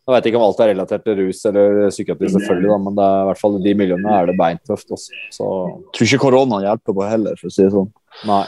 Jeg 0.05 0.12
vet 0.16 0.26
ikke 0.28 0.37
om 0.37 0.47
alt 0.49 0.61
er 0.61 0.72
relatert 0.74 1.05
til 1.07 1.16
rus 1.22 1.45
eller 1.49 1.89
psykiatri, 1.89 2.28
selvfølgelig, 2.35 2.68
da, 2.74 2.78
men 2.78 2.95
det 2.99 3.05
er, 3.09 3.22
i 3.22 3.28
hvert 3.30 3.41
fall 3.41 3.59
de 3.62 3.74
miljøene 3.74 4.16
er 4.18 4.26
det 4.26 4.37
beintøft. 4.43 4.91
Også. 4.91 5.11
Så 5.32 5.49
Tror 5.95 6.07
ikke 6.11 6.22
koronaen 6.26 6.66
hjelper 6.66 6.99
på 6.99 7.09
heller, 7.09 7.39
for 7.41 7.49
å 7.49 7.55
si 7.55 7.62
det 7.62 7.72
sånn. 7.72 7.93
nei. 8.26 8.45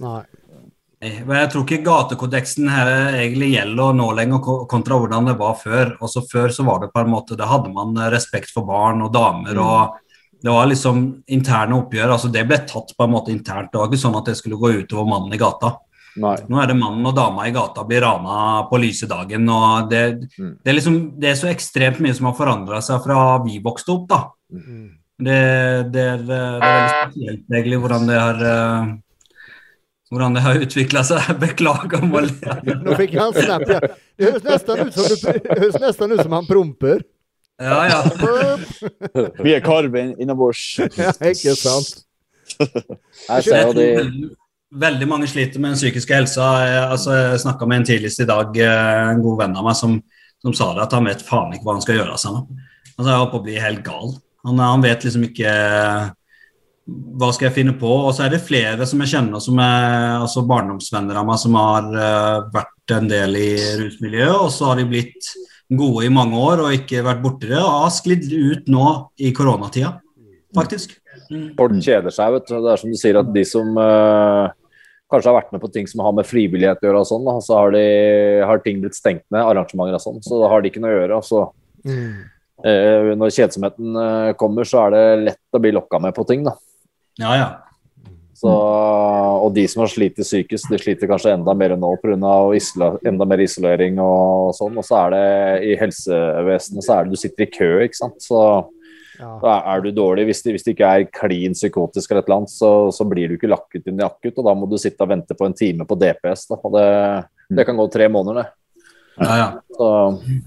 Nei. 0.00 0.22
Eh, 1.00 1.22
jeg 1.24 1.48
tror 1.52 1.64
ikke 1.64 1.84
gatekodeksen 1.86 2.68
her 2.68 2.90
egentlig 3.22 3.54
gjelder 3.54 3.94
nå 3.96 4.10
lenger 4.18 4.42
kontra 4.68 4.98
hvordan 5.00 5.30
det 5.30 5.36
var 5.40 5.54
før. 5.56 5.94
Også 6.04 6.22
Før 6.28 6.52
så 6.52 6.66
var 6.66 6.80
det 6.82 6.92
på 6.92 7.00
en 7.00 7.12
måte, 7.14 7.36
da 7.40 7.48
hadde 7.48 7.72
man 7.72 7.96
eh, 7.96 8.10
respekt 8.12 8.52
for 8.52 8.68
barn 8.68 9.00
og 9.06 9.12
damer. 9.16 9.56
og 9.58 9.96
Det 10.42 10.50
var 10.52 10.66
liksom 10.68 11.22
interne 11.28 11.78
oppgjør. 11.80 12.12
altså 12.16 12.28
Det 12.32 12.46
ble 12.48 12.58
tatt 12.68 12.92
på 12.96 13.04
en 13.06 13.14
måte 13.14 13.32
internt. 13.32 13.72
Det 13.72 13.80
var 13.80 13.88
ikke 13.88 14.02
sånn 14.04 14.18
at 14.20 14.28
det 14.28 14.36
skulle 14.36 14.60
gå 14.60 14.74
utover 14.84 15.08
mannen 15.08 15.32
i 15.32 15.40
gata. 15.40 15.76
nei. 16.20 16.36
Nå 16.50 16.60
er 16.60 16.66
det 16.66 16.76
mannen 16.76 17.06
og 17.06 17.14
dama 17.16 17.46
i 17.46 17.52
gata 17.54 17.84
blir 17.86 18.02
rana 18.02 18.66
på 18.68 18.80
lyse 18.82 19.06
dagen. 19.08 19.48
og 19.48 19.88
det, 19.90 20.28
Mm. 20.38 20.56
det, 20.62 20.68
er 20.68 20.74
liksom, 20.74 20.96
det 21.20 21.28
er 21.30 21.34
så 21.34 21.48
ekstremt 21.48 22.00
mye 22.00 22.14
som 22.14 22.26
har 22.26 22.34
forandra 22.34 22.80
seg 22.82 23.02
fra 23.04 23.38
vi 23.44 23.58
vokste 23.62 23.88
opp. 23.94 24.08
da. 24.08 24.24
Mm. 24.52 24.88
Det, 25.20 25.92
det, 25.92 26.00
er, 26.00 26.18
det 26.24 26.36
er 26.36 26.60
veldig 26.60 26.90
spesielt 27.12 27.44
egentlig 27.52 27.78
hvordan 27.80 28.06
det 28.08 28.18
har 28.20 28.42
eh, 28.50 28.92
hvordan 30.10 30.34
det 30.36 30.42
har 30.44 30.58
utvikla 30.64 31.04
seg. 31.06 31.30
Beklager. 31.44 32.02
Nå 32.04 32.96
fikk 32.98 33.16
han 33.18 33.32
snap, 33.36 33.64
ja. 33.70 33.80
Det 34.18 34.26
høres 34.28 34.44
nesten 34.46 34.84
ut 34.88 34.98
som, 34.98 35.08
du, 35.08 35.40
høres 35.54 35.80
nesten 35.82 36.14
ut 36.16 36.22
som 36.24 36.36
han 36.38 36.48
promper. 36.48 37.02
Ja, 37.60 37.80
ja. 37.90 37.98
Vi 39.44 39.52
er 39.52 39.60
karv 39.64 39.96
inn- 40.00 40.14
innabords. 40.22 40.62
Ja, 40.96 41.12
ikke 41.28 41.52
sant? 41.60 42.06
Jeg 42.60 43.44
ser 43.46 43.66
jo 43.68 43.74
de 43.76 43.84
veldig, 44.00 44.30
veldig 44.86 45.08
mange 45.10 45.28
sliter 45.30 45.60
med 45.60 45.74
den 45.74 45.78
psykiske 45.80 46.16
helsa. 46.16 46.48
Jeg, 46.64 46.80
altså, 46.96 47.14
jeg 47.18 47.42
snakka 47.44 47.68
med 47.68 47.82
en 47.82 47.86
tidligst 47.92 48.24
i 48.24 48.28
dag, 48.30 48.56
eh, 48.64 49.02
en 49.12 49.20
god 49.24 49.42
venn 49.44 49.58
av 49.60 49.68
meg, 49.68 49.76
som, 49.78 49.98
som 50.42 50.56
sa 50.56 50.70
det 50.78 50.86
at 50.88 50.96
han 50.96 51.06
vet 51.10 51.22
faen 51.26 51.52
ikke 51.54 51.68
hva 51.68 51.76
han 51.76 51.84
skal 51.84 52.00
gjøre 52.00 52.16
av 52.16 52.22
seg 52.24 52.34
nå. 52.38 52.42
Altså, 52.96 53.06
jeg 53.12 53.20
holdt 53.20 53.34
på 53.36 53.42
å 53.42 53.46
bli 53.46 53.60
helt 53.60 53.84
gal. 53.86 54.16
Han, 54.48 54.64
han 54.64 54.82
vet 54.88 55.04
liksom 55.04 55.28
ikke 55.28 55.52
hva 56.90 57.30
skal 57.34 57.48
jeg 57.48 57.56
finne 57.60 57.74
på. 57.78 57.88
Og 57.88 58.12
så 58.16 58.26
er 58.26 58.34
det 58.34 58.42
flere 58.44 58.86
som 58.88 59.00
jeg 59.02 59.12
kjenner, 59.14 59.42
som 59.42 59.58
er 59.62 60.20
altså 60.20 60.44
barndomsvenner 60.48 61.20
av 61.20 61.28
meg, 61.28 61.40
som 61.42 61.58
har 61.58 61.88
uh, 61.94 62.50
vært 62.54 62.94
en 62.96 63.10
del 63.10 63.36
i 63.38 63.50
rusmiljøet, 63.84 64.36
og 64.36 64.52
så 64.54 64.70
har 64.70 64.80
de 64.80 64.88
blitt 64.90 65.32
gode 65.70 66.06
i 66.06 66.12
mange 66.12 66.34
år 66.34 66.64
og 66.64 66.72
ikke 66.74 67.04
vært 67.06 67.20
borti 67.22 67.50
det, 67.52 67.60
og 67.60 67.84
har 67.84 67.92
sklidd 67.94 68.24
ut 68.32 68.70
nå 68.72 68.86
i 69.22 69.30
koronatida, 69.36 69.92
faktisk. 70.56 70.96
Mm. 71.30 71.52
folk 71.58 71.76
kjeder 71.84 72.10
seg, 72.14 72.32
vet 72.34 72.48
du. 72.48 72.56
Det 72.58 72.72
er 72.72 72.80
som 72.80 72.90
du 72.90 72.98
sier, 72.98 73.18
at 73.20 73.28
de 73.34 73.44
som 73.46 73.76
uh, 73.78 74.50
kanskje 75.10 75.30
har 75.30 75.36
vært 75.36 75.52
med 75.54 75.62
på 75.62 75.70
ting 75.74 75.86
som 75.90 76.02
har 76.02 76.16
med 76.16 76.26
frivillighet 76.26 76.82
å 76.82 76.88
gjøre, 76.88 77.04
og 77.04 77.10
sånn, 77.12 77.28
da, 77.28 77.36
så 77.44 77.60
har, 77.60 77.76
de, 77.76 77.84
har 78.50 78.62
ting 78.64 78.82
blitt 78.82 78.98
stengt 78.98 79.26
ned, 79.28 79.44
arrangementer 79.44 79.98
og 79.98 80.02
sånn, 80.02 80.18
så 80.26 80.42
da 80.42 80.50
har 80.50 80.62
de 80.62 80.72
ikke 80.72 80.82
noe 80.82 80.96
å 80.96 81.00
gjøre. 81.02 81.22
Så, 81.26 81.46
Mm. 81.80 82.26
eh, 82.60 83.14
når 83.16 83.30
kjedsomheten 83.32 83.94
kommer, 84.36 84.66
så 84.68 84.82
er 84.82 84.90
det 84.92 85.04
lett 85.30 85.56
å 85.56 85.60
bli 85.64 85.70
lokka 85.72 85.96
med 86.02 86.12
på 86.12 86.26
ting, 86.28 86.42
da. 86.44 86.52
Ja, 87.20 87.34
ja. 87.36 87.48
Så, 88.40 88.48
og 88.48 89.50
de 89.52 89.66
som 89.68 89.82
har 89.82 89.90
slitt 89.92 90.16
psykisk, 90.16 90.70
de 90.72 90.78
sliter 90.80 91.10
kanskje 91.10 91.34
enda 91.36 91.52
mer 91.52 91.74
nå 91.76 91.90
pga. 92.00 92.30
Isla, 92.56 92.94
enda 93.04 93.26
mer 93.28 93.42
isolering 93.44 93.98
og 94.00 94.54
sånn. 94.56 94.78
Og 94.80 94.86
så 94.86 94.96
er 95.02 95.10
det 95.12 95.24
i 95.68 95.74
helsevesenet 95.76 96.86
så 96.86 96.94
er 96.96 97.04
det 97.04 97.12
du 97.12 97.20
sitter 97.20 97.44
i 97.44 97.50
kø, 97.52 97.68
ikke 97.84 97.98
sant. 98.00 98.16
Så 98.24 98.40
Ja. 99.20 99.34
da 99.42 99.58
er 99.74 99.82
du 99.84 99.90
dårlig. 99.92 100.24
Hvis 100.30 100.40
det, 100.42 100.54
hvis 100.56 100.64
ikke 100.72 100.88
er 100.88 101.04
klin 101.12 101.52
psykotisk 101.52 102.10
eller 102.10 102.22
et 102.22 102.28
eller 102.30 102.38
annet, 102.38 102.54
så, 102.54 102.70
så 102.96 103.04
blir 103.04 103.28
du 103.28 103.34
ikke 103.36 103.50
lagt 103.52 103.76
ut 103.76 103.86
inn 103.92 104.00
i 104.00 104.06
akutt, 104.06 104.38
og 104.40 104.46
da 104.48 104.54
må 104.56 104.64
du 104.70 104.78
sitte 104.80 105.04
og 105.04 105.10
vente 105.12 105.36
på 105.36 105.44
en 105.44 105.52
time 105.52 105.84
på 105.84 105.98
DPS. 106.00 106.46
Da. 106.48 106.56
Og 106.64 106.72
det, 106.78 106.86
det 107.60 107.66
kan 107.68 107.76
gå 107.76 107.84
tre 107.92 108.08
måneder, 108.08 108.40
det. 108.40 108.48
ja, 109.20 109.36
ja. 109.36 109.50
Så, 109.76 109.90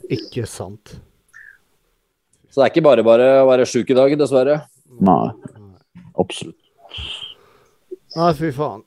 Ikke 0.10 0.48
sant. 0.50 0.96
så 2.50 2.58
det 2.58 2.66
er 2.66 2.74
ikke 2.74 2.86
bare 2.90 3.06
bare 3.06 3.30
å 3.44 3.48
være 3.52 3.70
sjuk 3.70 3.94
i 3.94 4.00
dag, 4.02 4.18
dessverre. 4.18 4.64
Nei, 4.98 5.30
absolutt. 6.18 6.58
Nei, 8.14 8.34
fy 8.38 8.52
faen. 8.54 8.84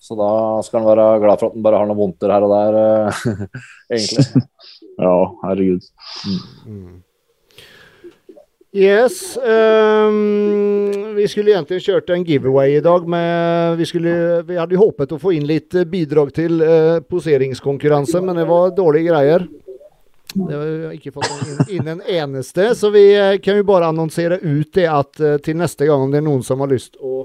Så 0.00 0.16
da 0.18 0.30
skal 0.66 0.80
han 0.80 0.88
være 0.88 1.20
glad 1.22 1.38
for 1.38 1.50
at 1.50 1.54
han 1.54 1.64
bare 1.64 1.82
har 1.82 1.86
noen 1.90 2.00
vondter 2.00 2.32
her 2.34 2.46
og 2.46 2.54
der, 2.56 2.80
eh, 2.80 3.20
egentlig. 3.94 4.46
Ja, 5.00 5.14
herregud. 5.46 5.86
Mm. 6.68 6.98
Yes. 8.76 9.32
Um, 9.40 11.14
vi 11.16 11.24
skulle 11.30 11.54
egentlig 11.54 11.78
kjørt 11.86 12.12
en 12.12 12.26
giveaway 12.26 12.76
i 12.76 12.82
dag, 12.84 13.06
men 13.08 13.78
vi, 13.78 13.86
skulle, 13.88 14.12
vi 14.44 14.58
hadde 14.60 14.76
håpet 14.76 15.14
å 15.16 15.18
få 15.22 15.32
inn 15.38 15.48
litt 15.48 15.72
bidrag 15.88 16.34
til 16.36 16.60
uh, 16.60 17.00
poseringskonkurranse, 17.00 18.20
men 18.20 18.42
det 18.42 18.44
var 18.50 18.74
dårlige 18.76 19.08
greier. 19.08 19.48
Det 20.34 20.54
har 20.54 20.64
vi 20.64 20.96
ikke 20.98 21.12
fått 21.12 21.70
inn, 21.70 21.88
en 21.88 22.02
eneste, 22.02 22.68
så 22.78 22.90
vi 22.94 23.04
eh, 23.18 23.36
kan 23.42 23.58
jo 23.58 23.66
bare 23.66 23.88
annonsere 23.90 24.38
ut 24.38 24.72
det 24.76 24.86
at 24.86 25.20
eh, 25.20 25.38
til 25.42 25.58
neste 25.58 25.88
gang, 25.88 26.04
om 26.04 26.12
det 26.12 26.20
er 26.20 26.26
noen 26.28 26.44
som 26.46 26.62
har 26.62 26.70
lyst 26.70 26.98
å 27.02 27.24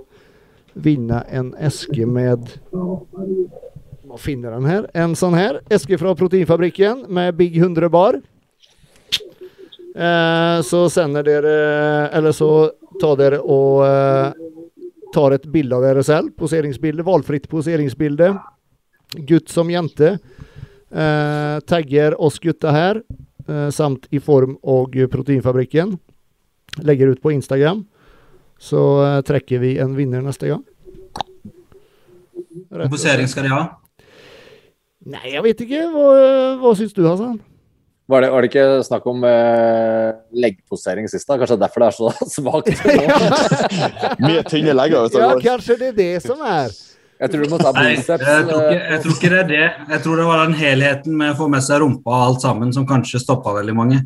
vinne 0.76 1.22
en 1.30 1.54
eske 1.62 2.06
med 2.06 2.50
Man 2.72 4.20
finner 4.20 4.56
den 4.56 4.66
her? 4.68 4.88
En 4.94 5.16
sånn 5.18 5.36
her. 5.38 5.62
Eske 5.72 5.98
fra 6.00 6.16
Proteinfabrikken 6.18 7.06
med 7.14 7.36
Big 7.38 7.58
100 7.58 7.90
bar. 7.94 8.20
Eh, 9.96 10.62
så 10.68 10.90
sender 10.92 11.24
dere 11.24 11.54
Eller 12.12 12.34
så 12.36 12.50
tar 13.00 13.16
dere 13.16 13.38
og 13.40 13.86
eh, 13.88 14.34
tar 15.16 15.36
et 15.38 15.46
bilde 15.48 15.78
av 15.78 15.86
dere 15.86 16.04
selv. 16.04 16.34
Poseringsbilde. 16.40 17.06
Valgfritt 17.08 17.48
poseringsbilde. 17.52 18.34
Gutt 19.30 19.52
som 19.52 19.72
jente. 19.72 20.18
Eh, 20.96 21.60
tagger 21.68 22.16
oss 22.22 22.40
gutta 22.40 22.72
her, 22.72 23.02
eh, 23.50 23.70
samt 23.70 24.08
i 24.16 24.22
form 24.24 24.56
og 24.64 24.96
Proteinfabrikken. 25.12 25.98
Legger 26.88 27.12
ut 27.12 27.22
på 27.22 27.34
Instagram. 27.36 27.84
Så 28.60 28.82
eh, 29.04 29.22
trekker 29.28 29.60
vi 29.60 29.76
en 29.84 29.96
vinner 29.98 30.24
neste 30.24 30.54
gang. 30.54 30.64
Rett 32.72 32.92
Posering 32.92 33.28
skal 33.28 33.44
de 33.48 33.52
ha. 33.52 33.66
Nei, 35.06 35.36
jeg 35.36 35.44
vet 35.46 35.66
ikke. 35.68 35.84
Hva, 35.92 36.08
hva 36.64 36.72
syns 36.80 36.96
du, 36.96 37.04
Hassan? 37.06 37.36
Var 38.08 38.22
det, 38.22 38.30
var 38.32 38.44
det 38.44 38.50
ikke 38.52 38.66
snakk 38.86 39.06
om 39.10 39.24
eh, 39.26 40.12
leggposering 40.38 41.08
sist? 41.10 41.28
da? 41.28 41.40
Kanskje 41.42 41.58
derfor 41.60 41.84
det 41.84 41.88
er 41.88 41.96
så 41.98 42.12
svakt? 42.38 42.70
Mye 44.26 44.44
tynne 44.48 44.76
legger. 44.78 45.10
Ja, 45.18 45.32
kanskje 45.42 45.80
det 45.82 45.92
er 45.92 45.98
det 46.00 46.12
som 46.24 46.44
er. 46.46 46.72
Jeg 47.20 47.32
tror 47.32 47.46
du 47.46 47.50
må 47.54 47.58
ta 47.62 47.72
Nei, 47.72 47.94
jeg 47.96 48.04
tror, 48.06 48.20
ikke, 48.20 48.76
eh, 48.76 48.90
jeg 48.92 49.02
tror 49.04 49.14
ikke 49.16 49.30
det 49.32 49.40
er 49.40 49.48
det. 49.52 49.68
Jeg 49.94 50.02
tror 50.04 50.18
det 50.20 50.26
var 50.28 50.42
den 50.44 50.56
helheten 50.60 51.16
med 51.16 51.32
å 51.32 51.38
få 51.40 51.48
med 51.52 51.64
seg 51.64 51.80
rumpa 51.84 52.12
og 52.12 52.24
alt 52.30 52.44
sammen 52.44 52.74
som 52.76 52.88
kanskje 52.90 53.22
stoppa 53.24 53.54
veldig 53.56 53.76
mange. 53.78 54.02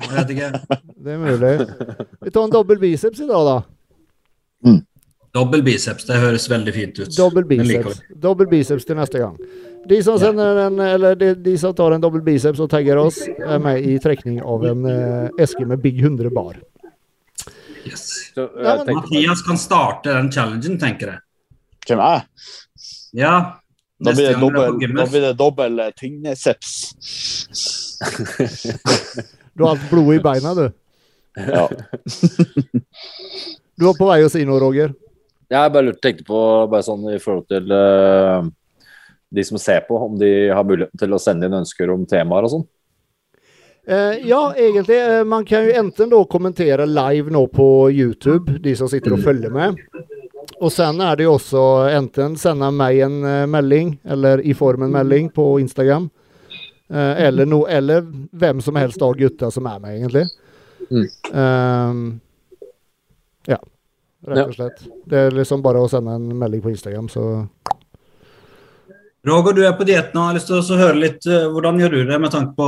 Jeg 0.00 0.10
vet 0.12 0.32
ikke. 0.34 0.50
Det 1.04 1.14
er 1.16 1.18
mulig. 1.18 1.54
Vi 2.22 2.30
tar 2.32 2.44
en 2.46 2.52
dobbel 2.52 2.78
biceps 2.80 3.20
i 3.24 3.26
dag, 3.28 3.48
da. 3.48 4.76
Dobbel 5.32 5.62
biceps, 5.64 6.04
det 6.04 6.18
høres 6.20 6.44
veldig 6.52 6.72
fint 6.76 6.98
ut. 7.00 7.12
Dobbel 7.16 7.46
biceps. 7.48 8.02
Dobbel 8.20 8.48
biceps 8.50 8.84
til 8.84 8.98
neste 8.98 9.22
gang. 9.22 9.38
De 9.88 9.96
som 10.04 10.20
en, 10.20 10.76
eller 10.84 11.16
de, 11.18 11.30
de 11.40 11.54
som 11.58 11.72
tar 11.74 11.96
en 11.96 12.02
dobbel 12.04 12.20
biceps 12.26 12.60
og 12.60 12.68
tagger 12.70 13.00
oss, 13.00 13.22
er 13.32 13.62
med 13.64 13.80
i 13.80 13.96
trekning 14.02 14.42
av 14.44 14.66
en 14.68 14.84
eh, 14.86 15.30
eske 15.42 15.64
med 15.66 15.80
Big 15.82 16.02
100 16.04 16.28
bar. 16.36 16.60
Yes. 17.88 18.04
så, 18.36 18.44
Nei, 18.60 18.76
men- 18.84 19.00
Mathias 19.00 19.42
kan 19.42 19.58
starte 19.58 20.12
den 20.12 20.28
challengen, 20.30 20.76
tenker 20.78 21.14
jeg. 21.14 21.22
Hvem 21.86 22.00
er 22.00 22.14
jeg? 22.14 22.22
Ja. 23.22 23.34
Da 24.02 24.14
blir 24.16 24.32
det 24.32 24.40
dobbel, 24.40 24.96
da 24.96 25.06
blir 25.06 25.24
det 25.28 25.32
dobbel 25.38 25.78
eh, 25.84 25.92
tyngdeseps. 25.98 26.72
Du 29.52 29.66
har 29.66 29.74
alt 29.74 29.90
blod 29.90 30.14
i 30.14 30.20
beina, 30.24 30.54
du. 30.56 30.70
Ja. 31.36 31.68
Du 33.76 33.86
var 33.88 33.96
på 33.98 34.06
vei 34.06 34.20
å 34.22 34.28
si 34.30 34.44
noe, 34.46 34.60
Roger. 34.60 34.92
jeg 35.50 35.72
bare 35.74 35.92
tenkte 35.96 36.24
på 36.28 36.38
bare 36.70 36.84
sånn 36.86 37.06
i 37.10 37.18
forhold 37.18 37.46
til 37.50 37.72
uh, 37.72 38.44
de 39.32 39.44
som 39.48 39.58
ser 39.58 39.80
på, 39.88 39.96
om 39.96 40.14
de 40.20 40.28
har 40.52 40.64
muligheten 40.68 41.00
til 41.00 41.16
å 41.16 41.20
sende 41.20 41.48
inn 41.48 41.56
ønsker 41.56 41.90
om 41.90 42.04
temaer 42.06 42.46
og 42.46 42.52
sånn. 42.52 42.66
Uh, 43.88 44.14
ja, 44.22 44.42
egentlig. 44.54 45.00
Uh, 45.02 45.24
man 45.26 45.48
kan 45.48 45.66
jo 45.66 45.74
enten 45.80 46.12
da 46.12 46.20
kommentere 46.30 46.86
live 46.86 47.32
nå 47.32 47.46
på 47.50 47.66
YouTube, 47.90 48.60
de 48.62 48.76
som 48.78 48.92
sitter 48.92 49.16
og 49.16 49.24
følger 49.24 49.50
med. 49.56 49.80
Og 50.62 50.70
sen 50.70 51.00
er 51.02 51.18
det 51.18 51.26
jo 51.26 51.36
også 51.36 51.62
enten 51.90 52.36
sende 52.38 52.68
meg 52.74 53.00
en 53.02 53.22
eh, 53.26 53.46
melding, 53.50 53.96
eller 54.04 54.42
i 54.46 54.54
form 54.54 54.86
en 54.86 54.94
melding 54.94 55.30
på 55.34 55.46
Instagram. 55.58 56.06
Eh, 56.92 57.24
eller, 57.26 57.48
no, 57.48 57.64
eller 57.66 58.04
hvem 58.30 58.60
som 58.62 58.78
helst 58.78 59.02
av 59.02 59.16
gutta 59.18 59.50
som 59.50 59.66
er 59.66 59.80
med, 59.82 59.96
egentlig. 59.96 60.26
Mm. 60.92 61.06
Um, 61.32 62.02
ja, 63.48 63.58
rett 64.28 64.44
og 64.44 64.54
slett. 64.54 64.84
Det 65.08 65.24
er 65.26 65.34
liksom 65.34 65.64
bare 65.64 65.82
å 65.82 65.90
sende 65.90 66.14
en 66.18 66.30
melding 66.38 66.62
på 66.62 66.70
Instagram, 66.74 67.08
så 67.10 67.24
Roger, 69.26 69.52
du 69.54 69.60
er 69.62 69.74
på 69.78 69.84
diett 69.86 70.14
nå. 70.16 70.20
Jeg 70.20 70.26
har 70.32 70.34
lyst 70.34 70.48
til 70.50 70.58
å 70.58 70.78
høre 70.80 70.98
litt 70.98 71.26
eh, 71.30 71.44
hvordan 71.54 71.76
gjør 71.78 71.92
du 71.94 72.00
det 72.08 72.16
med 72.24 72.32
tanke 72.34 72.56
på 72.58 72.66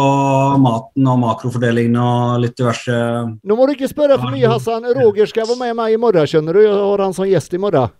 maten 0.63 1.09
og 1.11 1.17
makrofordelingen 1.25 1.97
og 1.99 2.37
litt 2.45 2.55
diverse 2.61 2.95
Nå 3.43 3.57
må 3.59 3.67
du 3.67 3.73
ikke 3.75 3.89
spørre 3.91 4.21
for 4.23 4.31
mye, 4.31 4.47
Hassan. 4.53 4.87
Roger 5.01 5.27
skal 5.27 5.49
være 5.51 5.59
med 5.65 5.75
meg 5.81 5.97
i 5.97 5.99
morgen, 5.99 6.29
skjønner 6.31 6.55
du. 6.55 6.61
Jeg 6.63 6.77
har 6.79 7.03
han 7.09 7.17
som 7.17 7.27
gjest 7.27 7.57
i 7.59 7.61
morgen. 7.65 7.91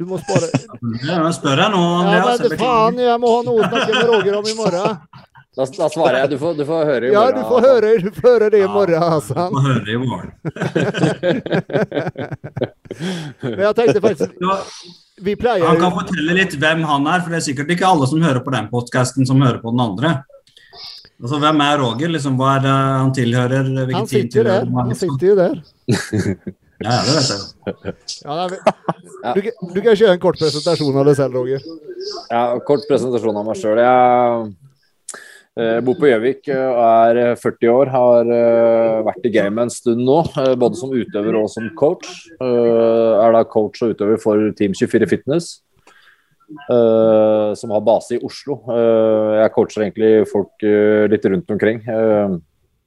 Du 0.00 0.04
må 0.08 0.16
spare 0.20 0.46
Ja, 1.08 1.16
Jeg 1.24 1.34
spør 1.40 1.56
deg 1.60 1.68
nå, 1.72 1.80
Ja, 1.80 2.20
Andreas. 2.20 2.40
men 2.44 2.60
faen, 2.60 3.00
jeg 3.06 3.16
må 3.24 3.28
ha 3.32 3.40
noe 3.48 3.58
å 3.64 3.68
snakke 3.72 3.92
med 3.96 4.06
Roger 4.12 4.34
om 4.42 4.46
i 4.52 4.56
morgen. 4.60 5.00
Da, 5.56 5.64
da 5.66 5.88
svarer 5.90 6.16
jeg. 6.22 6.28
Du 6.30 6.36
får, 6.40 6.52
du 6.60 6.64
får 6.68 6.84
høre 6.88 7.04
i 7.08 7.10
Ja, 7.16 7.24
morgen. 7.24 7.36
du 7.40 7.42
får 7.48 7.60
høre, 7.64 7.88
du 8.04 8.10
får 8.20 8.28
høre 8.28 8.48
det 8.54 8.60
i 8.60 8.68
morgen, 8.76 9.00
Hassan. 9.02 9.48
Du 9.48 9.56
får 9.56 9.64
høre 9.70 9.84
det 9.88 9.94
i 9.96 10.02
morgen. 10.04 10.30
Men 13.56 13.64
jeg 13.64 13.74
tenkte 13.80 14.00
faktisk 14.04 14.30
Ja, 14.44 14.56
pleier 15.40 15.66
han 15.66 15.78
kan 15.80 15.92
fortelle 15.92 16.34
litt 16.36 16.54
hvem 16.60 16.82
han 16.88 17.06
er, 17.06 17.20
for 17.24 17.30
det 17.34 17.40
er 17.40 17.46
sikkert 17.48 17.70
ikke 17.74 17.86
alle 17.88 18.06
som 18.10 18.22
hører 18.24 18.40
på 18.44 18.52
den 18.54 18.68
podkasten, 18.72 19.26
som 19.28 19.40
hører 19.44 19.60
på 19.62 19.70
den 19.74 19.80
andre. 19.84 20.14
Altså, 21.20 21.36
Hvem 21.42 21.60
er 21.60 21.78
Roger? 21.82 22.08
Liksom, 22.14 22.36
hva 22.40 22.54
er 22.56 22.62
det 22.64 22.72
han 22.72 23.10
tilhører? 23.12 23.66
Han 23.92 24.06
sitter 24.08 24.40
jo 24.40 24.44
der. 24.46 24.64
han? 24.64 24.74
Han 24.88 24.94
sitter 24.96 25.26
jo 25.26 25.34
der. 25.36 25.60
Ja, 26.80 26.94
det 27.04 27.12
vet 27.12 27.28
jeg. 27.28 27.94
Ja, 28.24 28.36
nei, 28.38 28.46
men- 28.48 29.34
du, 29.36 29.40
kan- 29.44 29.74
du 29.74 29.80
kan 29.84 29.96
kjøre 30.00 30.14
en 30.16 30.22
kort 30.22 30.38
presentasjon 30.40 30.96
av 30.96 31.04
deg 31.10 31.16
selv, 31.18 31.34
Roger. 31.36 31.60
Ja, 32.30 32.44
kort 32.64 32.86
presentasjon 32.88 33.36
av 33.36 33.44
meg 33.50 33.58
sjøl. 33.60 33.76
Jeg 33.84 34.54
eh, 35.58 35.78
bor 35.86 35.96
på 35.98 36.10
Gjøvik 36.10 36.50
eh, 36.52 36.66
og 36.66 36.82
er 36.84 37.40
40 37.40 37.72
år. 37.72 37.92
Har 37.94 38.30
eh, 38.36 39.00
vært 39.08 39.26
i 39.26 39.32
gamet 39.34 39.66
en 39.66 39.72
stund 39.74 40.04
nå, 40.06 40.20
eh, 40.42 40.54
både 40.60 40.78
som 40.80 40.92
utøver 40.94 41.40
og 41.40 41.48
som 41.52 41.70
coach. 41.78 42.10
Jeg 42.36 43.24
er 43.24 43.34
da 43.36 43.42
coach 43.48 43.82
og 43.86 43.96
utøver 43.96 44.20
for 44.22 44.52
Team 44.58 44.76
24 44.76 45.10
Fitness, 45.10 45.50
eh, 46.68 47.50
som 47.58 47.74
har 47.74 47.86
base 47.86 48.18
i 48.18 48.22
Oslo. 48.26 48.60
Eh, 48.76 49.40
jeg 49.40 49.56
coacher 49.56 49.86
egentlig 49.86 50.14
folk 50.30 50.68
eh, 50.68 51.08
litt 51.10 51.26
rundt 51.32 51.56
omkring. 51.56 51.82
eh, 51.88 52.38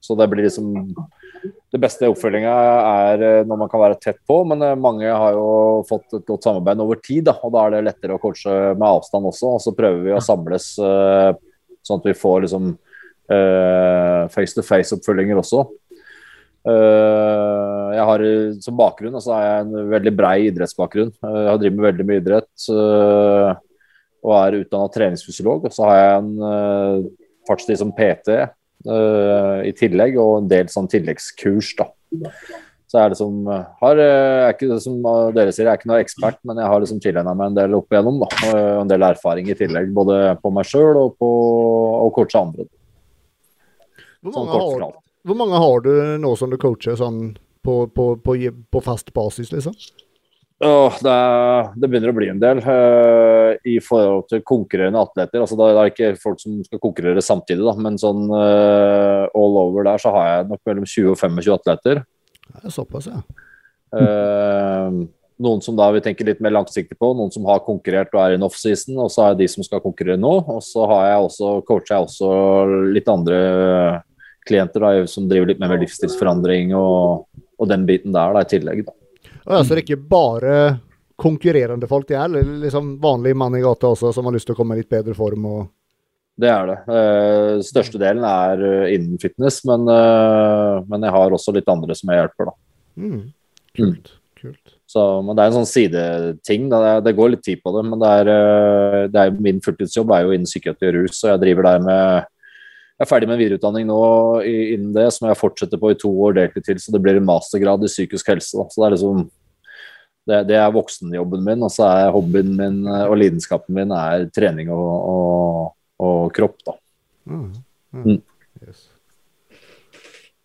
så 0.04 0.18
det 0.20 0.28
blir 0.28 0.44
liksom 0.44 0.74
det 1.74 1.80
beste 1.82 2.08
oppfølginga 2.12 2.54
er 2.54 3.24
eh, 3.24 3.46
når 3.48 3.60
man 3.64 3.70
kan 3.72 3.82
være 3.82 3.98
tett 4.02 4.20
på, 4.30 4.42
men 4.48 4.62
eh, 4.62 4.76
mange 4.80 5.10
har 5.10 5.34
jo 5.36 5.48
fått 5.90 6.20
et 6.20 6.28
godt 6.28 6.46
samarbeid 6.46 6.84
over 6.84 7.00
tid. 7.02 7.26
Da, 7.30 7.38
og 7.42 7.54
da 7.56 7.66
er 7.66 7.76
det 7.76 7.86
lettere 7.88 8.18
å 8.18 8.22
coache 8.22 8.54
med 8.78 8.86
avstand 8.88 9.30
også. 9.32 9.56
Og 9.58 9.64
så 9.64 9.74
prøver 9.76 10.04
vi 10.06 10.14
å 10.14 10.22
samles 10.24 10.70
eh, 10.78 11.32
sånn 11.84 12.02
at 12.02 12.10
vi 12.10 12.18
får 12.18 12.44
liksom 12.48 12.74
face 14.34 14.52
to 14.54 14.62
face-oppfølginger 14.68 15.40
også. 15.40 15.62
Eh, 16.64 17.88
jeg 17.98 18.04
har 18.08 18.24
eh, 18.24 18.54
Som 18.64 18.78
bakgrunn 18.80 19.18
altså 19.18 19.34
har 19.36 19.44
jeg 19.44 19.64
en 19.66 19.90
veldig 19.92 20.14
brei 20.16 20.38
idrettsbakgrunn. 20.48 21.12
Eh, 21.12 21.40
jeg 21.42 21.52
har 21.52 21.62
drevet 21.62 21.80
med 21.80 21.88
veldig 21.90 22.08
mye 22.08 22.22
idrett 22.24 22.68
eh, 22.72 23.50
og 24.24 24.36
er 24.40 24.60
utdanna 24.62 24.92
treningsfysiolog. 24.94 25.68
Og 25.68 25.76
så 25.76 25.90
har 25.90 25.98
jeg 26.00 26.22
en 26.22 27.10
fartstid 27.50 27.82
som 27.82 27.92
PT 27.96 28.38
eh, 28.38 29.58
i 29.68 29.74
tillegg, 29.76 30.16
og 30.22 30.38
en 30.38 30.48
del 30.52 30.72
sånn 30.72 30.88
tilleggskurs. 30.92 31.74
da. 31.82 31.90
Så 32.94 33.00
er 33.02 33.10
det 33.10 33.18
som 33.18 33.38
har, 33.50 33.98
eh, 33.98 34.44
er 34.46 34.52
ikke, 34.54 34.76
som 34.84 35.00
dere 35.34 35.50
sier, 35.50 35.66
jeg 35.66 35.72
er 35.72 35.80
ikke 35.80 35.90
noe 35.90 36.02
ekspert, 36.04 36.38
men 36.46 36.60
jeg 36.62 36.70
har 36.70 36.84
liksom 36.84 37.00
tilegna 37.02 37.34
meg 37.34 37.50
en 37.50 37.56
del 37.58 37.74
opp 37.80 37.90
igjennom. 37.90 38.20
da, 38.22 38.52
En 38.84 38.92
del 38.92 39.06
erfaring 39.08 39.50
i 39.50 39.56
tillegg, 39.58 39.90
både 39.96 40.38
på 40.44 40.52
meg 40.54 40.70
sjøl 40.70 41.00
og 41.02 41.16
på 41.18 41.30
å 42.06 42.12
coache 42.14 42.38
andre. 42.38 42.68
Hvor 44.22 44.36
Sånn 44.36 44.46
mange, 44.46 44.62
sånn 44.62 44.86
har, 44.86 44.94
hvor 45.26 45.40
mange 45.42 45.64
har 45.66 45.82
du 45.82 45.92
nå 46.22 46.36
som 46.38 46.54
du 46.54 46.60
coacher 46.62 46.96
sånn 47.00 47.34
på, 47.66 47.88
på, 47.96 48.06
på, 48.22 48.38
på 48.72 48.84
fast 48.86 49.10
basis, 49.16 49.50
liksom? 49.56 49.74
Oh, 50.64 50.94
det, 51.02 51.12
er, 51.12 51.74
det 51.76 51.90
begynner 51.90 52.14
å 52.14 52.16
bli 52.16 52.30
en 52.32 52.40
del 52.40 52.62
uh, 52.64 53.58
i 53.68 53.80
forhold 53.84 54.30
til 54.30 54.46
konkurrerende 54.48 55.02
atleter. 55.02 55.42
altså 55.42 55.58
Det 55.60 55.68
er 55.72 55.90
ikke 55.90 56.12
folk 56.22 56.40
som 56.40 56.62
skal 56.64 56.80
konkurrere 56.84 57.26
samtidig, 57.26 57.66
da, 57.66 57.74
men 57.76 57.98
sånn 58.00 58.30
uh, 58.30 59.26
all 59.34 59.60
over 59.66 59.90
der 59.90 60.00
så 60.00 60.14
har 60.14 60.30
jeg 60.30 60.52
nok 60.54 60.62
mellom 60.70 60.86
20 60.88 61.16
og 61.16 61.20
25 61.20 61.58
atleter. 61.58 62.04
Det 62.60 62.70
er 62.70 62.76
såpass, 62.76 63.10
ja. 63.10 63.22
Uh, 63.94 65.04
noen 65.44 65.62
som 65.62 65.76
da 65.78 65.90
vi 65.94 66.02
tenker 66.04 66.28
litt 66.28 66.42
mer 66.44 66.54
langsiktig 66.56 66.98
på, 67.00 67.12
noen 67.18 67.32
som 67.34 67.46
har 67.50 67.64
konkurrert 67.66 68.14
og 68.14 68.22
er 68.24 68.34
i 68.34 68.40
en 68.40 68.46
offseason, 68.48 68.98
og 69.02 69.12
så 69.12 69.24
har 69.24 69.34
jeg 69.34 69.44
de 69.44 69.50
som 69.56 69.66
skal 69.66 69.84
konkurrere 69.84 70.20
nå. 70.22 70.34
Og 70.56 70.62
så 70.66 70.88
har 70.90 71.10
jeg 71.10 71.28
også, 71.28 71.54
coacher 71.68 71.96
jeg 71.96 72.08
også 72.08 72.32
litt 72.96 73.12
andre 73.12 73.40
klienter 74.48 74.84
da, 74.84 74.96
som 75.10 75.28
driver 75.30 75.52
litt 75.52 75.62
mer 75.62 75.72
med 75.74 75.86
livsstilsforandring 75.86 76.74
og, 76.78 77.28
og 77.60 77.70
den 77.72 77.86
biten 77.90 78.16
der 78.16 78.36
da, 78.36 78.44
i 78.44 78.52
tillegg. 78.52 78.84
Da. 78.88 78.96
Og 79.46 79.56
altså, 79.60 79.74
det 79.74 79.82
er 79.82 79.86
ikke 79.86 80.10
bare 80.12 80.58
konkurrerende 81.24 81.88
folk, 81.88 82.08
det 82.10 82.18
er 82.18 82.32
liksom 82.64 82.98
vanlig 83.02 83.36
mann 83.38 83.56
i 83.56 83.62
gata 83.64 83.92
også 83.94 84.12
som 84.16 84.26
har 84.28 84.36
lyst 84.36 84.50
til 84.50 84.56
å 84.56 84.60
komme 84.60 84.76
i 84.76 84.82
litt 84.82 84.92
bedre 84.92 85.14
form 85.16 85.46
og 85.48 85.60
Det 86.34 86.50
er 86.50 86.70
det. 86.70 86.80
Eh, 86.90 87.60
største 87.66 88.00
delen 88.02 88.24
er 88.26 88.62
eh, 88.66 88.96
innen 88.96 89.22
fitness, 89.22 89.62
men, 89.70 89.86
eh, 89.92 90.80
men 90.90 91.06
jeg 91.06 91.14
har 91.14 91.36
også 91.36 91.54
litt 91.54 91.70
andre 91.70 91.94
som 91.98 92.10
jeg 92.10 92.24
hjelper, 92.24 92.50
da. 92.50 92.56
Mm. 92.98 93.20
Kult. 93.78 94.14
Kult. 94.42 94.74
Så, 94.90 95.04
men 95.26 95.38
det 95.38 95.44
er 95.44 95.52
en 95.52 95.58
sånn 95.60 95.70
sideting. 95.70 96.66
Det, 96.72 96.82
det 97.06 97.14
går 97.18 97.36
litt 97.36 97.46
tid 97.46 97.62
på 97.62 97.74
det, 97.78 97.84
men 97.86 98.02
det 98.02 98.14
er, 98.22 98.32
det 99.14 99.22
er 99.22 99.38
min 99.46 99.62
fulltidsjobb 99.64 100.14
er 100.14 100.26
jo 100.26 100.34
innen 100.34 100.50
psykiatri 100.50 100.90
og 100.90 100.98
rus, 100.98 101.22
og 101.22 101.32
jeg 101.32 101.44
driver 101.46 101.70
der 101.70 101.86
med 101.86 102.30
jeg 102.94 103.08
er 103.08 103.10
ferdig 103.10 103.28
med 103.28 103.40
videreutdanning 103.42 103.88
nå 103.90 104.02
innen 104.46 104.92
det, 104.94 105.08
som 105.16 105.26
jeg 105.26 105.40
fortsetter 105.40 105.80
på 105.82 105.90
i 105.92 105.98
to 105.98 106.12
år 106.28 106.36
deltid 106.38 106.68
til, 106.68 106.78
så 106.80 106.94
det 106.94 107.02
blir 107.02 107.18
en 107.18 107.26
mastergrad 107.26 107.82
i 107.84 107.90
psykisk 107.90 108.30
helse. 108.30 108.54
Da. 108.54 108.68
Så 108.70 108.80
det 108.80 108.86
er 108.86 108.94
liksom 108.94 109.24
det, 110.30 110.38
det 110.52 110.60
er 110.62 110.76
voksenjobben 110.76 111.42
min, 111.44 111.66
og 111.66 111.74
så 111.74 111.88
er 111.90 112.14
hobbyen 112.14 112.54
min 112.54 112.78
og 112.86 113.18
lidenskapen 113.18 113.76
min 113.76 113.92
er 113.98 114.28
trening 114.36 114.70
og, 114.72 114.92
og, 115.10 115.74
og 116.04 116.34
kropp, 116.36 116.58
da. 116.68 116.76
Mm. 117.30 117.48
Mm. 117.96 118.20
Yes. 118.64 118.88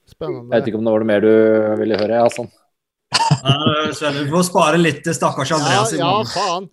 Spennende. 0.08 0.48
Jeg 0.52 0.62
vet 0.62 0.70
ikke 0.70 0.80
om 0.80 0.86
det 0.88 0.94
var 0.94 1.04
noe 1.04 1.10
mer 1.10 1.24
du 1.24 1.32
ville 1.82 1.98
høre, 2.00 2.22
Ja, 2.22 2.28
Sven, 2.32 2.50
du 3.42 4.30
får 4.30 4.42
spare 4.48 4.78
litt 4.80 5.02
til 5.06 5.14
stakkars 5.16 5.50
Ja, 5.52 5.56
Andreas. 5.58 5.92
i 5.92 5.98
ja, 6.00 6.24
faen. 6.32 6.68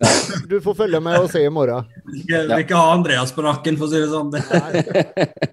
Du 0.50 0.56
får 0.64 0.74
følge 0.82 1.00
med 1.02 1.18
og 1.20 1.30
se 1.32 1.44
i 1.46 1.50
morgen. 1.52 1.84
Vi 2.12 2.22
skal- 2.24 2.60
ikke 2.62 2.76
ha 2.78 2.92
Andreas 2.94 3.32
på 3.32 3.42
nakken, 3.46 3.76
for 3.78 3.86
å 3.86 3.90
si 3.90 3.98
det 4.00 4.08
sånn. 4.10 4.30
Nei, 4.32 4.70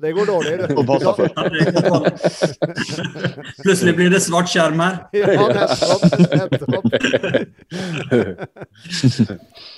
det 0.04 0.14
går 0.18 0.26
dårlig. 0.30 0.54
det 0.68 0.76
går. 0.76 2.04
Plutselig 3.64 3.96
blir 3.98 4.10
det 4.14 4.22
svart 4.26 4.50
skjerm 4.52 4.80
her. 4.84 4.96
Ja, 5.14 5.28
nettopp. 5.54 6.02
nettopp. 6.34 6.86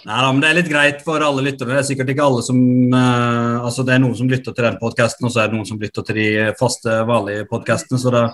Nei 0.05 0.19
men 0.31 0.41
det 0.41 0.49
er 0.49 0.57
litt 0.59 0.69
greit 0.71 0.99
for 1.05 1.23
alle 1.25 1.43
lytterne. 1.45 1.75
Det 1.75 1.81
er 1.83 1.87
sikkert 1.89 2.11
ikke 2.13 2.25
alle 2.25 2.43
som 2.45 2.57
uh, 2.93 3.63
Altså, 3.65 3.85
det 3.87 3.95
er 3.95 4.03
noen 4.03 4.17
som 4.17 4.29
lytter 4.29 4.53
til 4.55 4.67
den 4.67 4.77
podkasten, 4.81 5.25
og 5.27 5.33
så 5.33 5.43
er 5.43 5.49
det 5.49 5.57
noen 5.57 5.69
som 5.69 5.79
lytter 5.81 6.05
til 6.05 6.19
de 6.19 6.27
faste, 6.59 6.91
vanlige 7.09 7.47
podkastene. 7.49 7.99
Så 8.01 8.13
det 8.13 8.25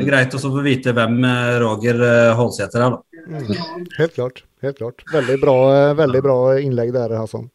er 0.00 0.08
greit 0.08 0.34
også 0.36 0.50
å 0.50 0.56
få 0.56 0.64
vite 0.64 0.94
hvem 0.96 1.18
eh, 1.28 1.54
Roger 1.62 2.02
eh, 2.06 2.34
Holsæter 2.38 2.84
er, 2.86 2.96
da. 2.96 3.22
Mm. 3.22 3.88
Helt 3.98 4.14
klart. 4.16 4.42
Helt 4.62 4.78
klart. 4.78 5.02
Veldig 5.12 5.38
bra, 5.42 5.56
eh, 5.76 5.94
veldig 5.98 6.22
bra 6.24 6.36
innlegg 6.60 6.92
der, 6.94 7.16
Hassan. 7.20 7.48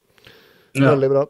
Ja. 0.77 0.91
Veldig 0.91 1.09
bra. 1.09 1.23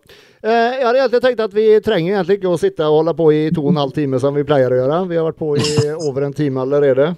Eh, 0.43 0.51
jeg 0.51 0.85
hadde 0.85 0.99
egentlig 1.01 1.23
tenkt 1.23 1.43
at 1.45 1.53
vi 1.55 1.67
trenger 1.85 2.17
egentlig 2.17 2.39
ikke 2.39 2.51
å 2.51 2.59
sitte 2.61 2.85
og 2.87 2.99
holde 3.01 3.13
på 3.17 3.29
i 3.33 3.41
to 3.53 3.63
og 3.63 3.71
en 3.73 3.81
halv 3.81 3.95
time 3.95 4.19
som 4.21 4.35
vi 4.37 4.45
pleier 4.47 4.73
å 4.73 4.81
gjøre. 4.81 4.99
Vi 5.09 5.19
har 5.19 5.27
vært 5.29 5.39
på 5.39 5.53
i 5.57 5.93
over 5.97 6.27
en 6.27 6.35
time 6.37 6.61
allerede. 6.65 7.11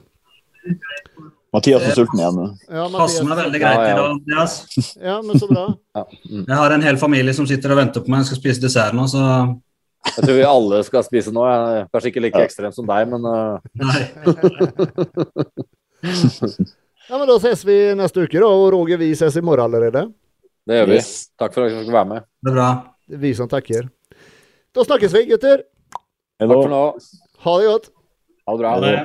Mathias 1.54 1.86
er 1.88 1.96
sulten 1.98 2.20
igjen. 2.22 2.42
Ja, 2.70 2.86
Passer 2.94 3.26
meg 3.26 3.40
veldig 3.40 3.62
greit 3.62 3.80
Ja, 3.80 3.86
ja. 3.88 3.94
i 3.94 3.98
dag, 3.98 4.20
Mathias. 4.20 4.58
Ja, 5.02 5.16
men 5.26 5.42
så 5.42 5.50
bra. 5.50 5.66
Ja. 5.98 6.04
Mm. 6.30 6.44
Jeg 6.44 6.60
har 6.62 6.76
en 6.76 6.86
hel 6.86 7.00
familie 7.02 7.34
som 7.34 7.48
sitter 7.50 7.74
og 7.74 7.80
venter 7.82 8.06
på 8.06 8.12
meg. 8.14 8.22
Jeg 8.22 8.30
skal 8.30 8.42
spise 8.44 8.64
dessert 8.68 8.98
nå, 8.98 9.08
så 9.10 9.24
Jeg 10.08 10.24
tror 10.26 10.36
vi 10.38 10.44
alle 10.48 10.78
skal 10.88 11.04
spise 11.06 11.32
nå. 11.36 11.44
Jeg 11.48 11.80
er 11.82 11.88
kanskje 11.94 12.10
ikke 12.14 12.24
like 12.24 12.44
ekstremt 12.48 12.76
som 12.78 12.88
deg, 12.88 13.10
men 13.12 13.22
eh, 13.30 13.58
nei. 13.84 14.02
Ja, 17.10 17.18
men 17.18 17.28
Da 17.30 17.38
ses 17.42 17.64
vi 17.68 17.78
neste 17.98 18.24
uke, 18.26 18.40
da. 18.40 18.48
Og 18.48 18.70
Roger, 18.76 19.00
vi 19.02 19.12
ses 19.18 19.36
i 19.40 19.44
morgen 19.46 19.66
allerede. 19.68 20.06
det 20.70 20.78
gjør 20.82 20.90
vi. 20.92 21.00
Yes. 21.02 21.12
Takk 21.40 21.56
for 21.56 21.66
at 21.66 21.72
dere 21.74 21.84
fikk 21.84 21.94
være 21.96 22.10
med. 22.14 22.28
Det 22.46 22.52
er 22.52 22.58
bra. 22.60 22.70
Det 23.10 23.18
er 23.18 23.24
vi 23.24 23.32
som 23.38 23.50
takker. 23.52 23.90
Da 24.76 24.86
snakkes 24.86 25.16
vi, 25.18 25.24
gutter. 25.32 25.64
Hello. 26.40 26.60
Takk 26.60 26.68
for 26.68 26.74
nå. 26.76 26.84
Ha 27.46 27.56
det 27.60 27.70
godt. 27.72 27.90
Ha 28.48 28.54
det 28.56 28.62
bra. 28.64 28.70
Ha 28.76 28.80
det. 28.86 28.96